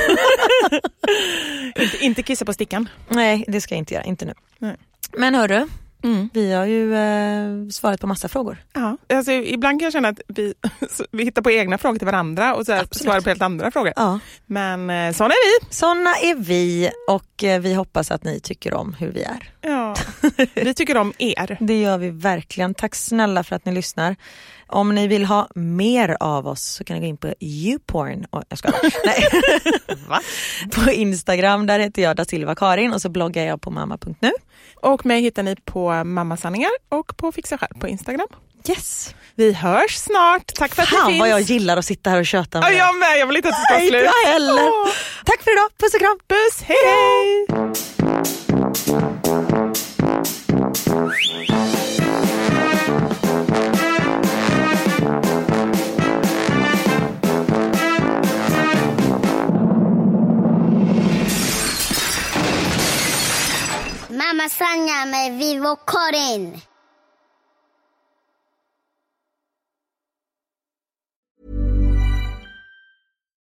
Inte, 1.76 2.04
inte 2.04 2.22
kissa 2.22 2.44
på 2.44 2.52
stickan. 2.52 2.88
Nej 3.08 3.44
det 3.48 3.60
ska 3.60 3.74
jag 3.74 3.78
inte 3.78 3.94
göra, 3.94 4.04
inte 4.04 4.24
nu. 4.24 4.34
Nej. 4.58 4.76
Men 5.12 5.34
hörru, 5.34 5.68
Mm. 6.02 6.28
vi 6.32 6.52
har 6.52 6.64
ju 6.64 6.94
eh, 6.94 7.68
svarat 7.70 8.00
på 8.00 8.06
massa 8.06 8.28
frågor. 8.28 8.56
Ja. 8.72 8.96
Alltså, 9.12 9.32
ibland 9.32 9.80
kan 9.80 9.84
jag 9.86 9.92
känna 9.92 10.08
att 10.08 10.20
vi, 10.28 10.54
vi 11.10 11.24
hittar 11.24 11.42
på 11.42 11.50
egna 11.50 11.78
frågor 11.78 11.98
till 11.98 12.06
varandra 12.06 12.54
och 12.54 12.66
så 12.66 12.72
här, 12.72 12.86
svarar 12.90 13.20
på 13.20 13.28
helt 13.28 13.42
andra 13.42 13.70
frågor. 13.70 13.92
Ja. 13.96 14.18
Men 14.46 14.90
eh, 14.90 15.12
såna 15.12 15.34
är 15.34 15.60
vi. 15.60 15.74
Såna 15.74 16.10
är 16.10 16.34
vi 16.34 16.90
och 17.08 17.44
eh, 17.44 17.60
vi 17.60 17.74
hoppas 17.74 18.10
att 18.10 18.24
ni 18.24 18.40
tycker 18.40 18.74
om 18.74 18.94
hur 18.94 19.12
vi 19.12 19.22
är. 19.22 19.50
Ja. 19.62 19.94
Vi 20.54 20.74
tycker 20.74 20.96
om 20.96 21.12
er. 21.18 21.56
Det 21.60 21.80
gör 21.80 21.98
vi 21.98 22.10
verkligen. 22.10 22.74
Tack 22.74 22.94
snälla 22.94 23.44
för 23.44 23.56
att 23.56 23.64
ni 23.64 23.72
lyssnar. 23.72 24.16
Om 24.72 24.94
ni 24.94 25.06
vill 25.06 25.24
ha 25.24 25.48
mer 25.54 26.16
av 26.20 26.48
oss 26.48 26.62
så 26.64 26.84
kan 26.84 26.94
ni 26.96 27.00
gå 27.00 27.06
in 27.06 27.16
på 27.16 27.34
youporn. 27.40 28.26
Oh, 28.32 28.42
jag 28.48 28.58
skojar. 28.58 28.80
Nej. 29.06 29.28
Va? 30.08 30.20
På 30.74 30.90
Instagram, 30.90 31.66
där 31.66 31.78
heter 31.78 32.02
jag 32.02 32.16
da 32.16 32.24
Silva 32.24 32.54
Karin 32.54 32.92
och 32.92 33.02
så 33.02 33.08
bloggar 33.08 33.44
jag 33.44 33.60
på 33.60 33.70
mamma.nu. 33.70 34.32
Och 34.82 35.06
mig 35.06 35.20
hittar 35.22 35.42
ni 35.42 35.56
på 35.56 36.04
Mammasanningar 36.04 36.70
och 36.88 37.16
på 37.16 37.32
Fixa 37.32 37.58
själv 37.58 37.78
på 37.80 37.88
Instagram. 37.88 38.26
Yes. 38.68 39.14
Vi 39.34 39.52
hörs 39.52 39.94
snart. 39.96 40.54
Tack 40.54 40.74
för 40.74 40.82
att 40.82 40.88
Fan 40.88 41.06
ni 41.06 41.12
finns. 41.12 41.20
vad 41.20 41.28
jag 41.28 41.40
gillar 41.40 41.76
att 41.76 41.84
sitta 41.84 42.10
här 42.10 42.18
och 42.18 42.26
köta 42.26 42.58
Ja, 42.58 42.62
med 42.62 42.72
er. 42.74 42.78
jag 42.78 42.98
med. 42.98 43.18
Jag 43.18 43.26
vill 43.26 43.36
inte 43.36 43.48
att 43.48 43.54
det 43.54 43.60
ska 43.64 43.74
vara 43.74 43.82
inte 43.82 43.98
slut. 43.98 44.10
jag 44.24 44.32
heller. 44.32 44.62
Åh. 44.68 44.88
Tack 45.24 45.42
för 45.42 45.50
idag, 45.52 45.70
puss 45.78 45.94
och 45.94 46.00
kram. 46.00 46.18
Puss, 46.28 46.62
hej 46.62 46.76
hej! 46.86 47.46
Mamma 64.40 64.48
Sanja 64.48 65.04
med 65.04 65.38
Vivo 65.38 65.76
Karin. 65.76 66.69